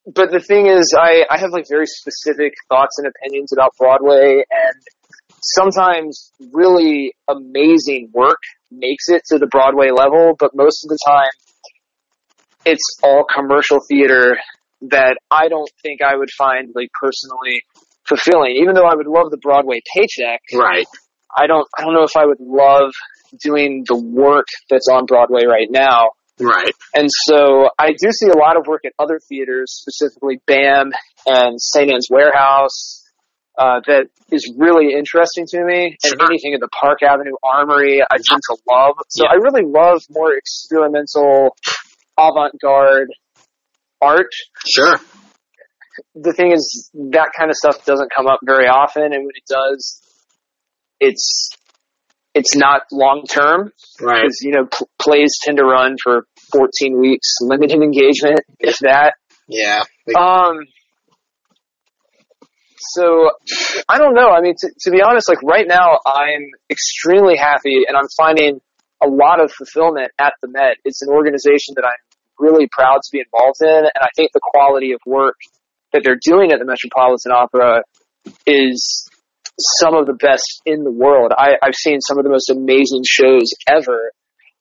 but 0.05 0.31
the 0.31 0.39
thing 0.39 0.65
is, 0.65 0.95
I, 0.97 1.25
I 1.29 1.37
have 1.37 1.51
like 1.51 1.65
very 1.69 1.85
specific 1.85 2.53
thoughts 2.69 2.97
and 2.97 3.07
opinions 3.07 3.53
about 3.53 3.71
Broadway, 3.77 4.43
and 4.49 4.81
sometimes 5.41 6.31
really 6.51 7.13
amazing 7.27 8.09
work 8.13 8.39
makes 8.71 9.09
it 9.09 9.23
to 9.27 9.37
the 9.37 9.47
Broadway 9.47 9.91
level, 9.91 10.35
but 10.39 10.51
most 10.55 10.83
of 10.85 10.89
the 10.89 10.97
time, 11.05 11.29
it's 12.65 12.99
all 13.03 13.25
commercial 13.31 13.79
theater 13.87 14.37
that 14.89 15.17
I 15.29 15.47
don't 15.47 15.69
think 15.83 16.01
I 16.01 16.15
would 16.15 16.29
find 16.37 16.71
like 16.75 16.89
personally 16.99 17.63
fulfilling. 18.07 18.57
Even 18.61 18.73
though 18.75 18.85
I 18.85 18.95
would 18.95 19.07
love 19.07 19.29
the 19.31 19.37
Broadway 19.37 19.81
paycheck, 19.95 20.41
Right. 20.53 20.85
I 21.35 21.47
don't 21.47 21.67
I 21.77 21.83
don't 21.83 21.93
know 21.93 22.03
if 22.03 22.17
I 22.17 22.25
would 22.25 22.39
love 22.41 22.91
doing 23.41 23.83
the 23.87 23.95
work 23.97 24.47
that's 24.69 24.87
on 24.91 25.05
Broadway 25.05 25.45
right 25.47 25.67
now. 25.69 26.09
Right. 26.39 26.73
And 26.95 27.07
so 27.09 27.69
I 27.77 27.89
do 27.89 28.11
see 28.11 28.27
a 28.27 28.37
lot 28.37 28.57
of 28.57 28.65
work 28.67 28.81
at 28.85 28.93
other 28.99 29.19
theaters, 29.29 29.71
specifically 29.73 30.41
BAM 30.47 30.91
and 31.27 31.61
St. 31.61 31.91
Ann's 31.93 32.07
Warehouse, 32.09 33.03
uh, 33.57 33.79
that 33.85 34.07
is 34.31 34.51
really 34.57 34.93
interesting 34.93 35.45
to 35.47 35.63
me. 35.63 35.97
And 36.03 36.13
Sure. 36.19 36.25
anything 36.25 36.53
at 36.55 36.59
the 36.61 36.69
Park 36.69 36.99
Avenue 37.03 37.35
Armory, 37.43 38.01
I 38.01 38.15
tend 38.15 38.41
to 38.49 38.57
love. 38.67 38.95
So 39.09 39.25
Yeah. 39.25 39.31
I 39.31 39.35
really 39.35 39.63
love 39.65 40.01
more 40.09 40.33
experimental, 40.33 41.55
avant-garde 42.17 43.09
art. 44.01 44.27
Sure. 44.67 44.97
The 46.15 46.33
thing 46.33 46.51
is, 46.51 46.89
that 47.11 47.29
kind 47.37 47.49
of 47.51 47.55
stuff 47.55 47.85
doesn't 47.85 48.11
come 48.15 48.27
up 48.27 48.39
very 48.43 48.67
often, 48.67 49.03
and 49.03 49.25
when 49.25 49.35
it 49.35 49.43
does, 49.47 50.01
it's 50.99 51.49
it's 52.33 52.55
not 52.55 52.83
long 52.93 53.25
term 53.29 53.71
Right. 53.99 54.21
because 54.21 54.39
you 54.41 54.51
know 54.53 54.65
pl- 54.71 54.89
plays 54.99 55.33
tend 55.43 55.57
to 55.57 55.63
run 55.65 55.97
for 56.01 56.25
14 56.53 56.99
weeks, 56.99 57.27
limited 57.41 57.81
engagement, 57.81 58.39
if 58.59 58.77
that. 58.79 59.13
Yeah. 59.47 59.83
Um, 60.17 60.59
so 62.79 63.29
I 63.87 63.97
don't 63.97 64.15
know. 64.15 64.29
I 64.29 64.41
mean, 64.41 64.55
to, 64.59 64.71
to 64.81 64.91
be 64.91 65.01
honest, 65.01 65.29
like 65.29 65.41
right 65.43 65.67
now, 65.67 65.99
I'm 66.05 66.47
extremely 66.69 67.37
happy, 67.37 67.83
and 67.87 67.95
I'm 67.97 68.07
finding 68.17 68.59
a 69.03 69.07
lot 69.07 69.41
of 69.43 69.51
fulfillment 69.51 70.11
at 70.19 70.33
the 70.41 70.47
Met. 70.47 70.77
It's 70.85 71.01
an 71.01 71.09
organization 71.09 71.75
that 71.75 71.85
I'm 71.85 71.93
really 72.41 72.67
proud 72.71 72.99
to 73.05 73.09
be 73.11 73.21
involved 73.21 73.61
in, 73.61 73.85
and 73.85 74.01
I 74.01 74.09
think 74.15 74.31
the 74.33 74.41
quality 74.41 74.91
of 74.91 74.99
work 75.05 75.37
that 75.93 76.01
they're 76.03 76.19
doing 76.19 76.51
at 76.51 76.59
the 76.59 76.65
Metropolitan 76.65 77.31
Opera 77.31 77.83
is 78.47 79.07
some 79.79 79.93
of 79.93 80.07
the 80.07 80.13
best 80.13 80.61
in 80.65 80.83
the 80.83 80.91
world. 80.91 81.31
I, 81.37 81.53
I've 81.61 81.75
seen 81.75 82.01
some 82.01 82.17
of 82.17 82.23
the 82.23 82.31
most 82.31 82.49
amazing 82.49 83.03
shows 83.05 83.53
ever 83.69 84.11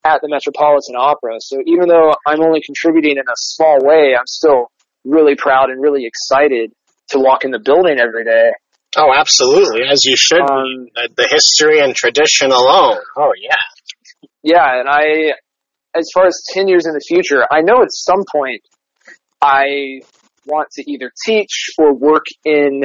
at 0.05 0.20
the 0.23 0.28
Metropolitan 0.28 0.97
Opera. 0.97 1.36
So 1.40 1.59
even 1.66 1.89
though 1.89 2.12
I'm 2.27 2.40
only 2.40 2.61
contributing 2.65 3.16
in 3.16 3.24
a 3.28 3.36
small 3.36 3.78
way, 3.81 4.15
I'm 4.19 4.27
still 4.27 4.70
really 5.05 5.36
proud 5.36 5.70
and 5.70 5.81
really 5.81 6.07
excited 6.07 6.73
to 7.11 7.19
walk 7.19 7.44
in 7.44 7.51
the 7.51 7.61
building 7.62 7.98
every 8.01 8.24
day. 8.24 8.51
Oh, 8.97 9.12
absolutely, 9.16 9.82
as 9.89 10.05
you 10.05 10.16
should 10.16 10.40
um, 10.40 10.65
be. 10.65 10.93
The, 10.94 11.09
the 11.16 11.28
history 11.31 11.81
and 11.81 11.94
tradition 11.94 12.51
alone. 12.51 12.98
Oh, 13.16 13.32
yeah. 13.40 13.57
Yeah, 14.43 14.81
and 14.81 14.89
I, 14.89 15.35
as 15.94 16.08
far 16.14 16.26
as 16.26 16.42
10 16.52 16.68
years 16.68 16.86
in 16.86 16.92
the 16.92 17.00
future, 17.06 17.44
I 17.50 17.62
know 17.62 17.82
at 17.82 17.90
some 17.90 18.24
point 18.30 18.62
I 19.42 20.00
want 20.46 20.68
to 20.72 20.90
either 20.90 21.10
teach 21.26 21.70
or 21.78 21.94
work 21.94 22.24
in 22.44 22.82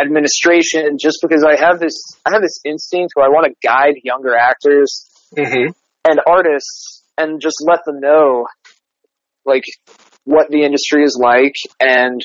administration 0.00 0.98
just 1.00 1.18
because 1.22 1.44
I 1.44 1.56
have 1.56 1.80
this, 1.80 1.94
I 2.24 2.32
have 2.32 2.42
this 2.42 2.60
instinct 2.64 3.12
where 3.14 3.26
I 3.26 3.30
want 3.30 3.46
to 3.46 3.54
guide 3.66 3.94
younger 4.02 4.36
actors 4.36 5.08
mm-hmm. 5.36 5.72
and 6.04 6.20
artists 6.26 7.02
and 7.18 7.40
just 7.40 7.64
let 7.66 7.80
them 7.86 8.00
know 8.00 8.46
like 9.44 9.64
what 10.24 10.50
the 10.50 10.62
industry 10.62 11.04
is 11.04 11.18
like 11.20 11.54
and 11.80 12.20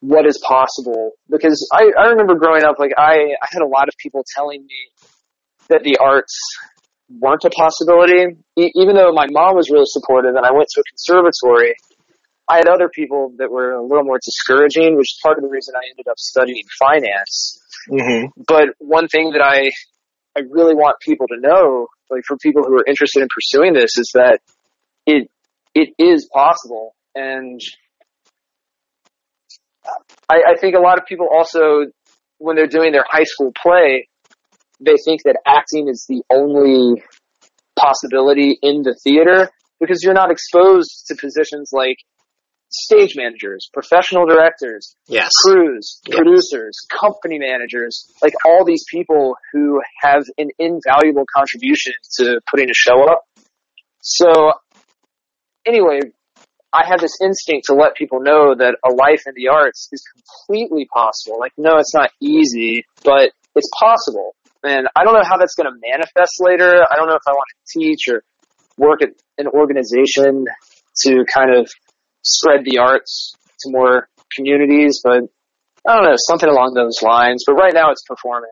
what 0.00 0.26
is 0.26 0.40
possible. 0.46 1.12
Because 1.28 1.68
I, 1.72 1.90
I 1.98 2.10
remember 2.10 2.36
growing 2.36 2.64
up, 2.64 2.78
like 2.78 2.92
I, 2.96 3.34
I 3.42 3.48
had 3.50 3.62
a 3.62 3.66
lot 3.66 3.88
of 3.88 3.94
people 3.98 4.24
telling 4.36 4.60
me 4.60 5.08
that 5.68 5.82
the 5.82 5.98
arts 6.00 6.38
weren't 7.08 7.44
a 7.44 7.50
possibility. 7.50 8.36
E- 8.58 8.72
even 8.74 8.94
though 8.96 9.12
my 9.12 9.26
mom 9.30 9.56
was 9.56 9.70
really 9.70 9.86
supportive 9.86 10.34
and 10.34 10.44
I 10.44 10.52
went 10.52 10.68
to 10.70 10.80
a 10.80 10.84
conservatory, 10.84 11.74
I 12.48 12.58
had 12.58 12.68
other 12.68 12.88
people 12.88 13.32
that 13.38 13.50
were 13.50 13.72
a 13.72 13.82
little 13.82 14.04
more 14.04 14.18
discouraging, 14.24 14.96
which 14.96 15.08
is 15.08 15.18
part 15.22 15.38
of 15.38 15.42
the 15.42 15.50
reason 15.50 15.74
I 15.74 15.88
ended 15.90 16.06
up 16.08 16.18
studying 16.18 16.62
finance. 16.78 17.60
Mm-hmm. 17.90 18.42
But 18.46 18.68
one 18.78 19.08
thing 19.08 19.32
that 19.32 19.42
I, 19.42 19.70
I 20.38 20.42
really 20.50 20.74
want 20.74 20.96
people 21.00 21.26
to 21.28 21.40
know, 21.40 21.88
like 22.10 22.22
for 22.24 22.36
people 22.36 22.62
who 22.62 22.74
are 22.74 22.84
interested 22.86 23.22
in 23.22 23.28
pursuing 23.34 23.72
this, 23.72 23.98
is 23.98 24.12
that 24.14 24.40
it, 25.06 25.28
it 25.74 25.90
is 25.98 26.28
possible. 26.32 26.94
And 27.14 27.60
I, 30.28 30.42
I 30.48 30.56
think 30.60 30.76
a 30.76 30.80
lot 30.80 30.98
of 30.98 31.06
people 31.06 31.28
also, 31.32 31.86
when 32.38 32.54
they're 32.54 32.66
doing 32.66 32.92
their 32.92 33.04
high 33.08 33.24
school 33.24 33.52
play, 33.60 34.08
they 34.80 34.96
think 35.04 35.22
that 35.24 35.38
acting 35.46 35.88
is 35.88 36.06
the 36.08 36.22
only 36.30 37.02
possibility 37.78 38.58
in 38.62 38.82
the 38.82 38.98
theater 39.04 39.50
because 39.80 40.02
you're 40.02 40.14
not 40.14 40.30
exposed 40.30 41.04
to 41.08 41.14
positions 41.16 41.70
like 41.72 41.96
stage 42.70 43.14
managers, 43.16 43.68
professional 43.72 44.26
directors, 44.26 44.96
yes. 45.06 45.30
crews, 45.44 46.00
yes. 46.06 46.16
producers, 46.16 46.76
company 46.90 47.38
managers, 47.38 48.12
like 48.22 48.34
all 48.44 48.64
these 48.64 48.84
people 48.90 49.36
who 49.52 49.80
have 50.00 50.24
an 50.38 50.50
invaluable 50.58 51.24
contribution 51.34 51.92
to 52.18 52.40
putting 52.50 52.68
a 52.68 52.74
show 52.74 53.04
up. 53.08 53.22
So 54.00 54.52
anyway, 55.66 56.00
I 56.72 56.86
have 56.86 57.00
this 57.00 57.18
instinct 57.22 57.66
to 57.66 57.74
let 57.74 57.94
people 57.94 58.20
know 58.20 58.54
that 58.54 58.76
a 58.84 58.92
life 58.92 59.22
in 59.26 59.34
the 59.34 59.48
arts 59.48 59.88
is 59.92 60.02
completely 60.46 60.86
possible. 60.92 61.38
Like, 61.38 61.52
no, 61.56 61.78
it's 61.78 61.94
not 61.94 62.10
easy, 62.20 62.84
but 63.04 63.30
it's 63.54 63.70
possible. 63.78 64.34
And 64.66 64.88
I 64.94 65.04
don't 65.04 65.14
know 65.14 65.24
how 65.24 65.36
that's 65.36 65.54
going 65.54 65.72
to 65.72 65.78
manifest 65.80 66.40
later. 66.40 66.84
I 66.90 66.96
don't 66.96 67.08
know 67.08 67.14
if 67.14 67.26
I 67.26 67.32
want 67.32 67.46
to 67.52 67.78
teach 67.78 68.08
or 68.08 68.22
work 68.76 69.02
at 69.02 69.10
an 69.38 69.46
organization 69.48 70.46
to 71.04 71.24
kind 71.32 71.54
of 71.54 71.70
spread 72.22 72.64
the 72.64 72.78
arts 72.78 73.34
to 73.60 73.70
more 73.70 74.08
communities, 74.34 75.00
but 75.02 75.22
I 75.88 75.94
don't 75.94 76.04
know, 76.04 76.16
something 76.16 76.48
along 76.48 76.74
those 76.74 77.00
lines. 77.02 77.44
But 77.46 77.54
right 77.54 77.72
now 77.72 77.90
it's 77.90 78.02
performing. 78.06 78.50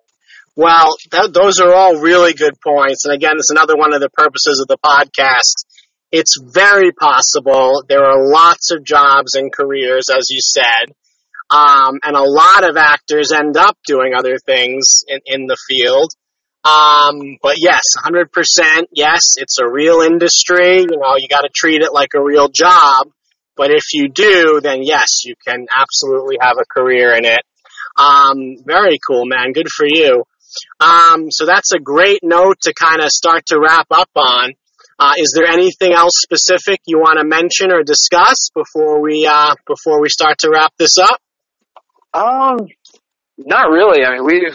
Well, 0.57 0.91
that, 1.11 1.33
those 1.35 1.59
are 1.59 1.75
all 1.75 2.01
really 2.01 2.33
good 2.33 2.55
points. 2.63 3.05
And 3.05 3.15
again, 3.15 3.33
it's 3.37 3.51
another 3.51 3.77
one 3.77 3.93
of 3.93 4.01
the 4.01 4.11
purposes 4.11 4.63
of 4.63 4.69
the 4.69 4.79
podcast. 4.79 5.67
It's 6.13 6.39
very 6.41 6.93
possible. 6.93 7.83
There 7.89 8.05
are 8.05 8.31
lots 8.31 8.71
of 8.71 8.85
jobs 8.85 9.35
and 9.35 9.53
careers, 9.53 10.11
as 10.11 10.27
you 10.31 10.41
said. 10.41 10.95
Um, 11.51 12.01
and 12.03 12.17
a 12.17 12.23
lot 12.23 12.69
of 12.69 12.77
actors 12.77 13.33
end 13.33 13.57
up 13.57 13.77
doing 13.87 14.13
other 14.17 14.39
things 14.39 15.05
in, 15.07 15.21
in 15.27 15.47
the 15.47 15.57
field. 15.69 16.11
Um, 16.65 17.37
but 17.43 17.57
yes, 17.59 17.83
100%, 18.03 18.87
yes, 18.93 19.35
it's 19.37 19.59
a 19.59 19.69
real 19.69 20.01
industry. 20.01 20.79
You 20.81 20.97
know, 20.99 21.17
you 21.17 21.29
gotta 21.29 21.51
treat 21.55 21.83
it 21.83 21.93
like 21.93 22.15
a 22.15 22.23
real 22.23 22.49
job. 22.49 23.09
But 23.57 23.71
if 23.71 23.85
you 23.93 24.09
do, 24.09 24.61
then 24.63 24.83
yes, 24.83 25.25
you 25.25 25.35
can 25.47 25.67
absolutely 25.77 26.39
have 26.41 26.57
a 26.59 26.65
career 26.65 27.15
in 27.15 27.25
it. 27.25 27.43
Um, 27.97 28.57
very 28.65 28.99
cool, 29.07 29.27
man. 29.27 29.53
Good 29.53 29.69
for 29.69 29.87
you. 29.87 30.25
Um, 30.81 31.31
so 31.31 31.47
that's 31.47 31.73
a 31.73 31.79
great 31.79 32.21
note 32.23 32.61
to 32.63 32.75
kind 32.75 33.01
of 33.01 33.11
start 33.11 33.47
to 33.47 33.61
wrap 33.61 33.87
up 33.91 34.11
on. 34.17 34.53
Uh, 34.99 35.13
is 35.19 35.35
there 35.37 35.47
anything 35.47 35.93
else 35.93 36.13
specific 36.17 36.81
you 36.87 36.99
want 36.99 37.19
to 37.19 37.25
mention 37.25 37.73
or 37.73 37.83
discuss 37.83 38.51
before 38.55 39.03
we 39.03 39.29
uh, 39.31 39.55
before 39.67 40.01
we 40.01 40.09
start 40.09 40.39
to 40.39 40.51
wrap 40.51 40.73
this 40.79 40.99
up? 40.99 41.21
Um, 42.15 42.69
not 43.37 43.71
really. 43.71 44.05
I 44.05 44.13
mean, 44.13 44.25
we 44.25 44.53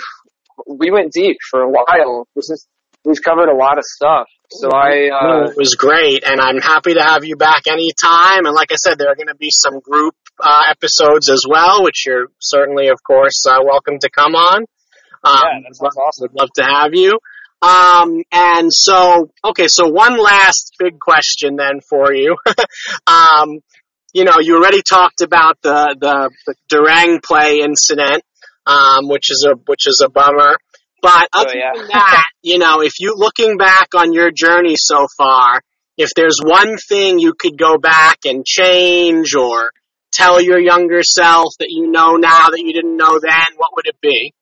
we 0.65 0.91
went 0.91 1.11
deep 1.11 1.37
for 1.49 1.61
a 1.61 1.69
while. 1.69 2.27
This 2.35 2.49
is 2.49 2.67
we've 3.05 3.21
covered 3.21 3.49
a 3.49 3.55
lot 3.55 3.77
of 3.77 3.83
stuff. 3.83 4.27
So 4.51 4.71
I, 4.71 5.09
uh, 5.13 5.49
it 5.51 5.57
was 5.57 5.75
great, 5.75 6.23
and 6.25 6.41
I'm 6.41 6.59
happy 6.59 6.95
to 6.95 7.03
have 7.03 7.23
you 7.23 7.35
back 7.35 7.67
anytime. 7.67 8.45
And 8.45 8.55
like 8.55 8.71
I 8.71 8.75
said, 8.75 8.97
there 8.97 9.09
are 9.09 9.15
going 9.15 9.27
to 9.27 9.35
be 9.35 9.51
some 9.51 9.79
group 9.79 10.15
uh, 10.39 10.61
episodes 10.71 11.29
as 11.29 11.43
well, 11.47 11.83
which 11.83 12.07
you're 12.07 12.27
certainly, 12.39 12.87
of 12.87 12.97
course, 13.03 13.45
uh, 13.47 13.59
welcome 13.63 13.99
to 13.99 14.09
come 14.09 14.33
on. 14.33 14.65
Um, 15.23 15.39
yeah, 15.43 15.59
that 15.67 15.75
sounds 15.75 15.97
awesome. 15.97 16.23
Would 16.23 16.39
love 16.39 16.49
to 16.55 16.63
have 16.63 16.95
you. 16.95 17.19
Um, 17.61 18.23
and 18.31 18.73
so, 18.73 19.29
okay, 19.43 19.67
so 19.67 19.87
one 19.89 20.17
last 20.17 20.73
big 20.79 20.99
question 20.99 21.55
then 21.57 21.81
for 21.87 22.13
you. 22.13 22.35
um, 23.07 23.59
you 24.13 24.23
know, 24.23 24.35
you 24.39 24.55
already 24.57 24.81
talked 24.81 25.21
about 25.21 25.57
the, 25.61 25.95
the, 25.99 26.31
the 26.45 26.55
Durang 26.71 27.21
play 27.23 27.61
incident, 27.61 28.23
um, 28.65 29.07
which 29.07 29.29
is 29.29 29.47
a, 29.47 29.55
which 29.65 29.87
is 29.87 30.01
a 30.05 30.09
bummer. 30.09 30.57
But 31.01 31.29
oh, 31.33 31.41
other 31.41 31.51
oh, 31.51 31.57
yeah. 31.57 31.71
than 31.75 31.87
that, 31.89 32.25
you 32.41 32.57
know, 32.57 32.81
if 32.81 32.93
you 32.99 33.15
looking 33.15 33.57
back 33.57 33.89
on 33.95 34.13
your 34.13 34.31
journey 34.31 34.75
so 34.77 35.07
far, 35.17 35.61
if 35.97 36.11
there's 36.15 36.39
one 36.41 36.77
thing 36.77 37.19
you 37.19 37.33
could 37.37 37.57
go 37.57 37.77
back 37.77 38.19
and 38.25 38.45
change 38.45 39.35
or 39.35 39.71
tell 40.11 40.41
your 40.41 40.59
younger 40.59 41.03
self 41.03 41.53
that 41.59 41.69
you 41.69 41.91
know 41.91 42.15
now 42.15 42.49
that 42.49 42.59
you 42.59 42.73
didn't 42.73 42.97
know 42.97 43.19
then, 43.19 43.45
what 43.57 43.71
would 43.75 43.85
it 43.85 43.99
be? 44.01 44.33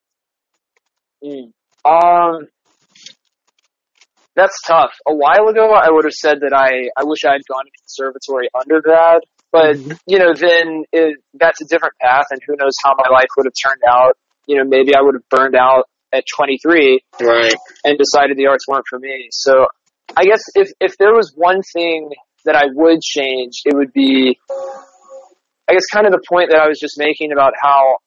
Mm. 1.24 1.52
Um, 1.84 2.48
that's 4.36 4.62
tough. 4.62 4.92
A 5.08 5.16
while 5.16 5.48
ago, 5.48 5.72
I 5.74 5.90
would 5.90 6.06
have 6.06 6.14
said 6.14 6.42
that 6.42 6.54
I, 6.54 6.90
I 6.96 7.06
wish 7.06 7.26
I 7.26 7.34
had 7.34 7.42
gone 7.50 7.66
to 7.66 7.72
conservatory 7.82 8.50
undergrad, 8.54 9.22
but 9.52 9.76
mm-hmm. 9.76 9.92
you 10.06 10.20
know, 10.20 10.34
then 10.34 10.84
it, 10.92 11.18
that's 11.34 11.62
a 11.62 11.66
different 11.66 11.94
path, 12.02 12.26
and 12.32 12.40
who 12.46 12.56
knows 12.58 12.74
how 12.84 12.94
my 12.98 13.10
life 13.12 13.28
would 13.38 13.46
have 13.46 13.54
turned 13.62 13.82
out. 13.88 14.18
You 14.46 14.58
know, 14.58 14.64
maybe 14.66 14.96
I 14.96 15.02
would 15.02 15.16
have 15.16 15.28
burned 15.30 15.56
out 15.56 15.86
at 16.14 16.24
23 16.36 17.02
right. 17.22 17.54
and 17.84 17.98
decided 17.98 18.38
the 18.38 18.48
arts 18.48 18.66
weren't 18.68 18.86
for 18.90 19.00
me. 19.00 19.28
So 19.32 19.68
I 20.16 20.24
guess 20.24 20.42
if, 20.56 20.70
if 20.80 20.98
there 20.98 21.14
was 21.14 21.34
one 21.36 21.62
thing 21.74 22.12
that 22.46 22.56
I 22.56 22.66
would 22.74 23.02
change, 23.02 23.62
it 23.66 23.76
would 23.76 23.92
be, 23.92 24.40
I 25.70 25.74
guess 25.74 25.86
kind 25.92 26.06
of 26.06 26.14
the 26.14 26.24
point 26.28 26.52
that 26.52 26.60
I 26.60 26.68
was 26.68 26.80
just 26.80 26.98
making 26.98 27.34
about 27.34 27.54
how 27.62 27.98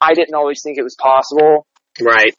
I 0.00 0.14
didn't 0.14 0.34
always 0.34 0.60
think 0.64 0.78
it 0.78 0.82
was 0.82 0.96
possible. 0.98 1.66
Right. 2.00 2.34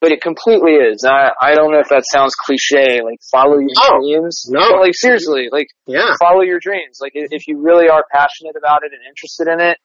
But 0.00 0.12
it 0.12 0.22
completely 0.22 0.72
is. 0.72 1.04
I, 1.04 1.30
I 1.40 1.54
don't 1.54 1.72
know 1.72 1.80
if 1.80 1.90
that 1.90 2.04
sounds 2.10 2.34
cliche, 2.34 3.02
like 3.04 3.20
follow 3.30 3.58
your 3.58 3.68
oh, 3.76 4.00
dreams. 4.00 4.46
No. 4.48 4.60
But 4.72 4.80
like 4.80 4.94
seriously, 4.94 5.48
like 5.52 5.68
yeah. 5.86 6.14
follow 6.18 6.40
your 6.40 6.58
dreams. 6.58 6.98
Like 7.02 7.12
if 7.14 7.46
you 7.46 7.60
really 7.60 7.88
are 7.88 8.04
passionate 8.10 8.56
about 8.56 8.82
it 8.82 8.92
and 8.92 9.02
interested 9.06 9.48
in 9.52 9.60
it, 9.60 9.76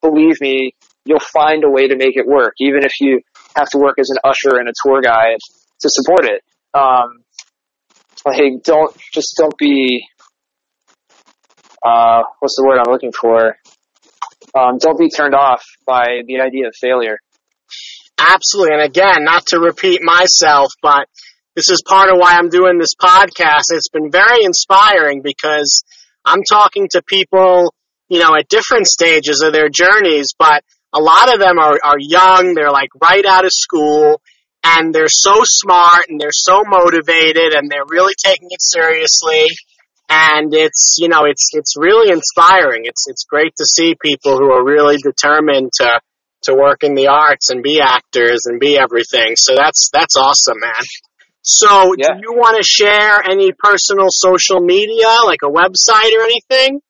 believe 0.00 0.40
me, 0.40 0.72
you'll 1.04 1.18
find 1.20 1.64
a 1.64 1.70
way 1.70 1.88
to 1.88 1.96
make 1.96 2.16
it 2.16 2.26
work, 2.26 2.54
even 2.58 2.84
if 2.84 2.92
you 3.00 3.20
have 3.54 3.68
to 3.70 3.78
work 3.78 3.98
as 3.98 4.08
an 4.10 4.16
usher 4.24 4.58
and 4.58 4.68
a 4.68 4.72
tour 4.82 5.00
guide 5.02 5.38
to 5.80 5.88
support 5.90 6.24
it. 6.24 6.42
Um, 6.72 7.24
like, 8.24 8.62
don't 8.62 8.96
just 9.12 9.34
don't 9.36 9.56
be. 9.58 10.06
Uh, 11.84 12.22
what's 12.40 12.56
the 12.56 12.64
word 12.66 12.78
I'm 12.78 12.92
looking 12.92 13.12
for? 13.12 13.56
Um, 14.54 14.78
don't 14.78 14.98
be 14.98 15.08
turned 15.08 15.34
off 15.34 15.62
by 15.86 16.22
the 16.26 16.40
idea 16.40 16.66
of 16.66 16.74
failure. 16.78 17.18
Absolutely, 18.20 18.74
and 18.74 18.82
again, 18.82 19.24
not 19.24 19.46
to 19.46 19.58
repeat 19.58 20.00
myself, 20.02 20.72
but 20.82 21.08
this 21.56 21.70
is 21.70 21.82
part 21.86 22.10
of 22.10 22.18
why 22.18 22.34
I'm 22.34 22.50
doing 22.50 22.78
this 22.78 22.94
podcast. 23.00 23.70
It's 23.70 23.88
been 23.88 24.10
very 24.10 24.44
inspiring 24.44 25.22
because 25.22 25.84
I'm 26.24 26.42
talking 26.48 26.88
to 26.92 27.02
people, 27.02 27.72
you 28.08 28.18
know, 28.18 28.34
at 28.36 28.48
different 28.48 28.86
stages 28.86 29.42
of 29.42 29.52
their 29.52 29.68
journeys, 29.68 30.34
but 30.38 30.62
a 30.92 31.00
lot 31.00 31.32
of 31.32 31.40
them 31.40 31.58
are, 31.58 31.78
are 31.82 31.98
young. 31.98 32.54
They're 32.54 32.70
like 32.70 32.90
right 33.00 33.24
out 33.24 33.44
of 33.44 33.52
school 33.52 34.20
and 34.62 34.94
they're 34.94 35.08
so 35.08 35.42
smart 35.44 36.06
and 36.08 36.20
they're 36.20 36.30
so 36.32 36.62
motivated 36.66 37.54
and 37.54 37.70
they're 37.70 37.86
really 37.88 38.14
taking 38.22 38.48
it 38.50 38.60
seriously. 38.60 39.46
And 40.08 40.52
it's, 40.52 40.96
you 40.98 41.08
know, 41.08 41.24
it's, 41.24 41.50
it's 41.52 41.74
really 41.76 42.12
inspiring. 42.12 42.82
It's, 42.84 43.06
it's 43.08 43.24
great 43.24 43.54
to 43.56 43.64
see 43.64 43.94
people 44.00 44.36
who 44.36 44.50
are 44.52 44.64
really 44.64 44.96
determined 44.96 45.70
to, 45.80 46.00
to 46.42 46.54
work 46.54 46.82
in 46.82 46.94
the 46.94 47.08
arts 47.08 47.50
and 47.50 47.62
be 47.62 47.80
actors 47.80 48.46
and 48.46 48.60
be 48.60 48.78
everything. 48.78 49.34
So 49.36 49.54
that's, 49.56 49.90
that's 49.92 50.16
awesome, 50.16 50.58
man. 50.60 50.84
So 51.42 51.94
Yeah. 51.96 52.14
do 52.14 52.20
you 52.20 52.32
want 52.34 52.56
to 52.56 52.62
share 52.62 53.22
any 53.22 53.52
personal 53.52 54.06
social 54.10 54.60
media, 54.60 55.08
like 55.24 55.40
a 55.42 55.50
website 55.50 56.12
or 56.12 56.22
anything? 56.24 56.80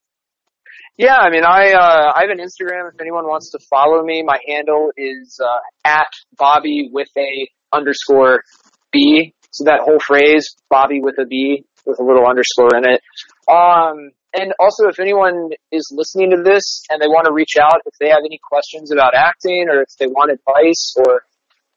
Yeah, 0.97 1.15
I 1.15 1.29
mean, 1.29 1.43
I 1.43 1.71
uh, 1.71 2.11
I 2.13 2.21
have 2.21 2.29
an 2.29 2.37
Instagram. 2.37 2.89
If 2.93 2.99
anyone 2.99 3.25
wants 3.25 3.51
to 3.51 3.59
follow 3.69 4.03
me, 4.03 4.23
my 4.23 4.37
handle 4.47 4.91
is 4.97 5.39
uh, 5.43 5.59
at 5.83 6.07
Bobby 6.37 6.89
with 6.91 7.07
a 7.17 7.49
underscore 7.73 8.43
B. 8.91 9.33
So 9.51 9.63
that 9.63 9.79
whole 9.83 9.99
phrase, 9.99 10.55
Bobby 10.69 10.99
with 11.01 11.15
a 11.17 11.25
B, 11.25 11.63
with 11.85 11.99
a 11.99 12.03
little 12.03 12.27
underscore 12.27 12.75
in 12.75 12.83
it. 12.85 13.01
Um, 13.49 14.11
and 14.33 14.53
also, 14.59 14.87
if 14.87 14.99
anyone 14.99 15.49
is 15.71 15.91
listening 15.91 16.31
to 16.31 16.41
this 16.43 16.83
and 16.89 17.01
they 17.01 17.07
want 17.07 17.25
to 17.25 17.33
reach 17.33 17.55
out, 17.61 17.81
if 17.85 17.93
they 17.99 18.09
have 18.09 18.23
any 18.25 18.39
questions 18.41 18.91
about 18.91 19.13
acting 19.13 19.65
or 19.69 19.81
if 19.81 19.89
they 19.99 20.07
want 20.07 20.31
advice 20.31 20.95
or 20.97 21.23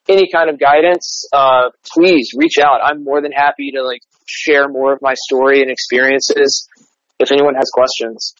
any 0.08 0.30
kind 0.30 0.48
of 0.48 0.60
guidance, 0.60 1.24
uh, 1.32 1.70
please 1.94 2.30
reach 2.36 2.58
out. 2.62 2.80
I'm 2.82 3.02
more 3.02 3.20
than 3.20 3.32
happy 3.32 3.72
to 3.72 3.82
like 3.82 4.02
share 4.26 4.68
more 4.68 4.92
of 4.92 5.00
my 5.02 5.14
story 5.14 5.62
and 5.62 5.70
experiences. 5.70 6.68
If 7.18 7.32
anyone 7.32 7.54
has 7.54 7.70
questions. 7.72 8.34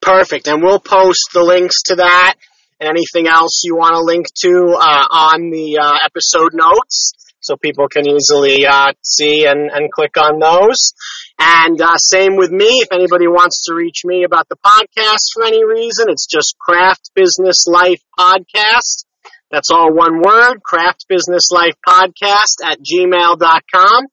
Perfect. 0.00 0.46
And 0.48 0.62
we'll 0.62 0.80
post 0.80 1.30
the 1.32 1.42
links 1.42 1.82
to 1.86 1.96
that 1.96 2.34
and 2.80 2.88
anything 2.88 3.26
else 3.28 3.62
you 3.64 3.76
want 3.76 3.94
to 3.94 4.00
link 4.00 4.26
to 4.42 4.76
uh, 4.78 5.06
on 5.10 5.50
the 5.50 5.78
uh, 5.78 5.98
episode 6.04 6.54
notes 6.54 7.12
so 7.40 7.56
people 7.56 7.88
can 7.88 8.08
easily 8.08 8.66
uh, 8.66 8.92
see 9.02 9.46
and, 9.46 9.70
and 9.70 9.90
click 9.90 10.16
on 10.16 10.38
those. 10.38 10.94
And 11.38 11.80
uh, 11.80 11.96
same 11.96 12.36
with 12.36 12.50
me. 12.50 12.80
If 12.80 12.92
anybody 12.92 13.26
wants 13.26 13.64
to 13.66 13.74
reach 13.74 14.02
me 14.04 14.24
about 14.24 14.48
the 14.48 14.56
podcast 14.56 15.32
for 15.34 15.44
any 15.44 15.64
reason, 15.64 16.06
it's 16.08 16.26
just 16.26 16.56
Craft 16.58 17.10
Business 17.14 17.66
Life 17.66 18.00
Podcast. 18.18 19.04
That's 19.50 19.70
all 19.70 19.92
one 19.92 20.20
word, 20.20 20.62
Craft 20.64 21.06
Business 21.08 21.50
Life 21.52 21.74
Podcast 21.86 22.64
at 22.64 22.78
gmail.com. 22.80 24.06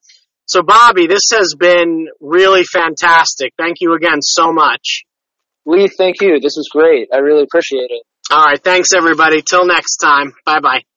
So 0.45 0.61
Bobby, 0.61 1.07
this 1.07 1.29
has 1.33 1.55
been 1.57 2.07
really 2.19 2.63
fantastic. 2.63 3.53
Thank 3.57 3.77
you 3.79 3.93
again 3.93 4.21
so 4.21 4.51
much. 4.51 5.03
Lee, 5.65 5.87
thank 5.87 6.21
you. 6.21 6.39
This 6.41 6.55
was 6.57 6.69
great. 6.71 7.07
I 7.13 7.17
really 7.17 7.43
appreciate 7.43 7.89
it. 7.89 8.03
All 8.29 8.43
right. 8.43 8.61
Thanks, 8.61 8.89
everybody. 8.95 9.41
Till 9.41 9.65
next 9.65 9.97
time. 9.97 10.33
Bye 10.45 10.59
bye. 10.59 10.93